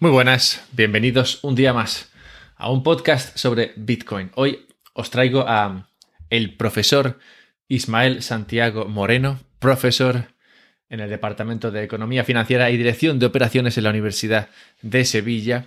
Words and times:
Muy 0.00 0.12
buenas, 0.12 0.64
bienvenidos 0.70 1.42
un 1.42 1.56
día 1.56 1.72
más 1.72 2.12
a 2.54 2.70
un 2.70 2.84
podcast 2.84 3.36
sobre 3.36 3.72
Bitcoin. 3.74 4.30
Hoy 4.36 4.64
os 4.92 5.10
traigo 5.10 5.44
a 5.48 5.88
el 6.30 6.54
profesor 6.54 7.18
Ismael 7.66 8.22
Santiago 8.22 8.84
Moreno, 8.84 9.40
profesor 9.58 10.26
en 10.88 11.00
el 11.00 11.10
Departamento 11.10 11.72
de 11.72 11.82
Economía 11.82 12.22
Financiera 12.22 12.70
y 12.70 12.76
Dirección 12.76 13.18
de 13.18 13.26
Operaciones 13.26 13.76
en 13.76 13.82
la 13.82 13.90
Universidad 13.90 14.50
de 14.82 15.04
Sevilla. 15.04 15.64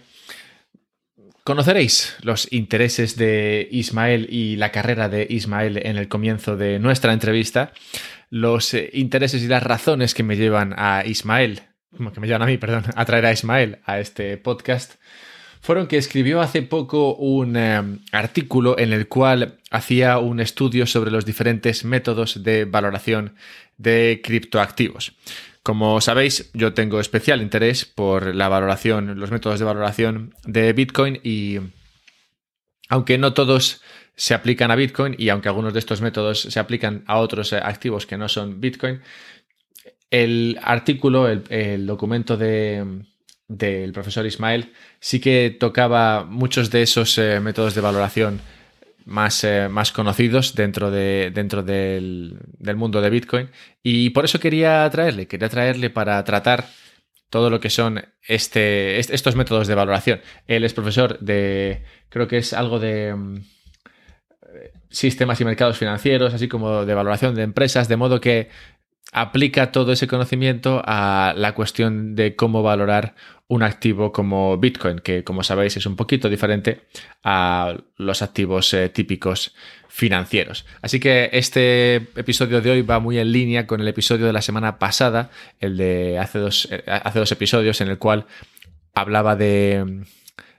Conoceréis 1.44 2.16
los 2.22 2.50
intereses 2.54 3.18
de 3.18 3.68
Ismael 3.70 4.30
y 4.32 4.56
la 4.56 4.72
carrera 4.72 5.10
de 5.10 5.28
Ismael 5.30 5.86
en 5.86 5.98
el 5.98 6.08
comienzo 6.08 6.56
de 6.56 6.80
nuestra 6.80 7.12
entrevista, 7.12 7.74
los 8.30 8.74
eh, 8.76 8.92
intereses 8.94 9.44
y 9.44 9.48
las 9.48 9.64
razones 9.64 10.14
que 10.14 10.24
me 10.24 10.38
llevan 10.38 10.74
a 10.78 11.04
Ismael 11.06 11.64
que 12.14 12.20
me 12.20 12.28
llaman 12.28 12.48
a 12.48 12.52
mí, 12.52 12.58
perdón, 12.58 12.86
a 12.96 13.06
traer 13.06 13.26
a 13.26 13.32
Ismael 13.32 13.80
a 13.86 14.00
este 14.00 14.38
podcast, 14.38 14.96
fueron 15.62 15.88
que 15.88 15.98
escribió 15.98 16.42
hace 16.42 16.64
poco 16.64 17.16
un 17.16 17.56
em, 17.56 18.00
artículo 18.12 18.78
en 18.80 18.94
el 18.94 19.08
cual 19.08 19.60
hacía 19.70 20.18
un 20.18 20.40
estudio 20.40 20.88
sobre 20.88 21.12
los 21.12 21.26
diferentes 21.26 21.86
métodos 21.86 22.44
de 22.44 22.66
valoración 22.66 23.36
de 23.78 24.22
criptoactivos. 24.24 25.14
Como 25.64 26.02
sabéis, 26.02 26.50
yo 26.54 26.74
tengo 26.74 27.00
especial 27.00 27.42
interés 27.42 27.86
por 27.86 28.34
la 28.34 28.50
valoración, 28.50 29.20
los 29.20 29.30
métodos 29.30 29.60
de 29.60 29.66
valoración 29.66 30.34
de 30.46 30.74
Bitcoin 30.74 31.20
y 31.24 31.60
aunque 32.90 33.20
no 33.20 33.34
todos 33.34 33.82
se 34.16 34.34
aplican 34.34 34.72
a 34.72 34.76
Bitcoin 34.76 35.16
y 35.18 35.30
aunque 35.30 35.50
algunos 35.50 35.74
de 35.74 35.80
estos 35.80 36.02
métodos 36.02 36.42
se 36.42 36.60
aplican 36.60 37.04
a 37.06 37.20
otros 37.20 37.54
activos 37.54 38.08
que 38.08 38.18
no 38.18 38.28
son 38.28 38.60
Bitcoin, 38.60 39.02
el 40.12 40.60
artículo, 40.62 41.28
el, 41.28 41.88
documento 41.88 42.38
del 42.38 43.92
profesor 43.94 44.26
Ismael, 44.26 44.74
sí 45.00 45.20
que 45.20 45.56
tocaba 45.58 46.26
muchos 46.26 46.70
de 46.70 46.84
esos 46.84 47.18
eh, 47.18 47.40
métodos 47.40 47.74
de 47.74 47.82
valoración 47.82 48.42
más, 49.06 49.44
eh, 49.44 49.68
más 49.70 49.92
conocidos 49.92 50.54
dentro, 50.54 50.92
de, 50.92 51.32
dentro 51.34 51.64
del, 51.64 52.38
mundo 52.76 53.02
de 53.02 53.10
Bitcoin. 53.10 53.50
Y 53.82 54.12
por 54.12 54.26
eso 54.26 54.40
quería 54.40 54.88
traerle, 54.90 55.28
quería 55.28 55.50
traerle 55.50 55.90
para 55.90 56.24
tratar 56.24 56.68
todo 57.30 57.50
lo 57.50 57.62
que 57.62 57.70
son 57.70 58.04
este, 58.28 59.00
estos 59.00 59.38
métodos 59.38 59.68
de 59.68 59.76
valoración. 59.76 60.22
Él 60.48 60.66
es 60.66 60.74
profesor 60.74 61.18
de, 61.20 61.84
creo 62.10 62.28
que 62.28 62.38
es 62.38 62.52
algo 62.52 62.80
de 62.80 63.16
mm, 63.16 63.38
sistemas 64.90 65.40
y 65.40 65.46
mercados 65.46 65.78
financieros, 65.78 66.34
así 66.34 66.50
como 66.50 66.86
de 66.86 66.94
valoración 66.94 67.34
de 67.34 67.44
empresas, 67.44 67.88
de 67.88 67.96
modo 67.96 68.20
que 68.20 68.50
aplica 69.12 69.72
todo 69.72 69.92
ese 69.92 70.08
conocimiento 70.08 70.82
a 70.86 71.34
la 71.36 71.54
cuestión 71.54 72.16
de 72.16 72.36
cómo 72.36 72.64
valorar 72.64 73.16
un 73.48 73.64
activo 73.64 74.14
como 74.14 74.58
Bitcoin, 74.58 75.00
que 75.00 75.26
como 75.26 75.44
sabéis 75.44 75.76
es 75.76 75.86
un 75.86 75.98
poquito 75.98 76.30
diferente 76.30 76.84
a 77.22 77.76
los 77.98 78.22
activos 78.22 78.74
eh, 78.74 78.88
típicos 78.88 79.54
financieros. 79.90 80.66
Así 80.82 81.02
que 81.02 81.30
este 81.34 81.96
episodio 82.16 82.62
de 82.62 82.72
hoy 82.72 82.82
va 82.82 83.00
muy 83.00 83.20
en 83.20 83.34
línea 83.34 83.68
con 83.68 83.82
el 83.82 83.88
episodio 83.90 84.26
de 84.26 84.32
la 84.32 84.42
semana 84.42 84.80
pasada, 84.80 85.32
el 85.60 85.76
de 85.76 86.18
hace 86.18 86.40
dos, 86.40 86.70
eh, 86.72 86.82
hace 86.88 87.20
dos 87.20 87.32
episodios 87.34 87.82
en 87.82 87.90
el 87.90 87.98
cual 87.98 88.26
hablaba 88.94 89.36
de, 89.36 90.06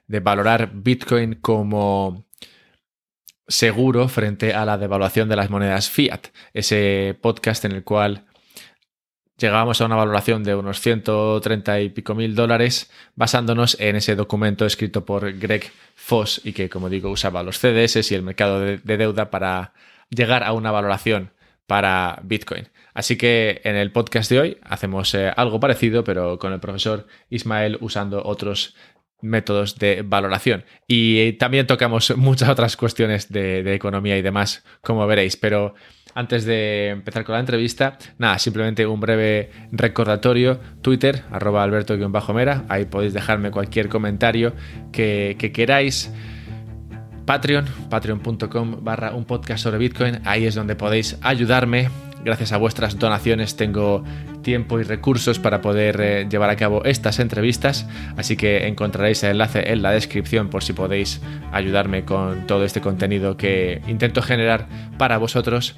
de 0.07 0.21
valorar 0.21 0.73
Bitcoin 0.75 1.37
como 1.37 2.27
seguro 3.49 4.09
frente 4.09 4.53
a 4.53 4.67
la 4.67 4.77
devaluación 4.77 5.31
de 5.31 5.37
las 5.37 5.49
monedas 5.49 5.89
fiat. 5.89 6.27
Ese 6.53 7.17
podcast 7.23 7.65
en 7.65 7.73
el 7.73 7.85
cual 7.85 8.27
llegábamos 9.39 9.81
a 9.81 9.87
una 9.87 9.97
valoración 9.97 10.45
de 10.45 10.55
unos 10.55 10.81
130 10.81 11.81
y 11.81 11.89
pico 11.91 12.15
mil 12.15 12.35
dólares 12.35 12.91
basándonos 13.15 13.77
en 13.81 13.97
ese 13.97 14.15
documento 14.17 14.67
escrito 14.67 15.05
por 15.05 15.33
Greg 15.39 15.71
Foss 15.95 16.41
y 16.45 16.53
que, 16.53 16.69
como 16.69 16.89
digo, 16.89 17.11
usaba 17.11 17.43
los 17.43 17.59
CDS 17.59 18.11
y 18.11 18.15
el 18.15 18.23
mercado 18.23 18.61
de, 18.61 18.79
deuda 18.79 19.31
para 19.31 19.73
llegar 20.11 20.45
a 20.45 20.53
una 20.53 20.71
valoración 20.71 21.33
para 21.67 22.21
Bitcoin. 22.23 22.69
Así 22.95 23.17
que 23.17 23.63
en 23.65 23.77
el 23.77 23.91
podcast 23.91 24.31
de 24.31 24.41
hoy 24.41 24.59
hacemos 24.63 25.15
eh, 25.15 25.33
algo 25.35 25.59
parecido, 25.59 26.05
pero 26.05 26.39
con 26.39 26.53
el 26.53 26.61
profesor 26.61 27.07
Ismael 27.31 27.79
usando 27.81 28.23
otros 28.23 28.75
métodos 29.23 29.79
de 29.79 30.03
valoración. 30.03 30.65
Y 30.87 31.35
también 31.35 31.67
tocamos 31.67 32.15
muchas 32.17 32.49
otras 32.49 32.77
cuestiones 32.77 33.33
de, 33.33 33.63
de 33.63 33.75
economía 33.75 34.19
y 34.19 34.23
demás, 34.23 34.65
como 34.83 35.07
veréis, 35.07 35.37
pero 35.37 35.75
antes 36.15 36.45
de 36.45 36.89
empezar 36.89 37.25
con 37.25 37.35
la 37.35 37.41
entrevista, 37.41 37.99
nada, 38.19 38.39
simplemente 38.39 38.87
un 38.87 39.01
breve 39.01 39.51
recordatorio. 39.73 40.61
Twitter, 40.81 41.25
arroba 41.31 41.63
alberto-mera, 41.63 42.65
ahí 42.69 42.85
podéis 42.85 43.15
dejarme 43.15 43.51
cualquier 43.51 43.89
comentario 43.89 44.53
que, 44.93 45.37
queráis. 45.55 46.13
Patreon, 47.25 47.67
patreon.com 47.89 48.85
barra 48.85 49.15
un 49.15 49.25
podcast 49.25 49.63
sobre 49.63 49.79
Bitcoin, 49.79 50.21
ahí 50.25 50.45
es 50.45 50.57
donde 50.57 50.75
podéis 50.75 51.17
ayudarme. 51.23 51.89
Gracias 52.25 52.53
a 52.53 52.57
vuestras 52.57 52.99
donaciones 52.99 53.57
tengo 53.57 54.05
tiempo 54.43 54.79
y 54.79 54.85
recursos 54.85 55.41
para 55.41 55.61
poder 55.61 56.01
eh, 56.01 56.27
llevar 56.29 56.51
a 56.51 56.57
cabo 56.57 56.85
estas 56.85 57.19
entrevistas, 57.19 57.89
así 58.17 58.37
que 58.37 58.69
encontraréis 58.69 59.25
el 59.25 59.33
enlace 59.33 59.73
en 59.73 59.83
la 59.83 59.91
descripción 59.91 60.49
por 60.49 60.63
si 60.63 60.73
podéis 60.73 61.21
ayudarme 61.51 62.05
con 62.05 62.47
todo 62.47 62.65
este 62.65 62.81
contenido 62.81 63.37
que 63.37 63.83
intento 63.89 64.23
generar 64.23 64.69
para 64.99 65.19
vosotros 65.19 65.75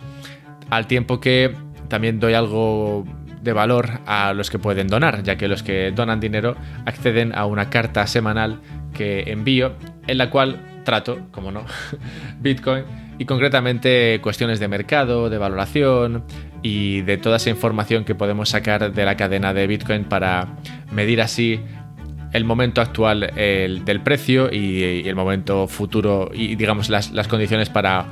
al 0.68 0.86
tiempo 0.86 1.18
que 1.18 1.54
también 1.88 2.20
doy 2.20 2.34
algo 2.34 3.06
de 3.42 3.52
valor 3.52 4.00
a 4.06 4.32
los 4.34 4.50
que 4.50 4.58
pueden 4.58 4.88
donar, 4.88 5.22
ya 5.22 5.36
que 5.36 5.48
los 5.48 5.62
que 5.62 5.92
donan 5.92 6.20
dinero 6.20 6.56
acceden 6.84 7.34
a 7.34 7.46
una 7.46 7.70
carta 7.70 8.06
semanal 8.06 8.60
que 8.92 9.30
envío 9.30 9.74
en 10.06 10.18
la 10.18 10.30
cual 10.30 10.60
trato, 10.84 11.20
como 11.30 11.50
no, 11.50 11.64
Bitcoin 12.40 13.03
y 13.18 13.24
concretamente 13.24 14.20
cuestiones 14.22 14.60
de 14.60 14.68
mercado, 14.68 15.30
de 15.30 15.38
valoración 15.38 16.24
y 16.62 17.02
de 17.02 17.16
toda 17.18 17.36
esa 17.36 17.50
información 17.50 18.04
que 18.04 18.14
podemos 18.14 18.48
sacar 18.48 18.92
de 18.92 19.04
la 19.04 19.16
cadena 19.16 19.54
de 19.54 19.66
Bitcoin 19.66 20.04
para 20.04 20.56
medir 20.92 21.20
así 21.20 21.60
el 22.32 22.44
momento 22.44 22.80
actual 22.80 23.30
del 23.34 24.00
precio 24.02 24.52
y, 24.52 25.06
el 25.06 25.14
momento 25.14 25.68
futuro 25.68 26.30
y 26.34 26.56
digamos 26.56 26.88
las, 26.90 27.12
las 27.12 27.28
condiciones 27.28 27.70
para 27.70 28.06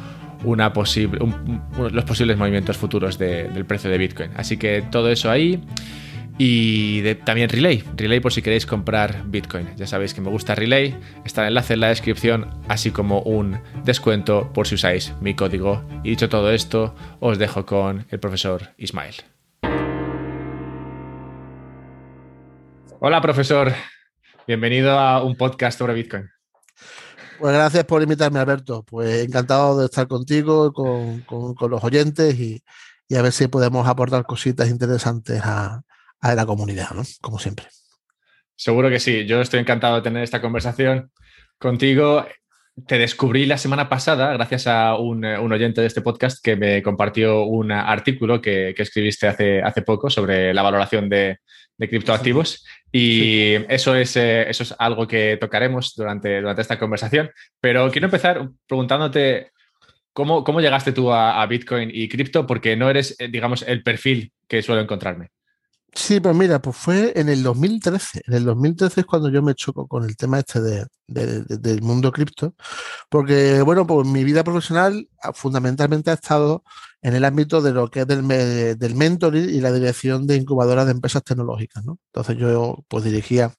una 0.45 0.73
posible, 0.73 1.19
los 1.79 2.05
posibles 2.05 2.37
movimientos 2.37 2.77
futuros 2.77 3.19
del 3.19 3.65
precio 3.65 3.91
de 3.91 3.99
Bitcoin. 3.99 4.31
Así 4.37 4.57
que 4.57 4.83
todo 4.91 5.11
eso 5.11 5.31
ahí. 5.31 5.63
Y 6.45 7.15
también 7.25 7.49
Relay, 7.49 7.85
Relay 7.95 8.19
por 8.19 8.33
si 8.33 8.43
queréis 8.43 8.67
comprar 8.67 9.23
Bitcoin. 9.27 9.77
Ya 9.77 9.87
sabéis 9.87 10.13
que 10.13 10.21
me 10.21 10.29
gusta 10.29 10.57
Relay, 10.57 10.99
está 11.25 11.43
el 11.43 11.51
enlace 11.51 11.75
en 11.75 11.81
la 11.81 11.87
descripción, 11.87 12.51
así 12.67 12.91
como 12.91 13.21
un 13.21 13.61
descuento 13.85 14.53
por 14.53 14.67
si 14.67 14.75
usáis 14.75 15.13
mi 15.21 15.37
código. 15.37 15.85
Y 16.03 16.11
dicho 16.11 16.29
todo 16.29 16.51
esto, 16.51 16.97
os 17.21 17.39
dejo 17.39 17.65
con 17.65 18.07
el 18.11 18.19
profesor 18.19 18.71
Ismael. 18.77 19.15
Hola 22.99 23.21
profesor, 23.21 23.73
bienvenido 24.45 24.99
a 24.99 25.23
un 25.23 25.37
podcast 25.37 25.79
sobre 25.79 25.95
Bitcoin. 25.95 26.29
Pues 27.39 27.55
gracias 27.55 27.85
por 27.85 28.03
invitarme, 28.03 28.41
Alberto. 28.41 28.83
Pues 28.83 29.25
encantado 29.25 29.79
de 29.79 29.85
estar 29.85 30.09
contigo, 30.09 30.73
con, 30.73 31.25
los 31.71 31.85
oyentes 31.85 32.35
y, 32.35 32.65
a 33.17 33.23
ver 33.23 33.31
si 33.31 33.47
podemos 33.47 33.87
aportar 33.87 34.25
cositas 34.25 34.69
interesantes 34.69 35.41
a, 35.45 35.85
la 36.23 36.47
comunidad, 36.47 36.91
¿no? 36.93 37.03
Como 37.21 37.39
siempre. 37.39 37.67
Seguro 38.57 38.89
que 38.89 39.01
sí. 39.01 39.27
Yo 39.27 39.41
estoy 39.41 39.61
encantado 39.61 39.97
de 39.97 40.03
tener 40.03 40.23
esta 40.23 40.41
conversación 40.41 41.11
contigo. 41.59 42.27
Te 42.87 42.99
descubrí 42.99 43.45
la 43.45 43.59
semana 43.59 43.89
pasada 43.89 44.33
gracias 44.33 44.67
a 44.67 44.97
un, 44.97 45.25
oyente 45.25 45.81
de 45.81 45.87
este 45.87 46.01
podcast 46.01 46.43
que 46.43 46.57
me 46.57 46.83
compartió 46.83 47.45
un 47.45 47.73
artículo 47.73 48.41
que, 48.41 48.75
escribiste 48.77 49.29
hace, 49.29 49.61
hace 49.61 49.83
poco 49.83 50.09
sobre 50.09 50.55
la 50.55 50.63
valoración 50.63 51.09
de, 51.09 51.39
de 51.77 51.89
criptoactivos. 51.89 52.65
Y 52.91 53.55
eso, 53.69 53.97
es, 53.97 54.17
eh, 54.17 54.49
eso 54.49 54.63
es 54.63 54.75
algo 54.79 55.07
que 55.07 55.37
tocaremos 55.41 55.95
durante, 55.97 56.41
durante 56.41 56.63
esta 56.63 56.79
conversación. 56.79 57.31
Pero 57.61 57.91
quiero 57.91 58.07
empezar 58.07 58.49
preguntándote 58.67 59.51
cómo, 60.13 60.45
cómo 60.45 60.61
llegaste 60.61 60.93
tú 60.93 61.13
a, 61.13 61.45
Bitcoin 61.47 61.91
y 61.93 62.09
cripto, 62.09 62.47
porque 62.47 62.77
no 62.77 62.91
eres, 62.91 63.17
eh, 63.19 63.29
digamos, 63.29 63.63
el 63.63 63.83
perfil 63.83 64.33
que 64.47 64.63
suelo 64.63 64.81
encontrarme. 64.83 65.31
Sí, 65.95 66.21
pues 66.21 66.35
mira, 66.35 66.61
pues 66.63 66.75
fue 66.77 67.13
en 67.17 67.29
el 67.29 67.43
2013. 67.43 68.23
En 68.27 68.35
el 68.35 68.45
2013 68.45 69.01
es 69.01 69.07
cuando 69.07 69.29
yo 69.29 69.43
me 69.43 69.55
choco 69.55 69.87
con 69.87 70.05
el 70.05 70.17
tema 70.17 70.39
este 70.39 70.61
de, 70.61 70.87
del 71.07 71.83
mundo 71.83 72.11
cripto, 72.13 72.55
porque, 73.11 73.61
bueno, 73.61 73.87
pues 73.87 74.09
mi 74.09 74.25
vida 74.25 74.43
profesional 74.43 75.09
ah, 75.23 75.33
fundamentalmente 75.35 76.11
ha 76.11 76.15
estado 76.15 76.65
en 77.03 77.15
el 77.15 77.25
ámbito 77.27 77.61
de 77.61 77.73
lo 77.73 77.91
que 77.91 78.01
es 78.01 78.07
del, 78.07 78.27
del 78.79 78.95
mentoring 78.95 79.51
y 79.51 79.61
la 79.61 79.73
dirección 79.73 80.27
de 80.27 80.37
incubadoras 80.37 80.87
de 80.87 80.93
empresas 80.93 81.25
tecnológicas, 81.25 81.85
¿no? 81.85 81.99
Entonces 82.07 82.39
yo, 82.39 82.79
pues 82.89 83.05
dirigía 83.05 83.53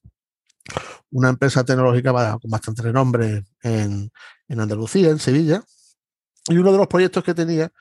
una 1.12 1.30
empresa 1.30 1.64
tecnológica 1.64 2.12
con 2.40 2.50
bastante 2.50 2.82
renombre 2.82 3.44
en, 3.62 4.12
en 4.48 4.60
Andalucía, 4.60 5.10
en 5.10 5.20
Sevilla, 5.20 5.64
y 6.48 6.58
uno 6.58 6.72
de 6.72 6.78
los 6.80 6.88
proyectos 6.88 7.24
que 7.24 7.34
tenía 7.34 7.72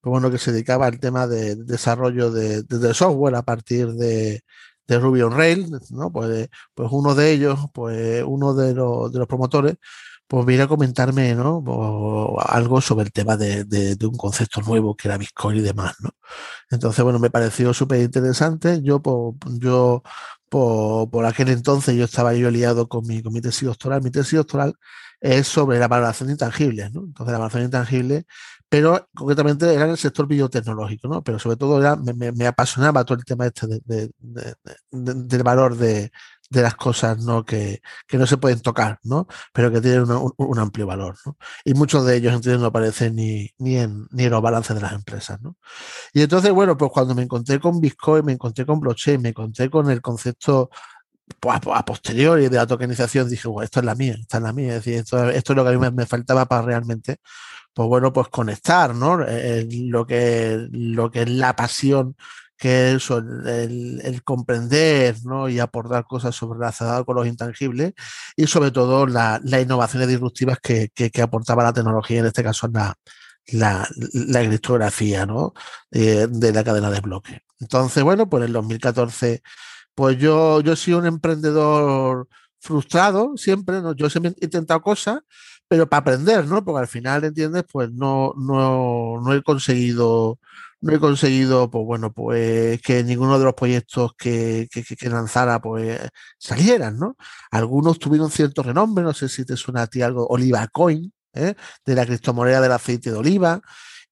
pues 0.00 0.10
bueno, 0.10 0.30
que 0.30 0.38
se 0.38 0.52
dedicaba 0.52 0.86
al 0.86 1.00
tema 1.00 1.26
de, 1.26 1.56
desarrollo 1.56 2.30
de, 2.30 2.64
software 2.94 3.34
a 3.36 3.42
partir 3.42 3.88
de, 3.92 4.42
de 4.86 4.98
Ruby 4.98 5.22
on 5.22 5.32
Rails, 5.36 5.90
¿no? 5.92 6.10
Pues, 6.12 6.48
pues 6.74 6.88
uno 6.92 7.14
de 7.14 7.32
ellos, 7.32 7.58
pues 7.74 8.24
uno 8.26 8.54
de 8.54 8.74
los, 8.74 9.12
de 9.12 9.18
los 9.18 9.28
promotores, 9.28 9.76
pues 10.30 10.46
viene 10.46 10.62
a 10.64 10.68
comentarme, 10.68 11.34
¿no? 11.34 11.64
Algo 12.38 12.80
sobre 12.80 13.06
el 13.06 13.12
tema 13.12 13.36
de, 13.36 13.64
de, 13.64 13.96
de, 13.96 14.06
un 14.06 14.16
concepto 14.16 14.60
nuevo 14.62 14.96
que 14.96 15.08
era 15.08 15.18
Bitcoin 15.18 15.58
y 15.58 15.60
demás, 15.60 15.96
¿no? 16.00 16.10
Entonces, 16.70 17.02
bueno, 17.04 17.18
me 17.18 17.30
pareció 17.30 17.74
súper 17.74 18.00
interesante. 18.00 18.80
Yo, 18.82 19.02
pues, 19.02 19.34
yo 19.58 20.02
por, 20.48 21.10
por, 21.10 21.26
aquel 21.26 21.48
entonces, 21.48 21.96
yo 21.96 22.04
estaba 22.04 22.34
yo 22.34 22.50
liado 22.50 22.88
con 22.88 23.06
mi, 23.06 23.22
con 23.22 23.32
mi 23.32 23.40
tesis 23.40 23.64
doctoral. 23.66 24.02
Mi 24.02 24.10
tesis 24.10 24.34
doctoral 24.36 24.74
es 25.20 25.48
sobre 25.48 25.78
la 25.78 25.88
valoración 25.88 26.28
de 26.28 26.34
intangibles, 26.34 26.92
¿no? 26.92 27.02
Entonces, 27.04 27.32
la 27.32 27.38
valoración 27.38 27.62
de 27.62 27.66
intangibles 27.66 28.24
pero 28.70 29.08
concretamente 29.16 29.74
era 29.74 29.84
en 29.84 29.90
el 29.90 29.98
sector 29.98 30.28
biotecnológico, 30.28 31.08
¿no? 31.08 31.24
Pero 31.24 31.40
sobre 31.40 31.56
todo 31.56 31.80
era, 31.80 31.96
me, 31.96 32.30
me, 32.30 32.46
apasionaba 32.46 33.04
todo 33.04 33.18
el 33.18 33.24
tema 33.24 33.44
este 33.46 33.66
de, 33.66 33.80
de, 33.84 34.12
de, 34.20 34.54
del 34.92 35.42
valor 35.42 35.76
de, 35.76 36.12
las 36.50 36.76
cosas 36.76 37.18
¿no? 37.18 37.44
Que, 37.44 37.80
que, 38.06 38.16
no 38.16 38.26
se 38.28 38.36
pueden 38.36 38.60
tocar, 38.60 39.00
¿no? 39.02 39.26
Pero 39.52 39.72
que 39.72 39.80
tienen 39.80 40.08
un, 40.12 40.32
un, 40.36 40.58
amplio 40.60 40.86
valor, 40.86 41.16
¿no? 41.26 41.36
Y 41.64 41.74
muchos 41.74 42.06
de 42.06 42.16
ellos, 42.16 42.32
entiendo, 42.32 42.60
no 42.60 42.66
aparecen 42.68 43.16
ni, 43.16 43.50
ni, 43.58 43.76
en, 43.76 44.06
ni 44.12 44.24
en 44.24 44.30
los 44.30 44.42
balances 44.42 44.76
de 44.76 44.82
las 44.82 44.92
empresas, 44.92 45.42
¿no? 45.42 45.56
Y 46.12 46.22
entonces, 46.22 46.52
bueno, 46.52 46.76
pues 46.76 46.92
cuando 46.92 47.12
me 47.16 47.22
encontré 47.22 47.58
con 47.58 47.80
Bitcoin, 47.80 48.24
me 48.24 48.32
encontré 48.34 48.64
con 48.64 48.78
blockchain, 48.78 49.20
me 49.20 49.30
encontré 49.30 49.68
con 49.68 49.90
el 49.90 50.00
concepto 50.00 50.70
pues, 51.40 51.60
a, 51.74 51.84
posteriori 51.84 52.48
de 52.48 52.56
la 52.56 52.66
tokenización, 52.68 53.28
dije, 53.28 53.48
bueno, 53.48 53.64
esto 53.64 53.80
es 53.80 53.86
la 53.86 53.96
mía, 53.96 54.16
esta 54.20 54.36
es 54.36 54.42
la 54.44 54.52
mía, 54.52 54.76
es 54.76 54.84
decir, 54.84 54.94
esto, 54.94 55.28
esto 55.28 55.52
es 55.52 55.56
lo 55.56 55.64
que 55.64 55.70
a 55.70 55.72
mí 55.72 55.78
me, 55.78 55.90
me 55.90 56.06
faltaba 56.06 56.46
para 56.46 56.62
realmente 56.62 57.18
pues 57.80 57.88
bueno, 57.88 58.12
pues 58.12 58.28
conectar, 58.28 58.94
¿no? 58.94 59.16
lo, 59.16 60.06
que, 60.06 60.68
lo 60.70 61.10
que 61.10 61.22
es 61.22 61.30
la 61.30 61.56
pasión 61.56 62.14
que 62.54 62.92
es 62.92 63.08
el, 63.08 64.20
comprender 64.22 65.16
¿no? 65.24 65.48
y 65.48 65.60
aportar 65.60 66.04
cosas 66.04 66.38
relacionadas 66.38 67.06
con 67.06 67.16
los 67.16 67.26
intangibles 67.26 67.94
y 68.36 68.46
sobre 68.48 68.70
todo 68.70 69.06
las 69.06 69.42
la 69.44 69.62
innovaciones 69.62 70.08
disruptivas 70.08 70.58
que, 70.62 70.90
que, 70.90 71.22
aportaba 71.22 71.64
la 71.64 71.72
tecnología, 71.72 72.20
en 72.20 72.26
este 72.26 72.42
caso 72.42 72.68
la, 72.68 72.94
la, 73.46 73.88
la 74.12 74.46
criptografía 74.46 75.24
¿no? 75.24 75.54
de, 75.90 76.26
de 76.26 76.52
la 76.52 76.62
cadena 76.62 76.90
de 76.90 77.00
bloques. 77.00 77.40
Entonces, 77.60 78.02
bueno, 78.02 78.28
pues 78.28 78.42
en 78.42 78.48
el 78.48 78.52
2014, 78.52 79.42
pues 79.94 80.18
yo, 80.18 80.60
yo 80.60 80.74
he 80.74 80.76
sido 80.76 80.98
un 80.98 81.06
emprendedor 81.06 82.28
frustrado 82.58 83.38
siempre, 83.38 83.80
¿no? 83.80 83.94
yo 83.94 84.10
siempre 84.10 84.34
he 84.38 84.44
intentado 84.44 84.82
cosas, 84.82 85.20
pero 85.70 85.88
para 85.88 86.00
aprender, 86.00 86.46
¿no? 86.46 86.64
Porque 86.64 86.80
al 86.80 86.88
final, 86.88 87.22
¿entiendes? 87.24 87.64
Pues 87.70 87.92
no, 87.92 88.34
no, 88.36 89.20
no 89.22 89.34
he 89.34 89.40
conseguido, 89.40 90.40
no 90.80 90.92
he 90.92 90.98
conseguido, 90.98 91.70
pues 91.70 91.84
bueno, 91.86 92.12
pues 92.12 92.82
que 92.82 93.04
ninguno 93.04 93.38
de 93.38 93.44
los 93.44 93.54
proyectos 93.54 94.14
que, 94.18 94.68
que, 94.72 94.82
que 94.82 95.08
lanzara, 95.08 95.60
pues 95.60 96.00
salieran, 96.38 96.98
¿no? 96.98 97.16
Algunos 97.52 98.00
tuvieron 98.00 98.32
cierto 98.32 98.64
renombre, 98.64 99.04
no 99.04 99.12
sé 99.14 99.28
si 99.28 99.44
te 99.44 99.56
suena 99.56 99.82
a 99.82 99.86
ti 99.86 100.02
algo, 100.02 100.26
Oliva 100.26 100.66
Coin, 100.66 101.12
¿eh? 101.34 101.54
de 101.86 101.94
la 101.94 102.04
criptomoneda 102.04 102.60
del 102.60 102.72
aceite 102.72 103.12
de 103.12 103.18
oliva 103.18 103.60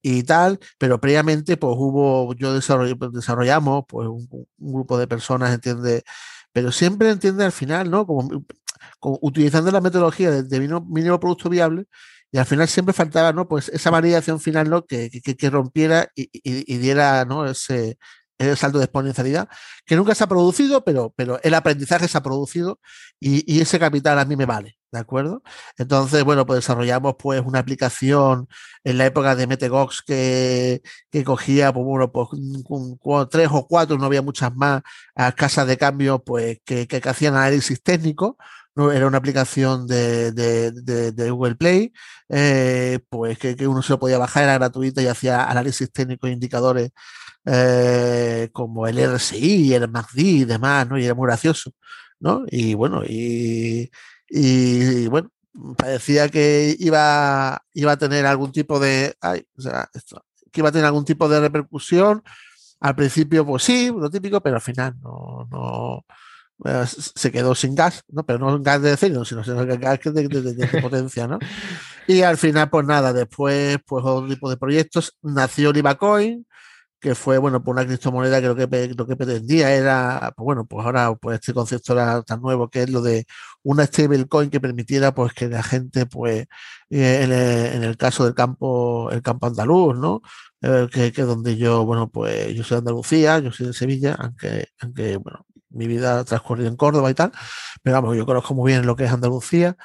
y 0.00 0.22
tal, 0.22 0.60
pero 0.78 1.00
previamente, 1.00 1.56
pues 1.56 1.74
hubo, 1.76 2.34
yo 2.36 2.54
desarroll, 2.54 2.96
pues, 2.96 3.12
desarrollamos, 3.12 3.84
pues 3.88 4.06
un, 4.06 4.28
un 4.58 4.72
grupo 4.74 4.96
de 4.96 5.08
personas, 5.08 5.52
¿entiendes? 5.52 6.04
Pero 6.52 6.70
siempre 6.70 7.10
entiende 7.10 7.44
al 7.44 7.52
final, 7.52 7.90
¿no? 7.90 8.06
Como 8.06 8.44
utilizando 9.00 9.70
la 9.70 9.80
metodología 9.80 10.30
de, 10.30 10.42
de 10.42 10.60
mínimo 10.60 11.20
producto 11.20 11.48
viable, 11.48 11.86
y 12.30 12.38
al 12.38 12.46
final 12.46 12.68
siempre 12.68 12.92
faltaba 12.92 13.32
¿no? 13.32 13.48
pues 13.48 13.68
esa 13.70 13.90
variación 13.90 14.40
final 14.40 14.68
¿no? 14.68 14.84
que, 14.84 15.10
que, 15.10 15.36
que 15.36 15.50
rompiera 15.50 16.08
y, 16.14 16.24
y, 16.32 16.74
y, 16.74 16.78
diera 16.78 17.24
¿no? 17.24 17.46
ese, 17.46 17.98
ese 18.38 18.56
salto 18.56 18.78
de 18.78 18.84
exponencialidad 18.84 19.48
que 19.86 19.96
nunca 19.96 20.14
se 20.14 20.24
ha 20.24 20.28
producido, 20.28 20.84
pero, 20.84 21.12
pero 21.16 21.40
el 21.42 21.54
aprendizaje 21.54 22.06
se 22.08 22.18
ha 22.18 22.22
producido 22.22 22.80
y, 23.18 23.50
y, 23.52 23.60
ese 23.60 23.78
capital 23.78 24.18
a 24.18 24.24
mí 24.24 24.36
me 24.36 24.46
vale, 24.46 24.78
¿de 24.92 24.98
acuerdo? 24.98 25.42
Entonces, 25.78 26.22
bueno, 26.24 26.46
pues 26.46 26.58
desarrollamos 26.58 27.16
pues 27.18 27.42
una 27.44 27.58
aplicación 27.60 28.46
en 28.84 28.98
la 28.98 29.06
época 29.06 29.34
de 29.34 29.46
Metegox 29.46 30.02
que, 30.02 30.82
que 31.10 31.24
cogía, 31.24 31.72
pues 31.72 31.84
bueno, 31.84 32.12
pues 32.12 32.28
con, 32.64 32.96
con 32.98 33.28
tres 33.28 33.48
o 33.50 33.66
cuatro, 33.66 33.96
no 33.98 34.04
había 34.06 34.22
muchas 34.22 34.54
más, 34.54 34.82
a 35.14 35.32
casas 35.32 35.66
de 35.66 35.78
cambio 35.78 36.22
pues 36.22 36.58
que, 36.64 36.86
que, 36.86 37.00
que 37.00 37.08
hacían 37.08 37.34
análisis 37.34 37.82
técnico 37.82 38.36
era 38.92 39.06
una 39.06 39.18
aplicación 39.18 39.86
de, 39.86 40.32
de, 40.32 41.30
Google 41.30 41.56
Play, 41.56 41.92
eh, 42.28 43.00
pues 43.08 43.38
que, 43.38 43.56
que, 43.56 43.66
uno 43.66 43.82
se 43.82 43.92
lo 43.92 43.98
podía 43.98 44.18
bajar, 44.18 44.44
era 44.44 44.54
gratuita 44.54 45.02
y 45.02 45.08
hacía 45.08 45.44
análisis 45.44 45.90
técnicos 45.92 46.30
e 46.30 46.32
indicadores 46.32 46.90
eh, 47.44 48.50
como 48.52 48.86
el 48.86 48.98
RSI, 48.98 49.74
el 49.74 49.88
MACD 49.88 50.18
y 50.18 50.44
demás, 50.44 50.88
¿no? 50.88 50.98
Y 50.98 51.04
era 51.04 51.14
muy 51.14 51.26
gracioso, 51.26 51.72
¿no? 52.20 52.44
Y 52.50 52.74
bueno, 52.74 53.02
y, 53.04 53.90
y, 54.28 55.06
bueno, 55.08 55.30
parecía 55.76 56.28
que 56.28 56.76
iba, 56.78 57.62
iba 57.74 57.92
a 57.92 57.96
tener 57.98 58.26
algún 58.26 58.52
tipo 58.52 58.78
de, 58.78 59.16
o 59.56 59.60
sea, 59.60 59.88
que 60.52 60.60
iba 60.60 60.68
a 60.68 60.72
tener 60.72 60.86
algún 60.86 61.04
tipo 61.04 61.28
de 61.28 61.40
repercusión. 61.40 62.22
Al 62.80 62.94
principio, 62.94 63.44
pues 63.46 63.64
sí, 63.64 63.90
lo 63.94 64.10
típico, 64.10 64.40
pero 64.40 64.56
al 64.56 64.62
final 64.62 64.94
no, 65.02 65.48
no, 65.50 66.04
se 66.94 67.32
quedó 67.32 67.54
sin 67.54 67.74
gas, 67.74 68.02
¿no? 68.08 68.24
Pero 68.24 68.38
no 68.38 68.60
gas 68.60 68.82
de 68.82 68.96
cero, 68.96 69.24
sino, 69.24 69.44
sino 69.44 69.64
gas 69.66 70.00
de, 70.02 70.28
de, 70.28 70.28
de, 70.28 70.54
de, 70.54 70.66
potencia, 70.82 71.26
¿no? 71.26 71.38
Y 72.06 72.22
al 72.22 72.36
final, 72.38 72.70
pues 72.70 72.86
nada, 72.86 73.12
después, 73.12 73.78
pues 73.86 74.04
otro 74.04 74.28
tipo 74.28 74.50
de 74.50 74.56
proyectos, 74.56 75.16
nació 75.22 75.72
Libacoin, 75.72 76.46
que 77.00 77.14
fue, 77.14 77.38
bueno, 77.38 77.62
por 77.62 77.74
una 77.76 77.86
criptomoneda 77.86 78.40
que 78.40 78.48
lo 78.48 78.56
que, 78.56 78.94
lo 78.96 79.06
que 79.06 79.16
pretendía 79.16 79.72
era, 79.72 80.32
pues 80.36 80.44
bueno, 80.44 80.66
pues 80.66 80.84
ahora, 80.84 81.14
pues 81.14 81.38
este 81.40 81.54
concepto 81.54 81.92
era 81.92 82.22
tan 82.22 82.40
nuevo 82.40 82.68
que 82.68 82.82
es 82.82 82.90
lo 82.90 83.02
de 83.02 83.24
una 83.62 83.86
stablecoin 83.86 84.50
que 84.50 84.60
permitiera, 84.60 85.14
pues 85.14 85.32
que 85.32 85.48
la 85.48 85.62
gente, 85.62 86.06
pues, 86.06 86.46
eh, 86.90 87.20
en, 87.22 87.32
el, 87.32 87.66
en, 87.76 87.84
el, 87.84 87.96
caso 87.96 88.24
del 88.24 88.34
campo, 88.34 89.10
el 89.12 89.22
campo 89.22 89.46
andaluz, 89.46 89.96
¿no? 89.96 90.22
Eh, 90.62 90.88
que, 90.92 91.12
que 91.12 91.22
donde 91.22 91.56
yo, 91.56 91.84
bueno, 91.84 92.10
pues 92.10 92.54
yo 92.54 92.64
soy 92.64 92.76
de 92.76 92.78
Andalucía, 92.80 93.38
yo 93.38 93.52
soy 93.52 93.68
de 93.68 93.72
Sevilla, 93.74 94.16
aunque, 94.18 94.68
aunque, 94.80 95.16
bueno, 95.18 95.46
mi 95.70 95.86
vida 95.86 96.24
transcurrido 96.24 96.68
en 96.68 96.76
Córdoba 96.76 97.10
y 97.10 97.14
tal, 97.14 97.32
pero 97.82 97.96
vamos, 97.96 98.16
yo 98.16 98.26
conozco 98.26 98.54
muy 98.54 98.72
bien 98.72 98.86
lo 98.86 98.96
que 98.96 99.04
es 99.04 99.12
Andalucía. 99.12 99.76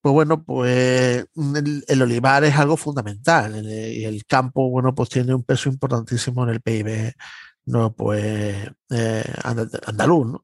Pues 0.00 0.12
bueno, 0.12 0.44
pues 0.44 1.26
el, 1.36 1.84
el 1.86 2.02
olivar 2.02 2.42
es 2.44 2.56
algo 2.56 2.76
fundamental 2.76 3.64
y 3.64 4.04
el 4.04 4.24
campo, 4.26 4.68
bueno, 4.68 4.94
pues 4.94 5.08
tiene 5.10 5.32
un 5.34 5.44
peso 5.44 5.68
importantísimo 5.68 6.42
en 6.42 6.50
el 6.50 6.60
PIB, 6.60 7.14
no, 7.64 7.94
pues 7.94 8.68
eh, 8.90 9.34
andaluz. 9.44 10.40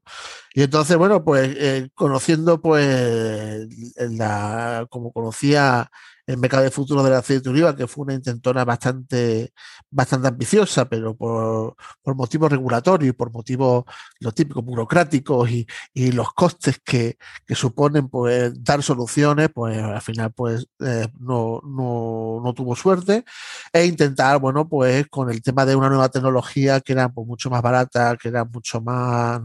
Y 0.53 0.63
entonces, 0.63 0.97
bueno, 0.97 1.23
pues 1.23 1.49
eh, 1.57 1.89
conociendo, 1.93 2.61
pues, 2.61 3.67
la, 3.97 4.87
como 4.89 5.11
conocía 5.11 5.91
el 6.29 6.37
mercado 6.37 6.63
de 6.63 6.69
futuro 6.69 7.01
del 7.01 7.13
aceite 7.13 7.45
de 7.45 7.49
oliva, 7.49 7.75
que 7.75 7.87
fue 7.87 8.03
una 8.03 8.13
intentona 8.13 8.63
bastante, 8.63 9.51
bastante 9.89 10.27
ambiciosa, 10.27 10.87
pero 10.87 11.15
por, 11.15 11.75
por 12.03 12.15
motivos 12.15 12.51
regulatorios 12.51 13.09
y 13.09 13.13
por 13.13 13.31
motivos, 13.31 13.83
lo 14.19 14.31
típicos, 14.31 14.63
burocráticos 14.63 15.49
y, 15.49 15.65
y 15.91 16.11
los 16.11 16.31
costes 16.33 16.79
que, 16.85 17.17
que, 17.47 17.55
suponen 17.55 18.09
pues, 18.09 18.63
dar 18.63 18.83
soluciones, 18.83 19.49
pues 19.51 19.79
al 19.79 20.01
final 20.01 20.31
pues 20.31 20.67
eh, 20.81 21.07
no, 21.19 21.61
no, 21.65 22.41
no, 22.43 22.53
tuvo 22.53 22.75
suerte. 22.75 23.25
E 23.73 23.85
intentar, 23.85 24.39
bueno, 24.39 24.69
pues 24.69 25.07
con 25.09 25.31
el 25.31 25.41
tema 25.41 25.65
de 25.65 25.75
una 25.75 25.89
nueva 25.89 26.09
tecnología 26.09 26.79
que 26.79 26.93
era 26.93 27.09
pues, 27.09 27.25
mucho 27.25 27.49
más 27.49 27.63
barata, 27.63 28.15
que 28.17 28.27
era 28.29 28.45
mucho 28.45 28.81
más, 28.81 29.41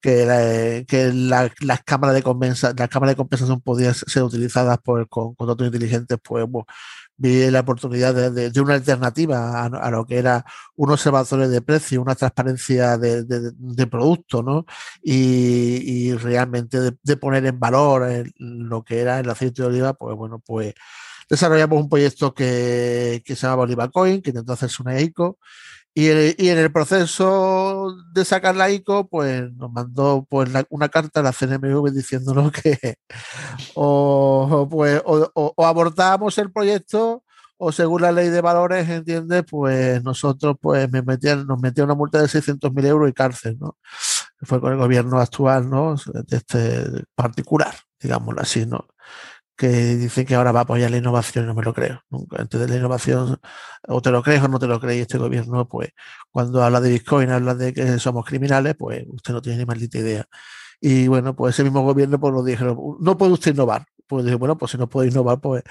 que, 0.00 0.24
la, 0.24 0.84
que 0.84 1.12
la, 1.12 1.50
las 1.62 1.82
cámaras 1.82 2.14
de 2.14 2.22
compensa, 2.22 2.72
las 2.78 2.88
cámaras 2.88 3.14
de 3.14 3.16
compensación 3.16 3.60
podían 3.60 3.94
ser 3.94 4.22
utilizadas 4.22 4.78
por, 4.78 5.08
con, 5.08 5.34
con 5.34 5.48
datos 5.48 5.66
inteligentes, 6.12 6.20
pues 6.22 6.46
bueno, 6.46 6.66
vi 7.16 7.50
la 7.50 7.60
oportunidad 7.60 8.14
de, 8.32 8.60
una 8.60 8.74
alternativa 8.74 9.64
a, 9.64 9.90
lo 9.90 10.04
que 10.04 10.18
era 10.18 10.44
un 10.76 10.90
observatorio 10.90 11.48
de 11.48 11.62
precio, 11.62 12.02
una 12.02 12.14
transparencia 12.14 12.98
de, 12.98 13.24
de 13.24 13.86
producto, 13.86 14.42
¿no? 14.42 14.66
Y, 15.02 16.12
realmente 16.14 16.78
de, 17.02 17.16
poner 17.16 17.46
en 17.46 17.58
valor 17.58 18.08
el, 18.10 18.32
lo 18.38 18.82
que 18.82 19.00
era 19.00 19.20
el 19.20 19.30
aceite 19.30 19.62
de 19.62 19.68
oliva, 19.68 19.94
pues 19.94 20.16
bueno, 20.16 20.40
pues 20.44 20.74
desarrollamos 21.28 21.80
un 21.80 21.88
proyecto 21.88 22.34
que, 22.34 23.22
se 23.24 23.34
llamaba 23.34 23.62
Oliva 23.62 23.90
Coin, 23.90 24.20
que 24.20 24.30
intentó 24.30 24.52
hacerse 24.52 24.82
una 24.82 25.00
ICO 25.00 25.38
y, 25.94 26.06
el, 26.06 26.34
y, 26.38 26.48
en 26.48 26.58
el 26.58 26.72
proceso 26.72 27.94
de 28.14 28.24
sacar 28.24 28.56
la 28.56 28.70
ICO, 28.70 29.08
pues 29.08 29.52
nos 29.52 29.70
mandó 29.70 30.26
pues 30.28 30.50
la, 30.50 30.64
una 30.70 30.88
carta 30.88 31.20
a 31.20 31.22
la 31.22 31.32
CNMV 31.32 31.90
diciéndonos 31.92 32.52
que 32.52 32.96
o, 33.74 34.68
pues, 34.70 35.02
o, 35.04 35.30
o, 35.34 35.52
o, 35.56 35.66
abortábamos 35.66 36.38
el 36.38 36.50
proyecto 36.50 37.22
o 37.64 37.70
según 37.70 38.02
la 38.02 38.10
ley 38.10 38.28
de 38.28 38.40
valores, 38.40 38.88
¿entiendes? 38.88 39.44
Pues 39.48 40.02
nosotros 40.02 40.56
pues 40.60 40.90
me 40.90 41.00
metían, 41.02 41.46
nos 41.46 41.60
metían 41.60 41.84
una 41.84 41.94
multa 41.94 42.20
de 42.20 42.26
600.000 42.26 42.86
euros 42.86 43.08
y 43.08 43.12
cárcel, 43.12 43.56
¿no? 43.60 43.76
Fue 44.42 44.60
con 44.60 44.72
el 44.72 44.78
gobierno 44.78 45.20
actual, 45.20 45.70
¿no? 45.70 45.94
De 46.26 46.36
este 46.38 47.04
particular, 47.14 47.72
digámoslo 48.00 48.40
así, 48.40 48.66
¿no? 48.66 48.88
Que 49.68 49.96
dice 49.96 50.24
que 50.24 50.34
ahora 50.34 50.50
va 50.52 50.60
a 50.60 50.62
apoyar 50.64 50.90
la 50.90 50.96
innovación, 50.96 51.46
no 51.46 51.54
me 51.54 51.62
lo 51.62 51.72
creo. 51.72 52.02
Nunca. 52.10 52.44
De 52.44 52.68
la 52.68 52.76
innovación, 52.76 53.38
o 53.88 54.02
te 54.02 54.10
lo 54.10 54.22
crees 54.22 54.42
o 54.42 54.48
no 54.48 54.58
te 54.58 54.66
lo 54.66 54.80
crees. 54.80 55.02
Este 55.02 55.18
gobierno, 55.18 55.68
pues, 55.68 55.90
cuando 56.32 56.62
habla 56.64 56.80
de 56.80 56.90
Bitcoin, 56.90 57.30
habla 57.30 57.54
de 57.54 57.72
que 57.72 57.98
somos 58.00 58.24
criminales, 58.26 58.74
pues 58.78 59.04
usted 59.08 59.32
no 59.32 59.40
tiene 59.42 59.58
ni 59.58 59.64
maldita 59.66 59.98
idea. 59.98 60.24
Y 60.80 61.06
bueno, 61.08 61.36
pues 61.36 61.54
ese 61.54 61.64
mismo 61.64 61.82
gobierno 61.82 62.18
pues 62.18 62.34
nos 62.34 62.44
dijeron, 62.44 62.76
no 63.00 63.16
puede 63.16 63.32
usted 63.32 63.54
innovar. 63.54 63.86
Pues 64.08 64.24
dije, 64.24 64.36
bueno, 64.36 64.58
pues 64.58 64.72
si 64.72 64.78
no 64.78 64.88
puede 64.88 65.10
innovar, 65.10 65.40
pues 65.40 65.62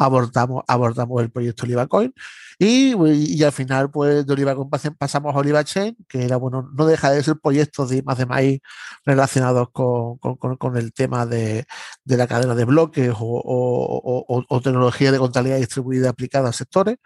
abortamos, 0.00 0.64
abortamos 0.66 1.22
el 1.22 1.30
proyecto 1.30 1.64
OlivaCoin. 1.64 2.12
Y, 2.58 2.94
y, 2.94 3.42
al 3.42 3.52
final, 3.52 3.90
pues 3.90 4.26
de 4.26 4.32
OlivaCoin 4.32 4.68
pasamos 4.98 5.34
a 5.34 5.38
OlivaChain, 5.38 5.96
que 6.08 6.24
era, 6.24 6.36
bueno, 6.36 6.68
no 6.74 6.86
deja 6.86 7.10
de 7.10 7.22
ser 7.22 7.36
proyectos 7.42 7.90
de 7.90 8.02
más 8.02 8.18
de 8.18 8.26
maíz 8.26 8.60
relacionados 9.04 9.68
con, 9.72 10.18
con, 10.18 10.56
con 10.56 10.76
el 10.76 10.92
tema 10.92 11.26
de, 11.26 11.64
de, 12.04 12.16
la 12.16 12.26
cadena 12.26 12.54
de 12.54 12.64
bloques 12.64 13.12
o, 13.18 14.46
o 14.48 14.60
tecnología 14.60 15.12
de 15.12 15.18
contabilidad 15.18 15.58
distribuida 15.58 16.10
aplicada 16.10 16.50
a 16.50 16.52
sectores. 16.52 16.96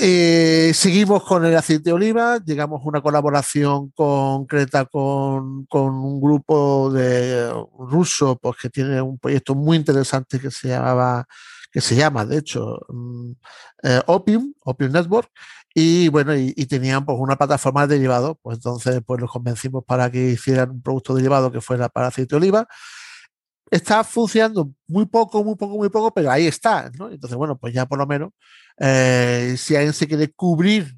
Eh, 0.00 0.70
seguimos 0.74 1.24
con 1.24 1.44
el 1.44 1.56
aceite 1.56 1.90
de 1.90 1.92
oliva, 1.92 2.38
llegamos 2.44 2.80
a 2.80 2.88
una 2.88 3.00
colaboración 3.00 3.90
concreta 3.90 4.84
con, 4.84 5.66
un 5.68 6.20
grupo 6.20 6.88
de 6.92 7.52
ruso 7.80 8.38
pues, 8.38 8.56
que 8.62 8.70
tiene 8.70 9.02
un 9.02 9.18
proyecto 9.18 9.56
muy 9.56 9.76
interesante 9.76 10.38
que 10.38 10.52
se 10.52 10.68
llamaba, 10.68 11.26
que 11.72 11.80
se 11.80 11.96
llama, 11.96 12.24
de 12.24 12.38
hecho, 12.38 12.78
um, 12.88 13.34
eh, 13.82 14.00
Opium, 14.06 14.54
Opium 14.64 14.92
Network, 14.92 15.30
y 15.74 16.08
bueno, 16.10 16.36
y, 16.36 16.54
y, 16.56 16.66
tenían 16.66 17.04
pues 17.04 17.18
una 17.20 17.36
plataforma 17.36 17.86
de 17.86 17.96
derivados, 17.96 18.36
pues 18.40 18.58
entonces 18.58 19.00
pues 19.04 19.20
los 19.20 19.30
convencimos 19.30 19.84
para 19.84 20.10
que 20.12 20.30
hicieran 20.30 20.70
un 20.70 20.82
producto 20.82 21.14
derivado 21.14 21.50
que 21.50 21.60
fuera 21.60 21.88
para 21.88 22.08
aceite 22.08 22.34
de 22.34 22.36
oliva. 22.36 22.68
Está 23.70 24.04
funcionando 24.04 24.70
muy 24.86 25.06
poco, 25.06 25.44
muy 25.44 25.56
poco, 25.56 25.76
muy 25.76 25.88
poco, 25.88 26.12
pero 26.12 26.30
ahí 26.30 26.46
está, 26.46 26.90
¿no? 26.98 27.10
Entonces, 27.10 27.36
bueno, 27.36 27.58
pues 27.58 27.74
ya 27.74 27.86
por 27.86 27.98
lo 27.98 28.06
menos 28.06 28.30
eh, 28.78 29.54
si 29.58 29.76
alguien 29.76 29.92
se 29.92 30.06
quiere 30.06 30.32
cubrir 30.32 30.96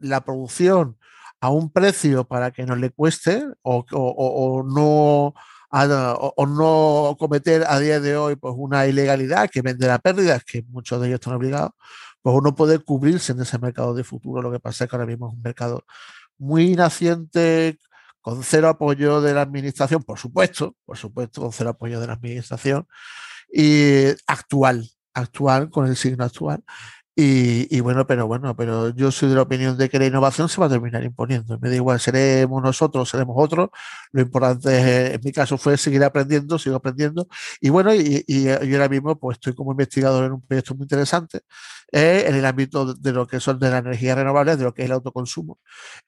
la 0.00 0.24
producción 0.24 0.96
a 1.40 1.50
un 1.50 1.70
precio 1.70 2.24
para 2.24 2.50
que 2.50 2.64
no 2.64 2.76
le 2.76 2.90
cueste 2.90 3.44
o, 3.62 3.84
no 4.66 5.34
o, 5.70 6.46
no 6.46 7.16
cometer 7.18 7.64
a 7.66 7.78
día 7.78 8.00
de 8.00 8.16
hoy 8.16 8.36
pues 8.36 8.54
una 8.56 8.86
ilegalidad 8.86 9.50
que 9.50 9.62
vende 9.62 9.90
a 9.90 9.98
pérdidas, 9.98 10.44
que 10.44 10.62
muchos 10.68 11.00
de 11.00 11.08
ellos 11.08 11.20
están 11.20 11.34
obligados, 11.34 11.72
pues 12.22 12.36
uno 12.36 12.54
puede 12.54 12.78
cubrirse 12.78 13.32
en 13.32 13.40
ese 13.40 13.58
mercado 13.58 13.94
de 13.94 14.04
futuro. 14.04 14.42
Lo 14.42 14.52
que 14.52 14.60
pasa 14.60 14.84
es 14.84 14.90
que 14.90 14.96
ahora 14.96 15.06
mismo 15.06 15.28
es 15.28 15.34
un 15.34 15.42
mercado 15.42 15.84
muy 16.38 16.74
naciente, 16.74 17.78
con 18.26 18.42
cero 18.42 18.68
apoyo 18.68 19.20
de 19.20 19.34
la 19.34 19.42
administración, 19.42 20.02
por 20.02 20.18
supuesto, 20.18 20.74
por 20.84 20.96
supuesto, 20.98 21.42
con 21.42 21.52
cero 21.52 21.70
apoyo 21.70 22.00
de 22.00 22.08
la 22.08 22.14
administración, 22.14 22.88
y 23.52 24.06
actual, 24.26 24.90
actual, 25.14 25.70
con 25.70 25.86
el 25.86 25.94
signo 25.94 26.24
actual. 26.24 26.64
Y, 27.18 27.74
y, 27.74 27.80
bueno, 27.80 28.06
pero 28.06 28.26
bueno, 28.26 28.54
pero 28.54 28.90
yo 28.90 29.10
soy 29.10 29.30
de 29.30 29.36
la 29.36 29.42
opinión 29.42 29.78
de 29.78 29.88
que 29.88 29.98
la 29.98 30.04
innovación 30.04 30.50
se 30.50 30.60
va 30.60 30.66
a 30.66 30.68
terminar 30.68 31.02
imponiendo. 31.02 31.58
Me 31.60 31.70
da 31.70 31.74
igual, 31.76 31.98
seremos 31.98 32.62
nosotros, 32.62 33.08
seremos 33.08 33.36
otros. 33.38 33.70
Lo 34.12 34.20
importante 34.20 34.78
es, 34.78 35.14
en 35.14 35.20
mi 35.24 35.32
caso 35.32 35.56
fue 35.56 35.78
seguir 35.78 36.04
aprendiendo, 36.04 36.58
sigo 36.58 36.76
aprendiendo. 36.76 37.26
Y 37.58 37.70
bueno, 37.70 37.94
y, 37.94 38.22
y 38.26 38.44
yo 38.44 38.52
ahora 38.76 38.90
mismo 38.90 39.18
pues 39.18 39.36
estoy 39.36 39.54
como 39.54 39.70
investigador 39.72 40.24
en 40.26 40.32
un 40.32 40.42
proyecto 40.42 40.74
muy 40.74 40.84
interesante 40.84 41.40
eh, 41.92 42.24
en 42.28 42.34
el 42.34 42.44
ámbito 42.44 42.94
de 42.94 43.12
lo 43.12 43.26
que 43.26 43.40
son 43.40 43.58
de 43.58 43.70
la 43.70 43.78
energía 43.78 44.14
renovable, 44.14 44.56
de 44.56 44.64
lo 44.64 44.74
que 44.74 44.82
es 44.82 44.86
el 44.86 44.92
autoconsumo. 44.92 45.58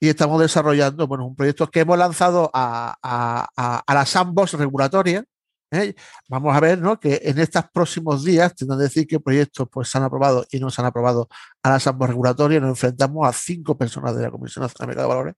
Y 0.00 0.08
estamos 0.08 0.40
desarrollando, 0.40 1.06
bueno, 1.06 1.26
un 1.26 1.36
proyecto 1.36 1.70
que 1.70 1.80
hemos 1.80 1.98
lanzado 1.98 2.50
a, 2.52 2.96
a, 3.02 3.48
a, 3.56 3.82
a 3.86 3.94
la 3.94 4.04
sandbox 4.06 4.54
regulatoria, 4.54 5.24
¿Eh? 5.70 5.94
Vamos 6.28 6.56
a 6.56 6.60
ver 6.60 6.78
¿no? 6.78 6.98
que 6.98 7.20
en 7.24 7.38
estos 7.38 7.64
próximos 7.72 8.24
días, 8.24 8.54
tengo 8.54 8.76
que 8.76 8.84
decir 8.84 9.06
que 9.06 9.20
proyectos 9.20 9.68
pues, 9.70 9.88
se 9.88 9.98
han 9.98 10.04
aprobado 10.04 10.46
y 10.50 10.60
no 10.60 10.70
se 10.70 10.80
han 10.80 10.86
aprobado 10.86 11.28
a 11.62 11.68
la 11.68 11.74
asamblea 11.76 12.08
regulatoria, 12.08 12.58
nos 12.58 12.70
enfrentamos 12.70 13.28
a 13.28 13.32
cinco 13.32 13.76
personas 13.76 14.16
de 14.16 14.22
la 14.22 14.30
Comisión 14.30 14.62
Nacional 14.62 14.96
de 14.96 15.02
Valores 15.04 15.34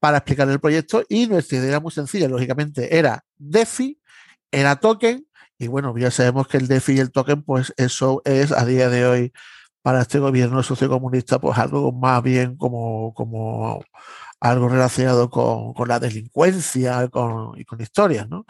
para 0.00 0.18
explicar 0.18 0.48
el 0.48 0.58
proyecto 0.58 1.04
y 1.08 1.26
nuestra 1.28 1.58
idea 1.58 1.68
era 1.68 1.80
muy 1.80 1.92
sencilla, 1.92 2.28
lógicamente 2.28 2.98
era 2.98 3.22
DeFi, 3.38 4.00
era 4.50 4.76
token 4.76 5.26
y 5.58 5.68
bueno, 5.68 5.96
ya 5.96 6.10
sabemos 6.10 6.48
que 6.48 6.56
el 6.56 6.66
DeFi 6.66 6.94
y 6.94 7.00
el 7.00 7.12
token 7.12 7.42
pues 7.42 7.72
eso 7.76 8.22
es 8.24 8.50
a 8.50 8.64
día 8.64 8.88
de 8.88 9.06
hoy 9.06 9.32
para 9.82 10.02
este 10.02 10.18
gobierno 10.18 10.62
sociocomunista 10.64 11.38
pues 11.38 11.58
algo 11.58 11.92
más 11.92 12.22
bien 12.22 12.56
como, 12.56 13.14
como 13.14 13.84
algo 14.40 14.68
relacionado 14.68 15.30
con, 15.30 15.74
con 15.74 15.88
la 15.88 16.00
delincuencia 16.00 17.08
con, 17.08 17.58
y 17.58 17.64
con 17.64 17.80
historias, 17.80 18.28
¿no? 18.28 18.46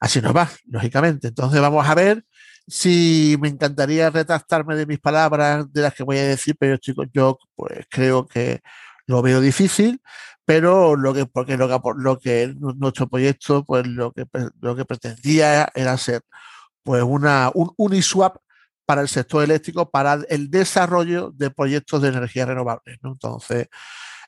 Así 0.00 0.20
nos 0.20 0.34
va, 0.34 0.50
lógicamente. 0.66 1.28
Entonces 1.28 1.60
vamos 1.60 1.86
a 1.86 1.94
ver 1.94 2.24
si 2.66 3.36
me 3.40 3.48
encantaría 3.48 4.10
retractarme 4.10 4.76
de 4.76 4.86
mis 4.86 4.98
palabras, 4.98 5.70
de 5.72 5.82
las 5.82 5.94
que 5.94 6.04
voy 6.04 6.18
a 6.18 6.26
decir, 6.26 6.56
pero 6.58 6.76
chicos, 6.78 7.06
yo 7.12 7.38
pues 7.54 7.86
creo 7.90 8.26
que 8.26 8.60
lo 9.06 9.22
veo 9.22 9.40
difícil, 9.40 10.00
pero 10.44 10.96
lo 10.96 11.12
que, 11.12 11.26
porque 11.26 11.56
lo 11.56 11.68
que, 11.68 11.80
lo 11.96 12.18
que 12.18 12.54
nuestro 12.56 13.08
proyecto, 13.08 13.64
pues 13.64 13.86
lo 13.86 14.12
que, 14.12 14.26
lo 14.60 14.76
que 14.76 14.84
pretendía 14.84 15.68
era 15.74 15.96
ser 15.98 16.22
pues 16.82 17.02
una, 17.02 17.50
un 17.54 17.72
Uniswap 17.76 18.36
para 18.86 19.02
el 19.02 19.08
sector 19.08 19.44
eléctrico, 19.44 19.90
para 19.90 20.18
el 20.28 20.50
desarrollo 20.50 21.30
de 21.32 21.50
proyectos 21.50 22.02
de 22.02 22.08
energía 22.08 22.46
renovable. 22.46 22.98
¿no? 23.02 23.12
Entonces, 23.12 23.68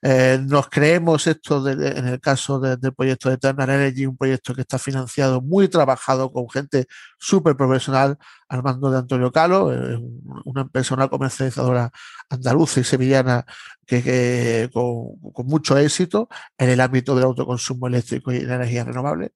eh, 0.05 0.41
nos 0.43 0.69
creemos 0.69 1.29
esto 1.29 1.63
de, 1.63 1.89
en 1.91 2.09
el 2.09 2.21
caso 2.21 2.59
de, 2.59 2.77
del 2.77 2.93
proyecto 2.93 3.29
de 3.29 3.37
Eternal 3.37 3.71
Energy, 3.71 4.05
un 4.05 4.17
proyecto 4.17 4.53
que 4.53 4.63
está 4.63 4.77
financiado, 4.77 5.41
muy 5.41 5.69
trabajado 5.69 6.33
con 6.33 6.51
gente 6.51 6.87
súper 7.19 7.57
profesional 7.57 8.19
al 8.49 8.63
mando 8.65 8.91
de 8.91 8.99
Antonio 8.99 9.31
Calo, 9.31 9.73
eh, 9.73 10.01
una 10.45 10.63
empresa, 10.63 10.95
una 10.95 11.09
comercializadora 11.09 11.93
andaluza 12.29 12.81
y 12.81 12.85
sevillana 12.85 13.47
que, 13.87 14.69
con, 14.73 15.21
con, 15.33 15.47
mucho 15.47 15.79
éxito 15.79 16.29
en 16.59 16.71
el 16.71 16.81
ámbito 16.81 17.15
del 17.15 17.25
autoconsumo 17.25 17.87
eléctrico 17.87 18.33
y 18.33 18.41
la 18.41 18.57
energía 18.57 18.85
renovable. 18.85 19.33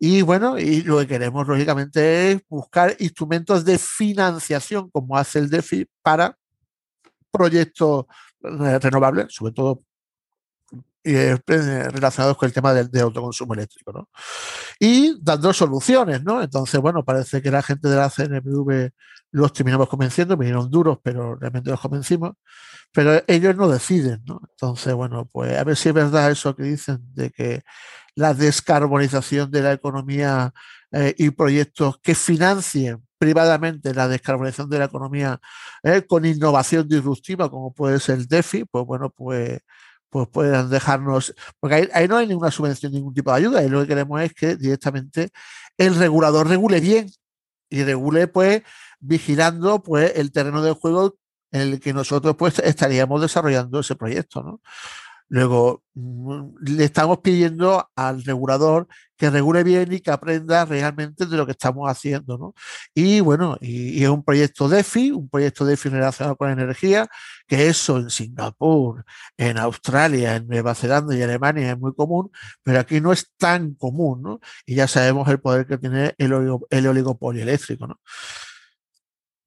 Y 0.00 0.22
bueno, 0.22 0.58
y 0.58 0.82
lo 0.82 0.98
que 0.98 1.06
queremos 1.06 1.46
lógicamente 1.46 2.32
es 2.32 2.42
buscar 2.48 2.96
instrumentos 2.98 3.64
de 3.64 3.78
financiación, 3.78 4.90
como 4.90 5.16
hace 5.16 5.38
el 5.38 5.48
DEFI, 5.48 5.86
para 6.02 6.36
proyectos 7.30 8.06
eh, 8.42 8.78
renovables, 8.80 9.26
sobre 9.32 9.52
todo 9.52 9.84
eh, 11.04 11.36
relacionados 11.46 12.36
con 12.36 12.46
el 12.46 12.52
tema 12.52 12.72
del, 12.72 12.90
del, 12.90 13.02
autoconsumo 13.02 13.54
eléctrico, 13.54 13.92
¿no? 13.92 14.08
Y 14.78 15.18
dando 15.20 15.52
soluciones, 15.52 16.22
¿no? 16.22 16.42
Entonces, 16.42 16.80
bueno, 16.80 17.04
parece 17.04 17.42
que 17.42 17.50
la 17.50 17.62
gente 17.62 17.88
de 17.88 17.96
la 17.96 18.10
CNMV 18.10 18.90
los 19.32 19.52
terminamos 19.52 19.88
convenciendo, 19.88 20.36
vinieron 20.36 20.70
duros, 20.70 20.98
pero 21.02 21.36
realmente 21.36 21.70
los 21.70 21.80
convencimos, 21.80 22.32
pero 22.92 23.22
ellos 23.26 23.56
no 23.56 23.68
deciden, 23.68 24.22
¿no? 24.26 24.40
Entonces, 24.50 24.94
bueno, 24.94 25.28
pues 25.32 25.58
a 25.58 25.64
ver 25.64 25.76
si 25.76 25.88
es 25.88 25.94
verdad 25.94 26.30
eso 26.30 26.54
que 26.54 26.64
dicen 26.64 26.98
de 27.14 27.30
que 27.30 27.62
la 28.14 28.34
descarbonización 28.34 29.50
de 29.50 29.62
la 29.62 29.72
economía 29.72 30.52
eh, 30.92 31.14
y 31.16 31.30
proyectos 31.30 31.98
que 32.02 32.14
financien 32.14 33.02
privadamente 33.18 33.94
la 33.94 34.08
descarbonización 34.08 34.68
de 34.68 34.78
la 34.80 34.84
economía 34.86 35.40
eh, 35.82 36.02
con 36.06 36.24
innovación 36.26 36.86
disruptiva, 36.88 37.50
como 37.50 37.72
puede 37.72 38.00
ser 38.00 38.18
el 38.18 38.26
DEFI, 38.26 38.64
pues 38.66 38.84
bueno, 38.84 39.10
pues 39.10 39.60
pues 40.12 40.28
puedan 40.28 40.68
dejarnos, 40.68 41.34
porque 41.58 41.74
ahí, 41.74 41.88
ahí, 41.94 42.06
no 42.06 42.18
hay 42.18 42.26
ninguna 42.26 42.50
subvención, 42.50 42.92
ningún 42.92 43.14
tipo 43.14 43.30
de 43.30 43.38
ayuda, 43.38 43.64
y 43.64 43.70
lo 43.70 43.80
que 43.80 43.88
queremos 43.88 44.20
es 44.20 44.34
que 44.34 44.56
directamente 44.56 45.30
el 45.78 45.94
regulador 45.96 46.46
regule 46.46 46.80
bien 46.80 47.10
y 47.70 47.82
regule 47.82 48.28
pues 48.28 48.62
vigilando 49.00 49.82
pues 49.82 50.12
el 50.16 50.30
terreno 50.30 50.62
del 50.62 50.74
juego 50.74 51.16
en 51.50 51.62
el 51.62 51.80
que 51.80 51.94
nosotros 51.94 52.36
pues 52.36 52.58
estaríamos 52.58 53.22
desarrollando 53.22 53.80
ese 53.80 53.96
proyecto, 53.96 54.42
¿no? 54.42 54.60
Luego, 55.32 55.82
mm, 55.94 56.56
le 56.60 56.84
estamos 56.84 57.20
pidiendo 57.20 57.88
al 57.96 58.22
regulador 58.22 58.86
que 59.16 59.30
regule 59.30 59.64
bien 59.64 59.90
y 59.90 60.00
que 60.00 60.10
aprenda 60.10 60.66
realmente 60.66 61.24
de 61.24 61.36
lo 61.38 61.46
que 61.46 61.52
estamos 61.52 61.90
haciendo, 61.90 62.36
¿no? 62.36 62.54
Y 62.94 63.20
bueno, 63.20 63.56
y, 63.62 64.02
es 64.02 64.10
un 64.10 64.22
proyecto 64.22 64.68
DEFI, 64.68 65.12
un 65.12 65.30
proyecto 65.30 65.64
DEFI 65.64 65.88
relacionado 65.88 66.36
con 66.36 66.50
energía, 66.50 67.08
que 67.46 67.66
eso 67.68 67.96
en 67.96 68.10
Singapur, 68.10 69.06
en 69.38 69.56
Australia, 69.56 70.36
en 70.36 70.48
Nueva 70.48 70.74
Zelanda 70.74 71.16
y 71.16 71.22
Alemania 71.22 71.72
es 71.72 71.78
muy 71.78 71.94
común, 71.94 72.30
pero 72.62 72.80
aquí 72.80 73.00
no 73.00 73.10
es 73.10 73.32
tan 73.38 73.72
común, 73.74 74.20
¿no? 74.22 74.40
Y 74.66 74.74
ya 74.74 74.86
sabemos 74.86 75.26
el 75.28 75.40
poder 75.40 75.66
que 75.66 75.78
tiene 75.78 76.14
el, 76.18 76.58
el 76.68 76.86
oligopolio 76.86 77.42
eléctrico, 77.42 77.86
¿no? 77.86 77.98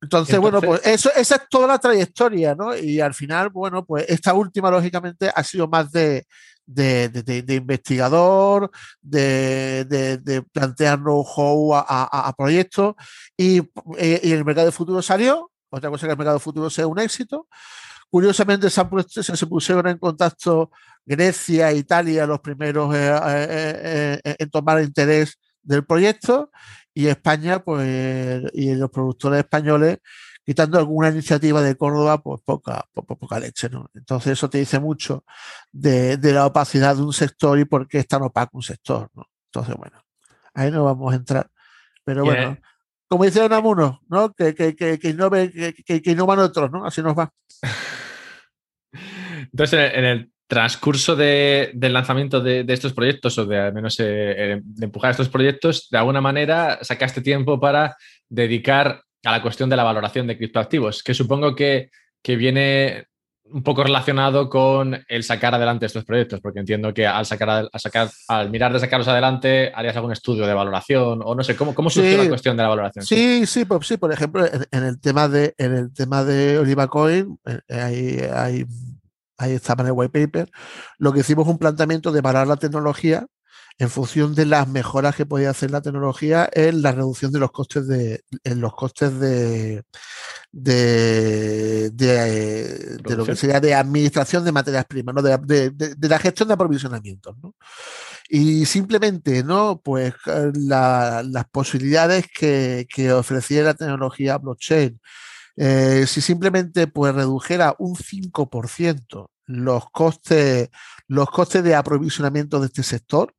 Entonces, 0.06 0.36
Entonces, 0.36 0.40
bueno, 0.40 0.62
pues 0.62 0.86
eso, 0.86 1.10
esa 1.16 1.36
es 1.36 1.42
toda 1.50 1.68
la 1.68 1.80
trayectoria, 1.80 2.54
¿no? 2.54 2.76
Y 2.78 3.00
al 3.00 3.14
final, 3.14 3.50
bueno, 3.50 3.84
pues 3.84 4.06
esta 4.08 4.34
última, 4.34 4.70
lógicamente, 4.70 5.32
ha 5.34 5.44
sido 5.44 5.68
más 5.68 5.92
de, 5.92 6.28
de, 6.66 7.10
de, 7.10 7.42
de 7.42 7.56
investigador, 7.56 8.70
de, 9.02 10.44
plantear 10.52 11.00
know-how 11.00 11.74
a, 11.74 11.86
a, 11.88 12.28
a, 12.28 12.34
proyectos, 12.34 12.94
y, 13.36 13.60
eh, 13.98 14.22
y, 14.24 14.32
el 14.32 14.46
mercado 14.46 14.68
de 14.68 14.72
futuro 14.72 15.02
salió, 15.02 15.52
otra 15.70 15.90
cosa 15.90 16.06
que 16.06 16.12
el 16.12 16.18
mercado 16.18 16.38
de 16.38 16.44
futuro 16.44 16.70
sea 16.70 16.86
un 16.86 17.00
éxito. 17.00 17.48
Curiosamente, 18.10 18.70
se, 18.70 18.86
puesto, 18.86 19.24
se 19.24 19.48
pusieron 19.48 19.88
en 19.88 19.98
contacto 19.98 20.70
Grecia 21.04 21.72
e 21.72 21.78
Italia, 21.78 22.28
los 22.28 22.40
primeros 22.42 22.94
eh, 22.96 23.20
eh, 23.24 24.20
eh, 24.24 24.36
en 24.38 24.50
tomar 24.52 24.82
interés 24.84 25.40
del 25.66 25.86
proyecto 25.86 26.52
y 26.94 27.08
España, 27.08 27.60
pues, 27.60 28.44
y 28.54 28.74
los 28.76 28.90
productores 28.90 29.40
españoles, 29.40 30.00
quitando 30.46 30.78
alguna 30.78 31.10
iniciativa 31.10 31.62
de 31.62 31.76
Córdoba, 31.76 32.22
pues 32.22 32.42
poca, 32.46 32.88
poca, 32.94 33.40
leche, 33.40 33.70
¿no? 33.70 33.90
Entonces 33.94 34.34
eso 34.34 34.50
te 34.50 34.60
dice 34.60 34.80
mucho 34.80 35.26
de, 35.72 36.18
la 36.22 36.46
opacidad 36.46 36.96
de 36.96 37.02
un 37.02 37.14
sector 37.14 37.60
y 37.60 37.66
por 37.66 37.88
qué 37.88 38.00
es 38.00 38.08
tan 38.08 38.22
opaco 38.22 38.58
un 38.58 38.64
sector, 38.64 39.10
¿no? 39.14 39.28
Entonces, 39.48 39.76
bueno, 39.76 40.02
ahí 40.54 40.72
no 40.72 40.86
vamos 40.86 41.12
a 41.12 41.18
entrar. 41.18 41.50
Pero 42.04 42.24
bueno, 42.24 42.58
como 43.08 43.26
dice 43.26 43.44
Unamuno, 43.44 44.02
¿no? 44.08 44.34
Que, 44.34 44.54
que, 44.54 44.76
que, 44.76 45.00
que, 45.00 45.10
innove, 45.10 45.52
que, 45.52 46.02
que, 46.02 46.12
innovan 46.12 46.40
otros, 46.40 46.72
¿no? 46.72 46.86
Así 46.86 47.02
nos 47.02 47.18
va. 47.18 47.32
Entonces, 49.52 49.92
en 49.94 50.06
el 50.06 50.35
transcurso 50.48 51.16
del 51.16 51.94
lanzamiento 51.94 52.40
de, 52.40 52.66
estos 52.68 52.94
proyectos 52.94 53.38
o 53.38 53.46
de 53.46 53.60
al 53.60 53.74
menos 53.74 53.96
eh, 54.00 54.62
de 54.64 54.86
empujar 54.86 55.12
estos 55.12 55.30
proyectos, 55.30 55.88
de 55.90 55.98
alguna 55.98 56.22
manera 56.22 56.80
sacaste 56.82 57.22
tiempo 57.22 57.60
para 57.60 57.98
dedicar 58.30 59.02
a 59.24 59.32
la 59.32 59.42
cuestión 59.42 59.70
de 59.70 59.76
la 59.76 59.84
valoración 59.84 60.28
de 60.28 60.38
criptoactivos, 60.38 61.02
que 61.02 61.14
supongo 61.14 61.56
que, 61.56 61.90
que 62.22 62.36
viene 62.36 63.08
un 63.52 63.62
poco 63.62 63.84
relacionado 63.84 64.50
con 64.50 65.04
el 65.08 65.24
sacar 65.24 65.54
adelante 65.54 65.86
estos 65.86 66.04
proyectos, 66.04 66.42
porque 66.42 66.60
entiendo 66.60 66.94
que 66.94 67.06
al 67.06 67.26
sacar, 67.26 67.70
al 67.72 67.80
sacar, 67.80 68.10
al 68.28 68.50
mirar 68.50 68.74
de 68.74 68.80
sacarlos 68.80 69.08
adelante, 69.08 69.72
harías 69.74 69.96
algún 69.96 70.12
estudio 70.12 70.48
de 70.48 70.54
valoración 70.54 71.22
o 71.24 71.36
no 71.36 71.44
sé 71.44 71.56
cómo, 71.56 71.76
cómo 71.76 71.90
surgió 71.90 72.24
la 72.24 72.30
cuestión 72.30 72.58
de 72.58 72.64
la 72.64 72.70
valoración. 72.70 73.06
Sí, 73.06 73.46
sí, 73.46 73.66
pues, 73.66 73.88
sí, 73.88 73.98
por 73.98 74.12
ejemplo, 74.12 74.46
en, 74.46 74.84
el 74.84 75.00
tema 75.00 75.28
de 75.28 75.54
en 75.58 75.76
el 75.76 75.94
tema 75.94 76.24
de 76.24 76.58
Oliva 76.58 76.88
Coin, 76.88 77.38
eh, 77.46 77.60
hay, 77.70 78.20
hay 78.34 78.66
ahí 79.38 79.54
estaba 79.54 79.84
en 79.84 79.88
el 79.88 79.94
white 79.94 80.28
paper, 80.28 80.52
lo 80.98 81.14
que 81.14 81.22
hicimos 81.22 81.48
un 81.48 81.58
planteamiento 81.58 82.12
de 82.12 82.24
parar 82.24 82.48
la 82.48 82.58
tecnología 82.58 83.28
en 83.78 83.90
función 83.90 84.36
de 84.36 84.46
las 84.46 84.68
mejoras 84.68 85.16
que 85.16 85.26
podía 85.26 85.50
hacer 85.50 85.72
la 85.72 85.82
tecnología 85.82 86.50
en 86.54 86.82
la 86.82 86.94
reducción 86.94 87.32
de 87.34 87.40
los 87.40 87.52
costes 87.52 87.88
de 87.88 88.24
en 88.44 88.62
los 88.62 88.74
costes 88.74 89.20
de 89.20 89.84
de, 90.58 91.90
de, 91.90 93.16
lo 93.18 93.26
que 93.26 93.36
sería 93.36 93.60
de 93.60 93.74
administración 93.76 94.46
de 94.46 94.54
materias 94.54 94.86
primas, 94.86 95.14
¿no? 95.14 95.22
de, 95.22 95.74
la 96.00 96.18
gestión 96.18 96.48
de 96.48 96.54
aprovisionamientos. 96.54 97.36
¿no? 97.44 97.56
Y 98.30 98.66
simplemente, 98.66 99.44
¿no? 99.44 99.82
Pues 99.84 100.14
las 100.26 101.46
posibilidades 101.52 102.28
que, 102.34 102.88
que 102.90 103.12
ofrecía 103.12 103.64
la 103.64 103.74
tecnología 103.74 104.38
blockchain 104.38 104.98
eh, 105.58 106.06
si 106.08 106.22
simplemente 106.22 106.88
pues 106.88 107.14
redujera 107.16 107.76
un 107.80 107.96
5% 107.96 109.30
los 109.48 109.90
costes, 109.92 110.70
los 111.08 111.30
costes 111.30 111.64
de 111.64 111.76
aprovisionamiento 111.76 112.60
de 112.60 112.68
este 112.68 112.84
sector, 112.84 113.34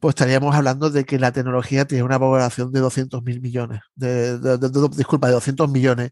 pues 0.00 0.12
estaríamos 0.12 0.54
hablando 0.54 0.90
de 0.90 1.04
que 1.04 1.18
la 1.18 1.32
tecnología 1.32 1.86
tiene 1.86 2.04
una 2.04 2.18
valoración 2.18 2.72
de 2.72 2.80
200 2.80 3.22
mil 3.22 3.40
millones, 3.40 3.80
de, 3.94 4.38
disculpa, 4.96 5.28
de 5.28 5.34
200 5.34 5.70
millones 5.70 6.10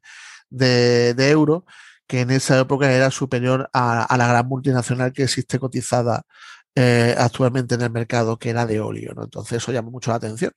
de, 0.50 1.14
euros, 1.30 1.64
que 2.06 2.20
en 2.20 2.30
esa 2.30 2.60
época 2.60 2.92
era 2.92 3.10
superior 3.10 3.68
a, 3.72 4.14
la 4.16 4.28
gran 4.28 4.46
multinacional 4.46 5.12
que 5.12 5.24
existe 5.24 5.58
cotizada 5.58 6.22
eh, 6.74 7.14
actualmente 7.18 7.76
en 7.76 7.82
el 7.82 7.90
mercado, 7.90 8.38
que 8.38 8.50
era 8.50 8.66
de 8.66 8.80
óleo. 8.80 9.14
Entonces 9.22 9.58
eso 9.58 9.72
llama 9.72 9.90
mucho 9.90 10.10
la 10.10 10.16
atención. 10.16 10.52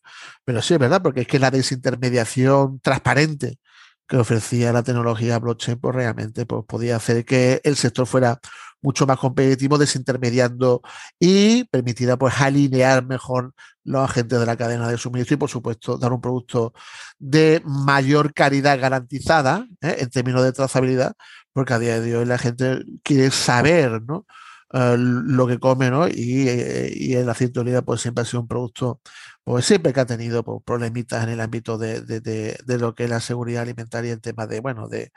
Pero 0.46 0.62
sí, 0.62 0.74
es 0.74 0.80
verdad, 0.80 1.02
porque 1.02 1.22
es 1.22 1.28
que 1.28 1.40
la 1.40 1.52
desintermediación 1.52 2.80
transparente 2.82 3.60
que 4.08 4.18
ofrecía 4.18 4.74
la 4.74 4.84
tecnología 4.84 5.40
blockchain, 5.40 5.80
pues 5.80 5.96
realmente 5.96 6.46
pues, 6.46 6.64
podía 6.66 6.96
hacer 6.96 7.26
que 7.26 7.62
el 7.64 7.76
sector 7.76 8.08
fuera 8.08 8.40
mucho 8.82 9.06
más 9.06 9.18
competitivo, 9.18 9.78
desintermediando 9.78 10.82
y 11.20 11.66
permitiera 11.66 12.18
pues 12.18 12.40
alinear 12.40 13.06
mejor 13.06 13.54
los 13.84 14.10
agentes 14.10 14.40
de 14.40 14.46
la 14.46 14.58
cadena 14.58 14.88
de 14.90 14.98
suministro 14.98 15.36
y 15.36 15.38
por 15.38 15.50
supuesto 15.50 15.98
dar 15.98 16.14
un 16.14 16.22
producto 16.22 16.74
de 17.18 17.62
mayor 17.66 18.34
calidad 18.34 18.80
garantizada 18.80 19.66
¿eh? 19.82 19.98
en 20.00 20.10
términos 20.10 20.44
de 20.44 20.52
trazabilidad, 20.54 21.14
porque 21.54 21.74
a 21.74 21.80
día 21.80 22.00
de 22.00 22.16
hoy 22.18 22.26
la 22.26 22.38
gente 22.38 22.84
quiere 23.04 23.32
saber, 23.32 24.02
¿no? 24.04 24.26
Eh, 24.74 24.96
lo 24.98 25.48
que 25.48 25.60
come, 25.60 25.90
¿no? 25.90 26.08
Y, 26.10 26.48
eh, 26.50 27.14
el 27.20 27.30
aceite 27.30 27.54
de 27.54 27.60
oliva 27.62 27.82
pues 27.84 28.02
siempre 28.02 28.24
ha 28.24 28.26
sido 28.26 28.42
un 28.42 28.48
producto, 28.50 29.00
pues 29.44 29.66
siempre 29.66 29.94
que 29.94 30.02
ha 30.02 30.06
tenido 30.06 30.44
pues, 30.44 30.62
problemitas 30.66 31.24
en 31.24 31.30
el 31.30 31.40
ámbito 31.40 31.78
de, 31.78 32.58
lo 32.68 32.94
que 32.94 33.06
es 33.06 33.10
la 33.10 33.22
seguridad 33.22 33.62
alimentaria 33.62 34.12
en 34.12 34.20
tema 34.20 34.46
de, 34.46 34.60
bueno, 34.60 34.90
de, 34.90 35.12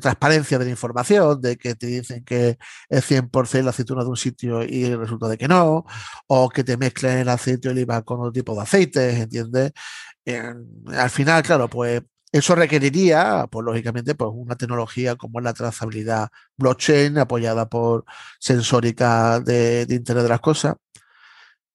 transparencia 0.00 0.58
de 0.58 0.66
la 0.66 0.70
información, 0.70 1.40
de 1.40 1.56
que 1.56 1.74
te 1.74 1.86
dicen 1.88 2.24
que 2.24 2.58
es 2.88 3.04
100% 3.04 3.64
la 3.64 3.70
aceituna 3.70 4.04
de 4.04 4.10
un 4.10 4.16
sitio 4.16 4.62
y 4.62 4.94
resulta 4.94 5.28
de 5.28 5.36
que 5.38 5.48
no, 5.48 5.84
o 6.28 6.48
que 6.48 6.62
te 6.64 6.76
mezclen 6.76 7.18
el 7.18 7.28
aceite 7.28 7.68
de 7.68 7.72
oliva 7.74 8.02
con 8.02 8.20
otro 8.20 8.32
tipo 8.32 8.54
de 8.54 8.62
aceites, 8.62 9.18
¿entiendes? 9.20 9.72
al 10.96 11.10
final, 11.10 11.42
claro, 11.42 11.68
pues 11.68 12.02
eso 12.32 12.54
requeriría, 12.54 13.46
pues 13.50 13.64
lógicamente, 13.64 14.14
pues 14.14 14.30
una 14.32 14.56
tecnología 14.56 15.16
como 15.16 15.40
la 15.40 15.52
trazabilidad 15.52 16.28
blockchain 16.56 17.18
apoyada 17.18 17.68
por 17.68 18.06
sensórica 18.40 19.38
de, 19.38 19.86
Internet 19.88 20.24
de 20.24 20.28
las 20.30 20.40
Cosas. 20.40 20.76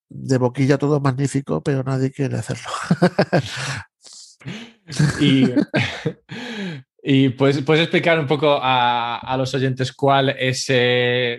De 0.10 0.39
boquilla 0.39 0.80
todo 0.80 1.00
magnífico, 1.00 1.62
pero 1.62 1.84
nadie 1.84 2.12
quiere 2.12 2.38
hacerlo. 2.38 2.70
y, 5.20 5.46
y 7.04 7.30
pues, 7.30 7.62
puedes 7.62 7.84
explicar 7.84 8.20
un 8.20 8.26
poco 8.26 8.58
a, 8.60 9.36
los 9.38 9.54
oyentes 9.54 9.93
cuál 9.93 10.30
es, 10.30 10.65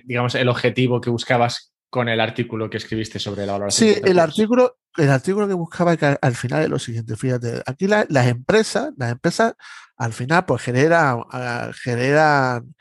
digamos, 0.04 0.37
el 0.37 0.48
objetivo 0.48 1.00
que 1.00 1.11
buscabas 1.11 1.67
con 1.90 2.09
el 2.09 2.20
artículo 2.20 2.68
que 2.68 2.77
escribiste 2.77 3.18
sobre 3.18 3.46
la 3.46 3.53
valoración. 3.53 3.94
Sí, 3.94 4.01
el 4.05 4.18
artículo, 4.18 4.79
el 4.96 5.11
artículo 5.11 5.48
que 5.48 5.55
buscaba 5.55 5.96
que 5.96 6.18
al 6.20 6.35
final 6.35 6.62
es 6.62 6.68
lo 6.68 6.79
siguiente, 6.79 7.16
fíjate, 7.16 7.62
aquí 7.66 7.87
las 7.87 8.27
empresas, 8.27 8.90
las 8.96 9.12
empresas 9.12 9.55
al 9.96 10.12
final 10.12 10.44
pues 10.44 10.62
generan, 10.62 11.18
uh, 11.18 11.72
generan 11.83 12.74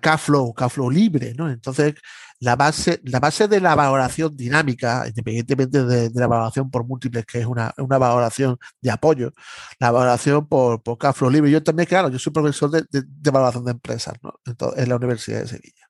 cash 0.00 0.20
flow, 0.20 0.52
cash 0.54 0.72
flow 0.72 0.90
libre, 0.90 1.34
¿no? 1.36 1.50
Entonces, 1.50 1.94
la 2.40 2.56
base, 2.56 3.00
la 3.04 3.20
base 3.20 3.48
de 3.48 3.60
la 3.60 3.74
valoración 3.74 4.36
dinámica, 4.36 5.04
independientemente 5.06 5.84
de, 5.84 6.10
la 6.14 6.26
valoración 6.26 6.70
por 6.70 6.84
múltiples, 6.84 7.26
que 7.26 7.40
es 7.40 7.46
una, 7.46 7.72
una 7.78 7.98
valoración 7.98 8.58
de 8.80 8.90
apoyo, 8.90 9.32
la 9.78 9.90
valoración 9.90 10.46
por, 10.46 10.82
por 10.82 10.98
cash 10.98 11.14
flow 11.14 11.30
libre. 11.30 11.50
Yo 11.50 11.62
también, 11.62 11.88
claro, 11.88 12.08
yo 12.08 12.18
soy 12.18 12.32
profesor 12.32 12.70
de, 12.70 12.84
de, 12.90 13.30
valoración 13.30 13.64
de 13.64 13.72
empresas 13.72 14.14
¿no? 14.22 14.34
en 14.76 14.88
la 14.88 14.96
Universidad 14.96 15.40
de 15.40 15.48
Sevilla. 15.48 15.88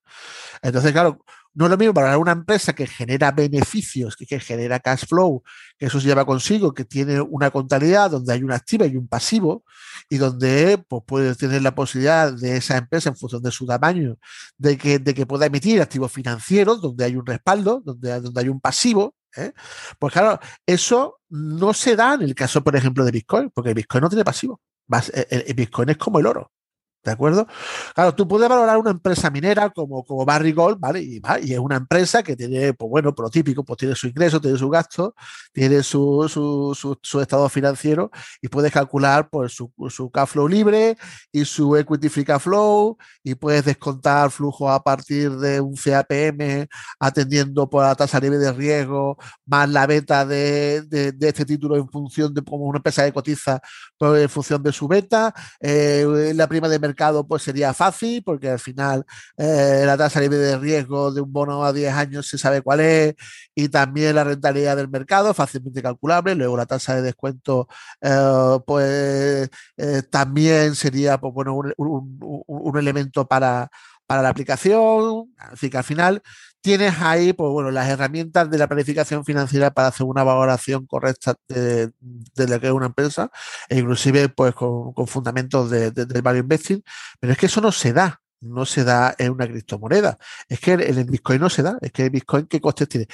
Entonces, 0.62 0.92
claro, 0.92 1.24
no 1.58 1.64
es 1.64 1.72
lo 1.72 1.76
mismo 1.76 1.92
para 1.92 2.16
una 2.18 2.30
empresa 2.30 2.72
que 2.72 2.86
genera 2.86 3.32
beneficios, 3.32 4.14
que, 4.14 4.38
genera 4.38 4.78
cash 4.78 5.06
flow, 5.08 5.42
que 5.76 5.86
eso 5.86 6.00
se 6.00 6.06
lleva 6.06 6.24
consigo, 6.24 6.72
que 6.72 6.84
tiene 6.84 7.20
una 7.20 7.50
contabilidad 7.50 8.12
donde 8.12 8.32
hay 8.32 8.44
un 8.44 8.52
activo 8.52 8.84
y 8.84 8.96
un 8.96 9.08
pasivo, 9.08 9.64
y 10.08 10.18
donde 10.18 10.78
pues, 10.88 11.02
puede 11.04 11.34
tener 11.34 11.62
la 11.62 11.74
posibilidad 11.74 12.32
de 12.32 12.58
esa 12.58 12.76
empresa, 12.76 13.08
en 13.08 13.16
función 13.16 13.42
de 13.42 13.50
su 13.50 13.66
tamaño, 13.66 14.18
de 14.56 14.78
que, 14.78 15.00
de 15.00 15.12
que 15.12 15.26
pueda 15.26 15.46
emitir 15.46 15.82
activos 15.82 16.12
financieros, 16.12 16.80
donde 16.80 17.04
hay 17.04 17.16
un 17.16 17.26
respaldo, 17.26 17.82
donde, 17.84 18.20
donde 18.20 18.40
hay 18.40 18.48
un 18.48 18.60
pasivo. 18.60 19.16
¿eh? 19.36 19.50
Pues 19.98 20.12
claro, 20.12 20.38
eso 20.64 21.18
no 21.28 21.74
se 21.74 21.96
da 21.96 22.14
en 22.14 22.22
el 22.22 22.36
caso, 22.36 22.62
por 22.62 22.76
ejemplo, 22.76 23.04
de 23.04 23.10
Bitcoin, 23.10 23.50
porque 23.50 23.74
Bitcoin 23.74 24.02
no 24.02 24.08
tiene 24.08 24.24
pasivo. 24.24 24.60
El 25.28 25.54
Bitcoin 25.54 25.88
es 25.88 25.96
como 25.96 26.20
el 26.20 26.26
oro. 26.26 26.52
¿De 27.04 27.12
acuerdo? 27.12 27.46
Claro, 27.94 28.14
tú 28.14 28.26
puedes 28.26 28.48
valorar 28.48 28.76
una 28.76 28.90
empresa 28.90 29.30
minera 29.30 29.70
como, 29.70 30.04
como 30.04 30.24
Barry 30.24 30.52
Gold, 30.52 30.80
¿vale? 30.80 31.00
Y, 31.00 31.22
y, 31.42 31.52
es 31.52 31.58
una 31.58 31.76
empresa 31.76 32.22
que 32.22 32.36
tiene, 32.36 32.74
pues 32.74 32.90
bueno, 32.90 33.14
por 33.14 33.30
típico, 33.30 33.64
pues 33.64 33.78
tiene 33.78 33.94
su 33.94 34.08
ingreso, 34.08 34.40
tiene 34.40 34.58
su 34.58 34.68
gasto, 34.68 35.14
tiene 35.52 35.82
su, 35.82 36.28
su, 36.28 36.98
su, 37.00 37.20
estado 37.20 37.48
financiero 37.48 38.10
y 38.42 38.48
puedes 38.48 38.72
calcular 38.72 39.28
pues, 39.30 39.52
su, 39.52 39.72
su 39.88 40.10
cash 40.10 40.28
flow 40.28 40.48
libre 40.48 40.96
y 41.32 41.44
su 41.44 41.76
equity 41.76 42.08
free 42.08 42.24
cash 42.24 42.42
flow 42.42 42.98
y 43.22 43.34
puedes 43.36 43.64
descontar 43.64 44.30
flujo 44.30 44.70
a 44.70 44.82
partir 44.82 45.30
de 45.38 45.60
un 45.60 45.76
CAPM 45.76 46.66
atendiendo 46.98 47.70
por 47.70 47.84
la 47.84 47.94
tasa 47.94 48.18
libre 48.20 48.38
de 48.38 48.52
riesgo 48.52 49.16
más 49.46 49.68
la 49.68 49.86
beta 49.86 50.26
de, 50.26 50.82
de, 50.82 51.28
este 51.28 51.44
título 51.44 51.76
en 51.76 51.88
función 51.88 52.34
de 52.34 52.42
como 52.42 52.64
una 52.64 52.78
empresa 52.78 53.04
que 53.04 53.12
cotiza 53.12 53.60
pues, 53.96 54.22
en 54.22 54.28
función 54.28 54.62
de 54.62 54.72
su 54.72 54.88
beta, 54.88 55.34
eh, 55.60 56.32
la 56.34 56.46
prima 56.46 56.68
de 56.68 56.78
pues 57.26 57.42
sería 57.42 57.74
fácil 57.74 58.22
porque 58.24 58.50
al 58.50 58.58
final 58.58 59.04
eh, 59.36 59.82
la 59.86 59.96
tasa 59.96 60.20
libre 60.20 60.38
de 60.38 60.58
riesgo 60.58 61.12
de 61.12 61.20
un 61.20 61.32
bono 61.32 61.64
a 61.64 61.72
10 61.72 61.92
años 61.92 62.28
se 62.28 62.38
sabe 62.38 62.62
cuál 62.62 62.80
es 62.80 63.14
y 63.54 63.68
también 63.68 64.14
la 64.14 64.24
rentabilidad 64.24 64.76
del 64.76 64.88
mercado 64.88 65.34
fácilmente 65.34 65.82
calculable. 65.82 66.34
Luego 66.34 66.56
la 66.56 66.66
tasa 66.66 66.94
de 66.96 67.02
descuento 67.02 67.68
eh, 68.00 68.58
pues 68.66 69.50
eh, 69.76 70.02
también 70.10 70.74
sería 70.74 71.18
pues, 71.18 71.34
bueno, 71.34 71.54
un, 71.54 71.72
un, 71.76 72.78
elemento 72.78 73.26
para, 73.26 73.70
para 74.08 74.22
la 74.22 74.30
aplicación. 74.30 75.34
Así 75.36 75.68
que 75.70 75.76
al 75.76 75.84
final 75.84 76.22
tienes 76.62 76.94
ahí, 77.00 77.34
pues 77.34 77.52
bueno, 77.52 77.70
las 77.70 77.88
herramientas 77.88 78.50
de 78.50 78.58
la 78.58 78.66
planificación 78.66 79.24
financiera 79.24 79.70
para 79.70 79.88
hacer 79.88 80.06
una 80.06 80.24
valoración 80.24 80.86
correcta 80.86 81.36
de, 81.46 81.92
lo 82.36 82.60
que 82.60 82.66
es 82.66 82.72
una 82.72 82.86
empresa, 82.86 83.30
e 83.68 83.78
inclusive 83.78 84.30
pues 84.30 84.54
con, 84.54 84.94
fundamentos 85.06 85.70
de, 85.70 85.90
del 85.90 86.22
value 86.22 86.40
investing, 86.40 86.82
pero 87.20 87.32
es 87.34 87.38
que 87.38 87.46
eso 87.46 87.60
no 87.60 87.70
se 87.70 87.92
da, 87.92 88.20
no 88.40 88.64
se 88.64 88.82
da 88.82 89.14
en 89.18 89.32
una 89.32 89.46
criptomoneda. 89.46 90.18
Es 90.48 90.58
que 90.58 90.72
en 90.72 90.98
el 90.98 91.04
Bitcoin 91.04 91.40
no 91.40 91.50
se 91.50 91.62
da, 91.62 91.78
es 91.82 91.92
que 91.92 92.04
el 92.04 92.10
Bitcoin, 92.10 92.46
¿qué 92.46 92.60
costes 92.60 92.88
tiene? 92.88 93.06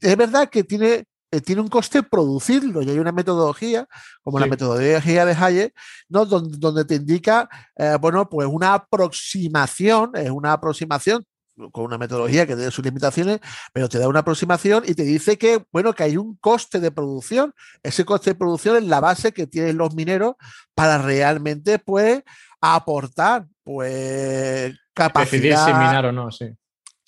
es 0.00 0.16
verdad 0.16 0.48
que 0.50 0.64
tiene 0.64 1.06
eh, 1.32 1.40
tiene 1.40 1.62
un 1.62 1.68
coste 1.68 2.02
producirlo 2.02 2.82
y 2.82 2.90
hay 2.90 2.98
una 2.98 3.10
metodología, 3.10 3.88
como 4.22 4.38
la 4.38 4.46
metodología 4.46 5.24
de 5.24 5.32
Hayek, 5.32 5.74
¿no? 6.10 6.26
donde, 6.26 6.58
donde 6.58 6.84
te 6.84 6.96
indica, 6.96 7.48
eh, 7.74 7.96
bueno, 7.98 8.28
pues 8.28 8.46
una 8.52 8.74
aproximación, 8.74 10.10
es 10.14 10.30
una 10.30 10.52
aproximación 10.52 11.24
con 11.70 11.84
una 11.84 11.96
metodología 11.96 12.46
que 12.46 12.54
tiene 12.54 12.70
sus 12.70 12.84
limitaciones, 12.84 13.40
pero 13.72 13.88
te 13.88 13.98
da 13.98 14.08
una 14.08 14.18
aproximación 14.20 14.84
y 14.86 14.94
te 14.94 15.04
dice 15.04 15.38
que, 15.38 15.64
bueno, 15.72 15.94
que 15.94 16.02
hay 16.02 16.18
un 16.18 16.36
coste 16.36 16.80
de 16.80 16.90
producción. 16.90 17.54
Ese 17.82 18.04
coste 18.04 18.30
de 18.30 18.34
producción 18.34 18.76
es 18.76 18.84
la 18.84 19.00
base 19.00 19.32
que 19.32 19.46
tienen 19.46 19.78
los 19.78 19.94
mineros 19.94 20.34
para 20.74 20.98
realmente, 20.98 21.78
pues, 21.78 22.22
aportar, 22.60 23.46
pues, 23.64 24.78
capacidad. 24.92 25.30
Decidir 25.30 25.56
si 25.56 25.72
minar 25.72 26.06
o 26.06 26.12
no, 26.12 26.30
sí 26.30 26.54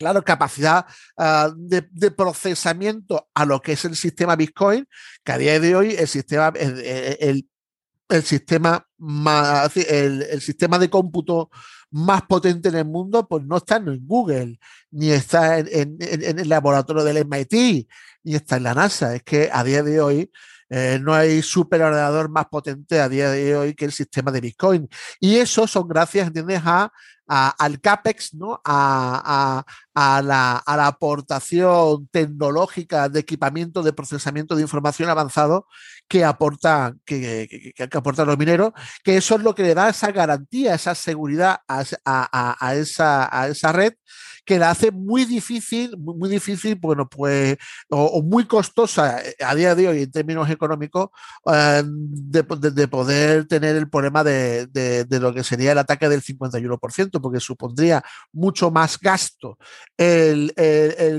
claro, 0.05 0.23
capacidad 0.23 0.85
ah, 1.17 1.51
de, 1.57 2.11
procesamiento 2.11 3.31
a 3.33 3.47
lo 3.47 3.62
que 3.62 3.73
es 3.73 3.87
el 3.87 3.97
sistema 3.97 4.37
Bitcoin, 4.37 4.87
que 5.25 5.33
a 5.33 5.38
día 5.38 5.59
de 5.59 5.75
hoy 5.75 5.95
el 5.99 6.07
sistema, 6.07 6.53
el, 6.59 7.49
sistema 8.23 8.87
más, 8.99 9.75
el, 9.79 10.43
sistema 10.43 10.79
de 10.79 10.90
cómputo 10.90 11.49
más 11.90 12.21
potente 12.23 12.69
en 12.69 12.75
el 12.75 12.85
mundo, 12.85 13.27
pues 13.27 13.45
no 13.47 13.57
está 13.57 13.77
en 13.77 14.07
Google, 14.07 14.59
ni 14.90 15.11
está 15.11 15.59
en, 15.59 15.97
el 15.99 16.49
laboratorio 16.51 17.03
del 17.03 17.25
MIT, 17.25 17.88
ni 18.25 18.35
está 18.35 18.59
en 18.59 18.64
la 18.64 18.75
NASA. 18.75 19.14
Es 19.14 19.23
que 19.23 19.49
a 19.51 19.64
día 19.64 19.83
de 19.83 20.03
hoy 20.03 20.31
eh, 20.69 20.99
no 21.01 21.14
hay 21.14 21.40
superordenador 21.40 22.29
más 22.29 22.45
potente 22.47 23.01
a 23.01 23.09
día 23.09 23.31
de 23.31 23.57
hoy 23.57 23.75
que 23.75 23.87
el 23.87 23.93
sistema 23.93 24.31
de 24.31 24.43
Bitcoin. 24.43 24.87
Y 25.19 25.37
eso 25.37 25.67
son 25.67 25.88
gracias, 25.88 26.27
¿entiendes?, 26.27 26.61
a 26.62 26.93
al 27.27 27.81
CAPEX, 27.81 28.35
¿no? 28.35 28.61
A, 28.65 29.65
la, 29.95 30.63
aportación 30.67 32.09
tecnológica 32.09 33.09
de 33.09 33.21
equipamiento 33.21 33.83
de 33.83 33.93
procesamiento 33.93 34.57
de 34.57 34.63
información 34.63 35.09
avanzado 35.09 35.67
que 36.09 36.25
aportan, 36.25 37.01
que, 37.05 37.73
aportan 37.93 38.27
los 38.27 38.39
mineros, 38.39 38.73
que 39.03 39.17
eso 39.17 39.37
es 39.37 39.43
lo 39.43 39.55
que 39.55 39.63
le 39.63 39.75
da 39.75 39.89
esa 39.89 40.13
garantía, 40.13 40.75
esa 40.75 40.95
seguridad 40.95 41.61
a, 41.69 41.83
esa, 42.75 43.29
a 43.31 43.49
esa 43.49 43.73
red 43.73 43.95
que 44.45 44.59
la 44.59 44.71
hace 44.71 44.91
muy 44.91 45.25
difícil, 45.25 45.97
muy, 45.97 46.29
difícil, 46.29 46.77
bueno, 46.77 47.09
pues, 47.09 47.57
o, 47.89 48.23
muy 48.23 48.45
costosa 48.47 49.23
eh, 49.23 49.35
a 49.45 49.55
día 49.55 49.75
de 49.75 49.89
hoy 49.89 50.03
en 50.03 50.11
términos 50.11 50.51
económicos, 50.51 51.09
eh, 51.51 51.83
de, 51.87 52.89
poder 52.89 53.47
tener 53.47 53.77
el 53.77 53.89
problema 53.89 54.23
de, 54.23 54.69
lo 55.09 55.33
que 55.33 55.45
sería 55.45 55.73
el 55.73 55.79
ataque 55.79 56.09
del 56.09 56.23
51%, 56.23 57.13
porque 57.20 57.40
supondría 57.40 58.03
mucho 58.33 58.70
más 58.70 58.98
gasto 58.98 59.59
el, 59.96 60.53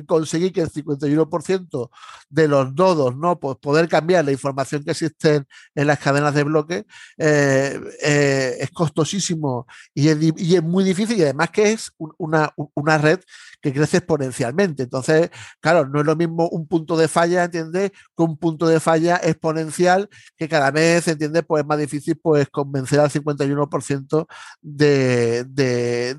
conseguir 0.08 0.51
que 0.51 0.62
el 0.62 0.71
51% 0.71 1.89
de 2.29 2.47
los 2.47 2.73
nodos, 2.73 3.15
¿no? 3.15 3.39
Pues 3.39 3.58
poder 3.58 3.88
cambiar 3.88 4.25
la 4.25 4.31
información 4.31 4.84
que 4.84 4.91
existe 4.91 5.43
en 5.75 5.88
las 5.88 5.99
cadenas 5.99 6.34
de 6.34 6.43
bloques 6.43 6.84
eh, 7.17 8.58
es 8.60 8.71
costosísimo 8.71 9.67
y 9.93 10.10
es, 10.10 10.63
muy 10.63 10.84
difícil 10.84 11.17
y 11.17 11.23
además 11.23 11.49
que 11.51 11.71
es 11.71 11.91
una, 12.17 12.53
una 12.73 12.97
red 12.97 13.19
que 13.62 13.73
crece 13.73 13.97
exponencialmente. 13.97 14.84
Entonces, 14.84 15.29
claro, 15.60 15.88
no 15.88 15.99
es 16.01 16.05
lo 16.05 16.15
mismo 16.15 16.47
un 16.49 16.67
punto 16.67 16.97
de 16.97 17.08
falla, 17.08 17.45
¿entiendes? 17.45 17.91
Que 18.15 18.23
un 18.23 18.38
punto 18.38 18.67
de 18.67 18.79
falla 18.79 19.19
exponencial 19.23 20.10
que 20.38 20.47
cada 20.47 20.71
vez, 20.71 21.08
¿entiendes? 21.08 21.43
Pues 21.47 21.62
es 21.62 21.67
más 21.67 21.79
difícil 21.79 22.15
pues 22.21 22.47
convencer 22.49 22.99
al 22.99 23.10
51% 23.10 24.27
de, 24.62 25.43
de, 25.45 25.45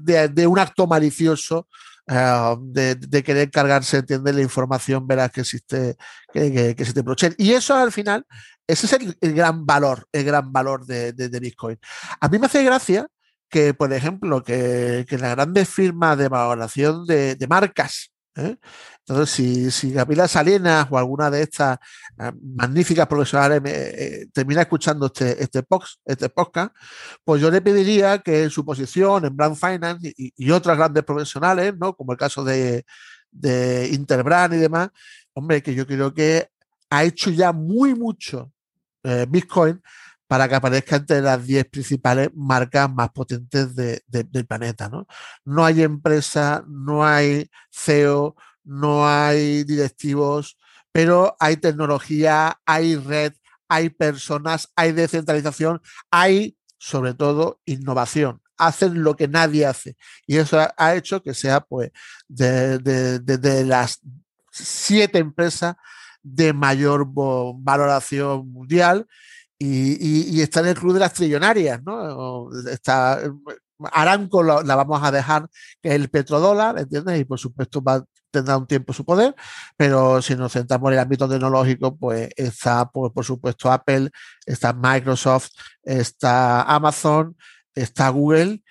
de, 0.00 0.46
un 0.46 0.58
acto 0.58 0.86
malicioso 0.86 1.68
eh, 2.08 2.54
de, 2.98 3.22
querer 3.22 3.50
cargarse, 3.50 3.98
entiende 3.98 4.32
la 4.32 4.42
información 4.42 5.06
verás 5.06 5.32
que 5.32 5.40
existe, 5.40 5.96
que, 6.32 6.52
que 6.52 6.70
existe 6.70 7.02
blockchain. 7.02 7.34
Y 7.38 7.52
eso 7.52 7.74
al 7.74 7.92
final, 7.92 8.24
ese 8.66 8.86
es 8.86 8.92
el, 9.20 9.34
gran 9.34 9.64
valor, 9.64 10.06
el 10.12 10.24
gran 10.24 10.52
valor 10.52 10.86
de, 10.86 11.38
Bitcoin. 11.40 11.78
A 12.20 12.28
mí 12.28 12.38
me 12.38 12.46
hace 12.46 12.64
gracia 12.64 13.06
que, 13.48 13.74
por 13.74 13.92
ejemplo, 13.92 14.42
que, 14.42 15.06
que 15.08 15.18
las 15.18 15.36
grandes 15.36 15.68
firmas 15.68 16.18
de 16.18 16.28
valoración 16.28 17.06
de, 17.06 17.46
marcas, 17.48 18.12
¿eh? 18.36 18.56
entonces 19.00 19.30
si, 19.30 19.70
si 19.70 19.92
Gabriela 19.92 20.28
Salinas 20.28 20.86
o 20.90 20.98
alguna 20.98 21.30
de 21.30 21.42
estas 21.42 21.78
eh, 22.18 22.32
magníficas 22.56 23.06
profesionales 23.06 23.62
eh, 23.64 24.26
termina 24.32 24.62
escuchando 24.62 25.06
este, 25.06 25.42
este, 25.42 25.64
este 26.04 26.28
podcast, 26.28 26.74
pues 27.24 27.40
yo 27.40 27.50
le 27.50 27.60
pediría 27.60 28.18
que 28.18 28.44
en 28.44 28.50
su 28.50 28.64
posición 28.64 29.24
en 29.24 29.36
Brand 29.36 29.56
Finance 29.56 30.12
y, 30.16 30.32
y 30.36 30.50
otras 30.50 30.76
grandes 30.76 31.04
profesionales, 31.04 31.74
¿no? 31.78 31.94
como 31.94 32.12
el 32.12 32.18
caso 32.18 32.44
de, 32.44 32.84
de 33.30 33.88
Interbrand 33.92 34.54
y 34.54 34.58
demás, 34.58 34.90
hombre, 35.32 35.62
que 35.62 35.74
yo 35.74 35.86
creo 35.86 36.12
que 36.14 36.48
ha 36.90 37.04
hecho 37.04 37.30
ya 37.30 37.52
muy 37.52 37.94
mucho 37.94 38.52
Bitcoin 39.28 39.80
para 40.26 40.48
que 40.48 40.54
aparezca 40.56 40.96
entre 40.96 41.20
las 41.20 41.44
10 41.46 41.66
principales 41.66 42.30
marcas 42.34 42.90
más 42.90 43.10
potentes 43.10 43.74
del 43.74 44.46
planeta. 44.46 44.88
¿no? 44.88 45.06
no 45.44 45.64
hay 45.64 45.82
empresa, 45.82 46.64
no 46.66 47.06
hay 47.06 47.48
CEO, 47.70 48.36
no 48.64 49.08
hay 49.08 49.64
directivos, 49.64 50.58
pero 50.90 51.36
hay 51.38 51.56
tecnología, 51.56 52.60
hay 52.64 52.96
red, 52.96 53.34
hay 53.68 53.90
personas, 53.90 54.72
hay 54.74 54.92
descentralización, 54.92 55.80
hay 56.10 56.56
sobre 56.78 57.14
todo 57.14 57.60
innovación. 57.64 58.40
Hacen 58.58 59.02
lo 59.02 59.16
que 59.16 59.28
nadie 59.28 59.66
hace. 59.66 59.96
Y 60.26 60.38
eso 60.38 60.58
ha, 60.76 60.96
hecho 60.96 61.22
que 61.22 61.34
sea 61.34 61.60
pues 61.60 61.90
de, 62.26 62.78
de 62.78 63.64
las 63.66 64.00
siete 64.50 65.18
empresas 65.18 65.76
de 66.22 66.54
mayor 66.54 67.06
valoración 67.06 68.50
mundial 68.50 69.06
y, 69.58 70.40
está 70.40 70.60
en 70.60 70.66
el 70.66 70.74
club 70.74 70.94
de 70.94 71.00
las 71.00 71.14
trillonarias, 71.14 71.82
¿no? 71.82 72.48
Está, 72.70 73.20
Aranco 73.92 74.42
la 74.42 74.74
vamos 74.74 75.02
a 75.02 75.10
dejar, 75.10 75.48
que 75.82 75.90
es 75.90 75.94
el 75.94 76.08
petrodólar, 76.08 76.78
¿entiendes? 76.78 77.20
Y 77.20 77.24
por 77.24 77.38
supuesto 77.38 77.82
va, 77.82 78.04
tendrá 78.30 78.56
un 78.56 78.66
tiempo 78.66 78.92
su 78.92 79.04
poder, 79.04 79.34
pero 79.76 80.20
si 80.22 80.34
nos 80.36 80.52
centramos 80.52 80.88
en 80.88 80.94
el 80.94 81.00
ámbito 81.00 81.28
tecnológico, 81.28 81.96
pues 81.96 82.30
está, 82.36 82.88
pues, 82.90 83.12
por 83.12 83.24
supuesto, 83.24 83.70
Apple, 83.72 84.10
está 84.44 84.72
Microsoft, 84.72 85.50
está 85.82 86.62
Amazon, 86.62 87.36
está 87.74 88.08
Google, 88.10 88.62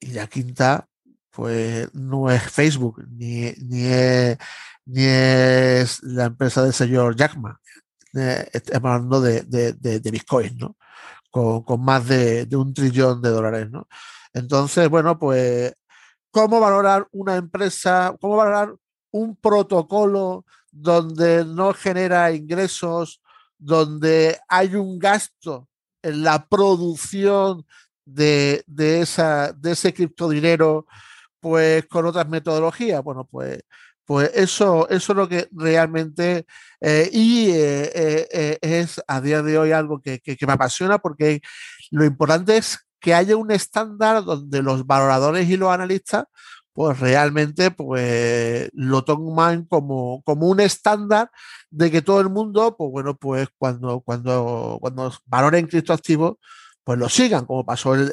y 0.00 0.12
la 0.12 0.26
quinta, 0.26 0.86
pues 1.30 1.92
no 1.94 2.30
es 2.30 2.42
Facebook, 2.42 3.04
ni, 3.10 3.52
ni, 3.58 3.84
es, 3.84 4.38
ni 4.86 5.04
es 5.04 6.02
la 6.02 6.26
empresa 6.26 6.62
del 6.62 6.72
señor 6.72 7.16
Jackman, 7.16 7.56
estamos 8.12 8.90
hablando 8.90 9.20
de, 9.20 9.42
de, 9.42 10.10
Bitcoin, 10.10 10.56
¿no? 10.58 10.76
Con, 11.30 11.84
más 11.84 12.06
de, 12.08 12.48
un 12.52 12.74
trillón 12.74 13.22
de 13.22 13.30
dólares, 13.30 13.70
¿no? 13.70 13.86
Entonces, 14.32 14.88
bueno, 14.88 15.18
pues, 15.18 15.72
¿cómo 16.30 16.60
valorar 16.60 17.06
una 17.12 17.36
empresa? 17.36 18.14
¿Cómo 18.20 18.36
valorar 18.36 18.74
un 19.12 19.36
protocolo 19.36 20.44
donde 20.70 21.44
no 21.44 21.72
genera 21.74 22.32
ingresos, 22.32 23.20
donde 23.58 24.38
hay 24.48 24.74
un 24.74 24.98
gasto 24.98 25.68
en 26.02 26.22
la 26.22 26.46
producción 26.46 27.66
de, 28.04 28.64
de, 28.66 29.02
esa, 29.02 29.52
de 29.52 29.72
ese 29.72 29.92
criptodinero, 29.92 30.86
pues 31.40 31.86
con 31.86 32.06
otras 32.06 32.28
metodologías? 32.28 33.02
Bueno, 33.02 33.24
pues 33.24 33.60
pues 34.10 34.32
eso, 34.34 34.88
eso 34.88 35.12
es 35.12 35.16
lo 35.16 35.28
que 35.28 35.48
realmente, 35.52 36.44
eh, 36.80 37.08
y 37.12 37.50
eh, 37.50 38.26
eh, 38.32 38.58
es 38.60 39.00
a 39.06 39.20
día 39.20 39.40
de 39.40 39.56
hoy 39.56 39.70
algo 39.70 40.00
que, 40.00 40.20
me 40.48 40.52
apasiona 40.52 40.98
porque 40.98 41.40
lo 41.92 42.04
importante 42.04 42.56
es 42.56 42.80
que 42.98 43.14
haya 43.14 43.36
un 43.36 43.52
estándar 43.52 44.24
donde 44.24 44.62
los 44.62 44.84
valoradores 44.84 45.48
y 45.48 45.56
los 45.56 45.70
analistas 45.70 46.24
pues 46.72 46.98
realmente 46.98 47.70
pues 47.70 48.68
lo 48.72 49.04
toman 49.04 49.64
como, 49.66 50.22
como 50.24 50.48
un 50.48 50.58
estándar 50.58 51.30
de 51.70 51.92
que 51.92 52.02
todo 52.02 52.20
el 52.20 52.30
mundo, 52.30 52.74
pues 52.76 52.90
bueno, 52.90 53.16
pues 53.16 53.46
cuando, 53.58 54.00
cuando, 54.00 54.78
cuando 54.80 55.12
valoren 55.26 55.68
criptoactivos, 55.68 56.34
pues 56.90 56.98
lo 56.98 57.08
sigan, 57.08 57.46
como 57.46 57.64
pasó 57.64 57.94
el, 57.94 58.10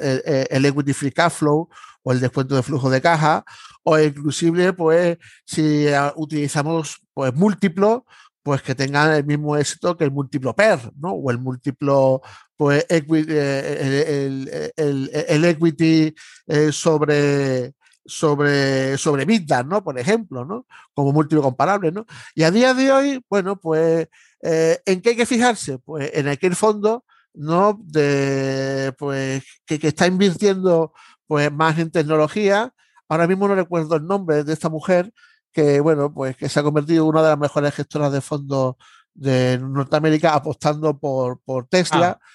el, 0.51 0.65
equity 0.65 0.93
free 0.93 1.11
cash 1.11 1.31
flow 1.31 1.67
o 2.03 2.11
el 2.11 2.19
descuento 2.19 2.55
de 2.55 2.61
flujo 2.61 2.91
de 2.91 3.01
caja, 3.01 3.43
o 3.81 3.97
inclusive, 3.97 4.71
pues, 4.73 5.17
si 5.47 5.87
ah, 5.87 6.13
utilizamos 6.15 7.01
pues 7.11 7.33
múltiplo, 7.33 8.05
pues 8.43 8.61
que 8.61 8.75
tengan 8.75 9.13
el 9.13 9.25
mismo 9.25 9.57
éxito 9.57 9.97
que 9.97 10.03
el 10.03 10.11
múltiplo 10.11 10.55
PER, 10.55 10.91
¿no? 10.95 11.09
O 11.13 11.31
el 11.31 11.39
múltiplo, 11.39 12.21
pues, 12.55 12.85
equity, 12.87 13.33
eh, 13.33 14.71
el, 14.77 15.45
equity 15.45 16.13
eh, 16.45 16.71
sobre, 16.71 17.73
sobre, 18.05 18.95
sobre 18.99 19.25
¿no? 19.65 19.83
Por 19.83 19.97
ejemplo, 19.97 20.45
¿no? 20.45 20.67
Como 20.93 21.13
múltiplo 21.13 21.41
comparable, 21.41 21.91
¿no? 21.91 22.05
Y 22.35 22.43
a 22.43 22.51
día 22.51 22.75
de 22.75 22.91
hoy, 22.91 23.25
bueno, 23.27 23.59
pues, 23.59 24.07
eh, 24.43 24.79
¿en 24.85 25.01
qué 25.01 25.09
hay 25.09 25.15
que 25.15 25.25
fijarse? 25.25 25.79
Pues 25.79 26.11
en 26.13 26.27
aquel 26.27 26.55
fondo, 26.55 27.03
¿no? 27.37 27.79
De, 27.83 28.93
pues, 28.97 29.43
que, 29.65 29.79
que 29.79 29.87
está 29.87 30.07
invirtiendo 30.07 30.93
pues 31.25 31.51
más 31.51 31.77
en 31.79 31.91
tecnología. 31.91 32.73
Ahora 33.09 33.27
mismo 33.27 33.47
no 33.47 33.55
recuerdo 33.55 33.95
el 33.95 34.05
nombre 34.05 34.43
de 34.43 34.53
esta 34.53 34.69
mujer 34.69 35.13
que, 35.51 35.79
bueno, 35.79 36.13
pues 36.13 36.35
que 36.35 36.49
se 36.49 36.59
ha 36.59 36.63
convertido 36.63 37.03
en 37.03 37.09
una 37.09 37.23
de 37.23 37.29
las 37.29 37.39
mejores 37.39 37.73
gestoras 37.73 38.11
de 38.11 38.21
fondos 38.21 38.75
de 39.13 39.57
Norteamérica 39.59 40.33
apostando 40.33 40.97
por, 40.99 41.39
por 41.41 41.67
Tesla. 41.67 42.19
Ah, 42.21 42.27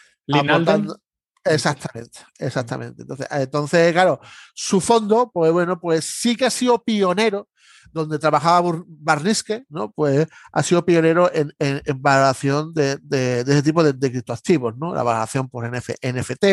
Exactamente, 1.45 2.21
exactamente. 2.39 3.03
Entonces, 3.03 3.27
entonces, 3.31 3.93
claro, 3.93 4.21
su 4.55 4.81
fondo, 4.81 5.31
pues 5.33 5.53
bueno, 5.53 5.81
pues 5.81 6.05
sí 6.05 6.37
que 6.37 6.47
ha 6.47 6.51
sido 6.51 6.83
pionero 6.85 7.49
donde 7.93 8.19
trabajaba 8.19 8.83
Barniske, 8.87 9.65
¿no? 9.69 9.91
Pues 9.91 10.27
ha 10.53 10.63
sido 10.63 10.85
pionero 10.85 11.31
en, 11.33 11.53
en, 11.59 11.81
valoración 12.01 12.73
de, 12.75 12.99
de, 13.03 13.41
ese 13.41 13.63
tipo 13.63 13.83
de, 13.83 14.11
criptoactivos, 14.11 14.77
¿no? 14.77 14.95
La 14.95 15.03
valoración 15.03 15.49
por 15.49 15.69
NFT 15.69 16.45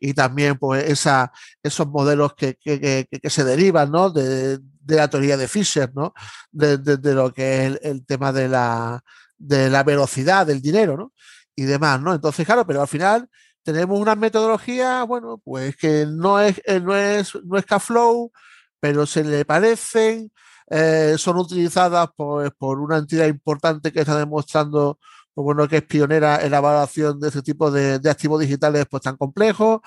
y 0.00 0.14
también 0.14 0.58
pues 0.58 0.84
esa, 0.88 1.32
esos 1.62 1.86
modelos 1.88 2.34
que, 2.34 2.56
que, 2.56 3.06
que, 3.10 3.30
se 3.30 3.44
derivan, 3.44 3.90
¿no? 3.90 4.10
De, 4.10 4.58
la 4.86 5.08
teoría 5.08 5.36
de 5.36 5.46
Fisher, 5.46 5.92
¿no? 5.94 6.12
De, 6.50 6.78
lo 7.14 7.32
que 7.32 7.66
es 7.66 7.78
el, 7.82 8.04
tema 8.04 8.32
de 8.32 8.48
la, 8.48 9.02
de 9.38 9.70
la 9.70 9.84
velocidad 9.84 10.46
del 10.46 10.60
dinero, 10.60 10.96
¿no? 10.96 11.12
Y 11.54 11.64
demás, 11.64 12.00
¿no? 12.00 12.14
Entonces, 12.14 12.44
claro, 12.44 12.66
pero 12.66 12.80
al 12.80 12.88
final 12.88 13.28
tenemos 13.62 13.98
una 14.00 14.14
metodología, 14.14 15.02
bueno, 15.04 15.40
pues 15.44 15.76
que 15.76 16.06
no 16.06 16.40
es, 16.40 16.60
eh, 16.64 16.80
no 16.80 16.96
es, 16.96 17.34
no 17.44 17.58
es 17.58 17.66
Kflow, 17.66 18.32
pero 18.80 19.06
se 19.06 19.22
le 19.24 19.44
parecen, 19.44 20.32
eh, 20.70 21.16
son 21.18 21.36
utilizadas 21.38 22.08
pues, 22.16 22.50
por 22.56 22.78
una 22.80 22.98
entidad 22.98 23.26
importante 23.26 23.92
que 23.92 24.00
está 24.00 24.16
demostrando 24.16 24.98
pues, 25.34 25.44
bueno, 25.44 25.68
que 25.68 25.78
es 25.78 25.82
pionera 25.82 26.42
en 26.44 26.52
la 26.52 26.58
evaluación 26.58 27.18
de 27.18 27.28
este 27.28 27.42
tipo 27.42 27.70
de, 27.70 28.00
activos 28.08 28.40
digitales 28.40 28.86
pues, 28.88 29.02
tan 29.02 29.16
complejos. 29.16 29.80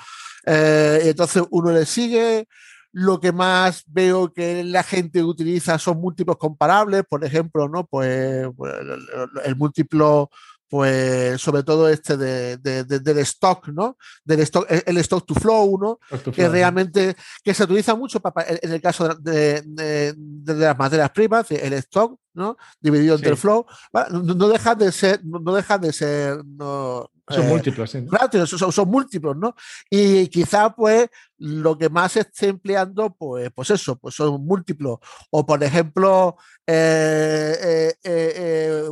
Eh, 0.45 0.99
entonces 1.05 1.43
uno 1.51 1.71
le 1.71 1.85
sigue. 1.85 2.47
Lo 2.95 3.19
que 3.19 3.31
más 3.31 3.83
veo 3.87 4.31
que 4.31 4.63
la 4.63 4.83
gente 4.83 5.23
utiliza 5.23 5.79
son 5.79 5.99
múltiplos 5.99 6.37
comparables, 6.37 7.03
por 7.09 7.25
ejemplo, 7.25 7.67
¿no? 7.67 7.85
Pues, 7.87 8.47
pues 8.55 8.73
el 9.45 9.55
múltiplo 9.55 10.29
pues 10.73 11.39
sobre 11.39 11.61
todo 11.61 11.87
este 11.87 12.17
de, 12.17 12.57
del 12.57 13.17
stock, 13.19 13.67
¿no? 13.67 13.95
Del 14.25 14.39
stock, 14.39 14.65
el 14.67 14.97
stock 14.97 15.23
to 15.23 15.35
flow, 15.35 15.77
¿no? 15.79 15.99
que 16.31 16.49
realmente, 16.49 17.15
que 17.43 17.53
se 17.53 17.65
utiliza 17.65 17.93
mucho 17.93 18.19
para, 18.19 18.57
en 18.59 18.73
el 18.73 18.81
caso 18.81 19.13
de, 19.13 20.15
las 20.47 20.75
materias 20.75 21.11
primas, 21.11 21.51
el 21.51 21.73
stock, 21.73 22.19
¿no? 22.33 22.57
Dividido 22.81 23.13
entre 23.13 23.29
el 23.29 23.37
flow. 23.37 23.67
No, 24.09 24.47
dejan 24.47 24.79
de 24.79 24.91
ser, 24.91 25.23
no, 25.23 25.53
dejan 25.53 25.79
de 25.79 25.93
ser, 25.93 26.41
son 27.29 27.45
eh, 27.45 27.47
múltiplos, 27.47 27.91
sí. 27.91 28.05
son, 28.71 28.89
múltiplos, 28.89 29.37
¿no? 29.37 29.55
Y 29.91 30.27
quizá, 30.27 30.73
pues, 30.73 31.07
lo 31.37 31.77
que 31.77 31.87
más 31.87 32.13
se 32.13 32.21
esté 32.21 32.47
empleando, 32.47 33.13
pues, 33.13 33.51
pues 33.53 33.69
eso, 33.69 33.95
pues 33.95 34.15
son 34.15 34.43
múltiplos. 34.43 34.97
O, 35.29 35.45
por 35.45 35.63
ejemplo, 35.63 36.35
eh, 36.65 37.93
eh, 38.03 38.83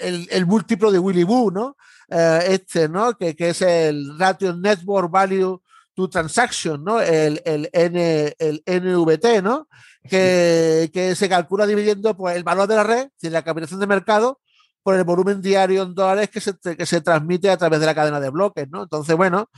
el, 0.00 0.46
múltiplo 0.46 0.90
de 0.90 0.98
Willy 0.98 1.24
Boo, 1.24 1.50
¿no? 1.50 1.76
Eh, 2.08 2.40
este, 2.48 2.88
¿no? 2.88 3.16
Que, 3.16 3.34
es 3.38 3.62
el 3.62 4.18
Ratio 4.18 4.54
Network 4.54 5.10
Value 5.10 5.62
to 5.94 6.08
Transaction, 6.08 6.82
¿no? 6.84 7.00
El, 7.00 7.40
el, 7.44 7.68
N, 7.72 8.34
el 8.38 8.62
NVT, 8.66 9.42
¿no? 9.42 9.68
Que, 10.08 10.90
que, 10.92 11.14
se 11.14 11.28
calcula 11.28 11.66
dividiendo 11.66 12.16
pues, 12.16 12.36
el 12.36 12.44
valor 12.44 12.66
de 12.66 12.76
la 12.76 12.84
red, 12.84 13.08
y 13.20 13.30
la 13.30 13.42
capitalización 13.42 13.80
de 13.80 13.86
mercado, 13.86 14.40
por 14.82 14.94
el 14.94 15.04
volumen 15.04 15.42
diario 15.42 15.82
en 15.82 15.94
dólares 15.94 16.30
que 16.30 16.40
se, 16.40 16.54
que 16.54 16.86
se 16.86 17.00
transmite 17.00 17.50
a 17.50 17.56
través 17.56 17.80
de 17.80 17.86
la 17.86 17.94
cadena 17.94 18.20
de 18.20 18.30
bloques, 18.30 18.68
¿no? 18.70 18.84
Entonces, 18.84 19.16
bueno, 19.16 19.50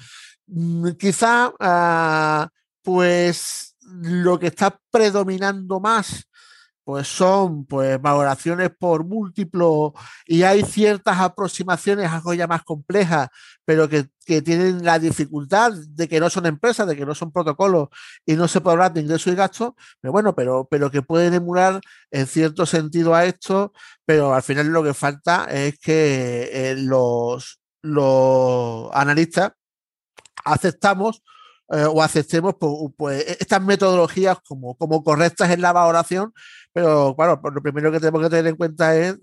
mm, 0.46 0.90
quizá, 0.98 1.52
ah, 1.60 2.48
pues 2.82 3.76
lo 3.80 4.38
que 4.38 4.48
está 4.48 4.78
predominando 4.90 5.80
más 5.80 6.24
pues 6.84 7.08
son 7.08 7.64
pues 7.66 8.00
valoraciones 8.00 8.70
por 8.76 9.04
múltiplo 9.04 9.94
y 10.26 10.42
hay 10.42 10.62
ciertas 10.62 11.18
aproximaciones 11.18 12.10
algo 12.10 12.34
ya 12.34 12.46
más 12.46 12.62
complejas, 12.64 13.28
pero 13.64 13.88
que, 13.88 14.08
tienen 14.24 14.84
la 14.84 14.98
dificultad 14.98 15.72
de 15.72 16.08
que 16.08 16.20
no 16.20 16.30
son 16.30 16.46
empresas, 16.46 16.86
de 16.86 16.96
que 16.96 17.04
no 17.04 17.14
son 17.14 17.32
protocolos 17.32 17.88
y 18.24 18.34
no 18.34 18.46
se 18.46 18.60
puede 18.60 18.74
hablar 18.74 18.92
de 18.92 19.00
ingresos 19.00 19.32
y 19.32 19.36
gastos, 19.36 19.72
pero 20.00 20.12
bueno, 20.12 20.34
pero, 20.34 20.66
pero 20.70 20.90
que 20.90 21.02
pueden 21.02 21.34
emular 21.34 21.80
en 22.10 22.26
cierto 22.26 22.64
sentido 22.64 23.14
a 23.14 23.24
esto, 23.24 23.72
pero 24.06 24.32
al 24.32 24.42
final 24.42 24.68
lo 24.68 24.82
que 24.84 24.94
falta 24.94 25.46
es 25.50 25.78
que 25.78 26.50
eh, 26.52 26.76
los, 26.76 27.60
los 27.82 28.90
analistas 28.92 29.52
aceptamos 30.44 31.22
eh, 31.72 31.86
o 31.86 32.02
aceptemos 32.02 32.54
pues, 32.58 32.72
pues, 32.98 33.24
estas 33.40 33.62
metodologías 33.62 34.38
como, 34.46 34.76
como 34.76 35.02
correctas 35.02 35.50
en 35.50 35.62
la 35.62 35.72
valoración, 35.72 36.34
pero 36.72 37.14
claro, 37.16 37.40
pues, 37.40 37.54
lo 37.54 37.62
primero 37.62 37.92
que 37.92 38.00
tenemos 38.00 38.22
que 38.22 38.30
tener 38.30 38.46
en 38.48 38.56
cuenta 38.56 38.96
es 38.96 39.18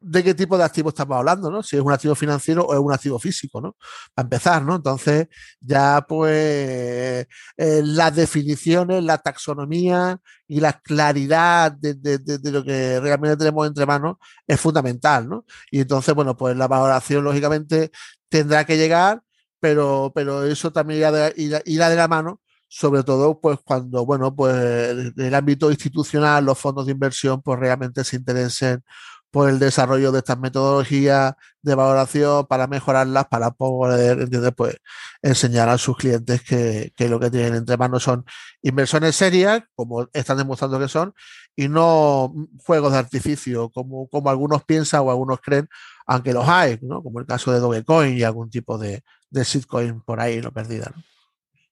de 0.00 0.22
qué 0.22 0.34
tipo 0.34 0.56
de 0.58 0.64
activo 0.64 0.90
estamos 0.90 1.16
hablando, 1.18 1.50
¿no? 1.50 1.62
Si 1.62 1.76
es 1.76 1.82
un 1.82 1.92
activo 1.92 2.14
financiero 2.14 2.64
o 2.64 2.74
es 2.74 2.78
un 2.80 2.92
activo 2.92 3.18
físico, 3.18 3.60
¿no? 3.60 3.76
Para 4.14 4.26
empezar, 4.26 4.62
¿no? 4.64 4.76
Entonces, 4.76 5.28
ya 5.60 6.04
pues 6.08 7.26
eh, 7.56 7.82
las 7.84 8.14
definiciones, 8.14 9.02
la 9.02 9.18
taxonomía 9.18 10.20
y 10.46 10.60
la 10.60 10.74
claridad 10.74 11.72
de, 11.72 11.94
de, 11.94 12.52
lo 12.52 12.62
que 12.64 13.00
realmente 13.00 13.36
tenemos 13.38 13.66
entre 13.66 13.86
manos 13.86 14.16
es 14.46 14.60
fundamental, 14.60 15.28
¿no? 15.28 15.44
Y 15.70 15.80
entonces, 15.80 16.14
bueno, 16.14 16.36
pues 16.36 16.56
la 16.56 16.68
valoración, 16.68 17.24
lógicamente, 17.24 17.90
tendrá 18.28 18.64
que 18.64 18.76
llegar 18.76 19.22
pero, 19.60 20.12
pero 20.14 20.44
eso 20.44 20.72
también 20.72 21.00
irá 21.00 21.90
de, 21.90 21.96
la 21.96 22.08
mano, 22.08 22.40
sobre 22.68 23.02
todo 23.02 23.40
pues 23.40 23.58
cuando, 23.64 24.04
bueno, 24.04 24.34
pues 24.34 24.54
en 24.54 25.14
el 25.16 25.34
ámbito 25.34 25.70
institucional, 25.70 26.44
los 26.44 26.58
fondos 26.58 26.86
de 26.86 26.92
inversión 26.92 27.42
pues 27.42 27.58
realmente 27.58 28.04
se 28.04 28.16
interesen 28.16 28.82
por 29.30 29.50
el 29.50 29.58
desarrollo 29.58 30.10
de 30.12 30.18
estas 30.20 30.38
metodologías 30.38 31.34
de 31.62 31.74
valoración 31.74 32.46
para 32.46 32.66
mejorarlas, 32.66 33.26
para 33.26 33.50
poder 33.50 34.28
Pues, 34.56 34.76
enseñar 35.22 35.68
a 35.68 35.78
sus 35.78 35.96
clientes 35.96 36.42
que, 36.42 36.92
que, 36.96 37.08
lo 37.08 37.20
que 37.20 37.30
tienen 37.30 37.54
entre 37.54 37.76
manos 37.76 38.02
son 38.02 38.24
inversiones 38.62 39.16
serias, 39.16 39.62
como 39.74 40.08
están 40.12 40.38
demostrando 40.38 40.78
que 40.78 40.88
son, 40.88 41.12
y 41.56 41.68
no 41.68 42.32
juegos 42.64 42.92
de 42.92 42.98
artificio, 42.98 43.70
como, 43.70 44.08
como 44.08 44.30
algunos 44.30 44.64
piensan 44.64 45.02
o 45.02 45.10
algunos 45.10 45.40
creen, 45.40 45.68
aunque 46.06 46.32
los 46.32 46.48
hay, 46.48 46.78
¿no? 46.82 47.02
como 47.02 47.20
el 47.20 47.26
caso 47.26 47.52
de 47.52 47.60
Dogecoin 47.60 48.16
y 48.16 48.22
algún 48.22 48.50
tipo 48.50 48.78
de, 48.78 49.02
de 49.30 49.44
shitcoin 49.44 50.00
por 50.02 50.20
ahí 50.20 50.40
no 50.40 50.52
perdida. 50.52 50.92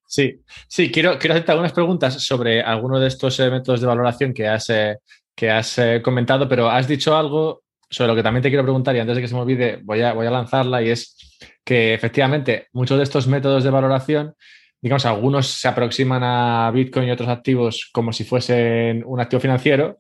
Sí, 0.07 0.41
sí, 0.69 0.91
quiero, 0.91 1.19
quiero 1.19 1.35
hacerte 1.35 1.53
algunas 1.53 1.73
preguntas 1.73 2.23
sobre 2.23 2.63
alguno 2.63 3.01
de 3.01 3.09
estos 3.09 3.39
eh, 3.41 3.51
métodos 3.51 3.81
de 3.81 3.87
valoración 3.87 4.33
que 4.33 4.47
has, 4.47 4.71
eh, 4.71 4.99
que 5.35 5.51
has 5.51 5.79
eh, 5.79 6.01
comentado, 6.03 6.49
pero 6.49 6.71
has 6.71 6.87
dicho 6.87 7.17
algo 7.17 7.65
sobre 7.91 8.09
lo 8.09 8.17
que 8.17 8.23
también 8.23 8.43
te 8.43 8.49
quiero 8.49 8.63
preguntar 8.63 8.95
y 8.95 9.01
antes 9.01 9.17
de 9.17 9.23
que 9.23 9.29
se 9.29 9.35
me 9.35 9.41
olvide 9.41 9.81
voy 9.83 10.03
a, 10.03 10.13
voy 10.13 10.27
a 10.27 10.31
lanzarla 10.31 10.83
y 10.83 10.91
es 10.91 11.17
que 11.65 11.95
efectivamente 11.95 12.69
muchos 12.73 12.97
de 12.99 13.05
estos 13.05 13.27
métodos 13.27 13.65
de 13.65 13.71
valoración, 13.71 14.35
digamos, 14.81 15.05
algunos 15.07 15.49
se 15.49 15.69
aproximan 15.69 16.23
a 16.23 16.71
Bitcoin 16.73 17.09
y 17.09 17.11
otros 17.11 17.29
activos 17.29 17.91
como 17.93 18.13
si 18.13 18.25
fuesen 18.25 19.03
un 19.05 19.21
activo 19.21 19.41
financiero 19.41 19.99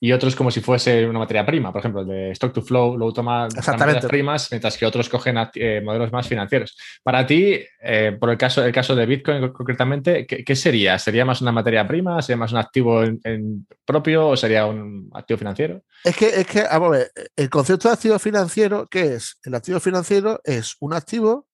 y 0.00 0.12
otros 0.12 0.36
como 0.36 0.50
si 0.50 0.60
fuese 0.60 1.06
una 1.06 1.18
materia 1.18 1.44
prima. 1.44 1.72
Por 1.72 1.80
ejemplo, 1.80 2.02
el 2.02 2.06
de 2.06 2.30
Stock 2.32 2.52
to 2.52 2.62
Flow 2.62 2.96
lo 2.96 3.12
toma 3.12 3.48
materias 3.48 4.06
primas, 4.06 4.48
mientras 4.50 4.76
que 4.76 4.86
otros 4.86 5.08
cogen 5.08 5.36
eh, 5.54 5.80
modelos 5.84 6.12
más 6.12 6.28
financieros. 6.28 6.76
Para 7.02 7.26
ti, 7.26 7.60
eh, 7.82 8.16
por 8.18 8.30
el 8.30 8.38
caso, 8.38 8.64
el 8.64 8.72
caso 8.72 8.94
de 8.94 9.06
Bitcoin 9.06 9.48
concretamente, 9.52 10.26
¿qué, 10.26 10.56
sería? 10.56 10.98
¿Sería 10.98 11.24
más 11.24 11.40
una 11.40 11.50
materia 11.50 11.86
prima? 11.86 12.22
¿Sería 12.22 12.36
más 12.36 12.52
un 12.52 12.58
activo 12.58 13.02
en, 13.02 13.66
propio 13.84 14.28
o 14.28 14.36
sería 14.36 14.66
un 14.66 15.10
activo 15.14 15.38
financiero? 15.38 15.82
Es 16.04 16.16
que, 16.16 16.28
es 16.28 16.46
que, 16.46 16.62
vamos 16.62 16.88
a 16.88 16.98
ver, 16.98 17.12
el 17.34 17.50
concepto 17.50 17.88
de 17.88 17.94
activo 17.94 18.18
financiero, 18.18 18.86
¿qué 18.88 19.14
es? 19.14 19.38
El 19.42 19.54
activo 19.54 19.80
financiero 19.80 20.40
es 20.44 20.76
un 20.80 20.94
activo 20.94 21.46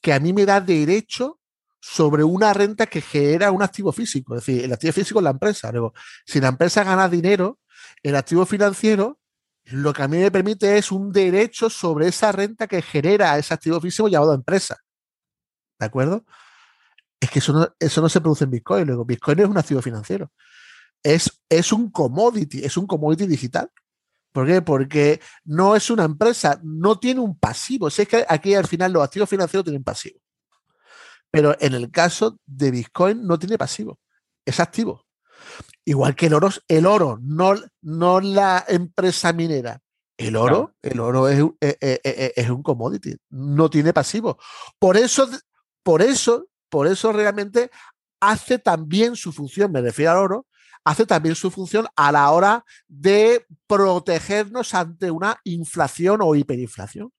que 0.00 0.12
a 0.12 0.20
mí 0.20 0.32
me 0.32 0.46
da 0.46 0.60
derecho 0.60 1.40
sobre 1.80 2.22
una 2.22 2.52
renta 2.52 2.86
que 2.86 3.00
genera 3.00 3.50
un 3.50 3.62
activo 3.62 3.92
físico. 3.92 4.36
Es 4.36 4.46
decir, 4.46 4.64
el 4.64 4.72
activo 4.72 4.92
físico 4.92 5.18
es 5.20 5.24
la 5.24 5.30
empresa. 5.30 5.70
Luego, 5.72 5.94
si 6.24 6.40
la 6.40 6.48
empresa 6.48 6.84
gana 6.84 7.08
dinero, 7.08 7.58
el 8.02 8.16
activo 8.16 8.46
financiero 8.46 9.18
lo 9.70 9.92
que 9.92 10.02
a 10.02 10.08
mí 10.08 10.16
me 10.18 10.30
permite 10.30 10.78
es 10.78 10.90
un 10.90 11.12
derecho 11.12 11.68
sobre 11.68 12.08
esa 12.08 12.32
renta 12.32 12.66
que 12.66 12.80
genera 12.80 13.36
ese 13.36 13.52
activo 13.52 13.80
físico 13.80 14.08
llamado 14.08 14.32
empresa. 14.32 14.78
¿De 15.78 15.86
acuerdo? 15.86 16.24
Es 17.20 17.30
que 17.30 17.40
eso 17.40 17.52
no, 17.52 17.68
eso 17.78 18.00
no 18.00 18.08
se 18.08 18.20
produce 18.20 18.44
en 18.44 18.50
Bitcoin. 18.50 18.86
Luego, 18.86 19.04
Bitcoin 19.04 19.40
es 19.40 19.46
un 19.46 19.58
activo 19.58 19.82
financiero. 19.82 20.32
Es, 21.02 21.42
es 21.48 21.72
un 21.72 21.90
commodity, 21.90 22.64
es 22.64 22.76
un 22.76 22.86
commodity 22.86 23.26
digital. 23.26 23.70
¿Por 24.32 24.46
qué? 24.46 24.62
Porque 24.62 25.20
no 25.44 25.76
es 25.76 25.90
una 25.90 26.04
empresa, 26.04 26.58
no 26.62 26.98
tiene 26.98 27.20
un 27.20 27.38
pasivo. 27.38 27.90
Si 27.90 28.02
es 28.02 28.08
que 28.08 28.24
aquí 28.28 28.54
al 28.54 28.66
final 28.66 28.92
los 28.92 29.04
activos 29.04 29.28
financieros 29.28 29.64
tienen 29.64 29.84
pasivo. 29.84 30.18
Pero 31.30 31.56
en 31.60 31.74
el 31.74 31.90
caso 31.90 32.38
de 32.46 32.70
Bitcoin 32.70 33.26
no 33.26 33.38
tiene 33.38 33.58
pasivo, 33.58 33.98
es 34.46 34.60
activo. 34.60 35.04
Igual 35.84 36.14
que 36.14 36.26
el 36.26 36.34
oro, 36.34 36.50
el 36.68 36.86
oro, 36.86 37.18
no, 37.22 37.54
no 37.82 38.20
la 38.20 38.64
empresa 38.68 39.32
minera. 39.32 39.80
El 40.16 40.36
oro, 40.36 40.74
el 40.82 40.98
oro 40.98 41.28
es, 41.28 41.40
eh, 41.60 41.78
eh, 41.80 42.00
eh, 42.02 42.32
es, 42.34 42.50
un 42.50 42.62
commodity, 42.62 43.16
no 43.30 43.70
tiene 43.70 43.92
pasivo. 43.92 44.36
Por 44.78 44.96
eso, 44.96 45.28
por 45.82 46.02
eso, 46.02 46.48
por 46.68 46.88
eso 46.88 47.12
realmente 47.12 47.70
hace 48.20 48.58
también 48.58 49.14
su 49.14 49.32
función, 49.32 49.70
me 49.70 49.80
refiero 49.80 50.10
al 50.10 50.18
oro, 50.18 50.46
hace 50.84 51.06
también 51.06 51.34
su 51.34 51.50
función 51.50 51.86
a 51.94 52.10
la 52.10 52.30
hora 52.30 52.64
de 52.88 53.46
protegernos 53.66 54.74
ante 54.74 55.10
una 55.10 55.40
inflación 55.44 56.20
o 56.22 56.34
hiperinflación. 56.34 57.12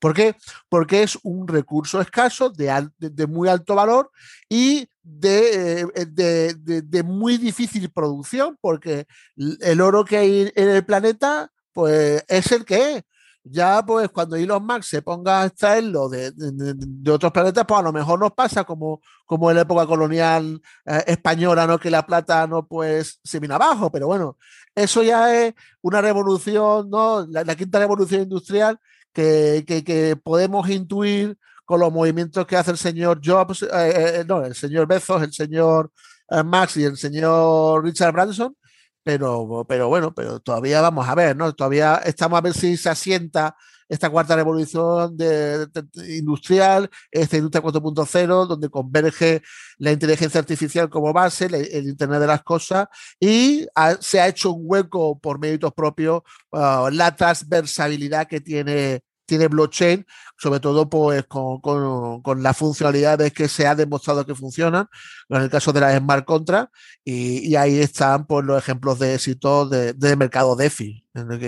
¿Por 0.00 0.14
qué? 0.14 0.34
Porque 0.68 1.02
es 1.02 1.18
un 1.22 1.46
recurso 1.46 2.00
escaso, 2.00 2.50
de, 2.50 3.26
muy 3.28 3.48
alto 3.48 3.74
valor 3.74 4.10
y 4.48 4.88
eh, 5.22 5.86
de, 6.08 6.54
de, 6.54 7.02
muy 7.02 7.36
difícil 7.38 7.90
producción, 7.90 8.56
porque 8.60 9.06
el 9.36 9.80
oro 9.80 10.04
que 10.04 10.16
hay 10.16 10.52
en 10.54 10.68
el 10.68 10.84
planeta, 10.84 11.50
pues 11.72 12.24
es 12.28 12.52
el 12.52 12.64
que 12.64 12.96
es 12.96 13.04
ya 13.42 13.82
pues 13.84 14.08
cuando 14.10 14.36
Elon 14.36 14.64
Musk 14.64 14.82
se 14.82 15.02
ponga 15.02 15.42
a 15.42 15.46
extraerlo 15.46 16.08
de, 16.08 16.30
de, 16.32 17.10
otros 17.10 17.32
planetas, 17.32 17.64
pues 17.66 17.80
a 17.80 17.82
lo 17.82 17.92
mejor 17.92 18.20
nos 18.20 18.32
pasa 18.32 18.64
como, 18.64 19.00
como 19.24 19.50
en 19.50 19.56
la 19.56 19.62
época 19.62 19.86
colonial 19.86 20.60
eh, 20.84 21.04
española, 21.06 21.66
¿no? 21.66 21.78
Que 21.78 21.90
la 21.90 22.04
plata 22.04 22.46
no 22.46 22.66
pues 22.66 23.18
se 23.24 23.40
viene 23.40 23.54
abajo, 23.54 23.90
pero 23.90 24.06
bueno, 24.06 24.36
eso 24.74 25.02
ya 25.02 25.34
es 25.34 25.54
una 25.80 26.00
revolución, 26.00 26.90
¿no? 26.90 27.26
La, 27.26 27.56
quinta 27.56 27.78
revolución 27.78 28.22
industrial 28.22 28.78
que, 29.12 29.64
que, 29.66 30.16
podemos 30.22 30.68
intuir 30.68 31.38
con 31.70 31.78
los 31.78 31.92
movimientos 31.92 32.44
que 32.48 32.56
hace 32.56 32.72
el 32.72 32.78
señor 32.78 33.20
Jobs, 33.24 33.62
eh, 33.62 33.68
eh, 33.72 34.24
no, 34.26 34.44
el 34.44 34.56
señor 34.56 34.88
Bezos, 34.88 35.22
el 35.22 35.32
señor 35.32 35.92
Max 36.44 36.76
y 36.78 36.82
el 36.82 36.96
señor 36.96 37.84
Richard 37.84 38.12
Branson, 38.12 38.56
pero, 39.04 39.64
pero 39.68 39.86
bueno, 39.86 40.12
pero 40.12 40.40
todavía 40.40 40.80
vamos 40.80 41.08
a 41.08 41.14
ver, 41.14 41.36
¿no? 41.36 41.52
Todavía 41.54 42.02
estamos 42.04 42.38
a 42.38 42.40
ver 42.40 42.54
si 42.54 42.76
se 42.76 42.90
asienta 42.90 43.54
esta 43.88 44.10
cuarta 44.10 44.34
revolución 44.34 45.16
de, 45.16 45.68
industrial, 46.08 46.90
esta 47.12 47.36
industria 47.36 47.62
4.0, 47.62 48.46
donde 48.48 48.68
converge 48.68 49.40
la 49.78 49.92
inteligencia 49.92 50.40
artificial 50.40 50.90
como 50.90 51.12
base, 51.12 51.46
el, 51.46 51.88
Internet 51.88 52.20
de 52.20 52.26
las 52.26 52.42
cosas, 52.42 52.88
y 53.20 53.64
se 54.00 54.20
ha 54.20 54.26
hecho 54.26 54.50
un 54.50 54.62
hueco 54.64 55.20
por 55.20 55.38
méritos 55.38 55.72
propios 55.72 56.22
uh, 56.50 56.88
la 56.90 57.14
transversabilidad 57.14 58.26
que 58.26 58.40
tiene 58.40 59.04
tiene 59.30 59.46
blockchain, 59.46 60.04
sobre 60.36 60.58
todo 60.58 60.90
pues 60.90 61.24
con, 61.26 61.60
con, 61.60 62.42
las 62.42 62.56
funcionalidades 62.56 63.32
que 63.32 63.48
se 63.48 63.64
ha 63.64 63.76
demostrado 63.76 64.26
que 64.26 64.34
funcionan, 64.34 64.88
en 65.28 65.42
el 65.42 65.48
caso 65.50 65.72
de 65.72 65.80
las 65.80 65.96
smart 65.96 66.24
contracts, 66.24 66.76
y, 67.04 67.54
ahí 67.54 67.78
están 67.78 68.26
pues, 68.26 68.44
los 68.44 68.58
ejemplos 68.58 68.98
de 68.98 69.14
éxito 69.14 69.68
de, 69.68 70.16
mercado 70.16 70.56
DeFi, 70.56 71.04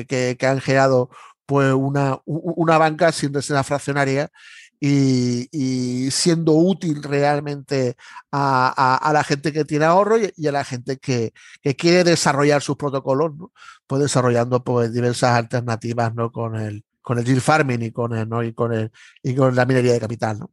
que, 0.06 0.36
que, 0.38 0.46
han 0.46 0.60
generado 0.60 1.10
pues 1.44 1.74
una, 1.74 2.20
una 2.24 2.78
banca 2.78 3.10
sin 3.10 3.34
reserva 3.34 3.64
fraccionaria 3.64 4.30
y, 4.84 6.10
siendo 6.10 6.52
útil 6.54 7.02
realmente 7.02 7.96
a, 8.32 9.10
la 9.12 9.24
gente 9.24 9.52
que 9.52 9.64
tiene 9.64 9.84
ahorro 9.84 10.16
y, 10.18 10.46
a 10.46 10.52
la 10.52 10.64
gente 10.64 10.98
que, 10.98 11.32
quiere 11.76 12.04
desarrollar 12.04 12.62
sus 12.62 12.76
protocolos, 12.76 13.32
pues 13.86 14.02
desarrollando 14.02 14.62
pues 14.64 14.92
diversas 14.92 15.32
alternativas 15.36 16.14
¿no? 16.14 16.32
con 16.32 16.56
el 16.56 16.84
con 17.02 17.18
el 17.18 17.24
yield 17.24 17.40
farming 17.40 17.82
y 17.82 17.90
con, 17.90 18.16
el, 18.16 18.28
¿no? 18.28 18.42
y 18.42 18.54
con, 18.54 18.72
el, 18.72 18.90
y 19.22 19.34
con 19.34 19.54
la 19.54 19.66
minería 19.66 19.92
de 19.92 20.00
capital. 20.00 20.38
¿no? 20.38 20.50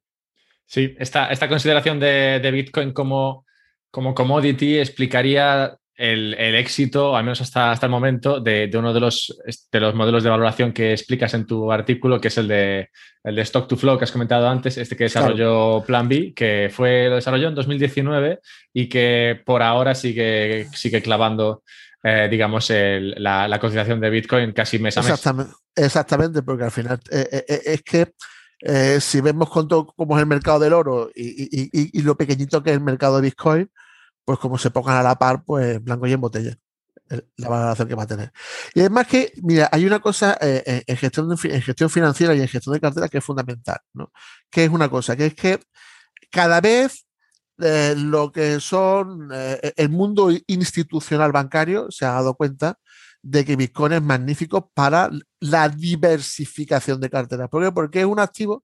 Sí, 0.66 0.96
esta, 1.00 1.32
esta 1.32 1.48
consideración 1.48 2.00
de, 2.00 2.40
de 2.42 2.52
Bitcoin 2.52 2.92
como, 2.92 3.46
como 3.92 4.14
commodity 4.14 4.80
explicaría 4.80 5.78
el, 5.96 6.34
el, 6.36 6.56
éxito, 6.56 7.18
al 7.18 7.26
menos 7.26 7.42
hasta, 7.42 7.72
hasta 7.72 7.86
el 7.86 7.92
momento, 7.92 8.40
de, 8.40 8.68
de, 8.68 8.78
uno 8.78 8.94
de 8.94 9.02
los, 9.02 9.38
de 9.70 9.80
los 9.80 9.94
modelos 9.94 10.24
de 10.24 10.30
valoración 10.30 10.72
que 10.72 10.94
explicas 10.94 11.34
en 11.34 11.46
tu 11.46 11.72
artículo, 11.72 12.22
que 12.22 12.30
es 12.30 12.38
el 12.38 12.48
de, 12.48 12.90
el 13.24 13.36
de 13.36 13.42
Stock 13.42 13.68
to 13.68 13.76
Flow 13.76 13.98
que 13.98 14.06
has 14.06 14.12
comentado 14.12 14.48
antes, 14.48 14.78
este 14.78 14.96
que 14.96 15.06
desarrolló 15.06 15.84
Plan 15.86 16.08
B, 16.08 16.34
que 16.34 16.70
fue, 16.72 17.10
lo 17.10 17.16
desarrolló 17.16 17.50
en 17.50 17.56
2019 17.56 18.40
y 18.74 18.88
que 18.88 19.42
por 19.46 19.62
ahora 19.62 19.94
sigue, 19.94 20.68
sigue 20.72 21.02
clavando 21.02 21.64
eh, 22.02 22.28
digamos, 22.32 22.70
la, 22.70 23.48
la, 23.48 23.60
cotización 23.60 24.00
de 24.00 24.10
Bitcoin 24.10 24.54
casi 24.54 24.80
mes 24.80 24.98
a 24.98 25.02
mes. 25.02 25.10
Exactamente, 25.10 25.54
exactamente 25.76 26.44
porque 26.44 26.64
al 26.64 26.72
final 26.72 27.00
eh, 27.12 27.46
eh, 27.48 27.62
es 27.66 27.84
que 27.84 28.14
si 29.02 29.20
vemos 29.22 29.50
cómo 29.50 30.16
es 30.16 30.22
el 30.22 30.28
mercado 30.28 30.60
del 30.60 30.74
oro 30.74 31.10
y, 31.14 32.02
lo 32.02 32.16
pequeñito 32.16 32.64
que 32.64 32.70
es 32.70 32.78
el 32.78 32.84
mercado 32.84 33.18
de 33.18 33.24
Bitcoin, 33.24 33.70
pues 34.24 34.40
como 34.40 34.58
se 34.58 34.72
pongan 34.72 34.98
a 34.98 35.04
la 35.04 35.16
par, 35.16 35.44
pues 35.44 35.84
blanco 35.84 36.08
y 36.08 36.14
en 36.14 36.22
botella 36.22 36.58
la 37.38 37.50
valoración 37.50 37.88
que 37.88 37.96
va 37.96 38.04
a 38.04 38.08
tener. 38.08 38.32
Y 38.76 38.82
además 38.82 39.08
que, 39.08 39.34
mira, 39.42 39.68
hay 39.72 39.86
una 39.86 40.00
cosa 40.00 40.38
en, 40.40 40.96
gestión 40.96 41.30
en 41.32 41.62
gestión 41.62 41.90
financiera 41.90 42.36
y 42.36 42.42
en 42.42 42.48
gestión 42.48 42.74
de 42.74 42.80
cartera 42.80 43.10
que 43.10 43.18
es 43.18 43.26
fundamental, 43.26 43.80
¿no? 43.94 44.12
Que 44.50 44.66
es 44.66 44.70
una 44.70 44.90
cosa, 44.90 45.18
que 45.18 45.26
es 45.26 45.34
que 45.34 45.60
cada 46.32 46.62
vez 46.62 47.08
eh, 47.62 47.96
lo 47.98 48.32
que 48.32 48.60
son 48.60 49.30
eh, 49.34 49.74
el 49.76 49.90
mundo 49.90 50.30
institucional 50.48 51.32
bancario 51.32 51.92
se 51.92 52.06
ha 52.06 52.12
dado 52.12 52.36
cuenta 52.36 52.80
de 53.22 53.44
que 53.44 53.56
Bitcoin 53.56 53.94
es 53.94 54.02
magnífico 54.02 54.70
para 54.74 55.10
la 55.40 55.70
diversificación 55.70 57.02
de 57.02 57.10
carteras. 57.10 57.50
¿Por 57.50 57.64
qué? 57.64 57.72
Porque 57.72 58.00
es 58.00 58.06
un 58.06 58.20
activo 58.20 58.64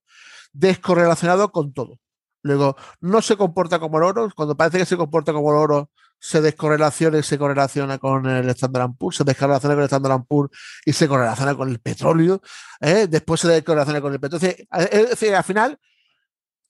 descorrelacionado 0.53 1.51
con 1.51 1.73
todo. 1.73 1.99
Luego, 2.41 2.75
no 3.01 3.21
se 3.21 3.36
comporta 3.38 3.79
como 3.79 3.97
el 3.97 4.03
oro. 4.03 4.29
Cuando 4.36 4.55
parece 4.55 4.77
que 4.77 4.86
se 4.86 4.97
comporta 4.97 5.34
como 5.34 5.51
el 5.51 5.58
oro, 5.58 5.89
se 6.19 6.41
descorrelaciona 6.41 7.17
y 7.17 7.23
se 7.23 7.38
correlaciona 7.38 7.97
con 7.97 8.25
el 8.27 8.49
Standard 8.49 8.91
Poor's, 8.97 9.17
se 9.17 9.23
descorrelaciona 9.23 9.75
con 9.75 9.81
el 9.81 9.86
Standard 9.86 10.23
Poor's 10.25 10.51
y 10.86 10.93
se 10.93 11.08
correlaciona 11.08 11.55
con 11.55 11.69
el 11.69 11.79
petróleo. 11.79 12.41
¿eh? 12.79 13.08
Después 13.10 13.41
se 13.41 13.47
descorrelaciona 13.47 13.99
con 13.99 14.13
el 14.13 14.19
petróleo. 14.19 14.55
Es 14.71 15.10
decir, 15.10 15.36
al 15.36 15.43
final, 15.43 15.79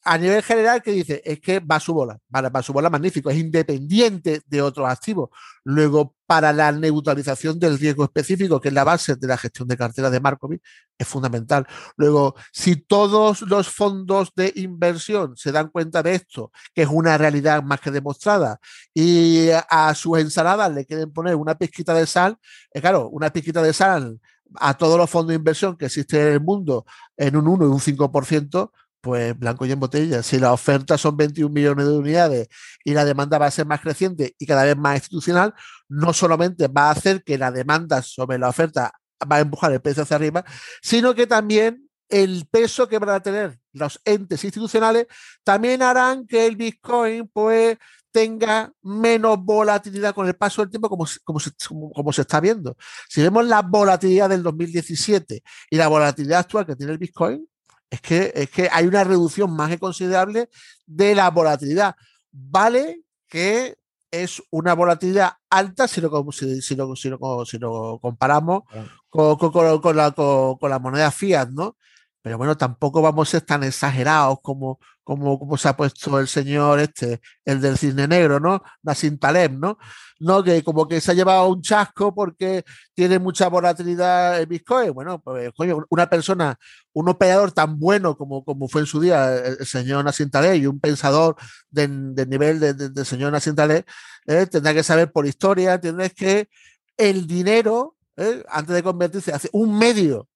a 0.05 0.17
nivel 0.19 0.43
general, 0.43 0.83
que 0.83 0.91
dice? 0.91 1.21
Es 1.25 1.39
que 1.39 1.59
va 1.59 1.77
a 1.77 1.79
su 1.79 1.91
bola, 1.93 2.19
vale, 2.29 2.49
va 2.49 2.61
su 2.61 2.71
bola 2.71 2.91
magnífico, 2.91 3.31
es 3.31 3.37
independiente 3.37 4.41
de 4.45 4.61
otros 4.61 4.87
activos. 4.87 5.29
Luego, 5.63 6.13
para 6.27 6.53
la 6.53 6.71
neutralización 6.71 7.59
del 7.59 7.79
riesgo 7.79 8.03
específico, 8.03 8.61
que 8.61 8.67
es 8.67 8.73
la 8.73 8.83
base 8.83 9.15
de 9.15 9.27
la 9.27 9.35
gestión 9.35 9.67
de 9.67 9.75
carteras 9.75 10.11
de 10.11 10.19
Markovic, 10.19 10.61
es 10.95 11.07
fundamental. 11.07 11.65
Luego, 11.97 12.35
si 12.53 12.75
todos 12.75 13.41
los 13.41 13.67
fondos 13.67 14.31
de 14.35 14.53
inversión 14.57 15.35
se 15.35 15.51
dan 15.51 15.69
cuenta 15.69 16.03
de 16.03 16.13
esto, 16.15 16.51
que 16.73 16.83
es 16.83 16.89
una 16.91 17.17
realidad 17.17 17.63
más 17.63 17.81
que 17.81 17.89
demostrada, 17.89 18.59
y 18.93 19.49
a 19.69 19.93
sus 19.95 20.19
ensaladas 20.19 20.71
le 20.71 20.85
quieren 20.85 21.11
poner 21.11 21.35
una 21.35 21.55
pizquita 21.57 21.95
de 21.95 22.05
sal, 22.05 22.37
es 22.71 22.81
claro, 22.81 23.09
una 23.09 23.31
pizquita 23.31 23.63
de 23.63 23.73
sal 23.73 24.19
a 24.55 24.75
todos 24.75 24.97
los 24.97 25.09
fondos 25.09 25.29
de 25.29 25.35
inversión 25.35 25.75
que 25.75 25.85
existen 25.85 26.21
en 26.21 26.33
el 26.33 26.41
mundo 26.41 26.85
en 27.17 27.35
un 27.35 27.47
1 27.47 27.65
y 27.65 27.67
un 27.67 27.79
5%, 27.79 28.71
pues 29.05 29.37
blanco 29.37 29.67
y 29.67 29.71
en 29.71 29.79
botella. 29.79 30.23
Si 30.23 30.39
la 30.39 30.51
oferta 30.51 30.97
son 30.97 31.15
21 31.15 31.53
millones 31.53 31.85
de 31.85 31.93
unidades 31.95 32.47
y 32.83 32.95
la 32.95 33.05
demanda 33.05 33.37
va 33.37 33.45
a 33.45 33.51
ser 33.51 33.67
más 33.67 33.79
creciente 33.79 34.35
y 34.39 34.47
cada 34.47 34.63
vez 34.63 34.75
más 34.75 34.95
institucional, 34.95 35.53
no 35.87 36.11
solamente 36.11 36.67
va 36.67 36.87
a 36.87 36.91
hacer 36.91 37.23
que 37.23 37.37
la 37.37 37.51
demanda 37.51 38.01
sobre 38.01 38.39
la 38.39 38.49
oferta 38.49 38.93
va 39.31 39.35
a 39.35 39.41
empujar 39.41 39.71
el 39.71 39.79
precio 39.79 40.01
hacia 40.01 40.15
arriba, 40.15 40.43
sino 40.81 41.13
que 41.13 41.27
también 41.27 41.87
el 42.09 42.47
peso 42.49 42.89
que 42.89 42.97
van 42.97 43.09
a 43.09 43.19
tener 43.19 43.59
los 43.73 44.01
entes 44.05 44.43
institucionales 44.43 45.05
también 45.43 45.83
harán 45.83 46.25
que 46.25 46.47
el 46.47 46.55
Bitcoin 46.55 47.29
pues 47.31 47.77
tenga 48.11 48.73
menos 48.81 49.37
volatilidad 49.37 50.15
con 50.15 50.25
el 50.25 50.35
paso 50.35 50.63
del 50.63 50.71
tiempo 50.71 50.89
como, 50.89 51.05
como, 51.23 51.39
se, 51.39 51.51
como, 51.93 52.11
se 52.11 52.21
está 52.21 52.39
viendo. 52.39 52.75
Si 53.07 53.21
vemos 53.21 53.45
la 53.45 53.61
volatilidad 53.61 54.29
del 54.29 54.41
2017 54.41 55.43
y 55.69 55.75
la 55.75 55.89
volatilidad 55.89 56.39
actual 56.39 56.65
que 56.65 56.75
tiene 56.75 56.93
el 56.93 56.97
Bitcoin, 56.97 57.47
es 57.89 58.01
que, 58.01 58.31
es 58.35 58.49
que 58.49 58.69
hay 58.71 58.85
una 58.87 59.03
reducción 59.03 59.55
más 59.55 59.69
que 59.69 59.79
considerable 59.79 60.49
de 60.85 61.15
la 61.15 61.29
volatilidad. 61.29 61.95
Vale 62.31 63.01
que 63.27 63.77
es 64.11 64.41
una 64.49 64.73
volatilidad 64.73 65.33
alta 65.49 65.87
si 65.87 66.01
lo, 66.01 66.31
si, 66.31 66.61
si 66.61 66.75
lo, 66.75 66.95
si 66.95 67.57
lo, 67.59 67.99
comparamos 68.01 68.63
con, 69.09 69.35
con, 69.37 69.51
con, 69.81 69.95
la, 69.95 70.11
con, 70.11 70.69
la 70.69 70.79
moneda 70.79 71.11
fiat, 71.11 71.49
¿no? 71.49 71.77
Pero 72.21 72.37
bueno, 72.37 72.57
tampoco 72.57 73.01
vamos 73.01 73.27
a 73.27 73.31
ser 73.31 73.41
tan 73.41 73.63
exagerados 73.63 74.39
como, 74.41 74.79
como, 75.05 75.39
como 75.39 75.55
se 75.55 75.69
ha 75.69 75.77
puesto 75.77 76.19
el 76.19 76.27
señor 76.27 76.79
este, 76.79 77.21
el 77.45 77.61
del 77.61 77.77
cisne 77.77 78.07
negro, 78.07 78.39
¿no? 78.39 78.63
Nassim 78.81 79.17
Taleb, 79.19 79.51
¿no? 79.51 79.77
No, 80.19 80.43
que 80.43 80.63
como 80.63 80.87
que 80.87 80.99
se 80.99 81.11
ha 81.11 81.13
llevado 81.13 81.47
un 81.47 81.61
chasco 81.61 82.13
porque 82.13 82.63
tiene 82.95 83.19
mucha 83.19 83.47
volatilidad 83.47 84.41
en 84.41 84.49
Bitcoin. 84.49 84.93
Bueno, 84.93 85.21
pues 85.21 85.51
coño, 85.55 85.85
una 85.89 86.09
persona, 86.09 86.57
un 86.93 87.07
operador 87.07 87.51
tan 87.51 87.79
bueno 87.79 88.17
como, 88.17 88.43
como 88.43 88.67
fue 88.67 88.81
en 88.81 88.87
su 88.87 88.99
día 88.99 89.35
el, 89.35 89.65
señor 89.65 90.03
Nassim 90.03 90.29
Taleb 90.29 90.55
y 90.55 90.65
un 90.65 90.79
pensador 90.79 91.35
del 91.69 92.15
de 92.15 92.25
nivel 92.25 92.59
del 92.59 92.93
de, 92.93 93.05
señor 93.05 93.31
Nassim 93.31 93.55
Taleb, 93.55 93.85
eh, 94.25 94.47
tendrá 94.47 94.73
que 94.73 94.83
saber 94.83 95.11
por 95.11 95.27
historia, 95.27 95.79
tienes 95.79 96.13
que 96.13 96.49
el 96.97 97.27
dinero, 97.27 97.95
eh, 98.17 98.43
antes 98.49 98.75
de 98.75 98.83
convertirse, 98.83 99.33
hace 99.33 99.49
un 99.53 99.77
medio 99.77 100.27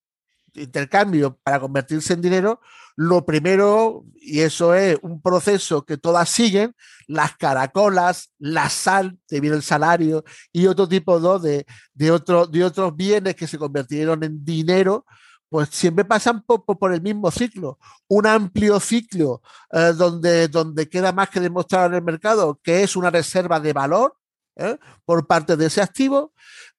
intercambio 0.54 1.38
para 1.44 1.60
convertirse 1.60 2.14
en 2.14 2.22
dinero, 2.22 2.62
lo 2.96 3.26
primero, 3.26 4.04
y 4.16 4.42
eso 4.42 4.74
es 4.74 4.98
un 5.02 5.22
proceso 5.22 5.86
que 5.86 5.98
todas 5.98 6.30
siguen, 6.30 6.76
las 7.08 7.38
caracolas, 7.38 8.32
la 8.40 8.70
sal, 8.70 9.18
te 9.26 9.40
viene 9.40 9.56
el 9.56 9.64
salario 9.64 10.24
y 10.52 10.68
otro 10.68 10.88
tipo 10.88 11.40
de, 11.40 11.66
de, 11.94 12.22
de 12.52 12.64
otros 12.66 12.96
bienes 12.96 13.36
que 13.36 13.48
se 13.48 13.58
convirtieron 13.58 14.24
en 14.24 14.44
dinero, 14.44 15.06
pues 15.50 15.70
siempre 15.70 16.06
pasan 16.06 16.44
por, 16.44 16.64
por, 16.64 16.94
el 16.94 17.02
mismo 17.02 17.32
ciclo, 17.32 17.80
un 18.08 18.28
amplio 18.28 18.80
ciclo 18.80 19.42
eh, 19.72 19.94
donde, 19.96 20.48
donde 20.48 20.88
queda 20.88 21.12
más 21.12 21.30
que 21.30 21.40
demostrar 21.40 21.90
en 21.90 21.96
el 21.96 22.04
mercado 22.04 22.60
que 22.62 22.84
es 22.84 22.96
una 22.96 23.10
reserva 23.10 23.60
de 23.60 23.74
valor, 23.74 24.16
¿eh? 24.56 24.78
por 25.06 25.26
parte 25.26 25.58
de 25.58 25.66
ese 25.66 25.82
activo. 25.82 26.34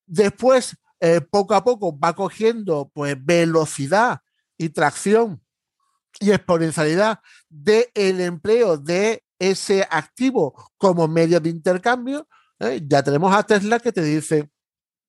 Después, 0.06 0.76
eh, 1.01 1.20
poco 1.20 1.55
a 1.55 1.64
poco, 1.64 1.98
va 1.98 2.14
cogiendo 2.14 2.90
pues, 2.92 3.16
velocidad 3.18 4.20
y 4.59 4.68
tracción 4.68 5.42
y 6.20 6.30
exponencialidad 6.30 7.20
del 7.48 8.20
empleo 8.20 8.76
de 8.76 9.24
ese 9.38 9.86
activo 9.90 10.55
como 10.76 11.09
medio 11.09 11.40
de 11.40 11.48
intercambio. 11.48 12.28
¿eh? 12.59 12.82
Ya 12.86 13.03
tenemos 13.03 13.34
a 13.34 13.42
Tesla 13.42 13.80
que 13.80 13.92
te 13.92 14.03
dice 14.03 14.51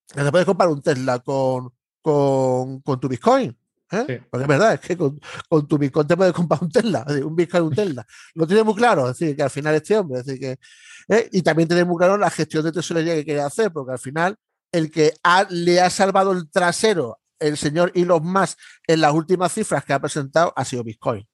que 0.08 0.22
te 0.22 0.30
puedes 0.30 0.46
comprar 0.46 0.68
un 0.68 0.82
Tesla 0.82 1.18
con, 1.18 1.72
con, 2.00 2.80
con 2.80 3.00
tu 3.00 3.08
Bitcoin. 3.08 3.56
¿eh? 3.90 4.24
Porque 4.30 4.44
es 4.44 4.48
verdad, 4.48 4.74
es 4.74 4.80
que 4.80 4.96
con, 4.96 5.20
con, 5.48 5.68
tu 5.68 5.78
Bitcoin 5.78 6.06
te 6.06 6.16
puedes 6.16 6.32
comprar 6.32 6.62
un 6.62 6.70
Tesla, 6.70 7.04
un 7.24 7.36
Bitcoin, 7.36 7.64
un 7.64 7.74
Tesla. 7.74 8.06
Lo 8.34 8.46
tiene 8.46 8.62
muy 8.62 8.74
claro, 8.74 9.08
es 9.10 9.18
decir, 9.18 9.36
que 9.36 9.42
al 9.42 9.50
final 9.50 9.74
este 9.74 9.96
hombre, 9.96 10.20
es 10.20 10.26
decir, 10.26 10.40
que, 10.40 10.58
¿eh? 11.14 11.28
y 11.32 11.42
también 11.42 11.68
tiene 11.68 11.84
muy 11.84 11.96
claro 11.98 12.16
la 12.16 12.30
gestión 12.30 12.64
de 12.64 12.72
tesorería 12.72 13.14
que 13.14 13.24
quiere 13.24 13.40
hacer, 13.40 13.72
porque 13.72 13.92
al 13.92 13.98
final 13.98 14.36
el 14.72 14.90
que 14.90 15.14
ha, 15.22 15.46
le 15.50 15.80
ha 15.80 15.90
salvado 15.90 16.32
el 16.32 16.50
trasero 16.50 17.18
el 17.42 17.56
señor 17.56 17.92
Elon 17.94 18.24
Musk 18.24 18.58
en 18.86 19.00
las 19.00 19.12
últimas 19.12 19.52
cifras 19.52 19.84
que 19.84 19.92
ha 19.92 20.00
presentado 20.00 20.52
ha 20.56 20.64
sido 20.64 20.84
Bitcoin. 20.84 21.26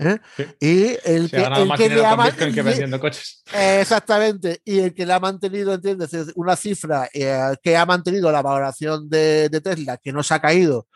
¿Eh? 0.00 0.16
Y 0.60 0.96
el 1.04 1.28
que, 1.28 1.38
el 1.38 1.72
que 1.76 1.88
le 1.88 2.06
ha 2.06 3.00
coches. 3.00 3.42
exactamente. 3.52 4.60
Y 4.64 4.78
el 4.78 4.94
que 4.94 5.04
le 5.04 5.12
ha 5.12 5.18
mantenido, 5.18 5.74
¿entiendes? 5.74 6.12
Una 6.36 6.54
cifra 6.54 7.08
eh, 7.12 7.56
que 7.60 7.76
ha 7.76 7.84
mantenido 7.84 8.30
la 8.30 8.40
valoración 8.40 9.08
de, 9.08 9.48
de, 9.48 9.60
Tesla, 9.60 9.96
que 9.96 10.12
no 10.12 10.22
se 10.22 10.34
ha 10.34 10.40
caído 10.40 10.86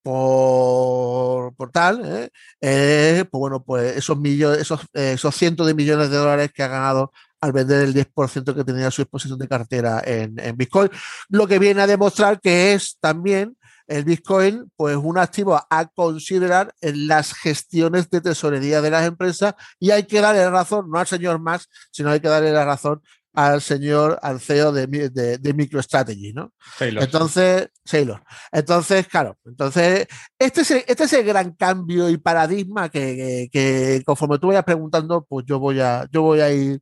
por, 0.00 1.56
por 1.56 1.72
tal, 1.72 2.30
eh 2.60 3.24
pues 3.30 3.38
bueno, 3.38 3.64
pues 3.64 3.96
esos 3.96 4.18
millones, 4.18 4.60
esos, 4.60 4.80
esos 4.92 5.34
cientos 5.34 5.66
de 5.66 5.74
millones 5.74 6.10
de 6.10 6.16
dólares 6.16 6.52
que 6.52 6.62
ha 6.62 6.68
ganado 6.68 7.12
al 7.42 7.52
vender 7.52 7.82
el 7.82 7.92
10% 7.92 8.54
que 8.54 8.64
tenía 8.64 8.90
su 8.90 9.02
exposición 9.02 9.38
de 9.38 9.48
cartera 9.48 10.00
en, 10.06 10.38
en, 10.38 10.56
Bitcoin, 10.56 10.88
lo 11.28 11.48
que 11.48 11.58
viene 11.58 11.82
a 11.82 11.88
demostrar 11.88 12.40
que 12.40 12.72
es 12.72 12.96
también 13.00 13.56
el 13.88 14.04
Bitcoin, 14.04 14.70
pues 14.76 14.96
un 14.96 15.18
activo 15.18 15.60
a 15.68 15.86
considerar 15.86 16.72
en 16.80 17.08
las 17.08 17.34
gestiones 17.34 18.08
de 18.10 18.20
tesorería 18.20 18.80
de 18.80 18.90
las 18.90 19.06
empresas 19.06 19.54
y 19.80 19.90
hay 19.90 20.04
que 20.04 20.20
darle 20.20 20.40
la 20.40 20.50
razón, 20.50 20.88
no 20.88 21.00
al 21.00 21.06
señor 21.08 21.40
Max, 21.40 21.68
sino 21.90 22.10
hay 22.10 22.20
que 22.20 22.28
darle 22.28 22.52
la 22.52 22.64
razón 22.64 23.02
al 23.34 23.60
señor, 23.60 24.20
al 24.22 24.40
CEO 24.40 24.70
de, 24.70 24.86
de, 24.86 25.38
de 25.38 25.54
MicroStrategy, 25.54 26.32
¿no? 26.34 26.52
Sailor. 26.78 27.02
Entonces, 27.02 27.68
Sailor. 27.84 28.22
Entonces, 28.52 29.08
claro, 29.08 29.36
entonces, 29.44 30.06
este 30.38 30.60
es, 30.60 30.70
el, 30.70 30.84
este 30.86 31.04
es 31.04 31.12
el 31.14 31.24
gran 31.24 31.52
cambio 31.52 32.08
y 32.08 32.18
paradigma 32.18 32.88
que, 32.88 33.00
que, 33.16 33.48
que, 33.50 34.02
conforme 34.04 34.38
tú 34.38 34.48
vayas 34.48 34.64
preguntando, 34.64 35.24
pues 35.28 35.44
yo 35.46 35.58
voy 35.58 35.80
a, 35.80 36.06
yo 36.12 36.22
voy 36.22 36.40
a 36.40 36.52
ir 36.52 36.80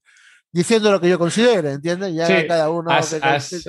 diciendo 0.52 0.90
lo 0.90 1.00
que 1.00 1.08
yo 1.08 1.18
considere, 1.18 1.72
¿entiendes? 1.72 2.14
Ya 2.14 2.26
sí, 2.26 2.46
cada 2.46 2.70
uno. 2.70 2.90
Has, 2.90 3.10
de, 3.12 3.18
has, 3.22 3.68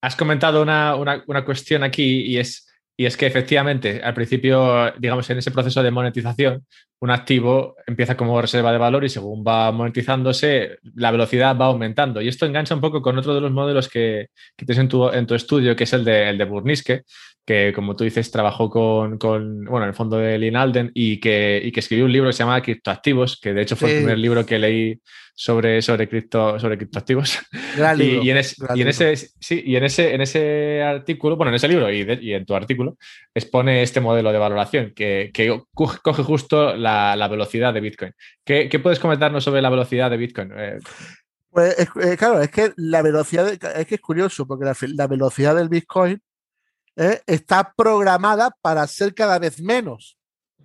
has 0.00 0.16
comentado 0.16 0.62
una, 0.62 0.96
una, 0.96 1.24
una, 1.26 1.44
cuestión 1.44 1.82
aquí 1.82 2.22
y 2.22 2.38
es, 2.38 2.68
y 2.96 3.06
es 3.06 3.16
que 3.16 3.26
efectivamente, 3.26 4.02
al 4.02 4.14
principio, 4.14 4.92
digamos, 4.98 5.28
en 5.30 5.38
ese 5.38 5.50
proceso 5.50 5.82
de 5.82 5.90
monetización, 5.90 6.66
un 7.00 7.10
activo 7.10 7.74
empieza 7.86 8.16
como 8.16 8.40
reserva 8.40 8.70
de 8.70 8.78
valor 8.78 9.04
y 9.04 9.08
según 9.08 9.42
va 9.44 9.72
monetizándose, 9.72 10.78
la 10.94 11.10
velocidad 11.10 11.56
va 11.56 11.66
aumentando. 11.66 12.22
Y 12.22 12.28
esto 12.28 12.46
engancha 12.46 12.76
un 12.76 12.80
poco 12.80 13.02
con 13.02 13.18
otro 13.18 13.34
de 13.34 13.40
los 13.40 13.50
modelos 13.50 13.88
que, 13.88 14.28
que 14.56 14.66
tienes 14.66 14.82
en 14.82 14.88
tu, 14.88 15.08
en 15.08 15.26
tu 15.26 15.34
estudio, 15.34 15.74
que 15.74 15.82
es 15.84 15.92
el 15.92 16.04
de, 16.04 16.28
el 16.30 16.38
de 16.38 16.44
Burniske, 16.44 17.02
que 17.44 17.72
como 17.74 17.96
tú 17.96 18.04
dices, 18.04 18.30
trabajó 18.30 18.70
con, 18.70 19.18
con 19.18 19.64
bueno, 19.64 19.84
en 19.84 19.88
el 19.88 19.94
fondo 19.94 20.16
de 20.18 20.38
Lynn 20.38 20.54
Alden 20.54 20.92
y 20.94 21.18
que, 21.18 21.60
y 21.64 21.72
que 21.72 21.80
escribió 21.80 22.04
un 22.04 22.12
libro 22.12 22.28
que 22.28 22.34
se 22.34 22.44
llama 22.44 22.62
Criptoactivos, 22.62 23.40
que 23.40 23.52
de 23.52 23.62
hecho 23.62 23.74
fue 23.74 23.88
sí. 23.88 23.94
el 23.94 24.00
primer 24.02 24.18
libro 24.18 24.46
que 24.46 24.58
leí 24.60 25.00
sobre, 25.34 25.82
sobre, 25.82 26.08
cripto, 26.08 26.58
sobre 26.58 26.76
criptoactivos. 26.76 27.38
Gran 27.76 28.00
y, 28.00 28.04
libro, 28.04 28.22
y, 28.24 28.30
en, 28.30 28.36
es, 28.36 28.56
gran 28.56 28.76
y 28.76 28.80
en 28.82 28.88
libro. 28.88 29.06
ese, 29.06 29.30
sí, 29.40 29.62
y 29.64 29.76
en 29.76 29.84
ese, 29.84 30.14
en 30.14 30.20
ese 30.20 30.82
artículo, 30.82 31.36
bueno, 31.36 31.50
en 31.50 31.56
ese 31.56 31.68
libro 31.68 31.90
y, 31.90 32.04
de, 32.04 32.18
y 32.20 32.32
en 32.34 32.44
tu 32.44 32.54
artículo, 32.54 32.96
expone 33.34 33.82
este 33.82 34.00
modelo 34.00 34.32
de 34.32 34.38
valoración 34.38 34.92
que, 34.94 35.30
que 35.32 35.62
coge 35.74 36.22
justo 36.22 36.76
la, 36.76 37.16
la, 37.16 37.28
velocidad 37.28 37.72
de 37.72 37.80
Bitcoin. 37.80 38.12
¿Qué, 38.44 38.68
¿Qué, 38.68 38.78
puedes 38.78 39.00
comentarnos 39.00 39.42
sobre 39.42 39.62
la 39.62 39.70
velocidad 39.70 40.10
de 40.10 40.16
Bitcoin? 40.16 40.52
Eh, 40.56 40.78
pues 41.50 41.78
eh, 41.78 42.16
claro, 42.16 42.40
es 42.40 42.50
que 42.50 42.72
la 42.76 43.02
velocidad, 43.02 43.44
de, 43.44 43.58
es 43.76 43.86
que 43.86 43.96
es 43.96 44.00
curioso, 44.00 44.46
porque 44.46 44.64
la, 44.64 44.74
la 44.94 45.06
velocidad 45.06 45.54
del 45.54 45.68
Bitcoin 45.68 46.20
eh, 46.96 47.20
está 47.26 47.72
programada 47.76 48.50
para 48.60 48.86
ser 48.86 49.14
cada 49.14 49.38
vez 49.38 49.60
menos. 49.60 50.18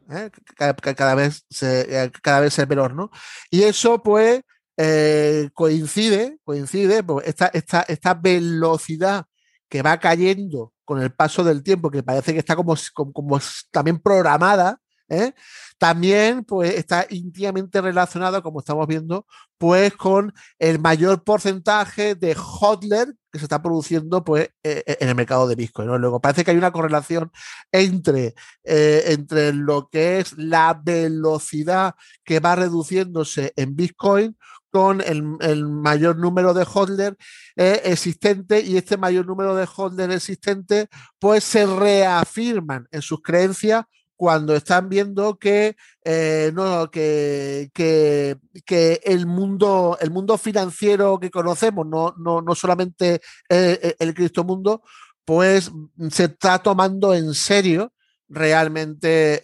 ¿eh? 0.10 0.30
Cada, 0.56 0.74
cada, 0.74 1.16
vez 1.16 1.46
se, 1.50 2.12
cada 2.22 2.40
vez 2.40 2.58
es 2.58 2.68
menor, 2.70 2.94
¿no? 2.94 3.12
Y 3.50 3.64
eso, 3.64 4.02
pues, 4.02 4.42
eh, 4.78 5.50
coincide, 5.54 6.38
coincide, 6.44 7.04
pues, 7.04 7.28
esta, 7.28 7.48
esta, 7.48 7.82
esta 7.82 8.14
velocidad 8.14 9.26
que 9.70 9.82
va 9.82 10.00
cayendo 10.00 10.74
con 10.86 11.02
el 11.02 11.12
paso 11.12 11.44
del 11.44 11.64
tiempo, 11.64 11.92
que 11.92 12.04
parece 12.04 12.34
que 12.34 12.40
está 12.40 12.56
como, 12.56 12.76
como, 12.94 13.40
también 13.72 14.00
programada, 14.00 14.80
¿eh? 15.10 15.34
también 15.78 16.44
pues 16.44 16.76
está 16.76 17.06
íntimamente 17.10 17.82
relacionado, 17.82 18.42
como 18.42 18.60
estamos 18.60 18.88
viendo, 18.88 19.26
pues 19.58 19.94
con 19.96 20.34
el 20.60 20.80
mayor 20.80 21.24
porcentaje 21.24 22.16
de 22.16 22.36
hodler 22.36 23.14
que 23.32 23.40
se 23.40 23.46
está 23.46 23.62
produciendo 23.62 24.24
pues 24.24 24.50
eh, 24.64 24.84
en 25.00 25.10
el 25.10 25.16
mercado 25.16 25.48
de 25.48 25.56
Bitcoin. 25.56 25.90
Luego 25.90 26.22
parece 26.22 26.44
que 26.44 26.52
hay 26.52 26.58
una 26.58 26.72
correlación 26.72 27.32
entre, 27.72 28.34
eh, 28.64 29.04
entre 29.08 29.54
lo 29.54 29.90
que 29.90 30.20
es 30.20 30.38
la 30.38 30.80
velocidad 30.82 31.96
que 32.24 32.40
va 32.40 32.56
reduciéndose 32.56 33.54
en 33.56 33.76
Bitcoin 33.76 34.38
con 34.72 35.02
el, 35.02 35.24
el, 35.42 35.68
mayor 35.68 36.18
número 36.18 36.54
de 36.54 36.66
hodler 36.66 37.18
eh, 37.56 37.82
existente 37.86 38.62
y 38.62 38.78
este 38.78 38.98
mayor 38.98 39.26
número 39.26 39.56
de 39.56 39.66
hodler 39.66 40.12
existente 40.12 40.88
pues 41.20 41.44
se 41.44 41.66
reafirman 41.66 42.88
en 42.92 43.02
sus 43.02 43.22
creencias 43.22 43.86
cuando 44.16 44.56
están 44.56 44.90
viendo 44.90 45.38
que, 45.38 45.76
eh, 46.04 46.52
no, 46.56 46.90
que, 46.90 47.70
que, 47.72 49.02
el, 49.04 49.28
mundo, 49.28 49.96
el 50.02 50.10
mundo 50.10 50.40
financiero 50.40 51.20
que 51.20 51.30
conocemos, 51.30 51.86
no, 51.86 52.16
no, 52.18 52.42
no 52.42 52.56
solamente 52.56 53.22
eh, 53.48 53.96
el 54.00 54.16
criptomundo, 54.16 54.82
pues 55.24 55.72
se 56.10 56.24
está 56.24 56.58
tomando 56.58 57.14
en 57.14 57.36
serio 57.36 57.94
realmente 58.28 59.44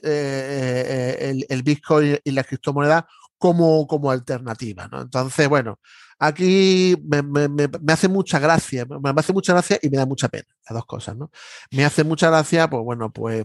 el, 1.30 1.46
el, 1.48 1.62
Bitcoin 1.62 2.18
y 2.24 2.32
la 2.32 2.44
criptomoneda 2.44 3.08
como, 3.44 3.86
como 3.88 4.10
alternativa. 4.10 4.88
¿no? 4.88 5.02
Entonces, 5.02 5.50
bueno, 5.50 5.78
aquí 6.18 6.96
me, 7.04 7.22
me, 7.22 7.70
hace 7.90 8.08
mucha 8.08 8.40
gracia, 8.40 8.86
me 8.86 9.10
hace 9.18 9.34
mucha 9.34 9.52
gracia 9.52 9.78
y 9.82 9.90
me 9.90 9.98
da 9.98 10.06
mucha 10.06 10.30
pena, 10.30 10.46
las 10.66 10.76
dos 10.76 10.86
cosas, 10.86 11.18
¿no? 11.18 11.30
Me 11.72 11.84
hace 11.84 12.06
mucha 12.06 12.30
gracia, 12.30 12.70
pues 12.70 12.82
bueno, 12.86 13.12
pues 13.12 13.44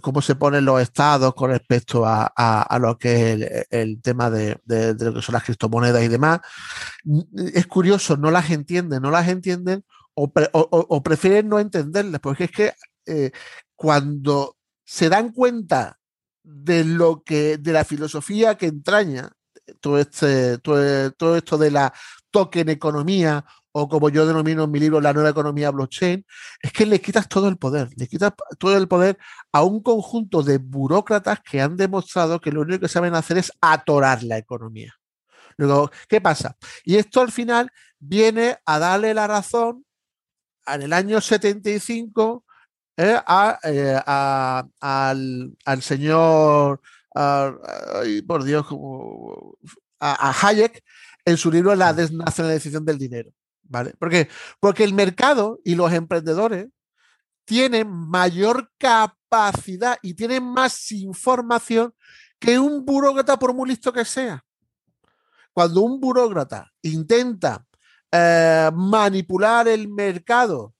cómo 0.00 0.20
se 0.20 0.34
ponen 0.34 0.64
los 0.64 0.82
estados 0.82 1.32
con 1.34 1.50
respecto 1.50 2.04
a, 2.04 2.26
a, 2.26 2.78
lo 2.80 2.98
que 2.98 3.34
es 3.34 3.66
el, 3.70 4.02
tema 4.02 4.30
de, 4.30 4.58
de, 4.64 4.94
de, 4.94 5.04
lo 5.04 5.14
que 5.14 5.22
son 5.22 5.34
las 5.34 5.44
criptomonedas 5.44 6.02
y 6.02 6.08
demás. 6.08 6.40
Es 7.54 7.68
curioso, 7.68 8.16
no 8.16 8.32
las 8.32 8.50
entienden, 8.50 9.00
no 9.00 9.12
las 9.12 9.28
entienden 9.28 9.84
o, 10.14 10.32
pre, 10.32 10.50
o, 10.54 10.66
o 10.70 11.02
prefieren 11.04 11.48
no 11.48 11.60
entenderlas, 11.60 12.20
porque 12.20 12.44
es 12.44 12.50
que 12.50 12.72
eh, 13.06 13.30
cuando 13.76 14.56
se 14.84 15.08
dan 15.08 15.30
cuenta 15.30 15.99
de 16.42 16.84
lo 16.84 17.22
que, 17.22 17.58
de 17.58 17.72
la 17.72 17.84
filosofía 17.84 18.56
que 18.56 18.66
entraña 18.66 19.30
todo, 19.80 19.98
este, 19.98 20.58
todo, 20.58 21.12
todo 21.12 21.36
esto 21.36 21.58
de 21.58 21.70
la 21.70 21.92
token 22.30 22.68
economía 22.68 23.44
o 23.72 23.88
como 23.88 24.08
yo 24.08 24.26
denomino 24.26 24.64
en 24.64 24.70
mi 24.70 24.80
libro 24.80 25.00
la 25.00 25.12
nueva 25.12 25.30
economía 25.30 25.70
blockchain, 25.70 26.24
es 26.60 26.72
que 26.72 26.86
le 26.86 27.00
quitas 27.00 27.28
todo 27.28 27.48
el 27.48 27.56
poder, 27.56 27.88
le 27.96 28.08
quitas 28.08 28.32
todo 28.58 28.76
el 28.76 28.88
poder 28.88 29.18
a 29.52 29.62
un 29.62 29.82
conjunto 29.82 30.42
de 30.42 30.58
burócratas 30.58 31.40
que 31.40 31.60
han 31.60 31.76
demostrado 31.76 32.40
que 32.40 32.50
lo 32.50 32.62
único 32.62 32.80
que 32.80 32.88
saben 32.88 33.14
hacer 33.14 33.38
es 33.38 33.52
atorar 33.60 34.22
la 34.22 34.38
economía. 34.38 34.94
Luego, 35.56 35.90
¿qué 36.08 36.20
pasa? 36.20 36.56
Y 36.84 36.96
esto 36.96 37.20
al 37.20 37.30
final 37.30 37.70
viene 37.98 38.58
a 38.64 38.78
darle 38.78 39.14
la 39.14 39.26
razón 39.26 39.84
en 40.66 40.82
el 40.82 40.92
año 40.92 41.20
75 41.20 42.44
eh, 43.02 43.18
a, 43.26 43.58
eh, 43.62 43.98
a, 44.06 44.68
al, 44.78 45.56
al, 45.64 45.82
señor, 45.82 46.82
a, 47.14 47.50
ay, 47.94 48.20
por 48.20 48.44
Dios, 48.44 48.66
a, 49.98 50.34
Hayek 50.46 50.84
en 51.24 51.38
su 51.38 51.50
libro 51.50 51.74
La 51.74 51.94
desnacionalización 51.94 52.84
del 52.84 52.98
dinero. 52.98 53.30
¿Vale? 53.62 53.94
Porque, 53.98 54.28
porque 54.58 54.84
el 54.84 54.92
mercado 54.92 55.60
y 55.64 55.76
los 55.76 55.90
emprendedores 55.94 56.68
tienen 57.46 57.88
mayor 57.88 58.70
capacidad 58.76 59.96
y 60.02 60.12
tienen 60.12 60.44
más 60.44 60.92
información 60.92 61.94
que 62.38 62.58
un 62.58 62.84
burócrata 62.84 63.38
por 63.38 63.54
muy 63.54 63.70
listo 63.70 63.94
que 63.94 64.04
sea. 64.04 64.44
Cuando 65.54 65.80
un 65.80 66.00
burócrata 66.00 66.70
intenta 66.82 67.64
eh, 68.12 68.70
manipular 68.74 69.68
el 69.68 69.88
mercado, 69.88 70.74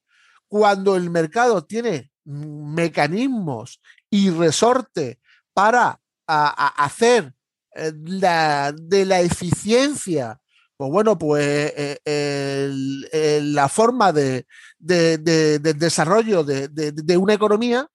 cuando 0.49 0.97
el 0.97 1.09
mercado 1.09 1.65
tiene 1.65 2.10
mecanismos 2.25 3.81
y 4.11 4.31
resorte 4.31 5.19
para 5.53 6.01
hacer 6.27 7.35
eh, 7.75 7.93
la, 8.05 8.73
de 8.73 9.05
la 9.05 9.21
eficiencia 9.21 10.41
pues 10.81 10.91
bueno, 10.93 11.19
pues 11.19 11.75
eh, 11.77 13.41
la 13.43 13.69
forma 13.69 14.15
de, 14.15 14.47
desarrollo 14.79 16.43
de, 16.43 17.17
una 17.19 17.35
economía, 17.35 17.87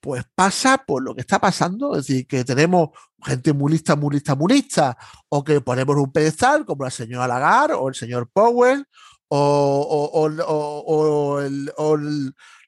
pues 0.00 0.24
pasa 0.34 0.78
por 0.84 1.04
lo 1.04 1.14
que 1.14 1.20
está 1.20 1.38
pasando, 1.38 1.92
es 1.92 2.08
decir, 2.08 2.26
que 2.26 2.42
tenemos 2.42 2.88
gente 3.22 3.52
muy 3.52 3.70
lista, 3.70 3.94
muy 3.94 4.14
lista, 4.14 4.34
muy 4.34 4.52
lista, 4.52 4.98
o 5.28 5.44
que 5.44 5.60
ponemos 5.60 5.94
un 5.94 6.10
pedestal 6.10 6.66
como 6.66 6.82
la 6.82 6.90
señora 6.90 7.28
Lagarde 7.28 7.74
o 7.74 7.88
el 7.88 7.94
señor 7.94 8.28
Powell, 8.32 8.84
o, 9.28 10.18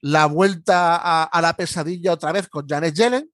la 0.00 0.26
vuelta 0.26 1.24
a, 1.24 1.40
la 1.40 1.54
pesadilla 1.54 2.12
otra 2.12 2.32
vez 2.32 2.48
con 2.48 2.66
Janet 2.66 2.94
Yellen, 2.94 3.30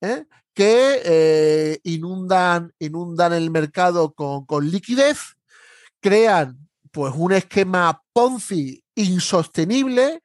¿eh? 0.00 0.24
que 0.54 1.02
eh, 1.04 1.80
inundan, 1.84 2.72
inundan 2.78 3.32
el 3.32 3.50
mercado 3.50 4.12
con, 4.14 4.46
con 4.46 4.68
liquidez 4.68 5.36
crean 6.00 6.68
pues 6.90 7.12
un 7.16 7.32
esquema 7.32 8.02
Ponzi 8.12 8.82
insostenible 8.94 10.22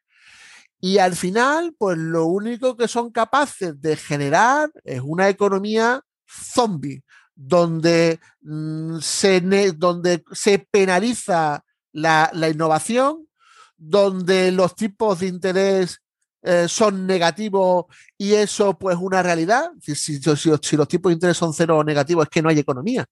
y 0.80 0.98
al 0.98 1.16
final 1.16 1.76
pues 1.78 1.98
lo 1.98 2.26
único 2.26 2.78
que 2.78 2.88
son 2.88 3.12
capaces 3.12 3.80
de 3.82 3.96
generar 3.98 4.72
es 4.84 5.02
una 5.04 5.28
economía 5.30 6.02
zombie 6.28 7.04
donde, 7.36 8.20
mm, 8.42 9.00
se, 9.00 9.42
donde 9.74 10.24
se 10.32 10.60
penaliza 10.60 11.64
la, 11.92 12.32
innovación, 12.50 13.28
donde 13.84 14.52
los 14.52 14.76
tipos 14.76 15.20
de 15.20 15.28
interés 15.28 16.02
eh, 16.44 16.68
son 16.68 17.08
negativos 17.08 17.86
y 18.18 18.34
eso 18.34 18.78
pues 18.78 18.98
una 19.00 19.24
realidad. 19.24 19.72
Si, 19.82 20.20
los 20.22 20.88
tipos 20.88 21.10
de 21.10 21.14
interés 21.14 21.38
son 21.38 21.54
cero 21.54 21.78
o 21.78 21.84
negativos 21.84 22.26
es 22.26 22.30
que 22.30 22.42
no 22.42 22.50
hay 22.50 22.60
economía 22.60 23.06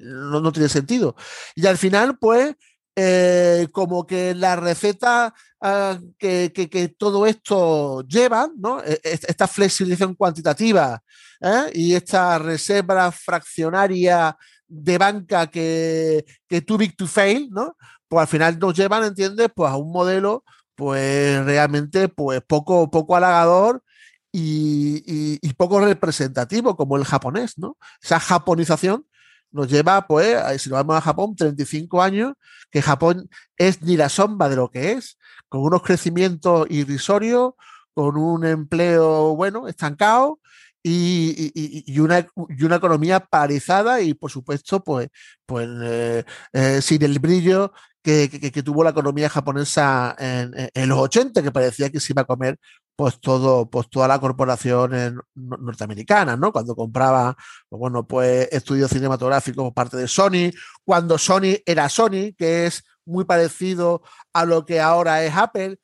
no, 0.00 0.52
tiene 0.52 0.68
sentido. 0.68 1.16
Y 1.54 1.66
al 1.66 1.78
final, 1.78 2.18
pues, 2.18 2.54
eh, 2.96 3.68
como 3.72 4.06
que 4.06 4.34
la 4.34 4.56
receta 4.56 5.32
ah, 5.60 5.98
que, 6.18 6.94
todo 6.98 7.26
esto 7.26 8.02
lleva, 8.02 8.48
¿no? 8.56 8.82
E, 8.82 9.00
e, 9.02 9.18
esta 9.26 9.46
flexibilización 9.46 10.14
cuantitativa 10.14 11.00
¿eh? 11.40 11.70
y 11.72 11.94
esta 11.94 12.38
reserva 12.38 13.10
fraccionaria 13.12 14.36
de 14.66 14.98
banca 14.98 15.46
que, 15.48 16.24
que 16.48 16.62
too 16.62 16.76
big 16.76 16.96
to 16.96 17.06
fail, 17.06 17.48
¿no? 17.50 17.76
Pues 18.10 18.22
al 18.22 18.28
final 18.28 18.58
nos 18.58 18.74
llevan, 18.76 19.04
¿entiendes? 19.04 19.50
Pues 19.54 19.70
a 19.70 19.76
un 19.76 19.92
modelo, 19.92 20.44
pues 20.74 21.44
realmente, 21.44 22.08
pues 22.08 22.42
poco, 22.42 22.90
poco 22.90 23.14
halagador 23.14 23.84
y, 24.32 25.38
y, 25.40 25.52
poco 25.54 25.80
representativo 25.80 26.76
como 26.76 26.96
el 26.96 27.04
japonés, 27.04 27.56
¿no? 27.56 27.76
Esa 28.02 28.18
japonización 28.18 29.06
nos 29.52 29.68
lleva, 29.70 30.08
pues, 30.08 30.36
si 30.60 30.70
nos 30.70 30.78
vamos 30.80 30.96
a 30.96 31.00
Japón, 31.00 31.36
35 31.36 32.02
años, 32.02 32.34
que 32.72 32.82
Japón 32.82 33.30
es 33.56 33.80
ni 33.82 33.96
la 33.96 34.08
sombra 34.08 34.48
de 34.48 34.56
lo 34.56 34.70
que 34.72 34.92
es, 34.92 35.16
con 35.48 35.62
unos 35.62 35.82
crecimientos 35.82 36.66
irrisorios, 36.68 37.52
con 37.94 38.16
un 38.16 38.44
empleo, 38.44 39.36
bueno, 39.36 39.68
estancado 39.68 40.40
y, 40.82 42.00
una, 42.00 42.26
una, 42.34 42.76
economía 42.76 43.20
parizada 43.20 44.00
y, 44.00 44.14
por 44.14 44.30
supuesto, 44.30 44.82
pues, 44.82 45.08
pues 45.46 45.68
eh, 45.82 46.24
eh, 46.52 46.82
sin 46.82 47.02
el 47.02 47.18
brillo 47.18 47.72
que, 48.02 48.62
tuvo 48.64 48.84
la 48.84 48.90
economía 48.90 49.28
japonesa 49.28 50.16
en, 50.18 50.52
en, 50.72 50.88
los 50.88 50.98
80, 50.98 51.42
que 51.42 51.52
parecía 51.52 51.90
que 51.90 52.00
se 52.00 52.12
iba 52.12 52.22
a 52.22 52.26
comer 52.26 52.58
pues 53.00 53.18
todo, 53.18 53.70
pues 53.70 53.88
toda 53.88 54.06
la 54.06 54.18
corporación 54.18 55.22
norteamericana, 55.34 56.36
¿no? 56.36 56.52
Cuando 56.52 56.76
compraba, 56.76 57.34
pues 57.66 57.80
bueno, 57.80 58.06
pues 58.06 58.46
estudios 58.52 58.90
cinematográficos 58.90 59.64
por 59.64 59.72
parte 59.72 59.96
de 59.96 60.06
Sony, 60.06 60.50
cuando 60.84 61.16
Sony 61.16 61.56
era 61.64 61.88
Sony, 61.88 62.34
que 62.36 62.66
es 62.66 62.84
muy 63.06 63.24
parecido 63.24 64.02
a 64.34 64.44
lo 64.44 64.66
que 64.66 64.80
ahora 64.80 65.24
es 65.24 65.34
Apple. 65.34 65.78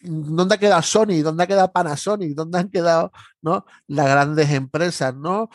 ¿Dónde 0.00 0.54
ha 0.54 0.58
quedado 0.58 0.80
Sony? 0.80 1.22
¿Dónde 1.22 1.44
ha 1.44 1.46
quedado 1.46 1.70
Panasonic? 1.70 2.34
¿Dónde 2.34 2.58
han 2.58 2.70
quedado 2.70 3.12
¿no? 3.42 3.66
las 3.86 4.06
grandes 4.06 4.50
empresas? 4.50 5.14
¿no? 5.14 5.50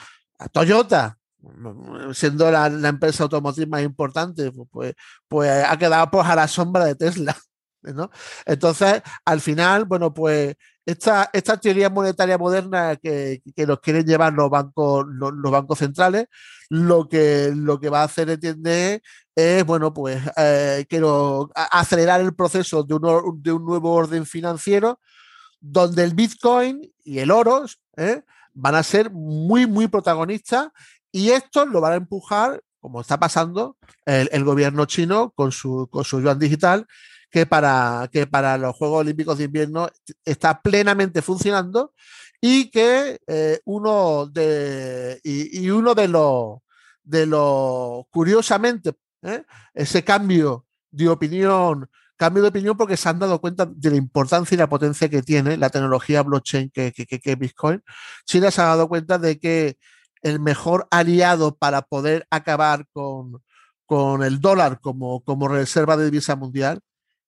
Toyota, 0.51 1.17
siendo 2.13 2.51
la, 2.51 2.67
empresa 2.67 3.23
automotriz 3.23 3.67
más 3.67 3.81
importante, 3.81 4.51
pues, 4.51 4.67
pues, 4.71 4.93
pues 5.27 5.65
ha 5.67 5.77
quedado 5.77 6.09
pues, 6.11 6.27
a 6.27 6.35
la 6.35 6.47
sombra 6.47 6.85
de 6.85 6.95
Tesla. 6.95 7.35
¿no? 7.81 8.11
Entonces, 8.45 9.01
al 9.25 9.41
final, 9.41 9.85
bueno, 9.85 10.13
pues 10.13 10.55
esta, 10.85 11.29
esta 11.33 11.57
teoría 11.57 11.89
monetaria 11.89 12.37
moderna 12.37 12.95
que, 12.95 13.41
que, 13.55 13.65
nos 13.65 13.79
quieren 13.79 14.05
llevar 14.05 14.33
los 14.33 14.49
bancos, 14.49 15.05
los, 15.07 15.51
bancos 15.51 15.79
centrales, 15.79 16.27
lo 16.69 17.07
que, 17.07 17.51
lo 17.55 17.79
que 17.79 17.89
va 17.89 18.01
a 18.01 18.05
hacer, 18.05 18.29
entiende, 18.29 19.01
es, 19.35 19.65
bueno, 19.65 19.93
pues 19.93 20.21
eh, 20.37 20.85
quiero 20.89 21.49
acelerar 21.55 22.21
el 22.21 22.35
proceso 22.35 22.83
de 22.83 22.95
un, 22.95 23.41
de 23.41 23.51
un 23.51 23.65
nuevo 23.65 23.93
orden 23.93 24.25
financiero 24.25 24.99
donde 25.59 26.03
el 26.03 26.13
Bitcoin 26.13 26.91
y 27.03 27.19
el 27.19 27.31
oro 27.31 27.65
¿eh? 27.95 28.23
van 28.53 28.75
a 28.75 28.83
ser 28.83 29.11
muy, 29.11 29.67
muy 29.67 29.87
protagonistas 29.87 30.69
y 31.11 31.31
esto 31.31 31.65
lo 31.65 31.81
van 31.81 31.93
a 31.93 31.97
empujar, 31.97 32.61
como 32.79 33.01
está 33.01 33.19
pasando, 33.19 33.77
el, 34.05 34.43
gobierno 34.43 34.85
chino 34.85 35.31
con 35.31 35.51
su, 35.51 35.87
con 35.91 36.03
su 36.03 36.21
yuan 36.21 36.39
digital 36.39 36.87
que 37.29 37.45
para, 37.45 38.09
que 38.11 38.27
para 38.27 38.57
los 38.57 38.75
Juegos 38.75 39.01
Olímpicos 39.01 39.37
de 39.37 39.45
Invierno 39.45 39.89
está 40.25 40.61
plenamente 40.61 41.21
funcionando 41.21 41.93
y 42.41 42.69
que 42.69 43.19
eh, 43.27 43.59
uno 43.65 44.25
de 44.25 45.19
y, 45.23 45.69
uno 45.69 45.95
de 45.95 46.07
los 46.07 46.59
de 47.03 47.25
los 47.25 48.05
curiosamente 48.09 48.93
¿eh? 49.21 49.43
ese 49.73 50.03
cambio 50.03 50.65
de 50.89 51.07
opinión 51.07 51.89
cambio 52.17 52.43
de 52.43 52.49
opinión 52.49 52.77
porque 52.77 52.97
se 52.97 53.09
han 53.09 53.19
dado 53.19 53.39
cuenta 53.39 53.65
de 53.65 53.89
la 53.89 53.95
importancia 53.95 54.53
y 54.53 54.57
la 54.57 54.69
potencia 54.69 55.09
que 55.09 55.23
tiene 55.23 55.57
la 55.57 55.69
tecnología 55.69 56.21
blockchain 56.21 56.69
que, 56.69 56.91
que, 56.91 57.07
que 57.07 57.35
Bitcoin. 57.35 57.81
China 58.25 58.51
se 58.51 58.61
ha 58.61 58.65
dado 58.65 58.87
cuenta 58.87 59.17
de 59.17 59.39
que 59.39 59.77
el 60.21 60.39
mejor 60.39 60.87
aliado 60.91 61.55
para 61.55 61.81
poder 61.81 62.27
acabar 62.29 62.85
con, 62.91 63.41
con 63.85 64.23
el 64.23 64.39
dólar 64.39 64.79
como, 64.79 65.21
como 65.23 65.47
reserva 65.47 65.97
de 65.97 66.05
divisa 66.05 66.35
mundial 66.35 66.79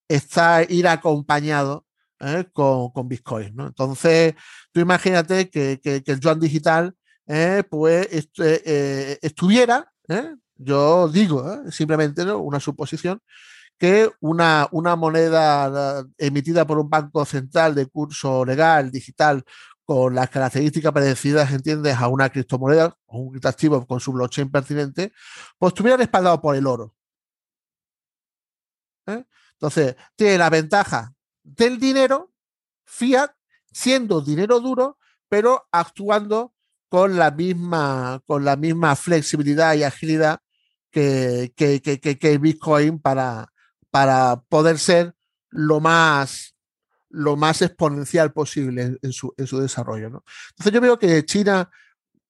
está 0.08 0.64
ir 0.64 0.88
acompañado 0.88 1.86
¿eh? 2.20 2.46
con, 2.54 3.08
Bitcoin. 3.08 3.60
Entonces, 3.60 4.36
tú 4.72 4.80
imagínate 4.80 5.50
que, 5.50 5.80
el 5.84 6.20
yuan 6.20 6.40
digital 6.40 6.96
¿eh? 7.28 7.64
pues 7.70 8.08
eh, 8.40 9.20
estuviera, 9.22 9.92
yo 10.56 11.08
digo 11.10 11.70
simplemente 11.70 12.24
una 12.32 12.60
suposición, 12.60 13.20
que 13.78 14.10
una, 14.22 14.68
una 14.72 14.96
moneda 14.96 16.06
emitida 16.18 16.66
por 16.66 16.80
un 16.80 16.90
banco 16.90 17.26
central 17.26 17.76
de 17.76 17.88
curso 17.88 18.46
legal, 18.46 18.92
digital, 18.92 19.44
con 19.86 20.16
las 20.16 20.30
características 20.30 20.92
parecidas, 20.92 21.52
¿entiendes?, 21.52 21.96
a 21.98 22.08
una 22.08 22.30
criptomoneda 22.30 22.98
o 23.06 23.20
un 23.20 23.32
criptoactivo 23.32 23.86
con 23.86 24.00
su 24.00 24.14
blockchain 24.14 24.50
pertinente, 24.50 25.12
pues 25.58 25.72
estuviera 25.72 25.98
respaldado 25.98 26.42
por 26.42 26.56
el 26.56 26.68
oro. 26.68 26.96
Entonces, 29.54 29.96
tiene 30.16 30.38
la 30.38 30.50
ventaja 30.50 31.14
del 31.44 31.80
dinero, 31.80 32.32
fiat, 32.86 33.32
siendo 33.72 34.22
dinero 34.22 34.60
duro, 34.60 34.98
pero 35.30 35.68
actuando 35.72 36.54
con 36.90 37.18
la 37.18 37.32
misma, 37.32 38.22
con 38.26 38.46
la 38.46 38.56
misma 38.56 38.96
flexibilidad 38.96 39.74
y 39.74 39.84
agilidad 39.84 40.40
que, 40.92 41.54
que, 41.56 41.82
que, 41.82 42.00
que 42.00 42.38
Bitcoin 42.38 43.00
para, 43.00 43.52
para 43.90 44.44
poder 44.48 44.78
ser 44.78 45.16
lo 45.50 45.80
más, 45.80 46.53
lo 47.14 47.36
más 47.36 47.62
exponencial 47.62 48.34
posible 48.34 48.98
en, 49.02 49.14
su, 49.14 49.34
en 49.38 49.48
su, 49.48 49.60
desarrollo. 49.60 50.10
¿no? 50.10 50.24
Entonces 50.50 50.74
yo 50.74 50.82
veo 50.82 51.00
que 51.00 51.24
China, 51.26 51.70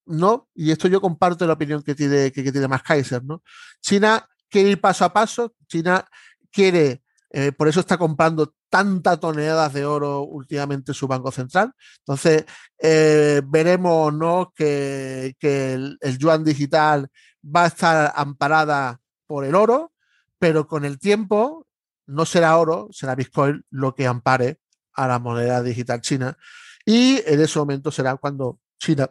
no, 0.05 0.49
y 0.53 0.71
esto 0.71 0.87
yo 0.87 1.01
comparto 1.01 1.47
la 1.47 1.53
opinión 1.53 1.81
que 1.81 1.95
tiene, 1.95 2.31
que, 2.31 2.43
que 2.43 2.51
tiene 2.51 2.67
Kaiser, 2.83 3.23
¿no? 3.23 3.41
China 3.81 4.27
quiere 4.49 4.71
ir 4.71 4.81
paso 4.81 5.05
a 5.05 5.13
paso, 5.13 5.55
China 5.67 6.05
quiere 6.51 7.03
eh, 7.35 7.51
por 7.51 7.67
eso 7.67 7.79
está 7.79 7.97
comprando 7.97 8.53
tantas 8.69 9.19
toneladas 9.19 9.73
de 9.73 9.85
oro 9.85 10.21
últimamente 10.21 10.93
su 10.93 11.07
Banco 11.07 11.31
Central. 11.31 11.73
Entonces, 11.99 12.45
eh, 12.77 13.41
veremos 13.43 14.13
¿no? 14.13 14.53
que, 14.55 15.35
el, 15.41 15.97
yuan 16.19 16.43
digital 16.43 17.09
va 17.43 17.63
a 17.63 17.67
estar 17.67 18.13
amparada 18.15 18.99
por 19.25 19.45
el 19.45 19.55
oro, 19.55 19.93
pero 20.37 20.67
con 20.67 20.85
el 20.85 20.99
tiempo 20.99 21.65
no 22.05 22.25
será 22.25 22.55
oro, 22.57 22.87
será 22.91 23.15
Bitcoin 23.15 23.65
lo 23.71 23.95
que 23.95 24.05
ampare 24.05 24.59
a 24.93 25.07
la 25.07 25.19
moneda 25.19 25.61
digital 25.61 26.01
china. 26.01 26.37
Y 26.85 27.21
en 27.25 27.41
ese 27.41 27.59
momento 27.59 27.91
será 27.91 28.15
cuando 28.17 28.59
China 28.79 29.09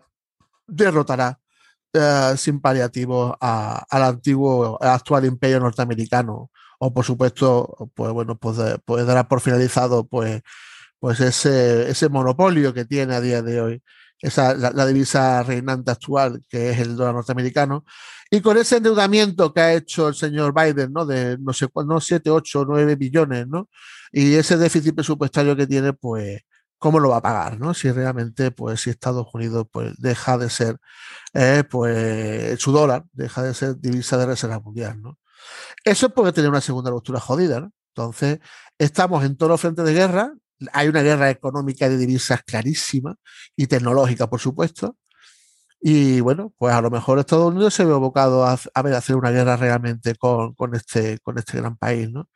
derrotará 0.67 1.39
eh, 1.93 2.35
sin 2.37 2.61
paliativo 2.61 3.37
al 3.41 4.03
antiguo, 4.03 4.79
al 4.81 4.91
actual 4.91 5.25
imperio 5.25 5.61
norteamericano 5.61 6.51
o 6.79 6.93
por 6.93 7.05
supuesto, 7.05 7.91
pues 7.95 8.13
bueno, 8.13 8.37
pues, 8.39 8.59
pues 8.85 9.07
dará 9.07 9.29
por 9.29 9.41
finalizado 9.41 10.05
pues, 10.05 10.43
pues 10.99 11.21
ese, 11.21 11.89
ese 11.91 12.09
monopolio 12.09 12.75
que 12.75 12.85
tiene 12.85 13.15
a 13.15 13.21
día 13.21 13.41
de 13.43 13.61
hoy 13.61 13.83
esa, 14.23 14.55
la, 14.55 14.87
divisa 14.87 15.43
reinante 15.43 15.91
actual, 15.91 16.43
que 16.49 16.71
es 16.71 16.79
el 16.79 16.97
dólar 16.97 17.15
norteamericano, 17.15 17.85
y 18.31 18.41
con 18.41 18.57
ese 18.57 18.77
endeudamiento 18.79 19.53
que 19.53 19.61
ha 19.61 19.75
hecho 19.75 20.09
el 20.09 20.15
señor 20.15 20.55
Biden, 20.55 20.93
¿no? 20.93 21.05
De 21.05 21.37
no 21.39 21.53
sé 21.53 21.69
cuánto, 21.69 22.01
7, 22.01 22.31
8, 22.31 22.65
9 22.67 22.97
billones, 22.97 23.47
¿no? 23.49 23.69
Y 24.13 24.35
ese 24.35 24.57
déficit 24.57 24.95
presupuestario 24.95 25.57
que 25.57 25.67
tiene, 25.67 25.93
pues, 25.93 26.41
¿cómo 26.79 27.01
lo 27.01 27.11
va 27.11 27.19
a 27.19 27.23
pagar, 27.23 27.59
¿no? 27.61 27.75
Si 27.75 27.91
realmente, 27.91 28.53
pues, 28.53 28.81
si 28.81 28.91
Estados 28.91 29.27
Unidos, 29.35 29.67
pues, 29.73 29.95
deja 29.99 30.39
de 30.39 30.51
ser, 30.51 30.79
eh, 31.35 31.65
pues, 31.69 32.61
su 32.61 32.73
dólar, 32.73 33.05
deja 33.13 33.43
de 33.43 33.55
ser 33.55 33.79
divisa 33.81 34.17
de 34.19 34.27
reserva 34.27 34.61
mundial, 34.61 35.03
¿no? 35.03 35.19
Eso 35.85 36.07
es 36.07 36.13
porque 36.13 36.33
tiene 36.33 36.49
una 36.49 36.61
segunda 36.61 36.91
ruptura 36.91 37.21
jodida, 37.21 37.61
¿no? 37.61 37.73
Entonces, 37.95 38.41
estamos 38.79 39.25
en 39.25 39.37
todos 39.37 39.51
los 39.51 39.61
frentes 39.61 39.85
de 39.85 39.93
guerra, 39.95 40.33
hay 40.73 40.89
una 40.89 41.03
guerra 41.03 41.31
económica 41.31 41.89
de 41.89 41.97
divisas 41.97 42.43
clarísima 42.43 43.17
y 43.57 43.67
tecnológica, 43.67 44.29
por 44.29 44.41
supuesto. 44.41 44.97
Y 45.81 46.21
bueno, 46.21 46.53
pues 46.59 46.73
a 46.73 46.81
lo 46.81 46.91
mejor 46.91 47.19
Estados 47.19 47.53
Unidos 47.53 47.75
se 47.75 47.85
ve 47.85 47.93
abocado 47.93 48.45
a, 48.45 48.53
hacer 48.53 49.17
una 49.17 49.33
guerra 49.33 49.57
realmente 49.57 50.15
con, 50.15 50.55
este, 50.75 51.19
con 51.19 51.39
este 51.39 51.59
gran 51.59 51.77
país, 51.77 52.11
¿no? 52.11 52.29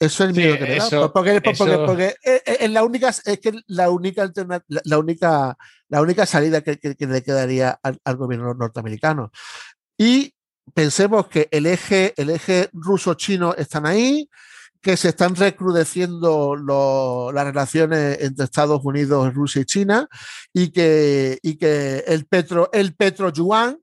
Eso 0.00 0.24
es 0.24 0.30
el 0.30 0.36
miedo 0.36 0.58
que 0.58 0.64
me 0.64 0.76
da. 0.76 1.12
Porque, 1.12 1.40
porque, 1.40 2.16
es, 2.24 2.70
la 2.70 2.82
única, 2.82 3.10
es 3.10 3.38
que 3.38 3.52
la 3.68 3.90
única 3.90 4.28
la, 4.66 4.98
única, 4.98 5.56
la 5.88 6.02
única 6.02 6.26
salida 6.26 6.62
que, 6.62 6.80
le 6.98 7.22
quedaría 7.22 7.78
al, 7.80 8.00
al, 8.04 8.16
gobierno 8.16 8.52
norteamericano. 8.54 9.30
Y 9.96 10.34
pensemos 10.74 11.28
que 11.28 11.46
el 11.52 11.66
eje, 11.66 12.14
el 12.16 12.30
eje 12.30 12.68
ruso-chino 12.72 13.54
están 13.54 13.86
ahí, 13.86 14.28
que 14.82 14.96
se 14.96 15.10
están 15.10 15.36
recrudeciendo 15.36 16.56
las 17.32 17.44
relaciones 17.44 18.20
entre 18.20 18.44
Estados 18.44 18.80
Unidos, 18.84 19.32
Rusia 19.32 19.62
y 19.62 19.64
China 19.64 20.08
y 20.52 20.70
que, 20.70 21.38
el 22.06 22.26
petro, 22.26 22.68
el 22.72 22.94
petro 22.94 23.30
yuan, 23.30 23.78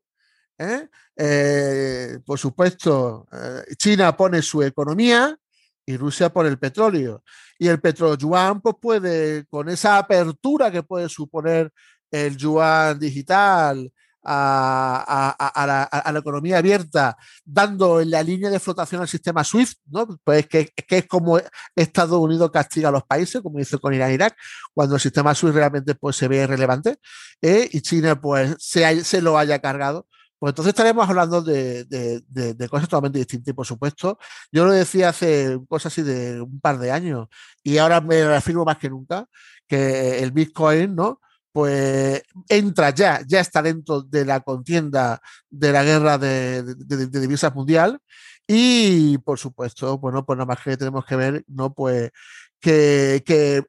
¿eh? 0.58 0.88
Eh, 1.22 2.20
por 2.26 2.38
supuesto, 2.38 3.28
eh, 3.32 3.76
China 3.76 4.16
pone 4.16 4.42
su 4.42 4.62
economía 4.62 5.38
y 5.86 5.98
Rusia 5.98 6.30
pone 6.30 6.50
el 6.50 6.60
petróleo. 6.60 7.24
Y 7.58 7.68
el 7.68 7.80
petro 7.80 8.16
yuan 8.16 8.62
pues 8.62 8.76
puede, 8.80 9.46
con 9.48 9.68
esa 9.70 9.98
apertura 9.98 10.72
que 10.72 10.84
puede 10.84 11.10
suponer 11.10 11.72
el 12.12 12.38
yuan 12.38 13.00
digital, 13.00 13.92
a, 14.24 16.10
la, 16.12 16.20
economía 16.20 16.58
abierta, 16.58 17.18
dando 17.46 18.02
en 18.02 18.12
la 18.12 18.24
línea 18.24 18.50
de 18.50 18.60
flotación 18.60 19.02
al 19.02 19.08
sistema 19.08 19.44
SWIFT, 19.44 19.80
¿no? 19.88 20.08
Pues 20.24 20.48
que, 20.48 20.72
es 20.76 21.08
como 21.08 21.40
Estados 21.76 22.20
Unidos 22.20 22.52
castiga 22.52 22.90
a 22.90 22.92
los 22.92 23.04
países, 23.04 23.42
como 23.42 23.60
hizo 23.60 23.80
con 23.80 23.94
Irán 23.94 24.12
Irak, 24.12 24.36
cuando 24.74 24.96
el 24.96 25.02
sistema 25.02 25.34
SWIFT 25.34 25.56
realmente 25.56 25.96
pues, 25.96 26.16
se 26.16 26.28
ve 26.28 26.46
relevante 26.48 26.98
¿eh? 27.42 27.70
y 27.72 27.82
China 27.82 28.20
pues 28.20 28.56
se, 28.60 29.04
se 29.04 29.22
lo 29.22 29.38
haya 29.38 29.60
cargado. 29.60 30.08
Pues 30.40 30.52
entonces 30.52 30.70
estaremos 30.70 31.08
hablando 31.10 31.42
de, 31.42 31.84
de, 31.84 32.70
cosas 32.70 32.88
totalmente 32.88 33.20
distintas. 33.20 33.52
Y 33.52 33.54
por 33.54 33.66
supuesto, 33.66 34.18
yo 34.52 34.66
lo 34.66 34.72
decía 34.72 35.10
hace 35.10 35.60
cosas 35.68 35.92
así 35.92 36.02
de 36.02 36.40
un 36.40 36.62
par 36.62 36.80
de 36.80 36.92
años 36.92 37.28
y 37.62 37.78
ahora 37.78 38.00
me 38.00 38.26
reafirmo 38.26 38.64
más 38.64 38.78
que 38.78 38.90
nunca 38.90 39.28
que 39.68 40.20
el 40.20 40.32
Bitcoin, 40.32 40.96
¿no? 40.96 41.20
Pues 41.52 42.22
entra 42.48 42.92
ya, 42.92 43.22
ya 43.28 43.40
está 43.40 43.62
dentro 43.62 44.02
de 44.02 44.26
la 44.26 44.42
contienda 44.42 45.22
de 45.50 45.72
la 45.72 45.84
guerra 45.84 46.18
de, 46.18 46.64
divisas 47.12 47.54
mundial. 47.54 48.00
Y 48.48 49.18
por 49.20 49.38
supuesto, 49.38 49.98
bueno, 50.00 50.26
pues 50.26 50.38
nada 50.38 50.48
más 50.48 50.64
que 50.64 50.78
tenemos 50.78 51.06
que 51.06 51.16
ver, 51.16 51.44
¿no? 51.48 51.74
Pues 51.74 52.12
que, 52.60 53.24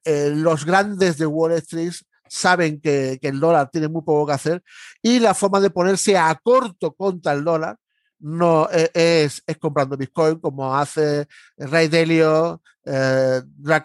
eh, 0.04 0.32
los 0.34 0.64
grandes 0.64 1.18
de 1.18 1.26
Wall 1.26 1.52
Street 1.52 1.92
saben 2.28 2.80
que, 2.80 3.18
el 3.22 3.40
dólar 3.40 3.70
tiene 3.70 3.88
muy 3.88 4.02
poco 4.02 4.26
que 4.26 4.32
hacer 4.32 4.62
y 5.02 5.18
la 5.18 5.34
forma 5.34 5.60
de 5.60 5.70
ponerse 5.70 6.16
a 6.16 6.34
corto 6.42 6.92
contra 6.94 7.32
el 7.32 7.44
dólar 7.44 7.76
no 8.20 8.68
e, 8.70 8.90
es, 8.94 9.42
es 9.46 9.58
comprando 9.58 9.96
Bitcoin 9.96 10.38
como 10.38 10.76
hace 10.76 11.26
Ray 11.56 11.88
Dalio, 11.88 12.62
eh, 12.84 13.42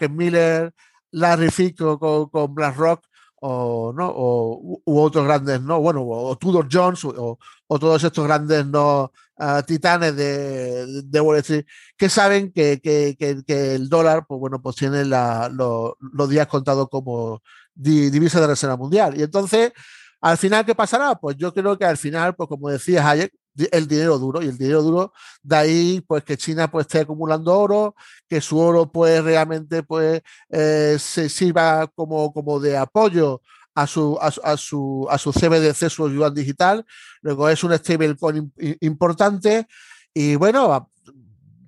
Miller, 0.09 0.73
Larry 1.11 1.49
Fico 1.49 1.97
con, 1.97 2.29
con 2.29 2.53
BlackRock 2.53 3.05
o, 3.47 3.93
¿no? 3.93 4.11
o 4.15 4.81
u 4.83 4.99
otros 4.99 5.25
grandes, 5.25 5.61
¿no? 5.61 5.79
Bueno, 5.79 6.01
o 6.03 6.35
Tudor 6.37 6.67
Jones 6.71 7.05
o, 7.05 7.37
todos 7.67 8.03
estos 8.03 8.25
grandes 8.25 8.65
¿no? 8.65 9.11
Ah, 9.37 9.61
titanes 9.63 10.15
de, 10.15 11.03
de, 11.03 11.21
Wall 11.21 11.39
Street 11.39 11.65
que 11.97 12.09
saben 12.09 12.51
que, 12.53 12.79
que, 12.81 13.15
que, 13.17 13.75
el 13.75 13.89
dólar, 13.89 14.25
pues 14.27 14.39
bueno, 14.39 14.61
pues 14.61 14.77
tiene 14.77 15.03
la, 15.05 15.49
los 15.49 16.29
días 16.29 16.47
contados 16.47 16.87
como 16.89 17.43
divisa 17.75 18.39
de 18.39 18.47
reserva 18.47 18.77
mundial. 18.77 19.19
Y 19.19 19.23
entonces, 19.23 19.73
al 20.21 20.37
final, 20.37 20.65
¿qué 20.65 20.73
pasará? 20.73 21.15
Pues 21.15 21.35
yo 21.37 21.53
creo 21.53 21.77
que 21.77 21.85
al 21.85 21.97
final, 21.97 22.33
pues 22.35 22.47
como 22.49 22.69
decía 22.69 23.07
Hayek, 23.07 23.33
el 23.71 23.87
dinero 23.87 24.19
duro 24.19 24.41
y 24.41 24.47
el 24.47 24.57
dinero 24.57 24.81
duro 24.81 25.13
de 25.41 25.55
ahí 25.55 26.01
pues 26.05 26.23
que 26.23 26.37
China 26.37 26.69
pues 26.69 26.85
esté 26.85 26.99
acumulando 26.99 27.57
oro 27.57 27.95
que 28.27 28.41
su 28.41 28.59
oro 28.59 28.91
pues 28.91 29.23
realmente 29.23 29.83
pues 29.83 30.21
eh, 30.49 30.97
se 30.99 31.29
sirva 31.29 31.87
como, 31.87 32.33
como 32.33 32.59
de 32.59 32.77
apoyo 32.77 33.41
a 33.75 33.85
su, 33.87 34.17
a, 34.21 34.55
su, 34.57 35.05
a 35.09 35.17
su 35.17 35.31
CBDC, 35.33 35.89
su 35.89 36.09
yuan 36.09 36.33
digital. 36.33 36.85
Luego 37.21 37.49
es 37.49 37.61
un 37.63 37.77
stablecoin 37.77 38.51
importante 38.79 39.67
y 40.13 40.35
bueno, 40.35 40.89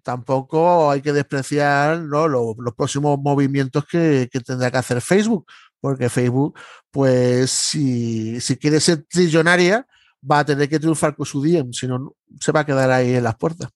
tampoco 0.03 0.89
hay 0.89 1.01
que 1.01 1.11
despreciar 1.11 1.99
¿no? 1.99 2.29
los, 2.29 2.55
próximos 2.77 3.19
movimientos 3.19 3.85
que, 3.85 4.29
que, 4.31 4.39
tendrá 4.39 4.71
que 4.71 4.77
hacer 4.77 5.01
Facebook, 5.01 5.45
porque 5.81 6.09
Facebook, 6.09 6.57
pues 6.91 7.51
si, 7.51 8.39
si 8.39 8.55
quiere 8.55 8.79
ser 8.79 9.03
trillonaria, 9.03 9.85
va 10.29 10.39
a 10.39 10.45
tener 10.45 10.69
que 10.69 10.79
triunfar 10.79 11.15
con 11.15 11.25
su 11.25 11.41
DM, 11.41 11.73
si 11.73 11.87
no, 11.87 12.15
se 12.39 12.51
va 12.51 12.61
a 12.61 12.65
quedar 12.65 12.91
ahí 12.91 13.15
en 13.15 13.23
las 13.23 13.35
puertas. 13.35 13.69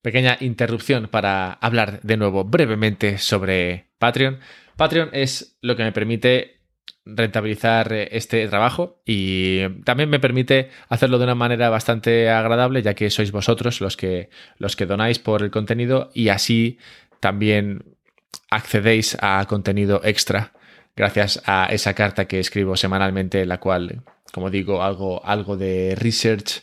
Pequeña 0.00 0.36
interrupción 0.40 1.08
para 1.08 1.52
hablar 1.52 2.00
de 2.02 2.16
nuevo 2.16 2.44
brevemente 2.44 3.18
sobre 3.18 3.90
Patreon. 3.98 4.40
Patreon 4.76 5.10
es 5.12 5.56
lo 5.60 5.76
que 5.76 5.84
me 5.84 5.92
permite 5.92 6.60
rentabilizar 7.04 7.92
este 7.92 8.46
trabajo 8.48 9.02
y 9.04 9.68
también 9.84 10.08
me 10.08 10.20
permite 10.20 10.70
hacerlo 10.88 11.18
de 11.18 11.24
una 11.24 11.34
manera 11.34 11.68
bastante 11.68 12.30
agradable 12.30 12.82
ya 12.82 12.94
que 12.94 13.10
sois 13.10 13.32
vosotros 13.32 13.80
los 13.80 13.96
que 13.96 14.30
los 14.58 14.76
que 14.76 14.86
donáis 14.86 15.18
por 15.18 15.42
el 15.42 15.50
contenido 15.50 16.10
y 16.14 16.28
así 16.28 16.78
también 17.18 17.96
accedéis 18.50 19.16
a 19.20 19.44
contenido 19.48 20.00
extra 20.04 20.52
gracias 20.96 21.42
a 21.46 21.66
esa 21.66 21.94
carta 21.94 22.26
que 22.26 22.40
escribo 22.40 22.76
semanalmente, 22.76 23.46
la 23.46 23.58
cual, 23.58 24.02
como 24.32 24.50
digo, 24.50 24.82
hago 24.82 25.24
algo 25.24 25.56
de 25.56 25.94
research 25.96 26.62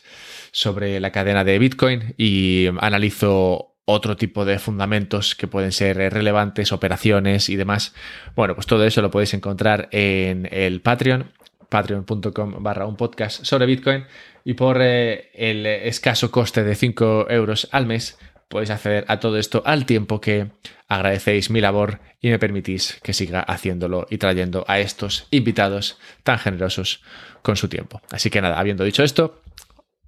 sobre 0.52 1.00
la 1.00 1.12
cadena 1.12 1.44
de 1.44 1.58
Bitcoin 1.58 2.14
y 2.18 2.66
analizo 2.80 3.70
otro 3.84 4.16
tipo 4.16 4.44
de 4.44 4.58
fundamentos 4.58 5.34
que 5.34 5.48
pueden 5.48 5.72
ser 5.72 5.96
relevantes, 6.12 6.72
operaciones 6.72 7.48
y 7.48 7.56
demás. 7.56 7.94
Bueno, 8.36 8.54
pues 8.54 8.66
todo 8.66 8.84
eso 8.84 9.02
lo 9.02 9.10
podéis 9.10 9.34
encontrar 9.34 9.88
en 9.92 10.48
el 10.52 10.80
Patreon, 10.80 11.32
patreon.com 11.68 12.62
barra 12.62 12.86
un 12.86 12.96
podcast 12.96 13.44
sobre 13.44 13.66
Bitcoin 13.66 14.04
y 14.44 14.54
por 14.54 14.78
eh, 14.80 15.30
el 15.34 15.66
escaso 15.66 16.30
coste 16.30 16.64
de 16.64 16.74
5 16.74 17.26
euros 17.30 17.68
al 17.72 17.86
mes 17.86 18.18
podéis 18.50 18.70
acceder 18.70 19.04
a 19.06 19.20
todo 19.20 19.38
esto 19.38 19.62
al 19.64 19.86
tiempo 19.86 20.20
que 20.20 20.48
agradecéis 20.88 21.50
mi 21.50 21.60
labor 21.60 22.00
y 22.20 22.30
me 22.30 22.38
permitís 22.40 22.98
que 23.02 23.12
siga 23.12 23.40
haciéndolo 23.40 24.06
y 24.10 24.18
trayendo 24.18 24.64
a 24.66 24.80
estos 24.80 25.28
invitados 25.30 25.98
tan 26.24 26.38
generosos 26.38 27.00
con 27.42 27.56
su 27.56 27.68
tiempo. 27.68 28.02
Así 28.10 28.28
que 28.28 28.42
nada, 28.42 28.58
habiendo 28.58 28.82
dicho 28.82 29.04
esto, 29.04 29.40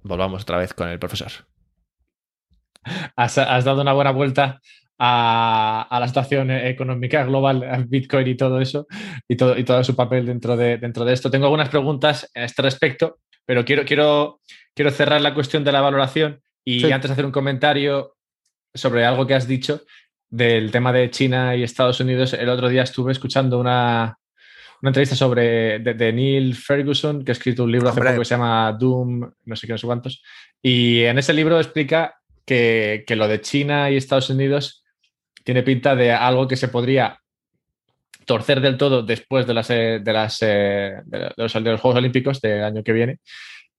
volvamos 0.03 0.43
otra 0.43 0.57
vez 0.57 0.73
con 0.73 0.89
el 0.89 0.99
profesor. 0.99 1.31
Has, 3.15 3.35
dado 3.35 3.81
una 3.81 3.93
buena 3.93 4.11
vuelta 4.11 4.59
a, 4.99 5.97
la 5.97 6.07
situación 6.07 6.51
económica 6.51 7.23
global, 7.23 7.85
Bitcoin 7.87 8.27
y 8.27 8.35
todo 8.35 8.59
eso, 8.59 8.87
y 9.25 9.37
todo, 9.37 9.57
y 9.57 9.63
todo 9.63 9.81
su 9.85 9.95
papel 9.95 10.25
dentro 10.25 10.57
de, 10.57 10.77
dentro 10.77 11.05
de 11.05 11.13
esto. 11.13 11.31
Tengo 11.31 11.45
algunas 11.45 11.69
preguntas 11.69 12.29
a 12.35 12.43
este 12.43 12.61
respecto, 12.61 13.19
pero 13.45 13.63
quiero, 13.63 13.85
quiero, 13.85 14.41
quiero 14.75 14.91
cerrar 14.91 15.21
la 15.21 15.33
cuestión 15.33 15.63
de 15.63 15.71
la 15.71 15.79
valoración 15.79 16.41
y 16.65 16.91
antes 16.91 17.09
de 17.09 17.13
hacer 17.13 17.25
un 17.25 17.31
comentario, 17.31 18.15
sobre 18.73 19.05
algo 19.05 19.27
que 19.27 19.35
has 19.35 19.47
dicho 19.47 19.81
del 20.29 20.71
tema 20.71 20.91
de 20.91 21.11
China 21.11 21.55
y 21.55 21.63
Estados 21.63 21.99
Unidos. 21.99 22.33
El 22.33 22.49
otro 22.49 22.69
día 22.69 22.83
estuve 22.83 23.11
escuchando 23.11 23.59
una, 23.59 24.17
entrevista 24.81 25.15
sobre 25.15 25.79
de, 25.79 26.13
Neil 26.13 26.55
Ferguson, 26.55 27.23
que 27.23 27.31
ha 27.31 27.33
escrito 27.33 27.63
un 27.63 27.71
libro 27.71 27.89
hace 27.89 28.01
poco 28.01 28.19
que 28.19 28.25
se 28.25 28.35
llama 28.35 28.75
Doom, 28.77 29.31
no 29.45 29.55
sé 29.55 29.67
qué, 29.67 29.73
no 29.73 29.77
sé 29.77 29.85
cuántos. 29.85 30.23
Y 30.61 31.03
en 31.03 31.19
ese 31.19 31.33
libro 31.33 31.59
explica 31.59 32.15
que, 32.45 33.05
lo 33.09 33.27
de 33.27 33.41
China 33.41 33.91
y 33.91 33.97
Estados 33.97 34.29
Unidos 34.29 34.83
tiene 35.43 35.61
pinta 35.61 35.95
de 35.95 36.11
algo 36.11 36.47
que 36.47 36.57
se 36.57 36.67
podría 36.67 37.19
torcer 38.25 38.59
del 38.59 38.77
todo 38.77 39.03
después 39.03 39.45
de 39.45 39.53
las, 39.53 39.69
eh, 39.69 39.99
de, 40.01 40.13
las, 40.13 40.37
eh, 40.41 41.01
de, 41.05 41.31
los, 41.35 41.53
de 41.53 41.59
los 41.59 41.81
Juegos 41.81 41.97
Olímpicos 41.99 42.41
del 42.41 42.63
año 42.63 42.83
que 42.83 42.93
viene. 42.93 43.19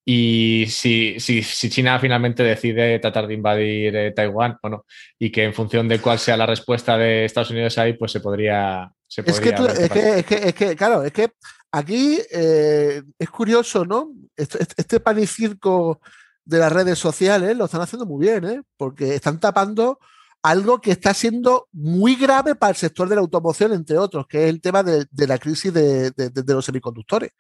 Y 0.05 0.67
si, 0.69 1.19
si, 1.19 1.43
si, 1.43 1.71
China 1.71 1.99
finalmente 1.99 2.43
decide 2.43 2.99
tratar 2.99 3.27
de 3.27 3.35
invadir 3.35 3.97
eh, 3.97 4.13
Taiwán 4.13 4.59
o 4.63 4.69
no, 4.69 4.85
y 5.19 5.31
que 5.31 5.45
en 5.45 5.55
función 5.55 5.89
de 5.89 5.99
cuál 5.99 6.19
sea 6.19 6.37
la 6.37 6.45
respuesta 6.45 6.99
de 6.99 7.25
Estados 7.25 7.51
Unidos 7.51 7.79
ahí, 7.79 7.95
pues 7.95 8.13
se 8.13 8.21
podría... 8.21 8.93
es, 9.09 9.25
que 9.25 9.31
es, 9.31 10.25
que, 10.25 10.49
es, 10.49 10.55
que, 10.55 10.77
claro, 10.77 11.05
es 11.05 11.13
que 11.13 11.31
aquí 11.73 12.19
eh, 12.31 13.03
es 13.19 13.31
curioso, 13.31 13.87
¿no? 13.87 14.11
Este, 14.37 14.63
este, 14.63 14.75
este 14.77 15.01
pan 15.01 15.19
y 15.19 15.27
circo 15.27 16.01
de 16.45 16.59
las 16.59 16.73
redes 16.73 16.99
sociales 16.99 17.57
lo 17.57 17.65
están 17.65 17.81
haciendo 17.81 18.05
muy 18.05 18.27
bien, 18.27 18.45
¿eh? 18.45 18.63
Porque 18.77 19.15
están 19.15 19.41
tapando 19.41 19.99
algo 20.45 20.79
que 20.79 20.91
está 20.91 21.15
siendo 21.15 21.69
muy 21.73 22.17
grave 22.17 22.55
para 22.55 22.73
el 22.73 22.77
sector 22.77 23.09
de 23.09 23.15
la 23.15 23.23
automoción, 23.23 23.73
entre 23.73 23.97
otros, 23.97 24.27
que 24.29 24.45
es 24.45 24.51
el 24.51 24.61
tema 24.61 24.83
de, 24.83 25.07
la 25.27 25.39
crisis 25.39 25.73
de, 25.73 26.13
los 26.47 26.67
semiconductores. 26.67 27.31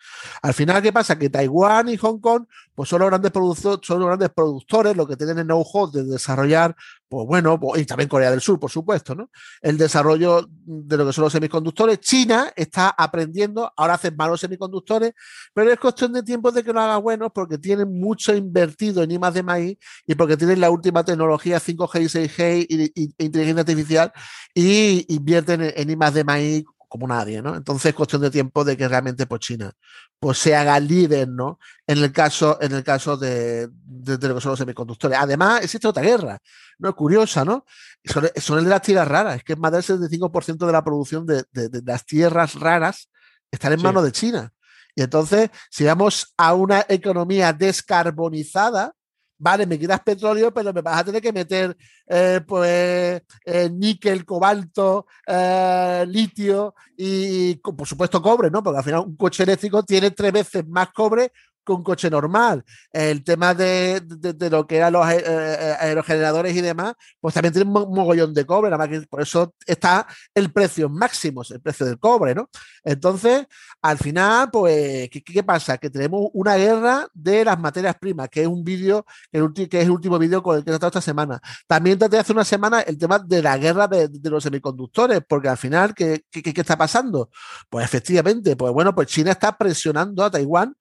Al 0.41 0.55
final, 0.55 0.81
¿qué 0.81 0.91
pasa? 0.91 1.19
Que 1.19 1.29
Taiwán 1.29 1.91
y 1.91 1.99
Hong 1.99 2.19
Kong 2.19 2.47
pues 2.75 2.89
son 2.89 3.01
los 3.01 3.11
grandes, 3.11 3.31
son 3.35 3.99
los 3.99 4.07
grandes 4.07 4.31
productores, 4.31 4.97
lo 4.97 5.07
que 5.07 5.19
tienen 5.19 5.39
el 5.39 5.45
know-how 5.45 5.91
de 5.91 6.03
desarrollar 6.03 6.75
pues 7.15 7.29
bueno, 7.29 7.61
pues, 7.61 7.81
y 7.81 7.87
también 7.87 8.09
Corea 8.09 8.31
del 8.31 8.41
Sur, 8.41 8.59
por 8.59 8.71
supuesto, 8.71 9.15
¿no? 9.15 9.31
El 9.62 9.79
desarrollo 9.79 10.49
de 10.51 10.97
lo 10.97 11.07
que 11.07 11.12
son 11.12 11.25
los 11.25 11.33
semiconductores. 11.33 12.01
China 12.01 12.53
está 12.57 12.89
aprendiendo, 12.91 13.73
ahora 13.77 13.95
hacen 13.95 14.17
malos 14.17 14.41
semiconductores, 14.41 15.12
pero 15.53 15.71
es 15.71 15.79
cuestión 15.79 16.12
de 16.12 16.25
tiempo 16.25 16.51
de 16.51 16.65
que 16.65 16.73
lo 16.73 16.81
haga 16.81 16.97
bueno 16.97 17.33
porque 17.33 17.57
tienen 17.59 18.01
mucho 18.01 18.35
invertido 18.35 19.03
en 19.05 19.12
I 19.12 19.19
de 19.33 19.43
maíz 19.45 19.79
y 20.07 20.15
porque 20.17 20.37
tienen 20.37 20.61
la 20.61 20.71
última 20.71 21.05
tecnología 21.05 21.61
5G 21.61 22.03
y 22.03 22.05
6G 22.05 22.67
y, 22.69 23.15
inteligencia 23.25 23.61
artificial 23.61 24.12
y 24.53 25.15
invierten 25.15 25.62
en, 25.62 25.73
en 25.77 25.91
I 25.91 26.12
de 26.12 26.25
maíz 26.25 26.65
como 26.95 27.09
nadie, 27.09 27.43
¿no? 27.43 27.57
Entonces 27.57 27.87
es 27.87 27.95
cuestión 27.97 28.23
de 28.23 28.31
tiempo 28.31 28.63
de 28.63 28.77
que 28.77 28.87
realmente 28.87 29.27
pues 29.27 29.41
China 29.41 29.73
pues 30.21 30.39
se 30.39 30.55
haga 30.55 30.79
líder, 30.79 31.27
¿no? 31.27 31.59
En 31.89 31.99
el 31.99 32.13
caso, 32.13 32.57
en 32.61 32.71
el 32.71 32.85
caso 32.85 33.17
de, 33.17 33.67
de, 33.67 34.29
lo 34.29 34.37
que 34.37 34.41
son 34.41 34.51
los 34.51 34.61
semiconductores. 34.61 35.19
Además, 35.19 35.65
existe 35.65 35.89
otra 35.89 36.05
guerra, 36.05 36.39
¿no? 36.79 36.91
Es 36.91 36.95
curiosa, 36.95 37.45
¿no? 37.45 37.67
Son, 38.05 38.31
son 38.37 38.59
el 38.59 38.65
de 38.67 38.71
las 38.71 38.83
tierras 38.83 39.09
raras, 39.09 39.39
es 39.39 39.43
que 39.43 39.57
más 39.57 39.73
del 39.73 39.83
75% 39.83 40.67
de 40.67 40.73
la 40.73 40.85
producción 40.85 41.27
de, 41.27 41.43
de, 41.51 41.83
las 41.85 42.07
tierras 42.07 42.55
raras 42.55 43.11
están 43.51 43.73
en 43.73 43.83
manos 43.83 44.05
de 44.05 44.13
China. 44.13 44.53
Y 44.95 45.03
entonces, 45.03 45.51
si 45.71 45.83
vamos 45.83 46.33
a 46.37 46.55
una 46.55 46.87
economía 46.89 47.53
descarbonizada, 47.53 48.95
vale, 49.39 49.66
me 49.66 49.78
quitas 49.78 50.01
petróleo, 50.01 50.53
pero 50.53 50.72
me 50.72 50.82
vas 50.82 51.01
a 51.01 51.05
tener 51.05 51.20
que 51.20 51.32
meter 51.32 51.76
eh, 52.07 52.41
pues 52.47 53.22
eh, 53.45 53.70
níquel, 53.72 54.24
cobalto, 54.24 55.07
eh, 55.26 56.05
litio 56.09 56.74
y, 56.97 57.57
por 57.57 57.87
supuesto 57.87 58.22
cobre, 58.22 58.51
¿no? 58.51 58.62
Porque 58.62 58.78
al 58.78 58.85
final 58.85 59.01
un 59.01 59.16
coche 59.16 59.43
eléctrico 59.43 59.82
tiene 59.82 60.11
tres 60.11 60.32
veces 60.32 60.66
más 60.66 60.93
cobre 60.93 61.32
con 61.65 61.83
coche 61.83 62.11
normal. 62.11 62.65
El 62.93 63.25
tema 63.25 63.55
de, 63.55 64.03
lo 64.51 64.67
que 64.67 64.77
eran 64.77 64.93
los 64.93 65.09
eh, 65.11 65.25
eh, 65.27 65.77
aerogeneradores 65.81 66.55
y 66.55 66.61
demás, 66.61 66.95
pues 67.21 67.35
también 67.35 67.53
tiene 67.53 67.71
un 67.71 67.95
mogollón 67.95 68.33
de 68.35 68.47
cobre, 68.47 68.71
nada 68.71 68.87
más 68.87 68.89
que 68.89 69.07
por 69.07 69.23
eso 69.23 69.55
está 69.67 70.07
el 70.35 70.53
precio 70.53 70.89
máximo, 70.89 71.43
el 71.49 71.61
precio 71.61 71.87
del 71.87 71.99
cobre, 71.99 72.35
¿no? 72.35 72.49
Entonces, 72.85 73.47
al 73.83 73.99
final, 73.99 74.51
pues, 74.51 75.09
¿qué, 75.11 75.43
pasa? 75.43 75.79
Que 75.79 75.91
tenemos 75.91 76.29
una 76.33 76.57
guerra 76.57 77.09
de 77.15 77.45
las 77.45 77.59
materias 77.59 77.97
primas, 77.99 78.29
que 78.29 78.43
es 78.43 78.47
un 78.47 78.62
vídeo, 78.62 79.05
que, 79.33 79.79
es 79.79 79.85
el 79.85 79.91
último 79.91 80.19
vídeo 80.19 80.43
con 80.43 80.57
el 80.57 80.65
que 80.65 80.71
he 80.71 80.73
tratado 80.73 80.89
esta 80.89 81.01
semana. 81.01 81.41
También 81.67 81.99
traté 81.99 82.19
hace 82.19 82.33
una 82.33 82.45
semana 82.45 82.81
el 82.83 82.99
tema 82.99 83.19
de 83.19 83.43
la 83.43 83.57
guerra 83.57 83.89
de, 83.89 84.09
los 84.31 84.43
semiconductores, 84.43 85.23
porque 85.29 85.49
al 85.49 85.57
final, 85.57 85.95
¿qué, 85.95 86.25
qué, 86.31 86.43
qué 86.43 86.61
está 86.61 86.77
pasando? 86.77 87.31
Pues 87.69 87.85
efectivamente, 87.85 88.57
pues 88.57 88.73
bueno, 88.73 88.95
pues 88.95 89.09
China 89.09 89.33
está 89.33 89.57
presionando 89.57 90.25
a 90.25 90.31
Taiwán 90.31 90.75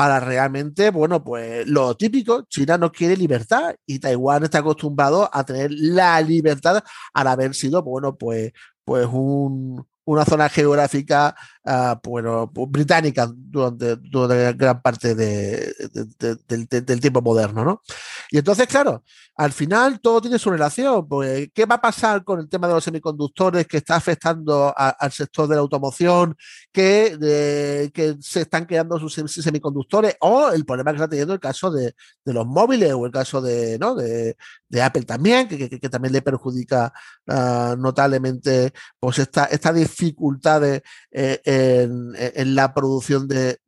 para 0.00 0.18
realmente, 0.18 0.90
bueno, 0.90 1.22
pues 1.22 1.66
lo 1.66 1.94
típico, 1.94 2.44
China 2.48 2.78
no 2.78 2.90
quiere 2.90 3.18
libertad 3.18 3.74
y 3.84 3.98
Taiwán 3.98 4.42
está 4.44 4.60
acostumbrado 4.60 5.28
a 5.30 5.44
tener 5.44 5.70
la 5.72 6.18
libertad 6.22 6.82
al 7.12 7.26
haber 7.26 7.54
sido, 7.54 7.82
bueno, 7.82 8.16
pues, 8.16 8.50
pues 8.82 9.06
un, 9.12 9.86
una 10.06 10.24
zona 10.24 10.48
geográfica 10.48 11.36
uh, 11.64 11.94
bueno, 12.02 12.50
pues, 12.52 12.70
británica 12.70 13.30
durante, 13.32 13.96
durante, 13.96 14.52
gran 14.54 14.80
parte 14.82 15.14
de, 15.14 15.72
de, 16.18 16.36
de, 16.48 16.80
del 16.80 17.00
tiempo 17.00 17.22
moderno. 17.22 17.64
¿no? 17.64 17.82
Y 18.30 18.38
entonces, 18.38 18.66
claro, 18.66 19.02
al 19.40 19.52
final 19.52 20.00
todo 20.00 20.20
tiene 20.20 20.38
su 20.38 20.50
relación. 20.50 21.08
Pues, 21.08 21.48
¿Qué 21.54 21.64
va 21.64 21.76
a 21.76 21.80
pasar 21.80 22.24
con 22.24 22.40
el 22.40 22.48
tema 22.48 22.68
de 22.68 22.74
los 22.74 22.84
semiconductores 22.84 23.66
que 23.66 23.78
está 23.78 23.96
afectando 23.96 24.74
al 24.76 25.12
sector 25.12 25.48
de 25.48 25.54
la 25.54 25.62
automoción, 25.62 26.36
que, 26.70 27.90
que 27.94 28.16
se 28.20 28.42
están 28.42 28.66
quedando 28.66 28.98
sus 28.98 29.14
semiconductores? 29.14 30.16
O 30.20 30.50
el 30.50 30.66
problema 30.66 30.90
que 30.90 30.96
está 30.96 31.08
teniendo 31.08 31.32
el 31.32 31.40
caso 31.40 31.70
de, 31.70 31.94
de 32.24 32.32
los 32.34 32.46
móviles 32.46 32.92
o 32.92 33.06
el 33.06 33.12
caso 33.12 33.40
de, 33.40 33.78
¿no? 33.78 33.94
de, 33.94 34.36
Apple 34.82 35.02
también, 35.02 35.48
que, 35.48 35.56
que, 35.56 35.80
que, 35.80 35.88
también 35.88 36.12
le 36.12 36.22
perjudica 36.22 36.92
uh, 37.26 37.76
notablemente 37.76 38.72
pues 38.98 39.18
esta, 39.18 39.46
esta 39.46 39.72
dificultad 39.72 40.60
de, 40.60 40.82
eh, 41.10 41.40
en, 41.50 42.54
la 42.54 42.72
producción 42.72 43.26
de, 43.28 43.58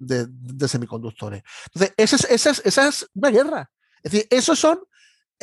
semiconductores. 0.67 1.43
Entonces, 1.67 1.95
esa 1.97 2.17
es, 2.17 2.25
esa, 2.31 2.51
es, 2.51 2.63
esa 2.65 2.89
es 2.89 3.07
una 3.15 3.31
guerra. 3.31 3.71
Es 4.03 4.13
decir, 4.13 4.27
esos 4.31 4.59
son 4.59 4.81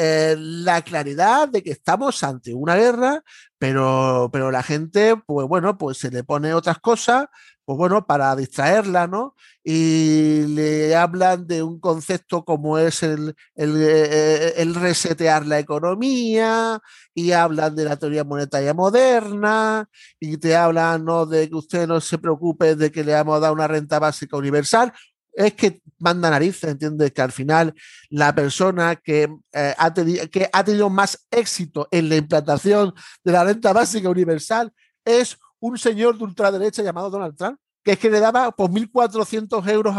eh, 0.01 0.35
la 0.37 0.81
claridad 0.81 1.49
de 1.49 1.61
que 1.61 1.71
estamos 1.71 2.23
ante 2.23 2.53
una 2.53 2.75
guerra, 2.75 3.21
pero, 3.57 4.29
pero 4.31 4.49
la 4.49 4.63
gente, 4.63 5.17
pues 5.25 5.45
bueno, 5.45 5.77
pues 5.77 5.97
se 5.97 6.09
le 6.09 6.23
pone 6.23 6.53
otras 6.53 6.79
cosas, 6.79 7.25
pues 7.65 7.77
bueno, 7.77 8.07
para 8.07 8.33
distraerla, 8.37 9.07
¿no? 9.07 9.35
Y 9.61 10.43
le 10.55 10.95
hablan 10.95 11.45
de 11.47 11.63
un 11.63 11.81
concepto 11.81 12.45
como 12.45 12.77
es 12.77 13.03
el, 13.03 13.35
el, 13.55 13.75
eh, 13.77 14.53
el 14.61 14.73
resetear 14.73 15.45
la 15.45 15.59
economía, 15.59 16.79
y 17.13 17.33
hablan 17.33 17.75
de 17.75 17.83
la 17.83 17.97
teoría 17.97 18.23
monetaria 18.23 18.73
moderna, 18.73 19.89
y 20.17 20.37
te 20.37 20.55
hablan, 20.55 21.03
¿no? 21.03 21.25
De 21.25 21.49
que 21.49 21.55
usted 21.55 21.87
no 21.87 21.99
se 21.99 22.17
preocupe 22.19 22.75
de 22.75 22.89
que 22.89 23.03
le 23.03 23.13
a 23.13 23.23
dar 23.25 23.51
una 23.51 23.67
renta 23.67 23.99
básica 23.99 24.37
universal 24.37 24.93
es 25.39 25.53
que 25.53 25.81
manda 25.99 26.29
narices, 26.29 26.69
¿entiendes? 26.69 27.13
Que 27.13 27.21
al 27.21 27.31
final 27.31 27.73
la 28.09 28.35
persona 28.35 28.97
que, 28.97 29.29
eh, 29.53 29.73
ha 29.77 29.93
que 29.93 30.49
ha 30.51 30.63
tenido 30.65 30.89
más 30.89 31.25
éxito 31.31 31.87
en 31.91 32.09
la 32.09 32.17
implantación 32.17 32.93
de 33.23 33.31
la 33.31 33.45
renta 33.45 33.71
básica 33.71 34.09
universal 34.09 34.73
es 35.05 35.37
un 35.59 35.77
señor 35.77 36.17
de 36.17 36.25
ultraderecha 36.25 36.83
llamado 36.83 37.09
Donald 37.09 37.37
Trump, 37.37 37.57
que 37.83 37.91
es 37.91 37.99
que 37.99 38.09
le 38.09 38.19
daba 38.19 38.51
pues 38.51 38.69
1.400 38.69 39.67
euros 39.69 39.95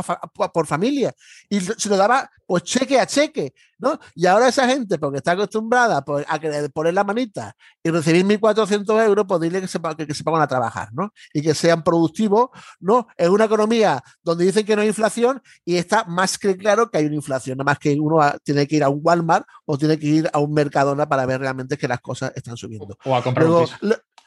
por 0.53 0.67
familia 0.67 1.13
y 1.49 1.61
se 1.61 1.89
lo 1.89 1.97
daba 1.97 2.31
pues 2.51 2.65
cheque 2.65 2.99
a 2.99 3.07
cheque, 3.07 3.55
¿no? 3.79 3.97
Y 4.15 4.27
ahora 4.27 4.49
esa 4.49 4.67
gente, 4.67 4.99
porque 4.99 5.19
está 5.19 5.33
acostumbrada 5.33 6.05
pues, 6.05 6.27
a 6.29 6.37
que 6.41 6.69
poner 6.71 6.95
la 6.95 7.05
manita 7.05 7.55
y 7.81 7.91
recibir 7.91 8.25
1.400 8.25 9.07
euros, 9.07 9.25
pues 9.29 9.41
dile 9.41 9.61
que 9.61 9.69
se, 9.69 9.79
que, 9.97 10.13
se 10.13 10.25
pongan 10.25 10.43
a 10.43 10.49
trabajar, 10.49 10.89
¿no? 10.93 11.13
Y 11.33 11.43
que 11.43 11.55
sean 11.55 11.85
productivos, 11.85 12.49
¿no? 12.81 13.07
En 13.17 13.31
una 13.31 13.45
economía 13.45 14.03
donde 14.25 14.47
dicen 14.47 14.67
que 14.67 14.75
no 14.75 14.83
hay 14.83 14.89
inflación 14.89 15.41
y 15.65 15.77
está 15.77 16.03
más 16.05 16.39
que 16.39 16.57
claro 16.57 16.91
que 16.91 16.99
hay 16.99 17.07
una 17.07 17.15
inflación, 17.15 17.57
nada 17.57 17.67
más 17.71 17.79
que 17.79 17.97
uno 18.01 18.19
tiene 18.43 18.67
que 18.67 18.77
ir 18.77 18.83
a 18.83 18.89
un 18.89 19.01
Walmart 19.01 19.47
o 19.65 19.79
tiene 19.79 19.97
que 19.97 20.07
ir 20.09 20.31
a 20.33 20.41
un 20.41 20.53
Mercadona 20.53 21.09
para 21.09 21.27
ver 21.27 21.41
realmente 21.41 21.79
que 21.79 21.87
las 21.87 22.01
cosas 22.01 22.33
están 22.35 22.57
subiendo. 22.57 22.99
O 23.05 23.15
a 23.15 23.23
comprar 23.23 23.49
un 23.49 23.63
piso 23.63 23.77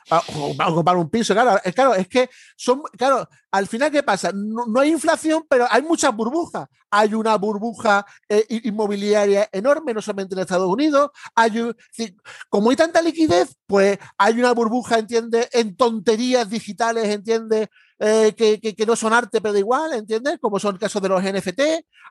a, 0.09 0.69
ocupar 0.69 0.97
un 0.97 1.09
piso. 1.09 1.33
Claro, 1.33 1.59
es, 1.63 1.73
claro, 1.73 1.93
es 1.93 2.07
que 2.07 2.29
son, 2.55 2.81
claro, 2.97 3.27
al 3.51 3.67
final, 3.67 3.91
¿qué 3.91 4.03
pasa? 4.03 4.31
No, 4.33 4.65
no 4.65 4.79
hay 4.79 4.91
inflación, 4.91 5.45
pero 5.49 5.67
hay 5.69 5.81
muchas 5.81 6.15
burbujas. 6.15 6.67
Hay 6.89 7.13
una 7.13 7.35
burbuja 7.37 8.05
eh, 8.29 8.45
inmobiliaria 8.63 9.49
enorme, 9.51 9.93
no 9.93 10.01
solamente 10.01 10.35
en 10.35 10.41
Estados 10.41 10.69
Unidos. 10.69 11.09
Hay, 11.35 11.71
como 12.49 12.69
hay 12.69 12.75
tanta 12.75 13.01
liquidez, 13.01 13.55
pues 13.65 13.97
hay 14.17 14.39
una 14.39 14.51
burbuja, 14.51 14.99
¿entiendes? 14.99 15.49
En 15.51 15.75
tonterías 15.75 16.49
digitales, 16.49 17.05
¿entiendes? 17.05 17.69
Eh, 18.05 18.35
que, 18.35 18.85
no 18.85 18.97
son 18.97 19.13
arte, 19.13 19.39
pero 19.39 19.57
igual, 19.57 19.93
¿entiendes? 19.93 20.37
Como 20.41 20.59
son 20.59 20.75
el 20.75 20.79
caso 20.79 20.99
de 20.99 21.07
los 21.07 21.23
NFT. 21.23 21.61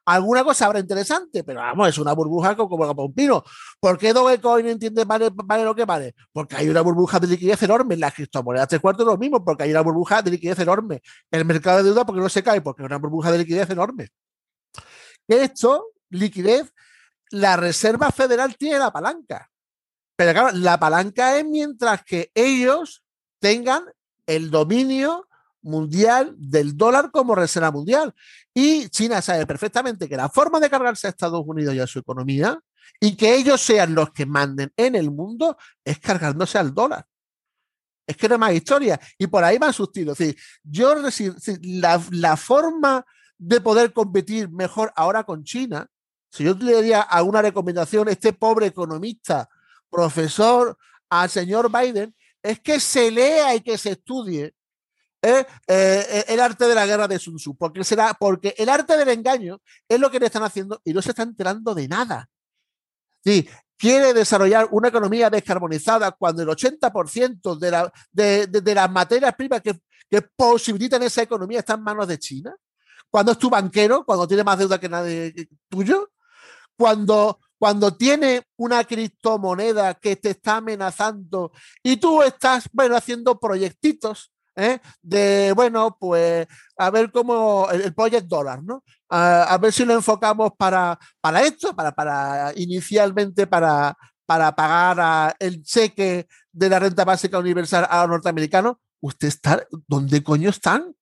Alguna 0.06 0.42
cosa 0.42 0.64
habrá 0.64 0.80
interesante, 0.80 1.44
pero 1.44 1.60
vamos, 1.60 1.86
es 1.90 1.98
una 1.98 2.14
burbuja 2.14 2.56
como, 2.56 2.78
como 2.78 3.04
un 3.04 3.12
pino. 3.12 3.44
¿Por 3.78 3.98
qué 3.98 4.14
Dogecoin, 4.14 4.66
entiendes, 4.68 5.06
vale, 5.06 5.28
vale 5.34 5.64
lo 5.64 5.74
que 5.74 5.84
vale? 5.84 6.14
Porque 6.32 6.56
hay 6.56 6.70
una 6.70 6.80
burbuja 6.80 7.20
de 7.20 7.26
liquidez 7.26 7.62
enorme. 7.62 7.92
En 7.92 8.00
las 8.00 8.14
criptomonedas 8.14 8.68
tres 8.68 8.80
cuartos 8.80 9.04
lo 9.04 9.18
mismo, 9.18 9.44
porque 9.44 9.64
hay 9.64 9.70
una 9.70 9.82
burbuja 9.82 10.22
de 10.22 10.30
liquidez 10.30 10.58
enorme. 10.60 11.02
El 11.30 11.44
mercado 11.44 11.78
de 11.78 11.84
deuda, 11.84 12.06
porque 12.06 12.22
no 12.22 12.30
se 12.30 12.42
cae, 12.42 12.62
porque 12.62 12.80
es 12.80 12.86
una 12.86 12.96
burbuja 12.96 13.30
de 13.30 13.38
liquidez 13.38 13.68
enorme. 13.68 14.08
Esto, 15.28 15.88
liquidez, 16.08 16.72
la 17.28 17.58
Reserva 17.58 18.10
Federal 18.10 18.56
tiene 18.56 18.78
la 18.78 18.90
palanca. 18.90 19.50
Pero 20.16 20.32
claro, 20.32 20.56
la 20.56 20.80
palanca 20.80 21.36
es 21.36 21.44
mientras 21.44 22.02
que 22.02 22.30
ellos 22.34 23.04
tengan 23.40 23.84
el 24.26 24.50
dominio 24.50 25.28
mundial 25.62 26.34
del 26.36 26.76
dólar 26.76 27.10
como 27.10 27.34
reserva 27.34 27.70
mundial. 27.70 28.14
Y 28.52 28.88
China 28.88 29.22
sabe 29.22 29.46
perfectamente 29.46 30.08
que 30.08 30.16
la 30.16 30.28
forma 30.28 30.60
de 30.60 30.68
cargarse 30.68 31.06
a 31.06 31.10
Estados 31.10 31.42
Unidos 31.46 31.74
y 31.74 31.80
a 31.80 31.86
su 31.86 31.98
economía 31.98 32.60
y 33.00 33.16
que 33.16 33.34
ellos 33.34 33.60
sean 33.60 33.94
los 33.94 34.12
que 34.12 34.26
manden 34.26 34.72
en 34.76 34.94
el 34.94 35.10
mundo 35.10 35.56
es 35.84 35.98
cargándose 35.98 36.58
al 36.58 36.74
dólar. 36.74 37.06
Es 38.06 38.16
que 38.16 38.28
no 38.28 38.34
hay 38.34 38.40
más 38.40 38.52
historia. 38.52 39.00
Y 39.16 39.26
por 39.26 39.44
ahí 39.44 39.58
va 39.58 39.72
sustido. 39.72 40.12
Es 40.12 40.18
decir, 40.18 40.36
yo 40.62 40.94
la, 41.62 42.02
la 42.10 42.36
forma 42.36 43.04
de 43.38 43.60
poder 43.60 43.92
competir 43.92 44.50
mejor 44.50 44.92
ahora 44.96 45.24
con 45.24 45.44
China, 45.44 45.88
si 46.30 46.44
yo 46.44 46.54
le 46.54 46.74
daría 46.74 47.02
alguna 47.02 47.42
recomendación 47.42 48.08
a 48.08 48.12
este 48.12 48.32
pobre 48.32 48.66
economista, 48.66 49.48
profesor, 49.90 50.76
al 51.10 51.28
señor 51.28 51.70
Biden, 51.70 52.14
es 52.42 52.60
que 52.60 52.80
se 52.80 53.10
lea 53.10 53.54
y 53.54 53.60
que 53.60 53.76
se 53.78 53.90
estudie 53.92 54.54
¿eh? 55.22 55.46
Eh, 55.66 56.24
el 56.28 56.40
arte 56.40 56.66
de 56.66 56.74
la 56.74 56.84
guerra 56.84 57.08
de 57.08 57.18
Sun 57.18 57.36
Tzu, 57.36 57.56
porque 57.56 57.84
será, 57.84 58.14
porque 58.14 58.54
el 58.58 58.68
arte 58.68 58.96
del 58.96 59.08
engaño 59.08 59.60
es 59.88 59.98
lo 59.98 60.10
que 60.10 60.20
le 60.20 60.26
están 60.26 60.42
haciendo 60.42 60.80
y 60.84 60.92
no 60.92 61.00
se 61.00 61.10
está 61.10 61.22
enterando 61.22 61.74
de 61.74 61.88
nada. 61.88 62.28
Sí, 63.24 63.48
quiere 63.78 64.12
desarrollar 64.12 64.68
una 64.72 64.88
economía 64.88 65.30
descarbonizada 65.30 66.10
cuando 66.12 66.42
el 66.42 66.48
80% 66.48 67.58
de, 67.58 67.70
la, 67.70 67.92
de, 68.10 68.46
de, 68.48 68.74
las 68.74 68.90
materias 68.90 69.34
primas 69.34 69.62
que, 69.62 69.80
que, 70.10 70.22
posibilitan 70.22 71.02
esa 71.04 71.22
economía 71.22 71.60
están 71.60 71.78
en 71.78 71.84
manos 71.84 72.08
de 72.08 72.18
China, 72.18 72.54
cuando 73.08 73.32
es 73.32 73.38
tu 73.38 73.48
banquero, 73.48 74.04
cuando 74.04 74.26
tiene 74.26 74.42
más 74.42 74.58
deuda 74.58 74.80
que 74.80 74.88
nadie 74.88 75.48
tuyo, 75.68 76.10
cuando, 76.76 77.38
cuando 77.58 77.94
tiene 77.96 78.42
una 78.56 78.82
criptomoneda 78.82 79.94
que 79.94 80.16
te 80.16 80.30
está 80.30 80.56
amenazando 80.56 81.52
y 81.82 81.96
tú 81.98 82.22
estás, 82.22 82.68
bueno, 82.72 82.96
haciendo 82.96 83.38
proyectitos 83.38 84.31
¿eh? 84.56 84.80
de, 85.02 85.52
bueno, 85.54 85.96
pues 85.98 86.46
a 86.76 86.90
ver 86.90 87.10
cómo 87.10 87.68
el, 87.70 87.94
project 87.94 88.26
dólar, 88.26 88.62
¿no? 88.62 88.84
A, 89.08 89.58
ver 89.60 89.72
si 89.72 89.84
lo 89.84 89.94
enfocamos 89.94 90.52
para, 90.56 90.98
para 91.20 91.42
esto, 91.42 91.74
para, 91.76 91.92
para 91.92 92.52
inicialmente 92.56 93.46
para, 93.46 93.96
para 94.24 94.54
pagar 94.54 95.36
el 95.38 95.62
cheque 95.62 96.26
de 96.50 96.68
la 96.68 96.78
renta 96.78 97.04
básica 97.04 97.38
universal 97.38 97.86
a 97.88 98.02
los 98.02 98.10
norteamericanos. 98.10 98.76
¿Usted 99.00 99.28
está? 99.28 99.66
¿Dónde 99.86 100.22
coño 100.22 100.50
están? 100.50 100.94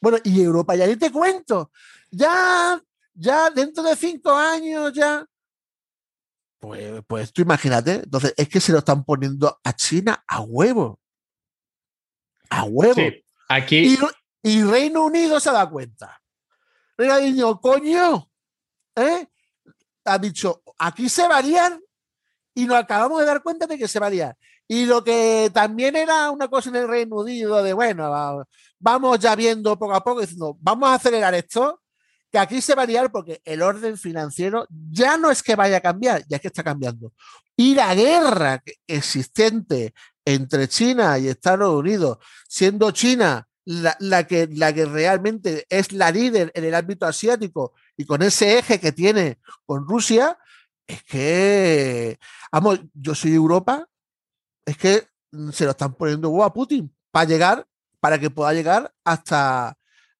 Bueno, 0.00 0.18
y 0.24 0.40
Europa, 0.40 0.74
ya 0.76 0.86
ni 0.86 0.96
te 0.96 1.10
cuento. 1.10 1.70
Ya, 2.10 2.80
ya 3.14 3.50
dentro 3.50 3.82
de 3.82 3.96
cinco 3.96 4.30
años, 4.30 4.92
ya. 4.94 5.26
Pues, 6.60 7.02
pues 7.06 7.32
tú 7.32 7.42
imagínate. 7.42 8.02
Entonces, 8.04 8.34
es 8.36 8.48
que 8.48 8.60
se 8.60 8.72
lo 8.72 8.78
están 8.78 9.04
poniendo 9.04 9.58
a 9.62 9.72
China 9.74 10.24
a 10.26 10.40
huevo 10.40 11.00
a 12.50 12.64
huevo. 12.64 13.00
aquí. 13.48 13.98
Y, 14.42 14.62
Reino 14.62 15.04
Unido 15.04 15.40
se 15.40 15.50
da 15.50 15.68
cuenta. 15.68 16.20
Reino 16.96 17.18
Unido, 17.18 17.60
coño, 17.60 18.30
¿eh? 18.96 19.26
ha 20.04 20.18
dicho, 20.18 20.62
aquí 20.78 21.08
se 21.08 21.28
va 21.28 21.38
a 21.38 21.42
liar 21.42 21.78
y 22.54 22.64
nos 22.64 22.76
acabamos 22.76 23.20
de 23.20 23.26
dar 23.26 23.42
cuenta 23.42 23.66
de 23.66 23.78
que 23.78 23.88
se 23.88 24.00
va 24.00 24.06
a 24.06 24.10
liar. 24.10 24.36
Y 24.66 24.84
lo 24.84 25.02
que 25.02 25.50
también 25.52 25.96
era 25.96 26.30
una 26.30 26.48
cosa 26.48 26.68
en 26.70 26.76
el 26.76 26.88
Reino 26.88 27.16
Unido 27.16 27.62
de, 27.62 27.72
bueno, 27.72 28.44
vamos 28.78 29.18
ya 29.18 29.34
viendo 29.34 29.78
poco 29.78 29.94
a 29.94 30.04
poco, 30.04 30.20
diciendo, 30.20 30.56
vamos 30.60 30.88
a 30.88 30.94
acelerar 30.94 31.34
esto, 31.34 31.80
que 32.30 32.38
aquí 32.38 32.60
se 32.60 32.74
va 32.74 32.82
a 32.82 32.86
liar 32.86 33.10
porque 33.10 33.40
el 33.44 33.62
orden 33.62 33.96
financiero 33.96 34.66
ya 34.90 35.16
no 35.16 35.30
es 35.30 35.42
que 35.42 35.56
vaya 35.56 35.78
a 35.78 35.80
cambiar, 35.80 36.22
ya 36.28 36.36
es 36.36 36.42
que 36.42 36.48
está 36.48 36.62
cambiando. 36.62 37.12
Y 37.56 37.74
la 37.74 37.94
guerra 37.94 38.62
existente 38.86 39.94
entre 40.28 40.68
China 40.68 41.18
y 41.18 41.28
Estados 41.28 41.74
Unidos, 41.74 42.18
siendo 42.46 42.90
China 42.90 43.48
la, 43.64 44.26
que, 44.26 44.46
la 44.52 44.74
que 44.74 44.84
realmente 44.84 45.66
es 45.70 45.92
la 45.92 46.10
líder 46.10 46.52
en 46.54 46.64
el 46.64 46.74
ámbito 46.74 47.06
asiático 47.06 47.72
y 47.96 48.04
con 48.04 48.20
ese 48.22 48.58
eje 48.58 48.78
que 48.78 48.92
tiene 48.92 49.38
con 49.64 49.88
Rusia, 49.88 50.38
es 50.86 51.02
que, 51.04 52.18
vamos, 52.52 52.80
yo 52.92 53.14
soy 53.14 53.34
Europa, 53.34 53.88
es 54.66 54.76
que 54.76 55.06
se 55.52 55.64
lo 55.64 55.70
están 55.70 55.94
poniendo 55.94 56.44
a 56.44 56.52
Putin 56.52 56.94
para 57.10 57.24
llegar, 57.24 57.66
para 57.98 58.18
que 58.18 58.28
pueda 58.28 58.52
llegar 58.52 58.92
hasta, 59.04 59.78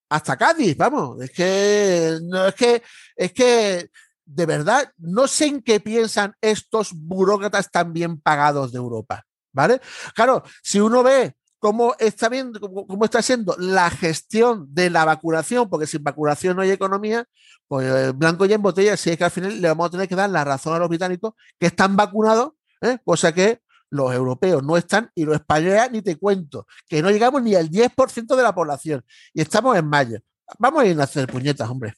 hasta 0.08 0.36
Cádiz, 0.38 0.74
vamos, 0.74 1.20
es 1.20 1.30
que, 1.32 2.18
no, 2.22 2.46
es 2.46 2.54
que, 2.54 2.82
es 3.14 3.32
que, 3.34 3.90
de 4.24 4.46
verdad, 4.46 4.90
no 4.96 5.28
sé 5.28 5.46
en 5.46 5.60
qué 5.60 5.80
piensan 5.80 6.34
estos 6.40 6.94
burócratas 6.94 7.70
tan 7.70 7.92
bien 7.92 8.18
pagados 8.18 8.72
de 8.72 8.78
Europa. 8.78 9.27
¿Vale? 9.58 9.80
Claro, 10.14 10.44
si 10.62 10.78
uno 10.78 11.02
ve 11.02 11.34
cómo 11.58 11.96
está 11.98 12.28
viendo, 12.28 12.60
cómo, 12.60 13.04
está 13.04 13.20
siendo 13.22 13.56
la 13.58 13.90
gestión 13.90 14.72
de 14.72 14.88
la 14.88 15.04
vacunación, 15.04 15.68
porque 15.68 15.88
sin 15.88 16.04
vacunación 16.04 16.54
no 16.54 16.62
hay 16.62 16.70
economía, 16.70 17.26
pues 17.66 17.84
eh, 17.90 18.12
blanco 18.12 18.46
y 18.46 18.52
en 18.52 18.62
botella, 18.62 18.96
si 18.96 19.10
es 19.10 19.18
que 19.18 19.24
al 19.24 19.32
final 19.32 19.60
le 19.60 19.66
vamos 19.66 19.88
a 19.88 19.90
tener 19.90 20.06
que 20.06 20.14
dar 20.14 20.30
la 20.30 20.44
razón 20.44 20.76
a 20.76 20.78
los 20.78 20.88
británicos 20.88 21.34
que 21.58 21.66
están 21.66 21.96
vacunados, 21.96 22.52
¿eh? 22.82 22.98
cosa 23.04 23.32
que 23.32 23.62
los 23.90 24.14
europeos 24.14 24.62
no 24.62 24.76
están 24.76 25.10
y 25.16 25.24
los 25.24 25.34
españoles 25.34 25.90
ni 25.90 26.02
te 26.02 26.14
cuento, 26.16 26.68
que 26.88 27.02
no 27.02 27.10
llegamos 27.10 27.42
ni 27.42 27.56
al 27.56 27.68
10% 27.68 28.36
de 28.36 28.42
la 28.44 28.54
población 28.54 29.04
y 29.34 29.40
estamos 29.40 29.76
en 29.76 29.88
mayo. 29.88 30.20
Vamos 30.60 30.84
a 30.84 30.86
ir 30.86 31.00
a 31.00 31.02
hacer 31.02 31.26
puñetas, 31.26 31.68
hombre. 31.68 31.94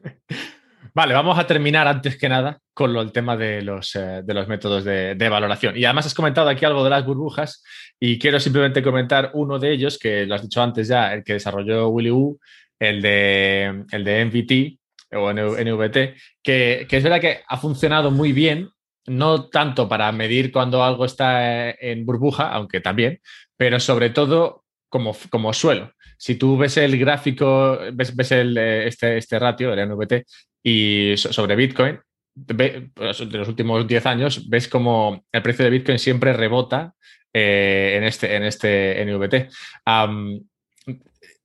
Vale, 0.96 1.12
vamos 1.12 1.36
a 1.36 1.46
terminar 1.46 1.88
antes 1.88 2.16
que 2.16 2.28
nada 2.28 2.60
con 2.72 2.92
lo, 2.92 3.02
el 3.02 3.10
tema 3.10 3.36
de 3.36 3.62
los, 3.62 3.96
eh, 3.96 4.22
de 4.24 4.32
los 4.32 4.46
métodos 4.46 4.84
de, 4.84 5.28
valoración. 5.28 5.76
Y 5.76 5.84
además 5.84 6.06
has 6.06 6.14
comentado 6.14 6.48
aquí 6.48 6.64
algo 6.64 6.84
de 6.84 6.90
las 6.90 7.04
burbujas 7.04 7.64
y 7.98 8.16
quiero 8.16 8.38
simplemente 8.38 8.80
comentar 8.80 9.32
uno 9.34 9.58
de 9.58 9.72
ellos, 9.72 9.98
que 9.98 10.24
lo 10.24 10.36
has 10.36 10.42
dicho 10.42 10.62
antes 10.62 10.86
ya, 10.86 11.12
el 11.12 11.24
que 11.24 11.32
desarrolló 11.32 11.88
Willy 11.88 12.12
Wu, 12.12 12.38
el 12.78 13.02
de, 13.02 13.84
el 13.90 14.04
de 14.04 14.24
NVT 14.24 15.16
o 15.16 15.32
NVT, 15.32 16.14
que, 16.40 16.86
que 16.88 16.96
es 16.96 17.02
verdad 17.02 17.20
que 17.20 17.40
ha 17.44 17.56
funcionado 17.56 18.12
muy 18.12 18.32
bien, 18.32 18.70
no 19.06 19.48
tanto 19.48 19.88
para 19.88 20.12
medir 20.12 20.52
cuando 20.52 20.84
algo 20.84 21.06
está 21.06 21.70
en 21.70 22.06
burbuja, 22.06 22.50
aunque 22.52 22.80
también, 22.80 23.20
pero 23.56 23.80
sobre 23.80 24.10
todo 24.10 24.62
como, 24.88 25.16
como 25.28 25.52
suelo. 25.52 25.92
Si 26.18 26.36
tú 26.36 26.56
ves 26.56 26.76
el 26.76 26.96
gráfico, 26.98 27.80
ves, 27.92 28.14
ves 28.14 28.30
el, 28.30 28.56
eh, 28.56 28.86
este, 28.86 29.18
este 29.18 29.40
ratio, 29.40 29.72
el 29.72 29.88
NVT, 29.88 30.24
y 30.66 31.14
sobre 31.16 31.54
Bitcoin, 31.54 32.00
pues, 32.34 33.18
de 33.30 33.38
los 33.38 33.48
últimos 33.48 33.86
10 33.86 34.06
años, 34.06 34.48
ves 34.48 34.66
como 34.66 35.24
el 35.30 35.42
precio 35.42 35.64
de 35.64 35.70
Bitcoin 35.70 35.98
siempre 35.98 36.32
rebota 36.32 36.94
eh, 37.32 37.94
en, 37.96 38.04
este, 38.04 38.34
en 38.34 38.42
este 38.44 39.04
NVT. 39.04 39.50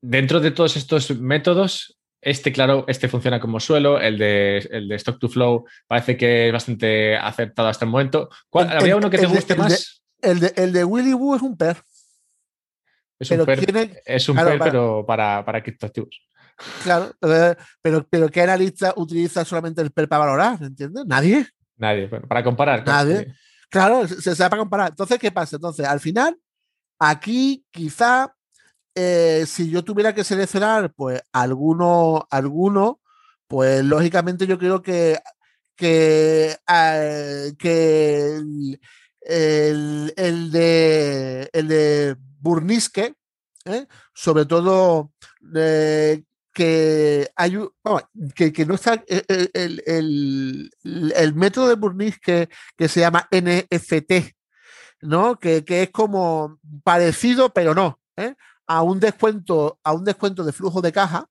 dentro 0.01 0.39
de 0.39 0.51
todos 0.51 0.77
estos 0.77 1.11
métodos, 1.19 1.99
este, 2.21 2.53
claro, 2.53 2.85
este 2.87 3.09
funciona 3.09 3.39
como 3.39 3.59
suelo, 3.59 3.99
el 3.99 4.17
de, 4.17 4.57
el 4.71 4.87
de 4.87 4.95
Stock 4.95 5.19
to 5.19 5.29
Flow 5.29 5.65
parece 5.85 6.15
que 6.15 6.47
es 6.47 6.53
bastante 6.53 7.17
acertado 7.17 7.67
hasta 7.67 7.85
el 7.85 7.91
momento. 7.91 8.29
¿Cuál, 8.49 8.71
¿Habría 8.71 8.95
uno 8.95 9.09
que 9.09 9.17
te 9.17 9.25
guste 9.25 9.55
más? 9.55 10.01
el, 10.21 10.39
de, 10.39 10.53
el 10.55 10.71
de 10.71 10.85
Willy 10.85 11.13
Woo 11.13 11.35
es 11.35 11.41
un 11.41 11.57
PER. 11.57 11.77
Es 13.19 13.31
un 13.31 13.45
PER, 13.45 14.01
es 14.05 14.29
un 14.29 14.37
PER 14.37 14.59
pero 14.59 15.05
para, 15.05 15.43
para 15.43 15.61
criptoactivos. 15.61 16.28
Claro, 16.83 17.11
pero, 17.81 18.07
pero 18.09 18.29
¿qué 18.29 18.41
analista 18.41 18.93
utiliza 18.97 19.45
solamente 19.45 19.81
el 19.81 19.91
PER 19.91 20.07
para 20.07 20.25
valorar? 20.25 20.61
¿Entiendes? 20.61 21.05
Nadie. 21.05 21.47
Nadie, 21.77 22.07
para 22.07 22.43
comparar. 22.43 22.85
Nadie. 22.85 23.33
Claro, 23.69 24.07
se, 24.07 24.35
sabe 24.35 24.49
para 24.49 24.59
comparar. 24.61 24.89
Entonces, 24.89 25.17
¿qué 25.19 25.31
pasa? 25.31 25.55
Entonces, 25.55 25.85
al 25.85 25.99
final, 25.99 26.37
aquí 26.99 27.65
quizá 27.71 28.33
eh, 28.95 29.45
si 29.47 29.69
yo 29.69 29.83
tuviera 29.83 30.13
que 30.13 30.23
seleccionar, 30.23 30.91
pues 30.93 31.21
alguno, 31.31 32.27
alguno, 32.29 32.99
pues 33.47 33.83
lógicamente 33.83 34.45
yo 34.45 34.57
creo 34.57 34.81
que, 34.81 35.17
que, 35.75 36.57
eh, 36.67 37.53
que 37.57 38.35
el, 39.21 40.13
el, 40.17 40.51
de, 40.51 41.49
el 41.53 41.67
de 41.67 42.15
Burnisque, 42.39 43.13
¿eh? 43.65 43.87
sobre 44.13 44.45
todo 44.45 45.13
que, 46.53 47.29
hay, 47.35 47.57
que, 48.35 48.65
no 48.65 48.75
está 48.75 48.95
eh, 49.07 49.23
eh, 49.27 49.79
el, 49.85 51.33
método 51.35 51.67
de 51.67 51.75
Burnish 51.75 52.19
que, 52.19 52.49
que, 52.75 52.87
se 52.87 53.01
llama 53.01 53.27
NFT, 53.31 54.35
¿no? 55.01 55.39
Que, 55.39 55.63
es 55.67 55.89
como 55.91 56.59
parecido, 56.83 57.53
pero 57.53 57.73
no, 57.73 57.99
¿eh? 58.17 58.35
a 58.67 58.81
un 58.81 58.99
descuento, 58.99 59.79
a 59.83 59.93
un 59.93 60.03
descuento 60.03 60.43
de 60.43 60.51
flujo 60.51 60.81
de 60.81 60.91
caja, 60.91 61.27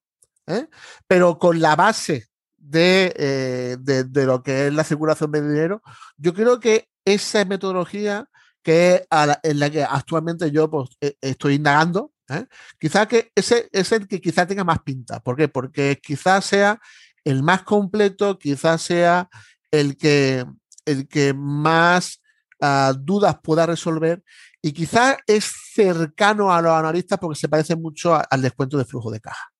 pero 1.06 1.38
con 1.38 1.60
la 1.60 1.76
base 1.76 2.28
de, 2.56 3.76
de, 3.80 4.24
lo 4.26 4.42
que 4.42 4.68
es 4.68 4.72
la 4.72 4.84
circulación 4.84 5.30
de 5.30 5.42
dinero. 5.42 5.82
Yo 6.16 6.32
creo 6.32 6.58
que 6.58 6.88
esa 7.04 7.44
metodología 7.44 8.28
que 8.62 9.06
en 9.42 9.60
la 9.60 9.70
que 9.70 9.84
actualmente 9.84 10.50
yo 10.50 10.70
pues, 10.70 10.88
estoy 11.20 11.54
indagando, 11.54 12.12
¿eh? 12.28 12.46
Quizá 12.78 13.06
que 13.06 13.32
ese 13.34 13.68
es 13.72 13.92
el 13.92 14.06
que 14.06 14.20
quizá 14.20 14.46
tenga 14.46 14.64
más 14.64 14.80
pinta. 14.80 15.20
¿Por 15.20 15.36
qué? 15.36 15.48
Porque 15.48 15.98
quizás 16.02 16.44
sea 16.44 16.80
el 17.24 17.42
más 17.42 17.62
completo, 17.62 18.38
quizás 18.38 18.82
sea 18.82 19.28
el 19.70 19.96
que, 19.96 20.44
el 20.84 21.08
que 21.08 21.34
más 21.34 22.20
ah, 22.60 22.94
dudas 22.98 23.38
pueda 23.42 23.66
resolver 23.66 24.22
y 24.62 24.72
quizás 24.72 25.18
es 25.26 25.52
cercano 25.74 26.52
a 26.52 26.60
los 26.60 26.72
analistas 26.72 27.18
porque 27.18 27.38
se 27.38 27.48
parece 27.48 27.76
mucho 27.76 28.18
al 28.30 28.42
descuento 28.42 28.76
de 28.76 28.84
flujo 28.84 29.10
de 29.10 29.20
caja. 29.20 29.52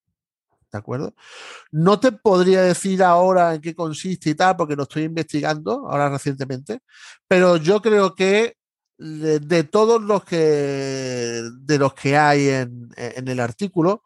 ¿De 0.71 0.79
acuerdo? 0.79 1.15
No 1.71 1.99
te 1.99 2.13
podría 2.13 2.61
decir 2.61 3.03
ahora 3.03 3.55
en 3.55 3.61
qué 3.63 3.75
consiste 3.75 4.31
y 4.31 4.35
tal, 4.35 4.55
porque 4.57 4.77
lo 4.77 4.83
estoy 4.83 5.05
investigando 5.05 5.89
ahora 5.89 6.11
recientemente, 6.11 6.81
pero 7.27 7.57
yo 7.57 7.81
creo 7.81 8.15
que 8.15 8.58
de, 8.99 9.65
todos 9.65 10.03
los 10.03 10.25
que 10.25 11.43
de 11.61 11.79
los 11.79 11.95
que 11.95 12.17
hay 12.17 12.49
en, 12.49 12.91
el 13.29 13.41
artículo. 13.41 14.03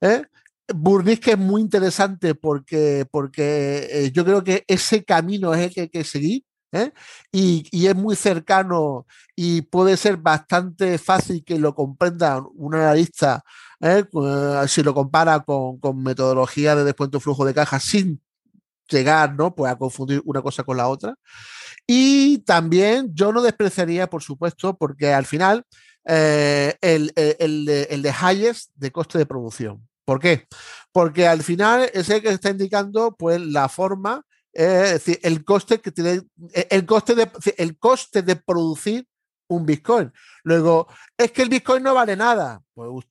¿eh? 0.00 0.24
Es 0.68 1.38
muy 1.38 1.60
interesante 1.60 2.34
porque, 2.34 3.06
porque 3.10 3.88
eh, 3.90 4.12
yo 4.12 4.24
creo 4.24 4.44
que 4.44 4.64
ese 4.68 5.04
camino 5.04 5.52
es 5.52 5.60
el 5.60 5.74
que 5.74 5.80
hay 5.82 5.88
que 5.88 6.04
seguir. 6.04 6.44
¿eh? 6.72 6.92
y, 7.32 7.86
es 7.86 7.96
muy 7.96 8.16
cercano 8.16 9.06
y 9.34 9.62
puede 9.62 9.96
ser 9.96 10.16
bastante 10.16 10.98
fácil 10.98 11.44
que 11.44 11.58
lo 11.58 11.74
comprenda 11.74 12.40
un 12.54 12.74
analista 12.74 13.42
¿eh? 13.80 14.04
si 14.68 14.82
lo 14.82 14.94
compara 14.94 15.40
con, 15.40 15.78
con, 15.78 16.02
metodología 16.02 16.76
de 16.76 16.84
descuento 16.84 17.18
flujo 17.18 17.44
de 17.44 17.54
caja 17.54 17.80
sin 17.80 18.20
llegar 18.90 19.34
¿no? 19.34 19.54
pues 19.54 19.72
a 19.72 19.76
confundir 19.76 20.22
una 20.24 20.42
cosa 20.42 20.64
con 20.64 20.76
la 20.76 20.88
otra. 20.88 21.14
Y 21.86 22.38
también 22.38 23.10
yo 23.14 23.32
no 23.32 23.42
despreciaría, 23.42 24.08
por 24.08 24.22
supuesto, 24.22 24.76
porque 24.76 25.12
al 25.12 25.26
final 25.26 25.64
eh, 26.06 26.76
el, 26.80 27.12
el, 27.16 27.68
el, 27.68 28.02
de 28.02 28.10
highest 28.10 28.70
de 28.74 28.90
coste 28.92 29.18
de 29.18 29.26
producción. 29.26 29.86
¿Por 30.04 30.20
qué? 30.20 30.46
Porque 30.92 31.26
al 31.26 31.42
final 31.42 31.90
es 31.94 32.08
el 32.10 32.22
que 32.22 32.30
está 32.30 32.50
indicando 32.50 33.14
pues, 33.16 33.40
la 33.40 33.68
forma 33.68 34.24
es 34.52 34.92
decir, 34.92 35.20
el 35.22 35.44
coste 35.44 35.80
que 35.80 35.92
tiene, 35.92 36.22
el 36.70 36.84
coste 36.84 37.14
de, 37.14 37.30
el 37.56 37.78
coste 37.78 38.22
de 38.22 38.36
producir 38.36 39.06
un 39.50 39.66
Bitcoin. 39.66 40.12
Luego, 40.44 40.86
es 41.18 41.32
que 41.32 41.42
el 41.42 41.48
Bitcoin 41.48 41.82
no 41.82 41.94
vale 41.94 42.16
nada. 42.16 42.62
Pues, 42.72 43.04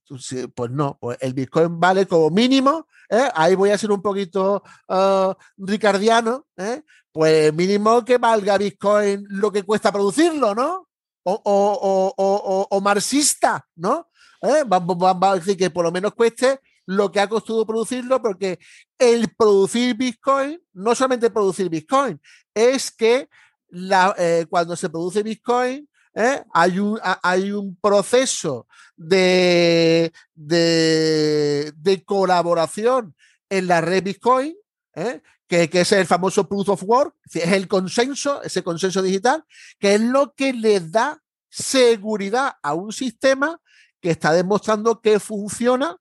pues 0.56 0.72
no, 0.72 0.98
pues 1.00 1.18
el 1.22 1.34
Bitcoin 1.34 1.80
vale 1.80 2.08
como 2.08 2.30
mínimo. 2.30 2.88
¿eh? 3.10 3.30
Ahí 3.36 3.56
voy 3.56 3.70
a 3.70 3.78
ser 3.78 3.92
un 3.92 4.02
poquito 4.02 4.64
uh, 4.88 5.34
ricardiano. 5.58 6.48
¿eh? 6.58 6.84
Pues 7.12 7.54
mínimo 7.54 8.04
que 8.06 8.18
valga 8.18 8.58
Bitcoin 8.58 9.26
lo 9.30 9.52
que 9.52 9.64
cuesta 9.64 9.92
producirlo, 9.92 10.56
¿no? 10.56 10.88
O, 11.24 11.42
o, 11.44 12.14
o, 12.18 12.68
o 12.70 12.82
marxista, 12.82 13.68
¿no? 13.76 14.10
¿Eh? 14.42 14.64
Vamos, 14.66 14.98
a 15.22 15.36
decir 15.36 15.58
que 15.58 15.70
por 15.70 15.84
lo 15.84 15.92
menos 15.92 16.14
cueste 16.14 16.62
lo 16.86 17.12
que 17.12 17.20
ha 17.20 17.28
costado 17.28 17.68
producirlo, 17.68 18.22
porque 18.22 18.60
el 18.98 19.28
producir 19.36 19.96
Bitcoin, 19.96 20.60
no 20.74 20.96
solamente 20.96 21.30
producir 21.30 21.70
Bitcoin, 21.70 22.20
es 22.54 22.90
que 22.90 23.30
la, 23.68 24.16
cuando 24.50 24.76
se 24.76 24.90
produce 24.90 25.22
Bitcoin, 25.22 25.89
eh, 26.14 26.44
hay, 26.54 26.80
un, 26.80 27.00
hay 27.04 27.52
un 27.52 27.76
proceso 27.76 28.68
de, 28.96 30.12
de, 30.36 32.04
colaboración 32.06 33.16
en 33.50 33.68
la 33.68 33.82
red 33.82 34.04
Bitcoin, 34.04 34.56
eh, 34.96 35.22
que, 35.48 35.70
que, 35.70 35.82
es 35.82 35.92
el 35.92 36.06
famoso 36.06 36.48
proof 36.48 36.70
of 36.70 36.84
work, 36.84 37.16
es 37.34 37.52
el 37.52 37.68
consenso, 37.68 38.42
ese 38.44 38.64
consenso 38.64 39.02
digital, 39.02 39.44
que 39.80 39.96
es 39.96 40.02
lo 40.02 40.34
que 40.34 40.54
le 40.54 40.80
da 40.80 41.22
seguridad 41.50 42.54
a 42.62 42.74
un 42.74 42.92
sistema 42.92 43.60
que 44.02 44.12
está 44.12 44.34
demostrando 44.34 45.02
que 45.02 45.20
funciona 45.20 45.98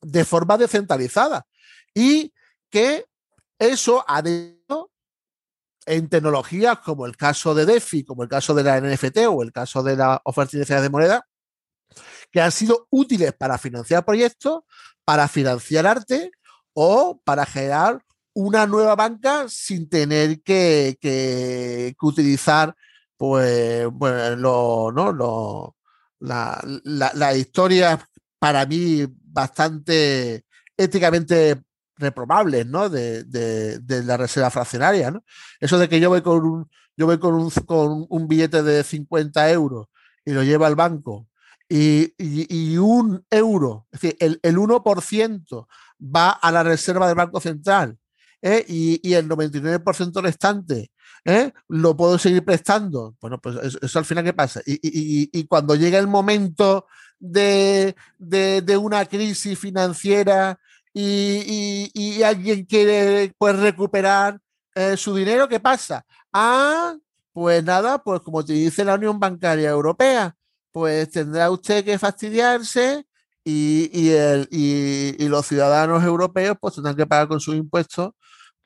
de 0.00 0.24
forma 0.24 0.58
descentralizada 0.58 1.46
y 1.94 2.32
que 2.70 3.06
eso 3.58 4.04
ha 4.06 4.20
en 5.86 6.08
tecnologías 6.08 6.78
como 6.80 7.06
el 7.06 7.16
caso 7.16 7.54
de 7.54 7.66
DeFi, 7.66 8.04
como 8.04 8.22
el 8.22 8.28
caso 8.28 8.54
de 8.54 8.62
la 8.62 8.80
NFT 8.80 9.18
o 9.28 9.42
el 9.42 9.52
caso 9.52 9.82
de 9.82 9.96
la 9.96 10.20
oferta 10.24 10.80
de 10.80 10.90
moneda, 10.90 11.26
que 12.30 12.40
han 12.40 12.52
sido 12.52 12.86
útiles 12.90 13.32
para 13.32 13.58
financiar 13.58 14.04
proyectos, 14.04 14.62
para 15.04 15.28
financiar 15.28 15.86
arte 15.86 16.30
o 16.72 17.20
para 17.24 17.46
generar 17.46 18.02
una 18.34 18.66
nueva 18.66 18.96
banca 18.96 19.46
sin 19.48 19.88
tener 19.88 20.42
que, 20.42 20.96
que, 21.00 21.94
utilizar 22.02 22.74
pues, 23.16 23.86
bueno, 23.92 24.90
¿no? 24.90 25.12
Lo, 25.12 25.76
la, 26.20 26.60
la, 26.84 27.12
la 27.14 27.36
historia 27.36 28.08
para 28.38 28.66
mí 28.66 29.06
bastante 29.08 30.44
éticamente 30.76 31.62
reprobables, 31.96 32.66
¿no? 32.66 32.88
De, 32.88 33.24
la 33.88 34.16
reserva 34.16 34.50
fraccionaria, 34.50 35.10
¿no? 35.10 35.24
Eso 35.60 35.78
de 35.78 35.88
que 35.88 36.00
yo 36.00 36.08
voy 36.10 36.22
con 36.22 36.44
un, 36.44 36.70
yo 36.96 37.06
voy 37.06 37.18
con 37.18 37.34
un, 37.34 37.50
con 37.66 38.06
un 38.08 38.28
billete 38.28 38.62
de 38.62 38.82
50 38.82 39.50
euros 39.50 39.86
y 40.24 40.32
lo 40.32 40.42
llevo 40.42 40.64
al 40.64 40.76
banco 40.76 41.28
y, 41.68 42.76
un 42.76 43.24
euro, 43.30 43.86
es 43.90 44.00
decir, 44.00 44.16
el, 44.20 44.38
el 44.42 44.56
1% 44.56 45.66
va 46.00 46.30
a 46.30 46.52
la 46.52 46.62
reserva 46.62 47.06
del 47.06 47.16
Banco 47.16 47.40
Central 47.40 47.98
¿eh? 48.42 48.64
y, 48.68 49.14
el 49.14 49.28
99% 49.28 50.22
restante 50.22 50.90
¿eh? 51.24 51.52
lo 51.68 51.96
puedo 51.96 52.18
seguir 52.18 52.44
prestando. 52.44 53.16
Bueno, 53.20 53.40
pues 53.40 53.56
eso, 53.62 53.78
eso, 53.80 53.98
al 53.98 54.04
final, 54.04 54.24
¿qué 54.24 54.34
pasa? 54.34 54.60
Y, 54.66 55.46
cuando 55.46 55.74
llega 55.74 55.98
el 55.98 56.06
momento 56.06 56.86
de, 57.18 57.96
de, 58.18 58.76
una 58.76 59.06
crisis 59.06 59.58
financiera 59.58 60.58
y, 60.94 62.22
alguien 62.22 62.64
quiere 62.64 63.32
pues, 63.36 63.58
recuperar 63.58 64.38
eh, 64.74 64.96
su 64.96 65.14
dinero, 65.14 65.48
¿qué 65.48 65.60
pasa? 65.60 66.04
Ah, 66.32 66.94
pues 67.32 67.62
nada, 67.64 68.02
pues 68.02 68.20
como 68.20 68.44
te 68.44 68.52
dice 68.52 68.84
la 68.84 68.94
Unión 68.94 69.18
Bancaria 69.18 69.70
Europea, 69.70 70.34
pues 70.72 71.10
tendrá 71.10 71.50
usted 71.50 71.84
que 71.84 71.98
fastidiarse 71.98 73.04
y, 73.44 74.10
el, 74.10 74.48
y, 74.50 75.28
los 75.28 75.46
ciudadanos 75.46 76.02
europeos 76.04 76.56
pues 76.60 76.74
tendrán 76.74 76.96
que 76.96 77.06
pagar 77.06 77.28
con 77.28 77.40
sus 77.40 77.56
impuestos 77.56 78.12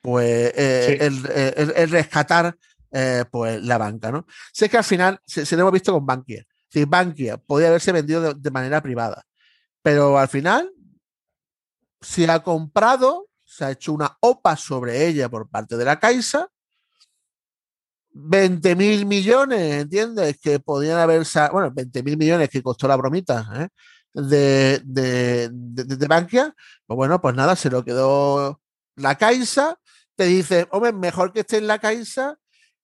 pues 0.01 0.53
eh, 0.55 0.97
el, 1.01 1.89
rescatar 1.89 2.55
eh, 2.91 3.25
pues 3.29 3.61
la 3.61 3.77
banca, 3.77 4.11
¿no? 4.11 4.25
Sé 4.53 4.69
que 4.69 4.77
al 4.77 4.83
final 4.85 5.19
se, 5.25 5.45
se 5.45 5.55
lo 5.55 5.63
hemos 5.63 5.73
visto 5.73 5.91
con 5.91 6.05
Bankia 6.05 6.45
si 6.69 6.85
Bankia 6.85 7.37
podía 7.37 7.67
haberse 7.67 7.91
vendido 7.91 8.33
de, 8.33 8.51
manera 8.51 8.81
privada, 8.81 9.25
pero 9.81 10.17
al 10.17 10.27
final 10.27 10.71
se 12.01 12.29
ha 12.29 12.39
comprado, 12.41 13.27
se 13.43 13.65
ha 13.65 13.71
hecho 13.71 13.93
una 13.93 14.17
OPA 14.21 14.55
sobre 14.55 15.07
ella 15.07 15.29
por 15.29 15.49
parte 15.49 15.77
de 15.77 15.85
la 15.85 15.99
Caixa, 15.99 16.49
20 18.11 18.75
mil 18.75 19.05
millones, 19.05 19.83
¿entiendes? 19.83 20.39
Que 20.39 20.59
podían 20.59 20.97
haber, 20.97 21.23
bueno, 21.51 21.71
20 21.71 22.03
mil 22.03 22.17
millones 22.17 22.49
que 22.49 22.63
costó 22.63 22.87
la 22.87 22.95
bromita 22.95 23.47
¿eh? 23.55 23.67
de, 24.13 24.81
de, 24.83 25.49
de, 25.51 26.07
Bankia, 26.07 26.53
pues 26.85 26.95
bueno, 26.95 27.21
pues 27.21 27.35
nada, 27.35 27.55
se 27.55 27.69
lo 27.69 27.83
quedó 27.83 28.61
la 28.95 29.15
Caixa, 29.15 29.79
te 30.15 30.25
dice, 30.25 30.67
hombre, 30.71 30.91
mejor 30.91 31.31
que 31.31 31.41
esté 31.41 31.57
en 31.57 31.67
la 31.67 31.79
Caixa 31.79 32.37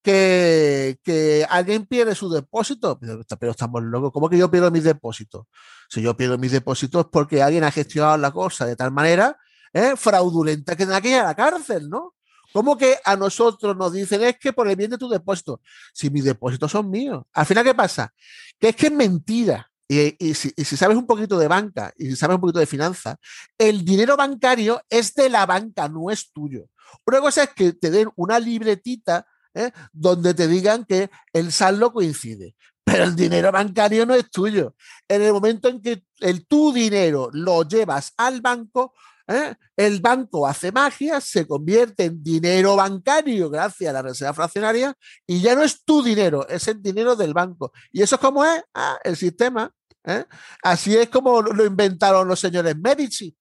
que, 0.05 1.45
alguien 1.49 1.85
pierde 1.85 2.15
su 2.15 2.29
depósito. 2.29 2.99
Pero, 2.99 3.51
estamos 3.51 3.83
locos. 3.83 4.11
¿Cómo 4.11 4.29
que 4.29 4.37
yo 4.37 4.49
pierdo 4.49 4.71
mis 4.71 4.83
depósitos? 4.83 5.47
Si 5.89 6.01
yo 6.01 6.15
pierdo 6.15 6.37
mis 6.37 6.51
depósitos 6.51 7.05
es 7.05 7.11
porque 7.11 7.41
alguien 7.41 7.63
ha 7.63 7.71
gestionado 7.71 8.17
la 8.17 8.31
cosa 8.31 8.65
de 8.65 8.75
tal 8.75 8.91
manera 8.91 9.37
¿eh? 9.73 9.93
fraudulenta 9.95 10.75
que 10.75 10.85
tenga 10.85 11.01
que 11.01 11.09
ir 11.09 11.15
a 11.15 11.23
la 11.23 11.35
cárcel, 11.35 11.89
¿no? 11.89 12.13
¿Cómo 12.53 12.77
que 12.77 12.97
a 13.03 13.17
nosotros 13.17 13.75
nos 13.75 13.91
dicen 13.91 14.23
es 14.23 14.37
que 14.39 14.53
por 14.53 14.69
el 14.69 14.75
bien 14.75 14.91
de 14.91 14.97
tu 14.97 15.09
depósito? 15.09 15.59
Si 15.93 16.09
mis 16.09 16.23
depósitos 16.23 16.71
son 16.71 16.89
míos. 16.89 17.23
Al 17.33 17.45
final, 17.45 17.65
¿qué 17.65 17.73
pasa? 17.73 18.13
Que 18.57 18.69
es 18.69 18.75
que 18.75 18.87
es 18.87 18.93
mentira. 18.93 19.69
Y, 19.87 20.33
si, 20.33 20.51
y, 20.55 20.63
si, 20.63 20.77
sabes 20.77 20.97
un 20.97 21.05
poquito 21.05 21.37
de 21.37 21.47
banca 21.47 21.93
y 21.95 22.05
si 22.05 22.15
sabes 22.15 22.35
un 22.35 22.41
poquito 22.41 22.59
de 22.59 22.65
finanzas, 22.65 23.17
el 23.57 23.85
dinero 23.85 24.17
bancario 24.17 24.81
es 24.89 25.13
de 25.13 25.29
la 25.29 25.45
banca, 25.45 25.87
no 25.89 26.09
es 26.09 26.31
tuyo. 26.31 26.69
Una 27.05 27.19
cosa 27.19 27.43
es 27.43 27.49
que 27.49 27.73
te 27.73 27.91
den 27.91 28.09
una 28.15 28.39
libretita 28.39 29.27
¿eh? 29.55 29.71
donde 29.91 30.33
te 30.33 30.47
digan 30.47 30.85
que 30.85 31.09
el 31.33 31.51
saldo 31.51 31.91
coincide. 31.91 32.55
Pero 32.83 33.05
el 33.05 33.15
dinero 33.15 33.51
bancario 33.51 34.05
no 34.05 34.13
es 34.13 34.29
tuyo. 34.29 34.75
En 35.07 35.23
el 35.23 35.33
momento 35.33 35.69
en 35.69 35.81
que 35.81 36.03
el, 36.19 36.45
tu 36.45 36.71
dinero 36.71 37.29
lo 37.33 37.63
llevas 37.63 38.13
al 38.17 38.41
banco, 38.41 38.93
¿eh? 39.27 39.55
el 39.75 40.01
banco 40.01 40.45
hace 40.45 40.71
magia, 40.71 41.19
se 41.19 41.47
convierte 41.47 42.05
en 42.05 42.23
dinero 42.23 42.75
bancario 42.75 43.49
gracias 43.49 43.89
a 43.89 43.93
la 43.93 44.03
reserva 44.03 44.35
fraccionaria 44.35 44.93
y 45.25 45.41
ya 45.41 45.55
no 45.55 45.63
es 45.63 45.83
tu 45.83 46.03
dinero, 46.03 46.47
es 46.47 46.67
el 46.67 46.79
dinero 46.79 47.15
del 47.15 47.33
banco. 47.33 47.71
¿Y 47.91 48.03
eso 48.03 48.15
es 48.15 48.21
como 48.21 48.45
es? 48.45 48.61
Ah, 48.75 48.99
el 49.03 49.15
sistema. 49.15 49.71
¿eh? 50.03 50.25
Así 50.61 50.95
es 50.95 51.09
como 51.09 51.41
lo 51.41 51.65
inventaron 51.65 52.27
los 52.27 52.39
señores 52.39 52.77
Medici. 52.77 53.35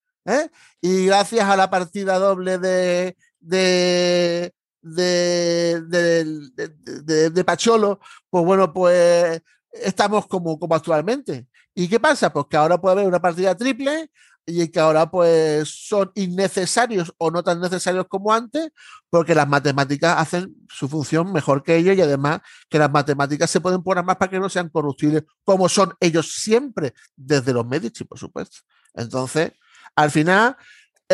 Y 0.81 1.07
gracias 1.07 1.45
a 1.49 1.57
la 1.57 1.69
partida 1.69 2.19
doble 2.19 2.59
de, 2.59 3.15
de, 4.85 5.83
de, 5.83 7.31
de, 7.31 7.45
Pacholo, 7.45 7.99
pues 8.29 8.45
bueno, 8.45 8.73
pues 8.73 9.43
estamos 9.73 10.27
como, 10.27 10.59
como 10.59 10.75
actualmente. 10.75 11.47
¿Y 11.75 11.89
qué 11.89 11.99
pasa? 11.99 12.33
Pues 12.33 12.47
que 12.49 12.57
ahora 12.57 12.81
puede 12.81 12.93
haber 12.93 13.09
una 13.09 13.21
partida 13.21 13.57
triple 13.57 14.11
y 14.47 14.69
que 14.69 14.79
ahora 14.79 15.11
pues 15.11 15.69
son 15.69 16.13
innecesarios 16.15 17.13
o 17.17 17.31
no 17.31 17.43
tan 17.43 17.61
necesarios 17.61 18.07
como 18.09 18.33
antes, 18.33 18.71
porque 19.09 19.35
las 19.35 19.49
matemáticas 19.49 20.19
hacen 20.19 20.55
su 20.69 20.89
función 20.89 21.33
mejor 21.33 21.63
que 21.63 21.77
ellos 21.77 21.97
y 21.97 22.03
además 22.03 22.41
que 22.69 22.79
las 22.79 22.91
matemáticas 22.91 23.51
se 23.51 23.61
pueden 23.61 23.83
poner 23.83 24.05
más 24.05 24.17
para 24.17 24.31
que 24.31 24.39
no 24.39 24.51
sean 24.51 24.69
corruptibles, 24.69 25.25
como 25.45 25.69
son 25.69 25.95
ellos 25.99 26.35
siempre, 26.35 26.93
desde 27.17 27.55
los 27.55 27.67
Medici, 27.67 28.05
por 28.05 28.19
supuesto. 28.19 28.59
Entonces, 28.93 29.53
al 29.97 30.11
final, 30.11 30.57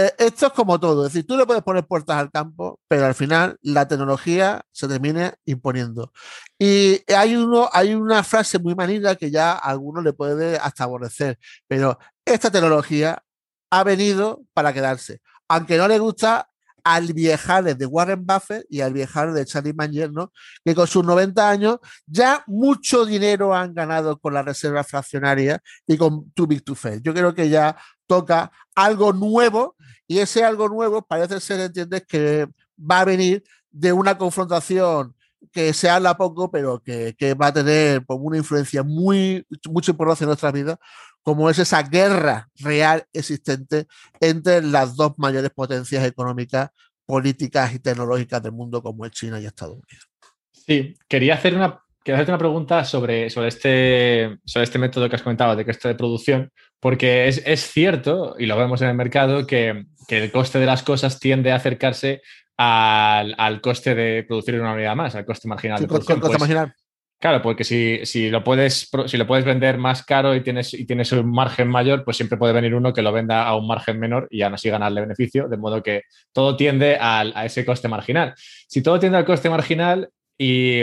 eh, 0.07 0.15
esto 0.19 0.47
es 0.47 0.53
como 0.53 0.79
todo, 0.79 1.07
es 1.07 1.13
decir, 1.13 1.27
tú 1.27 1.37
le 1.37 1.47
puedes 1.47 1.63
poner 1.63 1.87
puertas 1.87 2.17
al 2.17 2.31
campo, 2.31 2.79
pero 2.89 3.07
al 3.07 3.15
final 3.15 3.59
la 3.63 3.87
tecnología 3.89 4.63
se 4.73 4.89
termina 4.89 5.35
imponiendo. 5.45 6.13
Y 6.59 7.01
hay, 7.13 7.37
uno, 7.37 7.69
hay 7.73 7.95
una 7.95 8.23
frase 8.23 8.59
muy 8.59 8.75
manida 8.75 9.17
que 9.17 9.31
ya 9.31 9.53
a 9.53 9.57
algunos 9.59 10.05
le 10.05 10.13
puede 10.13 10.57
hasta 10.59 10.85
aborrecer, 10.85 11.39
pero 11.69 11.99
esta 12.25 12.51
tecnología 12.51 13.23
ha 13.71 13.85
venido 13.85 14.43
para 14.53 14.73
quedarse. 14.73 15.21
Aunque 15.49 15.77
no 15.77 15.89
le 15.89 15.99
gusta 15.99 16.51
al 16.85 17.13
viejales 17.13 17.79
de 17.79 17.87
Warren 17.87 18.25
Buffett 18.25 18.65
y 18.69 18.81
al 18.81 18.93
viejales 18.93 19.35
de 19.35 19.45
Charlie 19.45 19.73
Manger, 19.73 20.13
¿no? 20.13 20.33
que 20.65 20.75
con 20.75 20.87
sus 20.87 21.05
90 21.05 21.49
años 21.49 21.79
ya 22.07 22.43
mucho 22.47 23.05
dinero 23.05 23.55
han 23.55 23.75
ganado 23.75 24.19
con 24.19 24.35
la 24.35 24.43
reserva 24.43 24.85
fraccionaria 24.85 25.61
y 25.87 25.97
con 25.97 26.31
Too 26.33 26.47
Big 26.47 26.65
to 26.65 26.75
Fail. 26.75 27.03
Yo 27.03 27.13
creo 27.15 27.35
que 27.35 27.49
ya 27.49 27.77
toca 28.11 28.51
algo 28.75 29.13
nuevo 29.13 29.77
y 30.09 30.19
ese 30.19 30.43
algo 30.43 30.69
nuevo 30.69 31.01
parece 31.01 31.39
ser, 31.39 31.61
entiendes, 31.61 32.05
que 32.09 32.49
va 32.77 33.03
a 33.03 33.05
venir 33.05 33.45
de 33.71 33.93
una 33.93 34.19
confrontación 34.19 35.15
que 35.53 35.73
se 35.73 35.89
habla 35.89 36.17
poco, 36.17 36.51
pero 36.51 36.83
que, 36.83 37.15
va 37.41 37.47
a 37.47 37.53
tener 37.53 38.05
pues, 38.05 38.19
una 38.21 38.37
influencia 38.37 38.83
muy, 38.83 39.47
mucho 39.69 39.93
importante 39.93 40.25
en 40.25 40.29
nuestra 40.31 40.51
vida, 40.51 40.77
como 41.23 41.49
es 41.49 41.61
esa 41.61 41.85
guerra 41.85 42.49
real 42.57 43.07
existente 43.13 43.87
entre 44.21 44.61
las 44.61 44.97
dos 44.97 45.13
mayores 45.17 45.51
potencias 45.51 46.05
económicas, 46.05 46.71
políticas 47.07 47.73
y 47.75 47.79
tecnológicas 47.79 48.43
del 48.43 48.51
mundo, 48.51 48.83
como 48.83 49.07
es 49.07 49.13
China 49.13 49.39
y 49.39 49.47
Estados 49.47 49.75
Unidos. 49.75 50.11
Sí, 50.51 50.99
quería 51.07 51.35
hacer 51.35 51.55
una, 51.55 51.81
quería 52.05 52.17
hacerte 52.17 52.33
una 52.33 52.39
pregunta 52.39 52.85
sobre, 52.85 53.31
sobre, 53.31 53.49
este, 53.49 54.39
sobre 54.45 54.65
este 54.65 54.79
método 54.79 55.09
que 55.09 55.17
has 55.17 55.23
comentado 55.23 55.57
de 55.57 55.65
coste 55.65 55.89
de 55.89 55.95
producción, 55.95 56.51
porque 56.81 57.29
es, 57.29 57.43
es 57.45 57.71
cierto, 57.71 58.37
y 58.39 58.47
lo 58.47 58.57
vemos 58.57 58.81
en 58.83 58.89
el 58.89 58.95
mercado, 58.95 59.47
que, 59.47 59.85
que, 60.09 60.19
el 60.25 60.33
coste 60.33 60.59
de 60.59 60.67
las 60.67 60.83
cosas 60.83 61.21
tiende 61.21 61.53
a 61.53 61.57
acercarse 61.57 62.23
al, 62.57 63.35
al, 63.39 63.61
coste 63.61 63.95
de 63.95 64.25
producir 64.25 64.61
una 64.61 64.73
unidad 64.73 64.97
más, 64.97 65.15
al 65.15 65.27
coste 65.27 65.49
marginal 65.49 65.81
de 65.81 65.87
producción. 65.87 66.21
Coste 66.21 66.39
pues 66.39 66.41
marginal. 66.41 66.75
Claro, 67.19 67.43
porque 67.43 67.65
si, 67.65 68.01
si, 68.07 68.31
lo 68.31 68.43
puedes, 68.43 68.89
si 69.05 69.19
lo 69.19 69.27
puedes 69.27 69.45
vender 69.45 69.77
más 69.77 70.03
caro 70.03 70.35
y 70.35 70.43
tienes, 70.43 70.73
y 70.73 70.87
tienes 70.87 71.13
un 71.13 71.31
margen 71.31 71.69
mayor, 71.69 72.03
pues 72.03 72.17
siempre 72.17 72.39
puede 72.39 72.55
venir 72.55 72.75
uno 72.75 72.95
que 72.95 73.03
lo 73.03 73.13
venda 73.13 73.43
a 73.43 73.55
un 73.57 73.67
margen 73.67 74.01
menor 74.01 74.27
y 74.31 74.41
aún 74.41 74.55
así 74.55 74.71
ganarle 74.71 75.03
beneficio, 75.03 75.47
de 75.47 75.59
modo 75.59 75.83
que 75.83 76.05
todo 76.33 76.57
tiende 76.57 76.97
al, 76.97 77.35
a 77.37 77.45
ese 77.45 77.67
coste 77.67 77.89
marginal. 77.89 78.33
Si 78.37 78.83
todo 78.83 78.99
tiende 78.99 79.19
al 79.19 79.27
coste 79.27 79.51
marginal 79.51 80.09
y, 80.39 80.81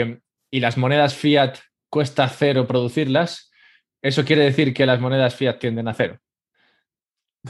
y, 0.50 0.60
las 0.60 0.76
monedas 0.76 1.14
fiat 1.14 1.56
cuesta 1.88 2.28
cero 2.28 2.66
producirlas, 2.66 3.50
¿eso 4.02 4.24
quiere 4.24 4.44
decir 4.44 4.74
que 4.74 4.86
las 4.86 5.00
monedas 5.00 5.34
fiat 5.34 5.58
tienden 5.58 5.88
a 5.88 5.94
cero? 5.94 6.18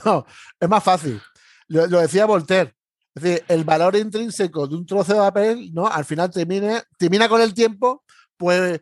No, 0.05 0.27
es 0.61 0.69
más 0.69 0.85
fácil. 0.85 1.21
Lo, 1.67 1.87
decía 1.87 2.27
Voltaire. 2.27 2.75
Es 3.15 3.23
decir, 3.23 3.45
el 3.49 3.65
valor 3.65 3.97
intrínseco 3.97 4.69
de 4.69 4.77
un 4.77 4.87
trozo 4.87 5.15
de 5.15 5.19
papel, 5.19 5.73
¿no? 5.73 5.87
Al 5.87 6.05
final 6.05 6.31
termina, 6.31 6.83
termina 6.99 7.29
con 7.29 7.41
el 7.41 7.53
tiempo 7.53 8.05
pues 8.39 8.81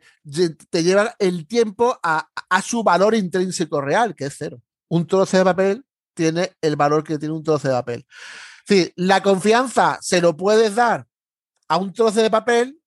te 0.71 0.83
lleva 0.83 1.17
el 1.19 1.49
tiempo 1.49 1.99
a, 2.03 2.29
su 2.62 2.85
valor 2.85 3.14
intrínseco 3.14 3.81
real, 3.81 4.14
que 4.14 4.27
es 4.27 4.37
cero. 4.39 4.61
Un 4.89 5.07
trozo 5.07 5.39
de 5.39 5.45
papel 5.45 5.85
tiene 6.14 6.53
el 6.61 6.77
valor 6.77 7.03
que 7.03 7.19
tiene 7.19 7.35
un 7.35 7.43
trozo 7.43 7.69
de 7.69 7.75
papel. 7.75 8.07
Sí, 8.69 8.93
la 8.97 9.23
confianza 9.23 9.99
se 10.03 10.21
lo 10.21 10.37
puedes 10.37 10.75
dar 10.75 11.07
a 11.69 11.79
un 11.79 11.93
trozo 11.93 12.23
de 12.23 12.31
papel, 12.31 12.79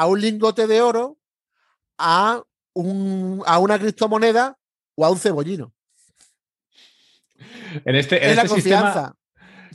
a 0.00 0.06
un 0.06 0.18
lingote 0.18 0.66
de 0.66 0.80
oro, 0.80 1.18
a, 1.98 2.42
un, 2.72 3.42
a 3.44 3.58
una 3.58 3.78
criptomoneda 3.78 4.56
o 4.94 5.04
a 5.04 5.10
un 5.10 5.18
cebollino. 5.18 5.74
En 7.84 7.96
este, 7.96 8.24
en 8.24 8.38
este 8.38 8.48
sistema, 8.48 9.14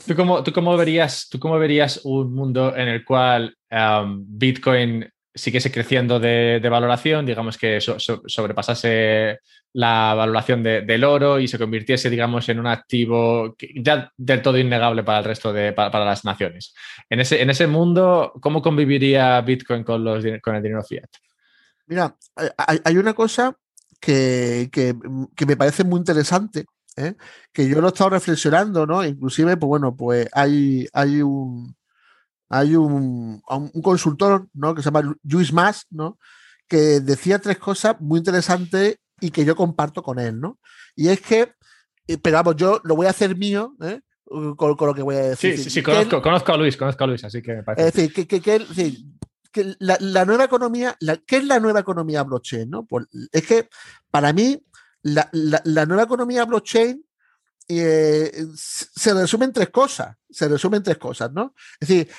¿tú 0.07 0.15
cómo, 0.15 0.43
¿tú, 0.43 0.51
cómo 0.51 0.75
verías, 0.77 1.29
¿tú 1.29 1.39
cómo 1.39 1.59
verías 1.59 2.01
un 2.05 2.33
mundo 2.33 2.75
en 2.75 2.87
el 2.87 3.05
cual 3.05 3.55
um, 3.69 4.25
Bitcoin 4.27 5.07
siguiese 5.35 5.71
creciendo 5.71 6.19
de, 6.19 6.65
valoración, 6.69 7.25
digamos 7.25 7.57
que 7.57 7.79
sobrepasase 7.81 9.39
la 9.73 10.13
valoración 10.15 10.63
del 10.63 11.03
oro 11.03 11.39
y 11.39 11.49
se 11.49 11.57
convirtiese, 11.57 12.09
digamos, 12.09 12.47
en 12.47 12.59
un 12.59 12.67
activo 12.67 13.55
ya 13.75 14.09
del 14.15 14.41
todo 14.41 14.57
innegable 14.57 15.03
para 15.03 15.19
el 15.19 15.25
resto 15.25 15.51
de 15.51 15.73
para, 15.73 16.05
las 16.05 16.23
naciones. 16.23 16.73
En 17.09 17.19
ese, 17.19 17.41
en 17.41 17.49
ese 17.49 17.67
mundo, 17.67 18.31
¿cómo 18.41 18.61
conviviría 18.61 19.41
Bitcoin 19.41 19.83
con, 19.83 20.03
los, 20.05 20.23
con 20.41 20.55
el 20.55 20.63
dinero 20.63 20.83
fiat? 20.83 21.09
Mira, 21.87 22.15
hay, 22.57 22.97
una 22.97 23.13
cosa 23.13 23.55
que, 23.99 24.69
me 25.45 25.57
parece 25.57 25.83
muy 25.83 25.99
interesante, 25.99 26.65
¿eh? 26.95 27.15
que 27.51 27.67
yo 27.67 27.81
lo 27.81 27.87
he 27.87 27.89
estado 27.89 28.11
reflexionando, 28.11 28.87
¿no? 28.87 29.03
Inclusive, 29.03 29.57
pues 29.57 29.67
bueno, 29.67 29.95
pues 29.95 30.29
hay, 30.31 30.87
hay 30.93 31.21
un, 31.21 31.75
hay 32.49 32.75
un, 32.75 33.41
consultor 33.83 34.47
¿no? 34.53 34.75
que 34.75 34.81
se 34.81 34.89
llama 34.91 35.17
Luis 35.23 35.51
Mas, 35.51 35.87
¿no? 35.89 36.17
que 36.67 36.99
decía 36.99 37.39
tres 37.39 37.57
cosas 37.57 37.95
muy 37.99 38.19
interesantes 38.19 38.97
y 39.19 39.31
que 39.31 39.45
yo 39.45 39.55
comparto 39.55 40.03
con 40.03 40.19
él. 40.19 40.39
¿no? 40.39 40.59
Y 40.95 41.09
es 41.09 41.21
que, 41.21 41.53
eh, 42.07 42.17
pero 42.21 42.37
vamos, 42.37 42.55
yo 42.55 42.81
lo 42.83 42.95
voy 42.95 43.07
a 43.07 43.11
hacer 43.11 43.35
mío 43.35 43.75
¿eh? 43.81 44.01
con, 44.25 44.75
lo 44.79 44.93
que 44.93 45.01
voy 45.01 45.15
a 45.15 45.21
decir. 45.21 45.57
Sí, 45.57 45.63
sí, 45.63 45.69
sí 45.69 45.83
conozco, 45.83 46.21
conozco, 46.21 46.53
a 46.53 46.57
Luis, 46.57 46.77
conozco 46.77 47.03
a 47.03 47.07
Luis, 47.07 47.23
así 47.23 47.41
que 47.41 47.55
me 47.55 47.63
parece. 47.63 47.87
Es 47.87 47.93
decir, 47.93 48.27
que, 48.27 48.41
que, 48.41 49.75
la, 49.79 50.25
nueva 50.25 50.43
economía, 50.43 50.95
la, 50.99 51.17
¿qué 51.17 51.37
es 51.37 51.45
la 51.45 51.59
nueva 51.59 51.79
economía 51.79 52.23
blockchain? 52.23 52.69
¿no? 52.69 52.85
Pues 52.85 53.05
es 53.31 53.45
que 53.45 53.69
para 54.11 54.33
mí 54.33 54.61
la, 55.01 55.29
nueva 55.85 56.03
economía 56.03 56.45
blockchain 56.45 57.03
eh, 57.67 58.45
se 58.55 59.13
resume 59.13 59.45
en 59.45 59.53
tres 59.53 59.69
cosas. 59.69 60.15
Se 60.29 60.47
resume 60.47 60.77
en 60.77 60.83
tres 60.83 60.97
cosas, 60.97 61.31
¿no? 61.31 61.53
Es 61.79 61.87
decir, 61.87 62.09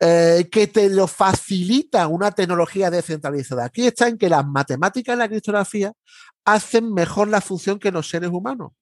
eh, 0.00 0.48
que 0.50 0.66
te 0.66 0.88
lo 0.88 1.06
facilita 1.06 2.06
una 2.08 2.32
tecnología 2.32 2.90
descentralizada. 2.90 3.64
Aquí 3.64 3.86
está 3.86 4.08
en 4.08 4.18
que 4.18 4.28
las 4.28 4.46
matemáticas 4.46 5.14
y 5.14 5.18
la 5.18 5.28
criptografía 5.28 5.92
hacen 6.44 6.92
mejor 6.92 7.28
la 7.28 7.40
función 7.40 7.78
que 7.78 7.92
los 7.92 8.08
seres 8.08 8.30
humanos. 8.30 8.72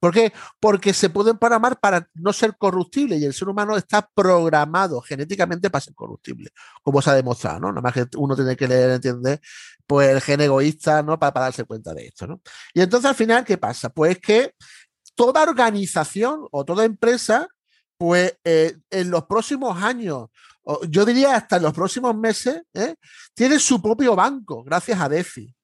¿Por 0.00 0.12
qué? 0.12 0.32
Porque 0.60 0.94
se 0.94 1.10
pueden 1.10 1.38
programar 1.38 1.80
para 1.80 2.08
no 2.14 2.32
ser 2.32 2.56
corruptibles 2.56 3.20
y 3.20 3.24
el 3.24 3.34
ser 3.34 3.48
humano 3.48 3.76
está 3.76 4.08
programado 4.14 5.00
genéticamente 5.00 5.70
para 5.70 5.80
ser 5.80 5.94
corruptible, 5.94 6.50
como 6.82 7.02
se 7.02 7.10
ha 7.10 7.14
demostrado, 7.14 7.60
¿no? 7.60 7.68
Nada 7.68 7.80
más 7.80 7.94
que 7.94 8.06
uno 8.16 8.36
tiene 8.36 8.56
que 8.56 8.68
leer, 8.68 8.90
entender, 8.90 9.40
pues 9.86 10.10
el 10.10 10.20
gen 10.20 10.40
egoísta, 10.40 11.02
¿no? 11.02 11.18
Para, 11.18 11.40
darse 11.40 11.64
cuenta 11.64 11.94
de 11.94 12.06
esto, 12.06 12.26
¿no? 12.26 12.40
Y 12.74 12.80
entonces 12.80 13.10
al 13.10 13.16
final, 13.16 13.44
¿qué 13.44 13.58
pasa? 13.58 13.88
Pues 13.88 14.18
que 14.18 14.54
toda 15.16 15.42
organización 15.42 16.46
o 16.52 16.64
toda 16.64 16.84
empresa, 16.84 17.48
pues 17.98 18.38
eh, 18.44 18.78
en 18.90 19.10
los 19.10 19.24
próximos 19.24 19.82
años 19.82 20.28
yo 20.88 21.04
diría 21.04 21.36
hasta 21.36 21.56
en 21.56 21.62
los 21.62 21.72
próximos 21.72 22.14
meses, 22.14 22.62
¿eh? 22.74 22.94
tiene 23.34 23.58
su 23.58 23.80
propio 23.80 24.14
banco, 24.14 24.62
gracias 24.62 25.00
a 25.00 25.08
DeFi. 25.08 25.54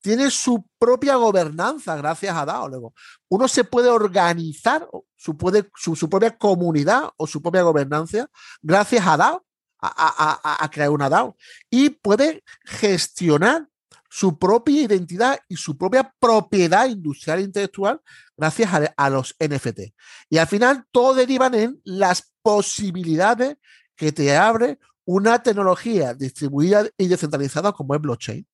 Tiene 0.00 0.30
su 0.30 0.66
propia 0.78 1.16
gobernanza, 1.16 1.96
gracias 1.96 2.36
a 2.36 2.44
DAO. 2.44 2.68
Luego, 2.68 2.94
uno 3.28 3.48
se 3.48 3.64
puede 3.64 3.88
organizar 3.88 4.86
su, 5.16 5.36
puede, 5.36 5.70
su, 5.74 6.08
propia 6.10 6.36
comunidad 6.36 7.10
o 7.16 7.26
su 7.26 7.40
propia 7.40 7.62
gobernanza 7.62 8.28
gracias 8.60 9.06
a 9.06 9.16
DAO, 9.16 9.44
a, 9.80 10.70
crear 10.70 10.90
una 10.90 11.08
DAO. 11.08 11.36
Y 11.70 11.88
puede 11.90 12.44
gestionar 12.64 13.66
su 14.14 14.38
propia 14.38 14.82
identidad 14.82 15.40
y 15.48 15.56
su 15.56 15.76
propia 15.76 16.14
propiedad 16.20 16.86
industrial 16.86 17.40
e 17.40 17.42
intelectual 17.42 18.00
gracias 18.36 18.70
a, 18.96 19.10
los 19.10 19.34
NFT. 19.40 19.92
Y 20.30 20.38
al 20.38 20.46
final 20.46 20.84
todo 20.92 21.14
derivan 21.14 21.52
en 21.54 21.80
las 21.82 22.32
posibilidades 22.40 23.56
que 23.96 24.12
te 24.12 24.36
abre 24.36 24.78
una 25.04 25.42
tecnología 25.42 26.14
distribuida 26.14 26.86
y 26.96 27.08
descentralizada 27.08 27.72
como 27.72 27.92
es 27.96 28.00
blockchain, 28.00 28.46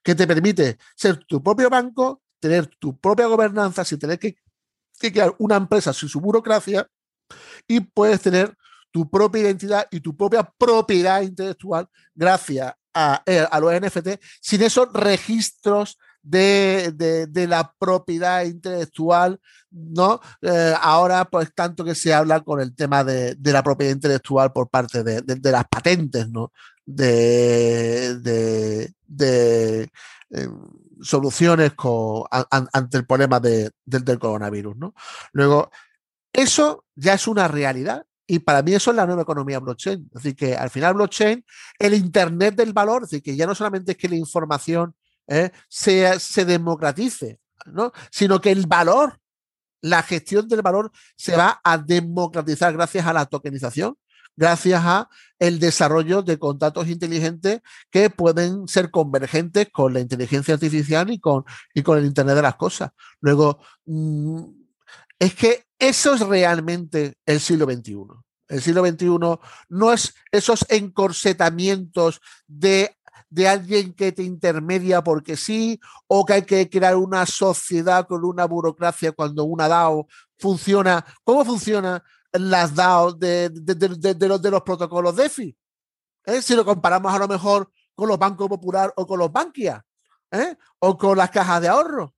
que 0.00 0.14
te 0.14 0.28
permite 0.28 0.78
ser 0.94 1.16
tu 1.24 1.42
propio 1.42 1.68
banco, 1.68 2.22
tener 2.38 2.68
tu 2.78 2.96
propia 2.96 3.26
gobernanza 3.26 3.84
sin 3.84 3.98
tener 3.98 4.16
que, 4.16 4.36
crear 4.96 5.34
una 5.38 5.56
empresa 5.56 5.92
sin 5.92 6.08
su 6.08 6.20
burocracia 6.20 6.88
y 7.66 7.80
puedes 7.80 8.20
tener 8.20 8.56
tu 8.92 9.10
propia 9.10 9.42
identidad 9.42 9.88
y 9.90 9.98
tu 9.98 10.16
propia 10.16 10.48
propiedad 10.56 11.22
intelectual 11.22 11.88
gracias 12.14 12.74
a, 12.94 13.22
eh, 13.26 13.46
a 13.50 13.60
los 13.60 13.72
NFT 13.72 14.20
sin 14.40 14.62
esos 14.62 14.92
registros 14.92 15.98
de, 16.22 17.46
la 17.48 17.72
propiedad 17.78 18.44
intelectual, 18.44 19.40
¿no? 19.70 20.20
Eh, 20.42 20.74
ahora, 20.80 21.24
pues 21.24 21.52
tanto 21.54 21.84
que 21.84 21.94
se 21.94 22.12
habla 22.12 22.40
con 22.40 22.60
el 22.60 22.74
tema 22.74 23.04
de, 23.04 23.36
la 23.42 23.62
propiedad 23.62 23.94
intelectual 23.94 24.52
por 24.52 24.68
parte 24.68 25.02
de, 25.02 25.50
las 25.50 25.64
patentes, 25.68 26.28
¿no? 26.28 26.52
De, 26.84 28.10
em, 30.30 30.60
soluciones 31.02 31.72
ante 32.50 32.96
el 32.98 33.06
problema 33.06 33.40
del, 33.40 33.72
del 33.84 34.18
coronavirus, 34.18 34.76
¿no? 34.76 34.94
Luego, 35.32 35.70
eso 36.32 36.84
ya 36.94 37.14
es 37.14 37.26
una 37.26 37.48
realidad 37.48 38.04
y 38.30 38.38
para 38.38 38.62
mí 38.62 38.72
eso 38.72 38.92
es 38.92 38.96
la 38.96 39.06
nueva 39.06 39.22
economía 39.22 39.58
blockchain. 39.58 40.08
Es 40.14 40.22
decir, 40.22 40.36
que 40.36 40.54
al 40.54 40.70
final 40.70 40.94
blockchain, 40.94 41.44
el 41.80 41.94
Internet 41.94 42.54
del 42.54 42.72
valor, 42.72 43.02
es 43.02 43.10
decir, 43.10 43.24
que 43.24 43.34
ya 43.34 43.44
no 43.44 43.56
solamente 43.56 43.90
es 43.90 43.98
que 43.98 44.08
la 44.08 44.14
información 44.14 44.94
¿eh? 45.26 45.50
se, 45.68 46.44
democratice, 46.44 47.40
¿no? 47.66 47.90
sino 48.12 48.40
que 48.40 48.52
el 48.52 48.68
valor, 48.68 49.18
la 49.80 50.04
gestión 50.04 50.46
del 50.46 50.62
valor 50.62 50.92
se 51.16 51.36
va 51.36 51.60
a 51.64 51.76
democratizar 51.76 52.72
gracias 52.72 53.04
a 53.04 53.12
la 53.12 53.26
tokenización, 53.26 53.96
gracias 54.36 54.80
a 54.84 55.08
el 55.40 55.58
desarrollo 55.58 56.22
de 56.22 56.38
contratos 56.38 56.86
inteligentes 56.86 57.62
que 57.90 58.10
pueden 58.10 58.68
ser 58.68 58.92
convergentes 58.92 59.70
con 59.72 59.92
la 59.92 59.98
inteligencia 59.98 60.54
artificial 60.54 61.10
y 61.10 61.18
con, 61.18 61.42
y 61.74 61.82
con 61.82 61.98
el 61.98 62.04
Internet 62.04 62.36
de 62.36 62.42
las 62.42 62.54
cosas. 62.54 62.92
Luego, 63.20 63.58
mm, 63.86 64.44
es 65.18 65.34
que 65.34 65.64
eso 65.80 66.14
es 66.14 66.20
realmente 66.20 67.14
el 67.26 67.40
siglo 67.40 67.64
XXI. 67.64 67.96
El 68.48 68.60
siglo 68.60 68.86
XXI 68.86 69.08
no 69.68 69.92
es 69.92 70.14
esos 70.30 70.66
encorsetamientos 70.68 72.20
de, 72.46 72.96
de 73.30 73.48
alguien 73.48 73.94
que 73.94 74.12
te 74.12 74.22
intermedia 74.22 75.02
porque 75.02 75.36
sí, 75.36 75.80
o 76.06 76.24
que 76.26 76.34
hay 76.34 76.42
que 76.42 76.68
crear 76.68 76.96
una 76.96 77.24
sociedad 77.26 78.06
con 78.06 78.24
una 78.24 78.44
burocracia 78.44 79.12
cuando 79.12 79.44
una 79.44 79.68
DAO 79.68 80.06
funciona. 80.38 81.04
¿Cómo 81.24 81.44
funciona 81.44 82.02
las 82.32 82.74
DAO 82.74 83.12
de, 83.12 83.50
los, 84.28 84.42
de 84.42 84.50
los 84.50 84.62
protocolos 84.62 85.16
DeFi? 85.16 85.56
¿Eh? 86.26 86.42
Si 86.42 86.54
lo 86.54 86.64
comparamos 86.64 87.14
a 87.14 87.18
lo 87.18 87.28
mejor 87.28 87.70
con 87.94 88.08
los 88.08 88.18
bancos 88.18 88.48
popular 88.48 88.92
o 88.96 89.06
con 89.06 89.18
los 89.18 89.32
banquia, 89.32 89.84
¿eh? 90.30 90.56
o 90.78 90.98
con 90.98 91.16
las 91.16 91.30
cajas 91.30 91.60
de 91.62 91.68
ahorro. 91.68 92.14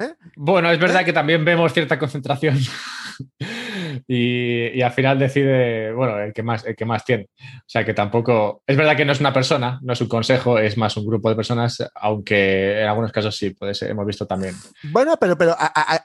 ¿Eh? 0.00 0.14
Bueno, 0.36 0.70
es 0.70 0.78
verdad 0.78 1.04
que 1.04 1.12
también 1.12 1.44
vemos 1.44 1.72
cierta 1.72 1.98
concentración 1.98 2.58
y, 4.06 4.80
al 4.80 4.92
final 4.92 5.18
decide, 5.18 5.92
bueno, 5.92 6.18
el 6.18 6.32
que, 6.32 6.42
más, 6.42 6.64
el 6.66 6.76
que 6.76 6.84
más 6.84 7.04
tiene. 7.04 7.28
O 7.40 7.64
sea 7.66 7.84
que 7.84 7.94
tampoco, 7.94 8.62
es 8.66 8.76
verdad 8.76 8.96
que 8.96 9.04
no 9.04 9.12
es 9.12 9.20
una 9.20 9.32
persona, 9.32 9.78
no 9.82 9.92
es 9.92 10.00
un 10.00 10.08
consejo, 10.08 10.58
es 10.58 10.76
más 10.76 10.96
un 10.96 11.06
grupo 11.06 11.28
de 11.28 11.36
personas, 11.36 11.78
aunque 11.94 12.80
en 12.80 12.88
algunos 12.88 13.12
casos 13.12 13.36
sí, 13.36 13.50
puede 13.50 13.74
ser, 13.74 13.90
hemos 13.90 14.06
visto 14.06 14.26
también. 14.26 14.54
Bueno, 14.84 15.16
pero, 15.18 15.36
pero 15.36 15.56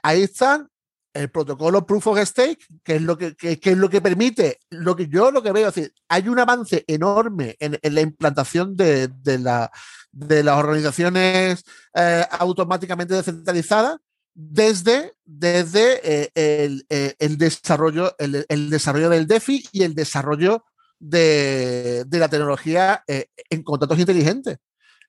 ahí 0.02 0.22
están 0.22 0.68
el 1.12 1.30
protocolo 1.30 1.86
Proof 1.86 2.08
of 2.08 2.18
Stake, 2.20 2.64
que 2.82 2.96
es 2.96 3.02
lo 3.02 3.16
que, 3.18 3.36
es 3.40 3.76
lo 3.76 3.90
que 3.90 4.00
permite, 4.00 4.60
lo 4.70 4.96
que 4.96 5.08
yo 5.08 5.30
lo 5.30 5.42
que 5.42 5.52
veo, 5.52 5.68
es 5.68 5.74
decir, 5.74 5.94
hay 6.08 6.28
un 6.28 6.38
avance 6.38 6.84
enorme 6.86 7.56
en, 7.58 7.78
la 7.94 8.00
implantación 8.00 8.76
de, 8.76 9.10
la, 9.24 9.70
de 10.10 10.42
las 10.42 10.56
organizaciones 10.56 11.64
eh, 11.94 12.24
automáticamente 12.30 13.14
descentralizadas 13.14 13.98
desde, 14.34 15.12
desde 15.24 16.00
eh, 16.02 16.30
eh, 16.34 17.14
el, 17.18 17.36
desarrollo, 17.36 18.14
el, 18.18 18.70
desarrollo 18.70 19.10
del 19.10 19.26
DeFi 19.26 19.68
y 19.72 19.82
el 19.82 19.94
desarrollo 19.94 20.64
de, 20.98 22.04
de 22.06 22.18
la 22.18 22.28
tecnología 22.28 23.04
en 23.06 23.62
contratos 23.62 23.98
inteligentes. 23.98 24.58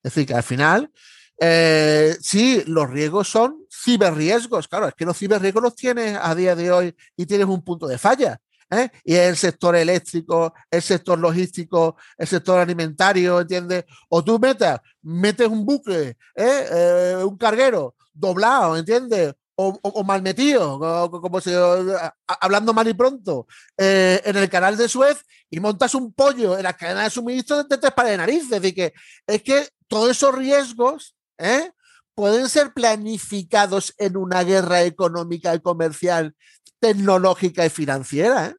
Es 0.02 0.14
decir, 0.14 0.28
que 0.28 0.34
al 0.34 0.44
final 0.44 0.92
sí, 2.20 2.64
los 2.66 2.90
riesgos 2.90 3.30
son 3.30 3.63
ciberriesgos. 3.84 4.68
Claro, 4.68 4.88
es 4.88 4.94
que 4.94 5.06
los 5.06 5.18
ciberriesgos 5.18 5.64
los 5.64 5.76
tienes 5.76 6.18
a 6.22 6.34
día 6.36 6.56
de 6.56 6.72
hoy 6.72 6.96
y 7.16 7.26
tienes 7.26 7.48
un 7.48 7.64
punto 7.64 7.88
de 7.88 7.98
falla. 7.98 8.40
¿eh? 8.72 8.90
Y 9.04 9.16
es 9.16 9.30
el 9.30 9.38
sector 9.38 9.76
eléctrico, 9.76 10.54
el 10.70 10.82
sector 10.82 11.20
logístico, 11.20 11.96
el 12.18 12.28
sector 12.28 12.60
alimentario, 12.60 13.42
¿entiendes? 13.42 13.86
O 14.10 14.24
tú 14.24 14.40
metes, 14.40 14.78
metes 15.02 15.48
un 15.48 15.66
buque, 15.66 16.18
¿eh? 16.36 17.24
un 17.24 17.38
carguero 17.38 17.96
doblado, 18.14 18.78
¿entiendes? 18.78 19.34
O, 19.56 20.04
mal 20.04 20.24
metido, 20.24 20.80
como 21.12 21.40
se, 21.40 21.56
hablando 22.26 22.74
mal 22.74 22.88
y 22.88 22.96
pronto, 22.96 23.46
en 23.78 24.36
el 24.36 24.50
canal 24.50 24.76
de 24.76 24.90
Suez 24.90 25.24
y 25.48 25.60
montas 25.60 25.94
un 25.94 26.12
pollo 26.12 26.58
en 26.58 26.64
la 26.64 26.74
cadena 26.74 27.04
de 27.04 27.12
suministro 27.12 27.64
de 27.64 27.78
tres 27.78 27.94
pares 27.94 28.14
de 28.14 28.18
narices. 28.18 28.46
Es 28.46 28.50
decir, 28.50 28.74
que 28.74 28.94
es 29.28 29.44
que 29.44 29.70
todos 29.88 30.10
esos 30.10 30.34
riesgos 30.34 31.16
¿eh? 31.38 31.72
Pueden 32.16 32.50
ser 32.50 32.74
planificados 32.74 33.94
en 33.98 34.18
una 34.18 34.44
guerra 34.44 34.84
económica 34.84 35.54
y 35.56 35.62
comercial, 35.62 36.36
tecnológica 36.80 37.66
y 37.66 37.70
financiera. 37.70 38.48
¿eh? 38.48 38.56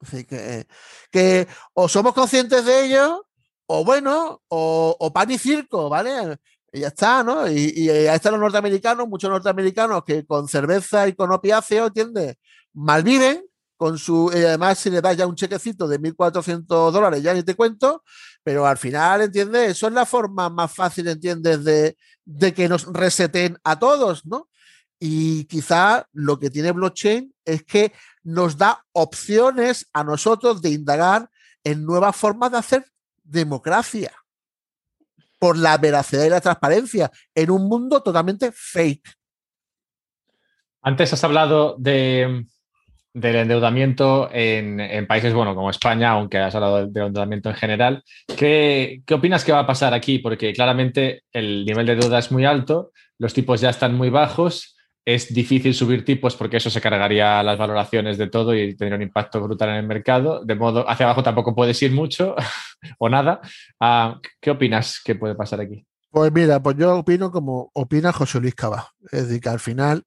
Así 0.00 0.24
que, 0.24 0.66
que 1.10 1.46
o 1.74 1.88
somos 1.88 2.12
conscientes 2.14 2.64
de 2.64 2.86
ello, 2.86 3.26
o 3.66 3.84
bueno, 3.84 4.42
o, 4.48 5.12
pan 5.14 5.30
y 5.30 5.38
circo, 5.38 5.88
¿vale? 5.88 6.38
Y 6.72 6.80
ya 6.80 6.88
está, 6.88 7.22
¿no? 7.22 7.48
Y, 7.50 7.72
y, 7.74 7.88
ahí 7.88 8.16
están 8.16 8.32
los 8.32 8.40
norteamericanos, 8.40 9.08
muchos 9.08 9.30
norteamericanos 9.30 10.04
que 10.04 10.26
con 10.26 10.48
cerveza 10.48 11.06
y 11.06 11.14
con 11.14 11.32
opiáceo, 11.32 11.86
¿entiendes? 11.86 12.36
Malviven, 12.72 13.44
con 13.82 13.98
su, 13.98 14.30
y 14.32 14.38
además 14.38 14.78
si 14.78 14.90
le 14.90 15.00
das 15.00 15.16
ya 15.16 15.26
un 15.26 15.34
chequecito 15.34 15.88
de 15.88 15.98
1.400 15.98 16.92
dólares, 16.92 17.20
ya 17.20 17.34
ni 17.34 17.42
te 17.42 17.56
cuento, 17.56 18.04
pero 18.44 18.64
al 18.64 18.78
final, 18.78 19.22
¿entiendes? 19.22 19.72
Eso 19.72 19.88
es 19.88 19.92
la 19.92 20.06
forma 20.06 20.48
más 20.48 20.72
fácil, 20.72 21.08
¿entiendes? 21.08 21.64
De, 21.64 21.96
de 22.24 22.54
que 22.54 22.68
nos 22.68 22.84
reseten 22.86 23.58
a 23.64 23.80
todos, 23.80 24.24
¿no? 24.24 24.48
Y 25.00 25.46
quizá 25.46 26.06
lo 26.12 26.38
que 26.38 26.48
tiene 26.48 26.70
blockchain 26.70 27.34
es 27.44 27.64
que 27.64 27.92
nos 28.22 28.56
da 28.56 28.84
opciones 28.92 29.88
a 29.92 30.04
nosotros 30.04 30.62
de 30.62 30.70
indagar 30.70 31.28
en 31.64 31.84
nuevas 31.84 32.14
formas 32.14 32.52
de 32.52 32.58
hacer 32.58 32.84
democracia 33.24 34.12
por 35.40 35.56
la 35.58 35.76
veracidad 35.76 36.24
y 36.24 36.30
la 36.30 36.40
transparencia 36.40 37.10
en 37.34 37.50
un 37.50 37.68
mundo 37.68 38.00
totalmente 38.00 38.52
fake. 38.52 39.12
Antes 40.82 41.12
has 41.12 41.24
hablado 41.24 41.74
de, 41.80 42.46
del 43.14 43.36
endeudamiento 43.36 44.30
en, 44.32 45.06
países 45.06 45.34
bueno, 45.34 45.54
como 45.54 45.70
España, 45.70 46.10
aunque 46.10 46.38
has 46.38 46.54
hablado 46.54 46.86
del 46.86 47.06
endeudamiento 47.06 47.50
en 47.50 47.56
general. 47.56 48.04
¿Qué, 48.36 49.02
¿Qué, 49.04 49.14
opinas 49.14 49.44
que 49.44 49.52
va 49.52 49.60
a 49.60 49.66
pasar 49.66 49.92
aquí? 49.94 50.18
Porque 50.18 50.52
claramente 50.52 51.24
el 51.32 51.64
nivel 51.64 51.86
de 51.86 51.96
deuda 51.96 52.18
es 52.18 52.32
muy 52.32 52.44
alto, 52.44 52.92
los 53.18 53.34
tipos 53.34 53.60
ya 53.60 53.70
están 53.70 53.94
muy 53.94 54.10
bajos, 54.10 54.76
es 55.04 55.34
difícil 55.34 55.74
subir 55.74 56.04
tipos 56.04 56.36
porque 56.36 56.58
eso 56.58 56.70
se 56.70 56.80
cargaría 56.80 57.42
las 57.42 57.58
valoraciones 57.58 58.18
de 58.18 58.28
todo 58.28 58.54
y 58.54 58.76
tendría 58.76 58.96
un 58.96 59.02
impacto 59.02 59.40
brutal 59.40 59.70
en 59.70 59.76
el 59.76 59.86
mercado. 59.86 60.44
De 60.44 60.54
modo, 60.54 60.88
hacia 60.88 61.06
abajo 61.06 61.22
tampoco 61.22 61.54
puedes 61.54 61.80
ir 61.82 61.92
mucho 61.92 62.36
o 62.98 63.08
nada. 63.08 63.40
Ah, 63.80 64.18
¿Qué 64.40 64.50
opinas 64.50 65.00
que 65.04 65.16
puede 65.16 65.34
pasar 65.34 65.60
aquí? 65.60 65.84
Pues 66.10 66.30
mira, 66.32 66.62
pues 66.62 66.76
yo 66.76 66.96
opino 66.98 67.30
como 67.30 67.70
opina 67.74 68.12
José 68.12 68.38
Luis 68.38 68.54
Cava. 68.54 68.90
Es 69.10 69.26
decir, 69.26 69.40
que 69.40 69.48
al 69.48 69.60
final 69.60 70.04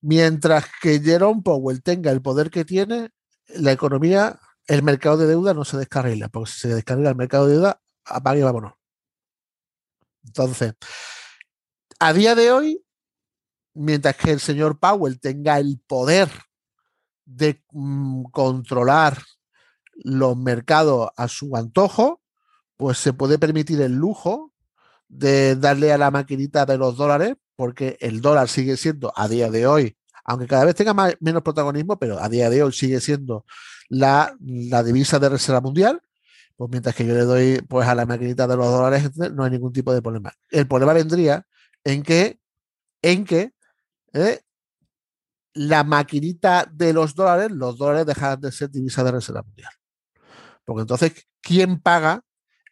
Mientras 0.00 0.66
que 0.80 1.00
Jerome 1.00 1.42
Powell 1.42 1.82
tenga 1.82 2.10
el 2.12 2.22
poder 2.22 2.50
que 2.50 2.64
tiene, 2.64 3.10
la 3.48 3.72
economía, 3.72 4.38
el 4.66 4.82
mercado 4.82 5.16
de 5.16 5.26
deuda 5.26 5.54
no 5.54 5.64
se 5.64 5.76
descarrila, 5.76 6.28
porque 6.28 6.50
si 6.50 6.60
se 6.60 6.74
descarrila 6.74 7.10
el 7.10 7.16
mercado 7.16 7.46
de 7.46 7.54
deuda, 7.54 7.80
apague 8.04 8.40
y 8.40 8.44
vámonos. 8.44 8.74
Entonces, 10.24 10.74
a 11.98 12.12
día 12.12 12.34
de 12.34 12.52
hoy, 12.52 12.84
mientras 13.74 14.16
que 14.16 14.30
el 14.30 14.40
señor 14.40 14.78
Powell 14.78 15.18
tenga 15.20 15.58
el 15.58 15.80
poder 15.86 16.28
de 17.24 17.62
mm, 17.72 18.24
controlar 18.24 19.22
los 19.94 20.36
mercados 20.36 21.10
a 21.16 21.28
su 21.28 21.56
antojo, 21.56 22.22
pues 22.76 22.98
se 22.98 23.12
puede 23.12 23.38
permitir 23.38 23.80
el 23.80 23.92
lujo 23.92 24.52
de 25.08 25.56
darle 25.56 25.92
a 25.92 25.98
la 25.98 26.10
maquinita 26.10 26.66
de 26.66 26.78
los 26.78 26.96
dólares 26.96 27.36
porque 27.58 27.96
el 28.00 28.20
dólar 28.20 28.48
sigue 28.48 28.76
siendo 28.76 29.12
a 29.16 29.26
día 29.26 29.50
de 29.50 29.66
hoy, 29.66 29.96
aunque 30.24 30.46
cada 30.46 30.64
vez 30.64 30.76
tenga 30.76 30.94
menos 31.18 31.42
protagonismo, 31.42 31.98
pero 31.98 32.22
a 32.22 32.28
día 32.28 32.48
de 32.50 32.62
hoy 32.62 32.72
sigue 32.72 33.00
siendo 33.00 33.44
la, 33.88 34.32
divisa 34.38 35.18
de 35.18 35.28
reserva 35.28 35.60
mundial, 35.60 36.00
pues 36.56 36.70
mientras 36.70 36.94
que 36.94 37.04
yo 37.04 37.14
le 37.14 37.22
doy 37.22 37.60
pues 37.68 37.88
a 37.88 37.96
la 37.96 38.06
maquinita 38.06 38.46
de 38.46 38.56
los 38.56 38.70
dólares, 38.70 39.10
no 39.32 39.42
hay 39.42 39.50
ningún 39.50 39.72
tipo 39.72 39.92
de 39.92 40.00
problema. 40.00 40.32
El 40.50 40.68
problema 40.68 40.92
vendría 40.92 41.44
en 41.82 42.04
que, 42.04 42.38
en 43.02 43.24
que 43.24 43.52
eh, 44.12 44.40
la 45.54 45.82
maquinita 45.82 46.64
de 46.72 46.92
los 46.92 47.16
dólares, 47.16 47.50
los 47.50 47.76
dólares 47.76 48.06
dejan 48.06 48.40
de 48.40 48.52
ser 48.52 48.70
divisa 48.70 49.02
de 49.02 49.10
reserva 49.10 49.42
mundial. 49.42 49.72
Porque 50.64 50.82
entonces, 50.82 51.26
¿quién 51.40 51.80
paga 51.80 52.22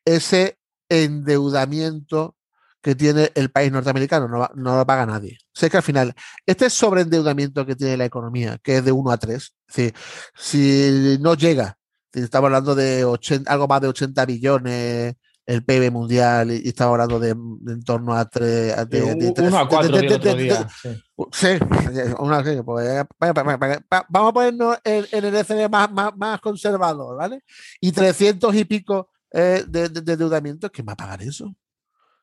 ese 0.05 0.61
endeudamiento 0.89 2.36
que 2.87 2.95
tiene 2.95 3.33
el 3.35 3.51
país 3.51 3.73
norteamericano, 3.73 4.29
no, 4.29 4.49
no 4.55 4.77
lo 4.77 4.87
paga 4.87 5.05
nadie. 5.05 5.39
Sé 5.53 5.69
que 5.69 5.79
al 5.79 5.83
final, 5.83 6.15
este 6.47 6.71
sobreendeudamiento 6.71 7.67
que 7.67 7.75
tiene 7.75 7.97
la 7.97 8.05
economía, 8.05 8.61
que 8.63 8.77
es 8.77 8.85
de 8.85 8.93
1 8.93 9.11
a 9.11 9.17
3, 9.17 9.55
si 10.37 11.19
no 11.21 11.35
llega, 11.35 11.77
si 12.15 12.21
estamos 12.21 12.47
hablando 12.47 12.77
de 12.77 13.01
algo 13.47 13.67
más 13.67 13.81
de 13.81 13.89
80 13.89 14.25
billones 14.27 15.17
el 15.47 15.65
PIB 15.65 15.91
mundial 15.91 16.53
y 16.53 16.69
estamos 16.69 16.93
hablando 16.93 17.19
de, 17.19 17.31
en 17.31 17.83
torno 17.83 18.15
a 18.15 18.25
3 18.29 18.89
de, 18.89 19.35
1 19.37 19.59
a 19.59 19.69
4 19.69 19.99
sí, 21.33 21.49
vamos 24.09 24.31
a 24.31 24.33
ponernos 24.33 24.79
en, 24.85 25.07
el 25.11 25.35
ECB 25.35 25.69
más, 25.69 25.91
más, 25.91 26.17
más, 26.17 26.41
conservador, 26.41 27.17
¿vale? 27.17 27.43
Y 27.81 27.91
300 27.91 28.55
y 28.55 28.65
pico 28.65 29.11
eh, 29.33 29.65
de, 29.67 29.89
de, 29.89 30.13
endeudamiento, 30.13 30.71
¿quién 30.71 30.87
va 30.87 30.93
a 30.93 30.97
pagar 30.97 31.21
eso? 31.23 31.53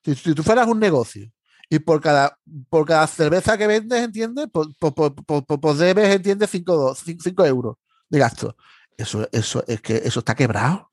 Si, 0.04 0.34
tú 0.34 0.44
fueras 0.44 0.68
un 0.68 0.80
negocio 0.80 1.30
y 1.70 1.80
por 1.80 2.02
cada, 2.02 2.38
por 2.70 2.86
cada 2.86 3.08
cerveza 3.08 3.58
que 3.58 3.68
vendes, 3.68 4.04
¿entiendes? 4.04 4.48
Pues, 4.52 4.68
pues, 4.80 4.94
pues, 5.26 5.44
pues 5.62 5.78
debes, 5.78 6.16
¿entiendes? 6.16 6.50
5 6.50 7.46
euros 7.46 7.76
de 8.10 8.20
gasto. 8.20 8.56
Eso, 8.98 9.28
eso, 9.32 9.64
es 9.68 9.82
que 9.82 10.02
eso 10.04 10.20
está 10.20 10.36
quebrado. 10.36 10.92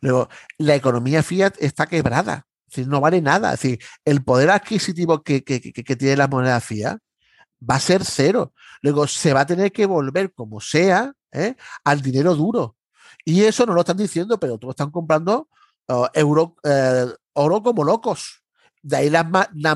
Luego, 0.00 0.28
la 0.58 0.74
economía 0.74 1.22
fiat 1.22 1.54
está 1.58 1.86
quebrada. 1.86 2.46
Es 2.70 2.86
no 2.86 3.00
vale 3.00 3.20
nada. 3.20 3.52
Es 3.54 3.60
decir, 3.60 3.80
el 4.04 4.24
poder 4.24 4.50
adquisitivo 4.50 5.22
que, 5.22 5.40
tiene 5.42 6.16
la 6.16 6.28
moneda 6.28 6.60
fiat 6.60 6.98
va 7.68 7.76
a 7.76 7.80
ser 7.80 8.04
cero. 8.04 8.52
Luego, 8.80 9.06
se 9.06 9.32
va 9.32 9.40
a 9.40 9.46
tener 9.46 9.72
que 9.72 9.86
volver 9.86 10.32
como 10.32 10.60
sea 10.60 11.12
¿eh? 11.32 11.54
al 11.84 12.02
dinero 12.02 12.34
duro. 12.34 12.76
Y 13.24 13.42
eso 13.42 13.66
no 13.66 13.74
lo 13.74 13.80
están 13.80 13.96
diciendo, 13.96 14.38
pero 14.38 14.58
todos 14.58 14.72
están 14.72 14.90
comprando 14.90 15.48
uh, 15.88 16.06
euro, 16.14 16.56
eh, 16.64 17.06
oro 17.34 17.62
como 17.62 17.84
locos. 17.84 18.41
De 18.82 18.96
ahí 18.96 19.10
la, 19.10 19.24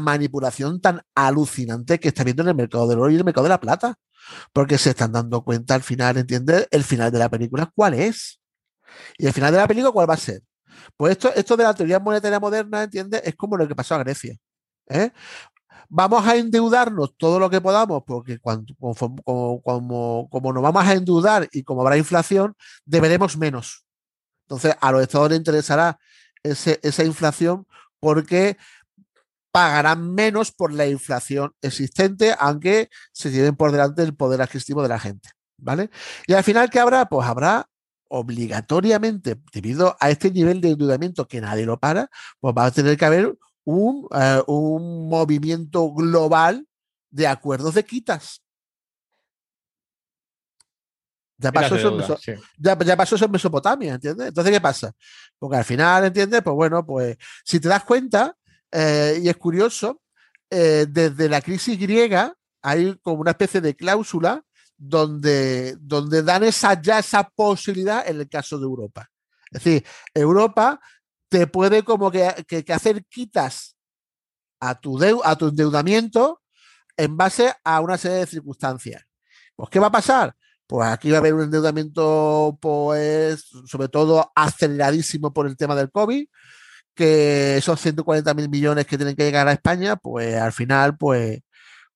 manipulación 0.00 0.80
tan 0.80 1.00
alucinante 1.14 2.00
que 2.00 2.08
está 2.08 2.24
viendo 2.24 2.42
en 2.42 2.48
el 2.48 2.54
mercado 2.56 2.88
del 2.88 2.98
oro 2.98 3.10
y 3.10 3.16
el 3.16 3.24
mercado 3.24 3.44
de 3.44 3.50
la 3.50 3.60
plata. 3.60 3.96
porque 4.52 4.78
se 4.78 4.90
están 4.90 5.12
dando 5.12 5.44
cuenta 5.44 5.74
al 5.74 5.82
final, 5.82 6.16
¿entiendes? 6.16 6.66
El 6.70 6.84
final 6.84 7.12
de 7.12 7.18
la 7.20 7.28
película, 7.28 7.70
¿cuál 7.74 7.94
es? 7.94 8.40
Y 9.18 9.26
el 9.26 9.32
final 9.32 9.52
de 9.52 9.58
la 9.58 9.68
película, 9.68 9.92
¿cuál 9.92 10.10
va 10.10 10.14
a 10.14 10.16
ser? 10.16 10.42
Pues 10.96 11.12
esto, 11.12 11.32
esto 11.34 11.56
de 11.56 11.64
la 11.64 11.74
teoría 11.74 12.00
monetaria 12.00 12.40
moderna, 12.40 12.82
¿entiendes? 12.84 13.22
Es 13.24 13.36
como 13.36 13.56
lo 13.56 13.68
que 13.68 13.74
pasó 13.74 13.94
a 13.94 13.98
Grecia. 13.98 14.36
¿eh? 14.88 15.10
Vamos 15.88 16.26
a 16.26 16.36
endeudarnos 16.36 17.16
todo 17.16 17.38
lo 17.38 17.48
que 17.50 17.60
podamos, 17.60 18.02
porque 18.06 18.38
cuando, 18.38 18.74
como, 18.78 19.62
como, 19.62 20.28
como, 20.30 20.52
nos 20.52 20.62
vamos 20.62 20.84
a 20.84 20.92
endeudar 20.94 21.48
y 21.52 21.62
como 21.62 21.82
habrá 21.82 21.96
inflación, 21.96 22.56
deberemos 22.84 23.36
menos. 23.36 23.86
Entonces, 24.46 24.76
a 24.80 24.92
los 24.92 25.02
estados 25.02 25.30
les 25.30 25.38
interesará 25.38 25.98
ese, 26.42 26.80
esa 26.82 27.04
inflación 27.04 27.66
porque 28.00 28.56
pagarán 29.56 30.12
menos 30.12 30.52
por 30.52 30.70
la 30.70 30.86
inflación 30.86 31.54
existente, 31.62 32.34
aunque 32.38 32.90
se 33.14 33.30
lleven 33.30 33.56
por 33.56 33.72
delante 33.72 34.02
el 34.02 34.14
poder 34.14 34.42
adquisitivo 34.42 34.82
de 34.82 34.90
la 34.90 34.98
gente. 34.98 35.30
¿Vale? 35.56 35.88
Y 36.26 36.34
al 36.34 36.44
final, 36.44 36.68
¿qué 36.68 36.78
habrá? 36.78 37.06
Pues 37.06 37.26
habrá 37.26 37.66
obligatoriamente, 38.08 39.40
debido 39.54 39.96
a 39.98 40.10
este 40.10 40.30
nivel 40.30 40.60
de 40.60 40.72
endeudamiento 40.72 41.26
que 41.26 41.40
nadie 41.40 41.64
lo 41.64 41.80
para, 41.80 42.10
pues 42.38 42.54
va 42.54 42.66
a 42.66 42.70
tener 42.70 42.98
que 42.98 43.06
haber 43.06 43.34
un, 43.64 44.06
uh, 44.10 44.52
un 44.52 45.08
movimiento 45.08 45.90
global 45.90 46.66
de 47.10 47.26
acuerdos 47.26 47.72
de 47.72 47.84
quitas. 47.86 48.42
Ya 51.38 51.50
pasó, 51.50 51.76
eso 51.76 51.92
deuda, 51.92 52.18
sí. 52.18 52.32
ya, 52.58 52.78
ya 52.78 52.94
pasó, 52.94 53.14
eso 53.14 53.24
en 53.24 53.30
Mesopotamia, 53.30 53.94
¿entiendes? 53.94 54.28
Entonces, 54.28 54.52
¿qué 54.52 54.60
pasa? 54.60 54.92
Porque 55.38 55.56
al 55.56 55.64
final, 55.64 56.04
¿entiendes? 56.04 56.42
Pues 56.42 56.54
bueno, 56.54 56.84
pues 56.84 57.16
si 57.42 57.58
te 57.58 57.70
das 57.70 57.84
cuenta, 57.84 58.36
eh, 58.72 59.20
y 59.22 59.28
es 59.28 59.36
curioso, 59.36 60.02
eh, 60.50 60.86
desde 60.88 61.28
la 61.28 61.40
crisis 61.40 61.78
griega 61.78 62.34
hay 62.62 62.96
como 63.02 63.20
una 63.20 63.32
especie 63.32 63.60
de 63.60 63.74
cláusula 63.74 64.42
donde, 64.76 65.76
donde 65.80 66.22
dan 66.22 66.44
esa, 66.44 66.80
ya 66.80 66.98
esa 66.98 67.28
posibilidad 67.28 68.06
en 68.08 68.20
el 68.20 68.28
caso 68.28 68.58
de 68.58 68.64
Europa. 68.64 69.08
Es 69.50 69.62
decir, 69.62 69.84
Europa 70.12 70.80
te 71.28 71.46
puede 71.46 71.82
como 71.82 72.10
que, 72.10 72.44
que, 72.46 72.72
hacer 72.72 73.04
quitas 73.06 73.76
a 74.60 74.78
tu, 74.78 74.98
a 75.24 75.36
tu 75.36 75.48
endeudamiento 75.48 76.42
en 76.96 77.16
base 77.16 77.52
a 77.64 77.80
una 77.80 77.98
serie 77.98 78.18
de 78.18 78.26
circunstancias. 78.26 79.04
Pues, 79.54 79.70
¿qué 79.70 79.78
va 79.78 79.88
a 79.88 79.92
pasar? 79.92 80.34
Pues 80.66 80.88
aquí 80.88 81.10
va 81.10 81.18
a 81.18 81.20
haber 81.20 81.34
un 81.34 81.42
endeudamiento, 81.42 82.58
pues, 82.60 83.46
sobre 83.66 83.88
todo 83.88 84.32
aceleradísimo 84.34 85.32
por 85.32 85.46
el 85.46 85.56
tema 85.56 85.74
del 85.76 85.90
COVID, 85.90 86.26
que 86.96 87.58
esos 87.58 87.80
140 87.80 88.34
mil 88.34 88.48
millones 88.48 88.86
que 88.86 88.96
tienen 88.96 89.16
que 89.16 89.24
llegar 89.24 89.48
a 89.48 89.52
España, 89.52 89.96
pues 89.96 90.36
al 90.36 90.52
final, 90.52 90.96
pues, 90.96 91.40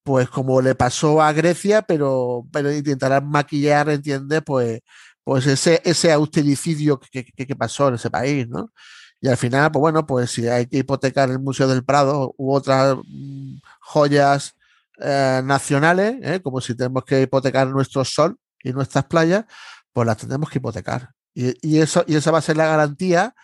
pues 0.03 0.29
como 0.31 0.63
le 0.63 0.75
pasó 0.75 1.23
a 1.23 1.33
Grecia, 1.33 1.83
pero, 1.83 2.47
pero 2.53 2.73
intentarán 2.73 3.29
maquillar, 3.29 3.89
¿entiendes? 3.91 4.43
Pues, 4.47 4.81
pues 5.25 5.47
ese, 5.47 5.81
ese 5.85 6.13
austericidio 6.13 7.01
que, 7.01 7.25
que, 7.25 7.47
que 7.47 7.57
pasó 7.57 7.89
en 7.89 7.95
ese 7.97 8.11
país, 8.11 8.49
¿no? 8.49 8.73
Y 9.21 9.29
al 9.29 9.37
final, 9.37 9.71
pues 9.71 9.81
bueno, 9.81 10.07
pues 10.07 10.31
si 10.31 10.49
hay 10.49 10.67
que 10.67 10.79
hipotecar 10.79 11.31
el 11.31 11.39
Museo 11.41 11.69
del 11.69 11.85
Prado 11.85 12.35
u 12.39 12.55
otras 12.55 12.97
mm, 13.07 13.59
joyas 13.81 14.55
eh, 14.99 15.43
nacionales, 15.45 16.17
¿eh? 16.23 16.41
como 16.43 16.61
si 16.61 16.75
tenemos 16.75 17.05
que 17.05 17.23
hipotecar 17.23 17.69
nuestro 17.69 18.05
sol 18.05 18.39
y 18.63 18.73
nuestras 18.73 19.05
playas, 19.07 19.45
pues 19.93 20.07
las 20.07 20.17
tenemos 20.19 20.49
que 20.51 20.59
hipotecar. 20.59 21.11
Y, 21.35 21.55
y, 21.67 21.81
eso, 21.81 22.05
y 22.07 22.17
esa 22.17 22.31
va 22.31 22.39
a 22.39 22.43
ser 22.43 22.57
la 22.57 22.67
garantía 22.67 23.35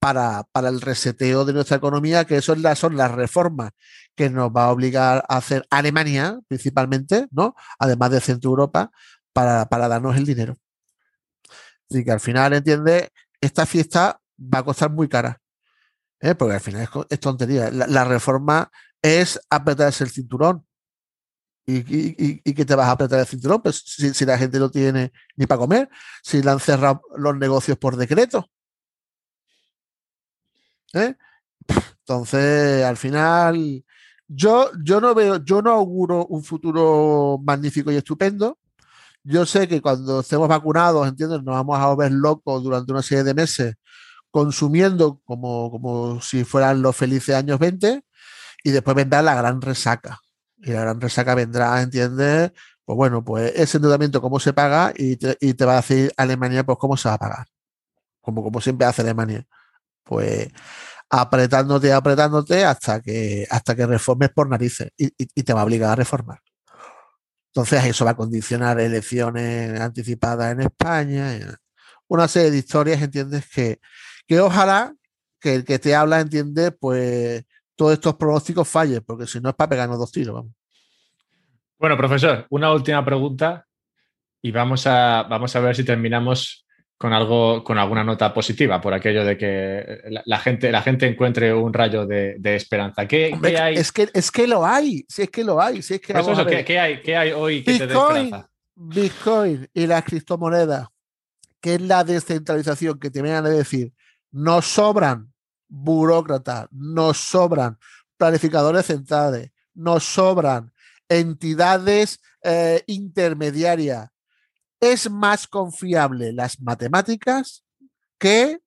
para, 0.00 0.44
para 0.52 0.68
el 0.68 0.80
reseteo 0.80 1.44
de 1.44 1.52
nuestra 1.52 1.76
economía, 1.76 2.24
que 2.24 2.36
eso 2.36 2.54
la, 2.54 2.74
son 2.74 2.96
las 2.96 3.10
reformas 3.10 3.72
que 4.14 4.30
nos 4.30 4.50
va 4.50 4.64
a 4.64 4.72
obligar 4.72 5.24
a 5.28 5.36
hacer 5.36 5.66
Alemania, 5.70 6.38
principalmente, 6.48 7.26
¿no? 7.30 7.54
Además 7.78 8.10
de 8.10 8.20
Centro 8.20 8.50
Europa, 8.50 8.90
para, 9.32 9.68
para 9.68 9.88
darnos 9.88 10.16
el 10.16 10.26
dinero. 10.26 10.56
Así 11.90 12.04
que 12.04 12.10
al 12.10 12.20
final, 12.20 12.52
entiende, 12.52 13.10
esta 13.40 13.66
fiesta 13.66 14.20
va 14.38 14.58
a 14.60 14.64
costar 14.64 14.90
muy 14.90 15.08
cara. 15.08 15.40
¿eh? 16.20 16.34
Porque 16.34 16.54
al 16.54 16.60
final 16.60 16.82
es, 16.82 16.88
es 17.08 17.20
tontería. 17.20 17.70
La, 17.70 17.86
la, 17.86 18.04
reforma 18.04 18.70
es 19.02 19.40
apretarse 19.50 20.04
el 20.04 20.10
cinturón. 20.10 20.64
¿Y, 21.66 21.78
y, 21.78 22.40
y, 22.44 22.54
que 22.54 22.64
te 22.64 22.74
vas 22.74 22.88
a 22.88 22.92
apretar 22.92 23.20
el 23.20 23.26
cinturón? 23.26 23.60
Pues 23.60 23.82
si, 23.84 24.14
si, 24.14 24.24
la 24.24 24.38
gente 24.38 24.58
no 24.58 24.70
tiene 24.70 25.12
ni 25.36 25.46
para 25.46 25.58
comer, 25.58 25.90
si 26.22 26.42
le 26.42 26.50
han 26.50 26.60
cerrado 26.60 27.02
los 27.16 27.36
negocios 27.36 27.76
por 27.76 27.96
decreto. 27.96 28.50
¿Eh? 30.94 31.14
Entonces, 32.00 32.84
al 32.84 32.96
final, 32.96 33.84
yo, 34.26 34.70
yo 34.82 35.00
no 35.00 35.14
veo, 35.14 35.44
yo 35.44 35.62
no 35.62 35.72
auguro 35.72 36.26
un 36.26 36.42
futuro 36.44 37.38
magnífico 37.44 37.92
y 37.92 37.96
estupendo. 37.96 38.58
Yo 39.24 39.44
sé 39.46 39.68
que 39.68 39.82
cuando 39.82 40.20
estemos 40.20 40.48
vacunados, 40.48 41.06
¿entiendes? 41.08 41.42
Nos 41.42 41.54
vamos 41.54 41.78
a 41.78 41.94
ver 41.96 42.12
locos 42.12 42.62
durante 42.62 42.92
una 42.92 43.02
serie 43.02 43.24
de 43.24 43.34
meses 43.34 43.74
consumiendo 44.30 45.20
como, 45.24 45.70
como 45.70 46.20
si 46.20 46.44
fueran 46.44 46.82
los 46.82 46.96
felices 46.96 47.34
años 47.34 47.58
20 47.58 48.02
y 48.64 48.70
después 48.70 48.94
vendrá 48.96 49.22
la 49.22 49.34
gran 49.34 49.60
resaca. 49.60 50.18
Y 50.58 50.70
la 50.72 50.80
gran 50.82 51.00
resaca 51.00 51.34
vendrá, 51.34 51.80
¿entiendes? 51.82 52.52
Pues 52.84 52.96
bueno, 52.96 53.24
pues 53.24 53.52
ese 53.54 53.78
endeudamiento, 53.78 54.20
¿cómo 54.20 54.40
se 54.40 54.52
paga? 54.52 54.92
Y 54.96 55.16
te, 55.16 55.36
y 55.40 55.54
te 55.54 55.64
va 55.64 55.74
a 55.74 55.76
decir 55.76 56.12
Alemania, 56.16 56.64
pues 56.64 56.78
cómo 56.78 56.96
se 56.96 57.08
va 57.08 57.14
a 57.14 57.18
pagar. 57.18 57.46
Como, 58.20 58.42
como 58.42 58.60
siempre 58.60 58.86
hace 58.86 59.02
Alemania. 59.02 59.46
Pues 60.08 60.48
apretándote, 61.10 61.92
apretándote 61.92 62.64
hasta 62.64 63.00
que, 63.00 63.46
hasta 63.50 63.74
que 63.74 63.86
reformes 63.86 64.30
por 64.30 64.48
narices 64.48 64.90
y, 64.96 65.10
te 65.42 65.52
va 65.52 65.60
a 65.60 65.64
obligar 65.64 65.90
a 65.90 65.96
reformar. 65.96 66.40
Entonces 67.52 67.84
eso 67.84 68.04
va 68.04 68.12
a 68.12 68.16
condicionar 68.16 68.80
elecciones 68.80 69.78
anticipadas 69.80 70.52
en 70.52 70.62
España, 70.62 71.58
una 72.06 72.26
serie 72.26 72.50
de 72.50 72.58
historias, 72.58 73.02
¿entiendes? 73.02 73.44
Que, 73.54 73.80
que 74.26 74.40
ojalá 74.40 74.94
que 75.40 75.54
el 75.54 75.64
que 75.64 75.78
te 75.78 75.94
habla 75.94 76.20
entiende, 76.20 76.72
pues 76.72 77.44
todos 77.76 77.92
estos 77.92 78.14
pronósticos 78.16 78.66
fallen, 78.66 79.02
porque 79.06 79.26
si 79.26 79.40
no 79.40 79.50
es 79.50 79.54
para 79.54 79.68
pegarnos 79.68 79.98
dos 79.98 80.10
tiros. 80.10 80.46
Bueno, 81.78 81.96
profesor, 81.96 82.46
una 82.50 82.72
última 82.72 83.04
pregunta 83.04 83.66
y 84.42 84.50
vamos 84.50 84.86
a, 84.86 85.24
vamos 85.24 85.54
a 85.54 85.60
ver 85.60 85.76
si 85.76 85.84
terminamos 85.84 86.66
con 86.98 87.12
algo, 87.12 87.62
con 87.62 87.78
alguna 87.78 88.02
nota 88.02 88.34
positiva, 88.34 88.80
por 88.80 88.92
aquello 88.92 89.24
de 89.24 89.38
que 89.38 90.00
la, 90.10 90.22
la 90.26 90.38
gente, 90.40 90.72
la 90.72 90.82
gente 90.82 91.06
encuentre 91.06 91.54
un 91.54 91.72
rayo 91.72 92.04
de, 92.04 92.34
de 92.38 92.56
esperanza. 92.56 93.06
¿Qué, 93.06 93.30
Hombre, 93.32 93.52
¿qué, 93.52 93.58
hay? 93.58 93.74
Es 93.76 93.92
que, 93.92 94.08
es 94.12 94.30
que 94.32 94.48
lo 94.48 94.66
hay, 94.66 95.06
si 95.08 95.22
es 95.22 95.30
que 95.30 95.44
lo 95.44 95.62
hay, 95.62 95.80
si 95.80 95.94
es 95.94 96.00
que 96.00 96.12
eso, 96.12 96.44
¿qué, 96.44 96.64
¿qué, 96.64 96.78
hay, 96.78 97.00
¿Qué 97.00 97.16
hay 97.16 97.30
hoy 97.30 97.62
que 97.62 97.72
Bitcoin, 97.72 97.88
te 97.88 97.94
dé 97.94 98.00
esperanza? 98.00 98.50
Bitcoin 98.74 99.68
y 99.72 99.86
las 99.86 100.02
criptomonedas, 100.02 100.88
que 101.60 101.74
es 101.74 101.80
la 101.80 102.02
descentralización 102.02 102.98
que 102.98 103.10
te 103.10 103.22
vienen 103.22 103.46
a 103.46 103.48
decir, 103.48 103.92
nos 104.32 104.66
sobran 104.66 105.32
burócratas, 105.68 106.66
nos 106.72 107.16
sobran 107.16 107.78
planificadores 108.16 108.86
centrales, 108.86 109.52
nos 109.74 110.02
sobran 110.02 110.72
entidades 111.08 112.20
eh, 112.42 112.82
intermediarias. 112.86 114.10
Es 114.80 115.10
más 115.10 115.46
confiable 115.46 116.32
las 116.32 116.60
matemáticas 116.60 117.64
que 118.18 118.60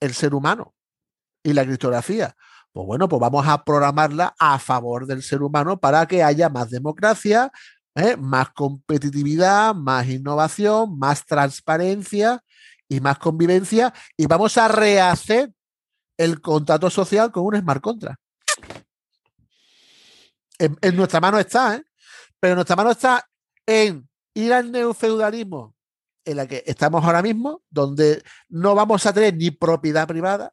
el 0.00 0.14
ser 0.14 0.34
humano 0.34 0.74
y 1.42 1.52
la 1.52 1.64
criptografía. 1.64 2.34
Pues 2.72 2.86
bueno, 2.86 3.08
pues 3.08 3.20
vamos 3.20 3.46
a 3.46 3.64
programarla 3.64 4.34
a 4.38 4.58
favor 4.58 5.06
del 5.06 5.22
ser 5.22 5.42
humano 5.42 5.78
para 5.78 6.06
que 6.06 6.22
haya 6.22 6.48
más 6.48 6.70
democracia, 6.70 7.50
¿eh? 7.94 8.16
más 8.16 8.50
competitividad, 8.50 9.74
más 9.74 10.06
innovación, 10.06 10.98
más 10.98 11.24
transparencia 11.26 12.42
y 12.88 13.00
más 13.00 13.18
convivencia 13.18 13.92
y 14.16 14.26
vamos 14.26 14.56
a 14.56 14.68
rehacer 14.68 15.52
el 16.16 16.40
contrato 16.40 16.90
social 16.90 17.30
con 17.30 17.44
un 17.44 17.56
smart 17.56 17.80
contract. 17.80 18.20
En, 20.58 20.96
nuestra 20.96 21.20
mano 21.20 21.38
está, 21.38 21.76
¿eh? 21.76 21.84
pero 22.40 22.52
en 22.52 22.56
nuestra 22.56 22.74
mano 22.74 22.90
está 22.90 23.24
en 23.64 24.07
ir 24.38 24.52
al 24.52 24.70
neofeudalismo 24.70 25.74
en 26.24 26.36
la 26.36 26.46
que 26.46 26.62
estamos 26.66 27.04
ahora 27.04 27.22
mismo, 27.22 27.62
donde 27.70 28.22
no 28.48 28.74
vamos 28.74 29.04
a 29.06 29.12
tener 29.12 29.34
ni 29.36 29.50
propiedad 29.50 30.06
privada, 30.06 30.52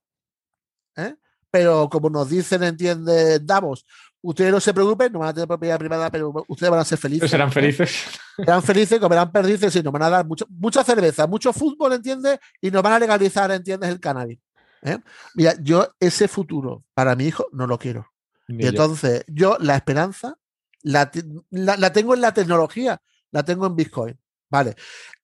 ¿eh? 0.95 1.15
pero 1.51 1.89
como 1.89 2.09
nos 2.09 2.29
dicen, 2.29 2.63
entiende 2.63 3.39
Davos, 3.39 3.85
ustedes 4.21 4.51
no 4.51 4.59
se 4.59 4.73
preocupen, 4.73 5.11
no 5.11 5.19
van 5.19 5.29
a 5.29 5.33
tener 5.33 5.47
propiedad 5.47 5.77
privada, 5.77 6.09
pero 6.09 6.33
ustedes 6.47 6.71
van 6.71 6.79
a 6.79 6.85
ser 6.85 6.97
felices. 6.97 7.29
Serán 7.29 7.51
felices. 7.51 8.05
Serán 8.37 8.63
felices, 8.63 8.99
comerán 8.99 9.31
perdices 9.31 9.75
y 9.75 9.83
nos 9.83 9.93
van 9.93 10.03
a 10.03 10.09
dar 10.09 10.25
mucho, 10.25 10.47
mucha 10.49 10.83
cerveza, 10.83 11.27
mucho 11.27 11.53
fútbol, 11.53 11.93
¿entiendes? 11.93 12.39
Y 12.61 12.71
nos 12.71 12.81
van 12.81 12.93
a 12.93 12.99
legalizar, 12.99 13.51
¿entiendes? 13.51 13.89
El 13.89 13.99
cannabis. 13.99 14.39
¿eh? 14.81 14.97
Mira, 15.35 15.53
yo 15.61 15.87
ese 15.99 16.27
futuro 16.27 16.83
para 16.93 17.15
mi 17.15 17.25
hijo 17.25 17.47
no 17.51 17.67
lo 17.67 17.77
quiero. 17.77 18.07
Ni 18.47 18.63
y 18.63 18.67
entonces, 18.67 19.23
yo. 19.27 19.57
yo 19.57 19.63
la 19.63 19.75
esperanza 19.75 20.37
la, 20.81 21.11
la, 21.49 21.77
la, 21.77 21.91
tengo 21.91 22.13
en 22.13 22.21
la 22.21 22.33
tecnología, 22.33 23.01
la 23.35 23.43
tengo 23.43 23.67
en 23.67 23.75
Bitcoin. 23.75 24.17
Vale. 24.49 24.75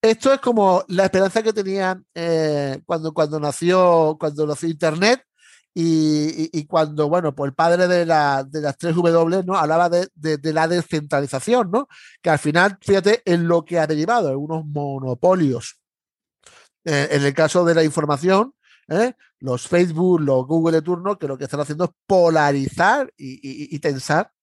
Esto 0.02 0.34
es 0.34 0.40
como 0.42 0.84
la 0.90 1.06
esperanza 1.06 1.42
que 1.42 1.54
tenía 1.54 2.02
eh, 2.14 2.82
cuando, 2.86 3.14
cuando 3.14 3.40
nació, 3.40 4.18
cuando 4.20 4.46
nació 4.46 4.68
Internet 4.68 5.24
Y, 5.74 6.66
cuando, 6.68 7.08
bueno, 7.08 7.34
pues 7.34 7.50
el 7.50 7.56
padre 7.56 7.88
de, 7.88 8.06
la, 8.06 8.44
de 8.44 8.60
las 8.60 8.78
tres 8.78 8.94
W, 8.96 9.44
¿no? 9.46 9.56
Hablaba 9.56 9.88
de, 9.90 10.10
de, 10.16 10.54
la 10.54 10.68
descentralización, 10.68 11.72
¿no? 11.72 11.88
Que 12.22 12.30
al 12.30 12.40
final, 12.40 12.78
fíjate, 12.82 13.22
en 13.24 13.48
lo 13.48 13.64
que 13.64 13.80
ha 13.80 13.88
derivado, 13.88 14.32
en 14.32 14.36
unos 14.36 14.66
monopolios. 14.66 15.80
Eh, 16.84 17.08
en 17.12 17.24
el 17.24 17.34
caso 17.34 17.64
de 17.64 17.76
la 17.76 17.84
información, 17.86 18.54
¿eh? 18.90 19.14
los 19.40 19.70
Facebook, 19.70 20.20
los 20.20 20.46
Google 20.46 20.78
de 20.78 20.82
turno, 20.82 21.18
que 21.18 21.28
lo 21.28 21.38
que 21.38 21.46
están 21.46 21.62
haciendo 21.62 21.86
es 21.86 21.92
polarizar 22.06 23.14
y, 23.16 23.74
y 23.74 23.80
tensar 23.80 24.34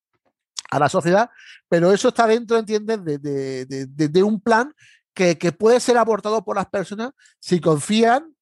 a 0.71 0.79
la 0.79 0.89
sociedad, 0.89 1.31
pero 1.69 1.93
eso 1.93 2.09
está 2.09 2.27
dentro, 2.27 2.59
¿entiendes?, 2.59 3.03
de, 3.05 3.67
de 3.67 4.23
un 4.23 4.41
plan 4.41 4.73
que, 5.19 5.53
puede 5.53 5.81
ser 5.81 5.99
aportado 5.99 6.45
por 6.45 6.57
las 6.57 6.67
personas 6.67 7.11
si 7.41 7.61
confían 7.61 8.37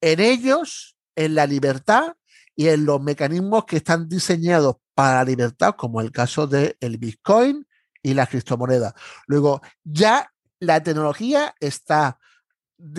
en 0.00 0.20
ellos, 0.20 0.96
en 1.16 1.34
la 1.34 1.46
libertad 1.46 2.14
y 2.54 2.68
en 2.68 2.84
los 2.84 3.02
mecanismos 3.02 3.64
que 3.64 3.78
están 3.78 4.08
diseñados 4.08 4.76
para 4.94 5.16
la 5.16 5.24
libertad, 5.24 5.74
como 5.76 6.00
el 6.00 6.12
caso 6.12 6.46
del 6.46 6.76
el 6.80 6.98
Bitcoin 6.98 7.66
y 8.02 8.14
las 8.14 8.28
criptomonedas. 8.28 8.94
Luego, 9.26 9.60
ya 9.82 10.30
la 10.60 10.80
tecnología 10.82 11.54
está, 11.58 12.18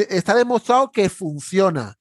está 0.10 0.36
demostrado 0.36 0.92
que 0.92 1.10
funciona. 1.10 1.98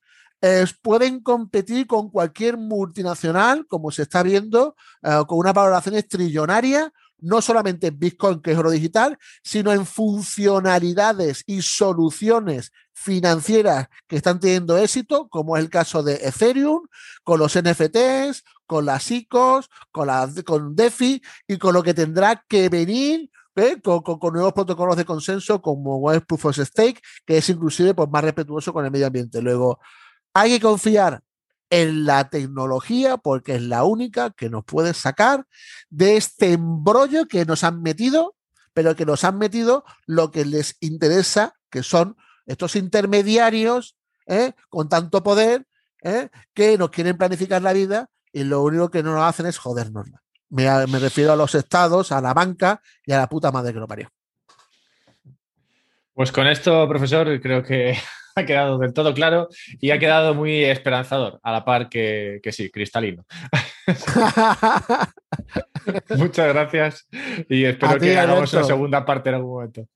Pueden 0.83 1.21
competir 1.21 1.87
con 1.87 2.11
cualquier 2.11 2.57
multinacional, 2.57 3.67
como 3.67 3.91
se 3.91 4.03
está 4.03 4.23
viendo, 4.23 4.77
eh, 5.03 5.23
con 5.27 5.39
una 5.39 5.53
valoración 5.53 6.03
trillonaria 6.09 6.93
no 7.23 7.43
solamente 7.43 7.89
en 7.89 7.99
Bitcoin, 7.99 8.41
que 8.41 8.53
es 8.53 8.59
oro 8.59 8.71
digital, 8.71 9.19
sino 9.43 9.73
en 9.73 9.85
funcionalidades 9.85 11.45
y 11.47 11.61
soluciones 11.61 12.73
financieras 12.95 13.89
que 14.07 14.17
están 14.17 14.41
teniendo 14.41 14.79
éxito, 14.79 15.29
como 15.29 15.57
es 15.57 15.63
el 15.63 15.71
caso 15.71 16.03
de 16.03 16.15
Ethereum, 16.15 16.87
con 17.23 17.39
los 17.39 17.59
NFTs, 17.59 18.43
con 18.67 18.87
las 18.87 19.11
ICOs, 19.11 19.69
con, 19.91 20.09
con 20.45 20.75
DeFi 20.75 21.23
y 21.47 21.59
con 21.59 21.75
lo 21.75 21.83
que 21.83 21.95
tendrá 21.95 22.43
que 22.49 22.69
venir 22.69 23.31
¿eh? 23.57 23.81
Con, 23.83 24.33
nuevos 24.33 24.53
protocolos 24.53 24.97
de 24.97 25.05
consenso 25.05 25.61
como 25.61 26.13
es 26.13 26.25
Proof 26.25 26.47
of 26.47 26.59
Stake, 26.59 27.01
que 27.27 27.39
es 27.39 27.49
inclusive 27.49 27.95
pues, 27.95 28.09
más 28.09 28.25
respetuoso 28.25 28.73
con 28.73 28.85
el 28.85 28.91
medio 28.91 29.07
ambiente. 29.07 29.43
Luego, 29.43 29.81
hay 30.35 30.53
que 30.53 30.61
confiar 30.61 31.23
en 31.71 32.05
la 32.05 32.29
tecnología 32.29 33.17
porque 33.17 33.55
es 33.57 33.63
la 33.63 33.85
única 33.85 34.31
que 34.31 34.51
nos 34.51 34.65
puede 34.65 34.93
sacar 34.93 35.47
de 35.89 36.17
este 36.17 36.53
embrollo 36.53 37.27
que 37.27 37.45
nos 37.45 37.63
han 37.65 37.81
metido, 37.81 38.35
pero 38.75 38.97
que 38.97 39.07
nos 39.07 39.25
han 39.25 39.39
metido 39.39 39.85
lo 40.07 40.31
que 40.31 40.45
les 40.45 40.77
interesa, 40.81 41.55
que 41.71 41.83
son 41.83 42.17
estos 42.47 42.75
intermediarios 42.75 43.97
¿eh? 44.27 44.53
con 44.69 44.89
tanto 44.89 45.23
poder 45.23 45.67
¿eh? 46.03 46.29
que 46.55 46.77
nos 46.77 46.91
quieren 46.91 47.17
planificar 47.17 47.63
la 47.63 47.73
vida 47.73 48.09
y 48.33 48.45
lo 48.45 48.63
único 48.63 48.91
que 48.91 49.03
no 49.03 49.15
nos 49.15 49.25
hacen 49.25 49.47
es 49.47 49.59
jodernosla. 49.59 50.23
Me, 50.49 50.65
me 50.89 50.99
refiero 50.99 51.33
a 51.33 51.37
los 51.37 51.55
estados, 51.55 52.11
a 52.11 52.21
la 52.21 52.35
banca 52.35 52.83
y 53.07 53.13
a 53.13 53.19
la 53.19 53.29
puta 53.29 53.53
madre 53.53 53.73
que 53.73 53.79
lo 53.79 53.87
parió. 53.87 54.09
Pues 56.13 56.33
con 56.33 56.49
esto, 56.49 56.89
profesor, 56.89 57.41
creo 57.41 57.63
que 57.63 57.97
ha 58.37 58.45
quedado 58.45 58.79
del 58.79 58.93
todo 58.93 59.15
claro 59.15 59.49
y 59.81 59.91
ha 59.91 59.99
quedado 59.99 60.35
muy 60.35 60.65
esperanzador, 60.65 61.41
a 61.43 61.53
la 61.53 61.65
par 61.65 61.89
que, 61.89 62.41
sí, 62.51 62.71
cristalino. 62.71 63.25
Muchas 66.17 66.49
gracias 66.49 67.09
y 67.49 67.65
espero 67.65 67.99
que 67.99 68.19
hagamos 68.19 68.53
una 68.53 68.65
segunda 68.65 69.05
parte 69.05 69.31
en 69.31 69.37
algún 69.37 69.53
momento. 69.53 69.87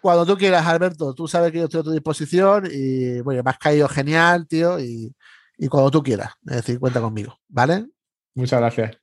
Cuando 0.00 0.24
tú 0.24 0.36
quieras, 0.36 0.66
Alberto, 0.66 1.14
tú 1.14 1.28
sabes 1.28 1.52
que 1.52 1.58
yo 1.58 1.64
estoy 1.64 1.80
a 1.80 1.84
tu 1.84 1.92
disposición 1.92 2.66
y 2.70 3.20
bueno, 3.20 3.42
me 3.42 3.50
has 3.50 3.58
caído 3.58 3.86
genial, 3.86 4.48
tío, 4.48 4.80
y, 4.80 5.14
y 5.58 5.68
cuando 5.68 5.90
tú 5.90 6.02
quieras, 6.02 6.32
es 6.46 6.56
decir, 6.56 6.78
cuenta 6.78 7.00
conmigo, 7.00 7.38
¿vale? 7.48 7.86
Muchas 8.34 8.60
gracias. 8.60 8.96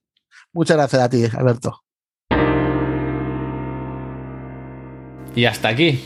Muchas 0.52 0.78
gracias 0.78 1.02
a 1.02 1.10
ti, 1.10 1.26
Alberto. 1.38 1.84
Y 5.36 5.45
hasta 5.45 5.68
aquí 5.68 6.04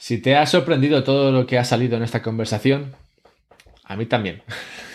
si 0.00 0.16
te 0.16 0.34
ha 0.34 0.46
sorprendido 0.46 1.04
todo 1.04 1.30
lo 1.30 1.46
que 1.46 1.58
ha 1.58 1.64
salido 1.64 1.98
en 1.98 2.02
esta 2.02 2.22
conversación, 2.22 2.94
a 3.84 3.96
mí 3.96 4.06
también. 4.06 4.40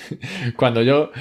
Cuando 0.57 0.81
yo 0.81 1.11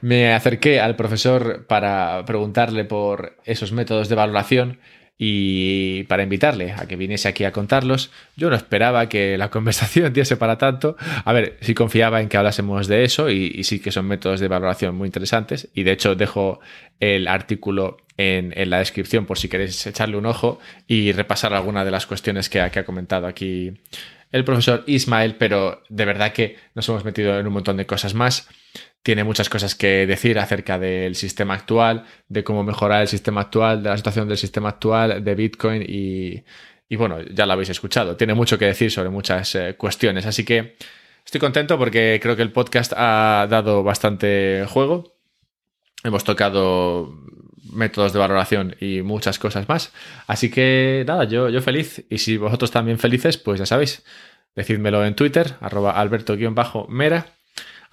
me 0.00 0.32
acerqué 0.32 0.80
al 0.80 0.96
profesor 0.96 1.66
para 1.66 2.24
preguntarle 2.24 2.86
por 2.86 3.36
esos 3.44 3.70
métodos 3.70 4.08
de 4.08 4.14
valoración 4.14 4.78
y 5.16 6.02
para 6.04 6.24
invitarle 6.24 6.72
a 6.72 6.86
que 6.86 6.96
viniese 6.96 7.28
aquí 7.28 7.44
a 7.44 7.52
contarlos, 7.52 8.10
yo 8.36 8.50
no 8.50 8.56
esperaba 8.56 9.08
que 9.08 9.38
la 9.38 9.50
conversación 9.50 10.12
diese 10.12 10.36
para 10.36 10.58
tanto. 10.58 10.96
A 11.24 11.32
ver, 11.32 11.56
sí 11.60 11.74
confiaba 11.74 12.20
en 12.20 12.28
que 12.28 12.36
hablásemos 12.36 12.88
de 12.88 13.04
eso 13.04 13.30
y, 13.30 13.62
sí 13.64 13.80
que 13.80 13.92
son 13.92 14.06
métodos 14.06 14.40
de 14.40 14.48
valoración 14.48 14.96
muy 14.96 15.06
interesantes. 15.06 15.68
Y 15.74 15.84
de 15.84 15.92
hecho 15.92 16.14
dejo 16.14 16.60
el 16.98 17.28
artículo 17.28 17.98
en, 18.16 18.52
la 18.70 18.78
descripción 18.78 19.26
por 19.26 19.38
si 19.38 19.48
queréis 19.48 19.86
echarle 19.86 20.16
un 20.16 20.26
ojo 20.26 20.58
y 20.88 21.12
repasar 21.12 21.54
alguna 21.54 21.84
de 21.84 21.90
las 21.90 22.06
cuestiones 22.06 22.48
que, 22.48 22.68
que 22.72 22.80
ha 22.80 22.84
comentado 22.84 23.26
aquí 23.26 23.72
el 24.32 24.44
profesor 24.44 24.82
Ismael, 24.86 25.36
pero 25.36 25.84
de 25.88 26.04
verdad 26.04 26.32
que 26.32 26.56
nos 26.74 26.88
hemos 26.88 27.04
metido 27.04 27.38
en 27.38 27.46
un 27.46 27.52
montón 27.52 27.76
de 27.76 27.86
cosas 27.86 28.14
más. 28.14 28.48
Tiene 29.04 29.22
muchas 29.22 29.50
cosas 29.50 29.74
que 29.74 30.06
decir 30.06 30.38
acerca 30.38 30.78
del 30.78 31.14
sistema 31.14 31.52
actual, 31.52 32.06
de 32.28 32.42
cómo 32.42 32.64
mejorar 32.64 33.02
el 33.02 33.08
sistema 33.08 33.42
actual, 33.42 33.82
de 33.82 33.90
la 33.90 33.98
situación 33.98 34.28
del 34.28 34.38
sistema 34.38 34.70
actual, 34.70 35.22
de 35.22 35.34
Bitcoin 35.34 35.84
y, 35.86 36.42
bueno, 36.96 37.20
ya 37.20 37.44
lo 37.44 37.52
habéis 37.52 37.68
escuchado. 37.68 38.16
Tiene 38.16 38.32
mucho 38.32 38.58
que 38.58 38.64
decir 38.64 38.90
sobre 38.90 39.10
muchas 39.10 39.54
eh, 39.56 39.74
cuestiones, 39.76 40.24
así 40.24 40.42
que 40.42 40.76
estoy 41.22 41.38
contento 41.38 41.76
porque 41.78 42.18
creo 42.22 42.34
que 42.34 42.40
el 42.40 42.50
podcast 42.50 42.94
ha 42.96 43.46
dado 43.50 43.82
bastante 43.82 44.64
juego. 44.68 45.12
Hemos 46.02 46.24
tocado 46.24 47.12
métodos 47.70 48.14
de 48.14 48.18
valoración 48.20 48.74
y 48.80 49.02
muchas 49.02 49.38
cosas 49.38 49.68
más. 49.68 49.92
Así 50.26 50.50
que 50.50 51.04
nada, 51.06 51.24
yo, 51.24 51.50
yo 51.50 51.60
feliz. 51.60 52.06
Y 52.08 52.16
si 52.16 52.38
vosotros 52.38 52.70
también 52.70 52.98
felices, 52.98 53.36
pues 53.36 53.58
ya 53.58 53.66
sabéis, 53.66 54.02
decídmelo 54.56 55.04
en 55.04 55.14
Twitter, 55.14 55.56
arroba 55.60 55.92
alberto-mera. 55.92 57.33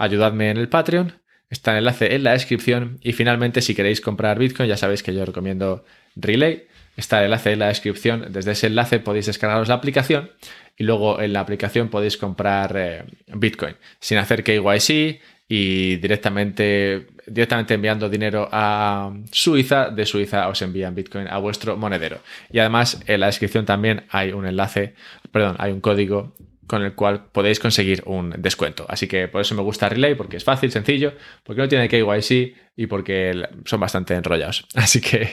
Ayudadme 0.01 0.49
en 0.49 0.57
el 0.57 0.67
Patreon. 0.67 1.13
Está 1.51 1.73
el 1.73 1.77
enlace 1.77 2.15
en 2.15 2.23
la 2.23 2.31
descripción. 2.31 2.97
Y 3.03 3.13
finalmente, 3.13 3.61
si 3.61 3.75
queréis 3.75 4.01
comprar 4.01 4.39
Bitcoin, 4.39 4.67
ya 4.67 4.75
sabéis 4.75 5.03
que 5.03 5.13
yo 5.13 5.23
recomiendo 5.23 5.85
Relay. 6.15 6.65
Está 6.97 7.19
el 7.19 7.25
enlace 7.25 7.51
en 7.51 7.59
la 7.59 7.67
descripción. 7.67 8.25
Desde 8.31 8.53
ese 8.53 8.65
enlace 8.65 8.97
podéis 8.97 9.27
descargaros 9.27 9.67
la 9.67 9.75
aplicación 9.75 10.31
y 10.75 10.85
luego 10.85 11.21
en 11.21 11.33
la 11.33 11.41
aplicación 11.41 11.89
podéis 11.89 12.17
comprar 12.17 12.73
eh, 12.75 13.03
Bitcoin 13.27 13.75
sin 13.99 14.17
hacer 14.17 14.43
KYC 14.43 15.21
y 15.47 15.97
directamente, 15.97 17.05
directamente 17.27 17.75
enviando 17.75 18.09
dinero 18.09 18.49
a 18.51 19.13
Suiza. 19.31 19.91
De 19.91 20.07
Suiza 20.07 20.47
os 20.47 20.63
envían 20.63 20.95
Bitcoin 20.95 21.27
a 21.27 21.37
vuestro 21.37 21.77
monedero. 21.77 22.21
Y 22.51 22.57
además 22.57 22.99
en 23.05 23.19
la 23.19 23.27
descripción 23.27 23.67
también 23.67 24.05
hay 24.09 24.31
un 24.31 24.47
enlace, 24.47 24.95
perdón, 25.31 25.57
hay 25.59 25.71
un 25.71 25.79
código 25.79 26.33
con 26.71 26.83
el 26.83 26.95
cual 26.95 27.25
podéis 27.33 27.59
conseguir 27.59 28.01
un 28.05 28.33
descuento. 28.37 28.85
Así 28.87 29.05
que 29.05 29.27
por 29.27 29.41
eso 29.41 29.53
me 29.55 29.61
gusta 29.61 29.89
Relay, 29.89 30.15
porque 30.15 30.37
es 30.37 30.45
fácil, 30.45 30.71
sencillo, 30.71 31.11
porque 31.43 31.61
no 31.61 31.67
tiene 31.67 31.89
KYC 31.89 32.55
y 32.77 32.87
porque 32.87 33.45
son 33.65 33.81
bastante 33.81 34.13
enrollados. 34.13 34.65
Así 34.75 35.01
que 35.01 35.31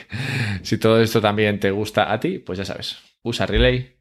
si 0.62 0.78
todo 0.78 1.00
esto 1.00 1.20
también 1.20 1.60
te 1.60 1.70
gusta 1.70 2.12
a 2.12 2.18
ti, 2.18 2.40
pues 2.40 2.58
ya 2.58 2.64
sabes, 2.64 2.98
usa 3.22 3.46
Relay 3.46 3.98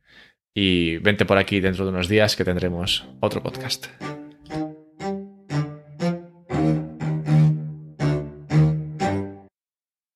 y 0.56 0.98
vente 0.98 1.26
por 1.26 1.38
aquí 1.38 1.60
dentro 1.60 1.86
de 1.86 1.92
unos 1.92 2.10
días 2.10 2.36
que 2.36 2.44
tendremos 2.44 3.06
otro 3.20 3.44
podcast. 3.44 3.86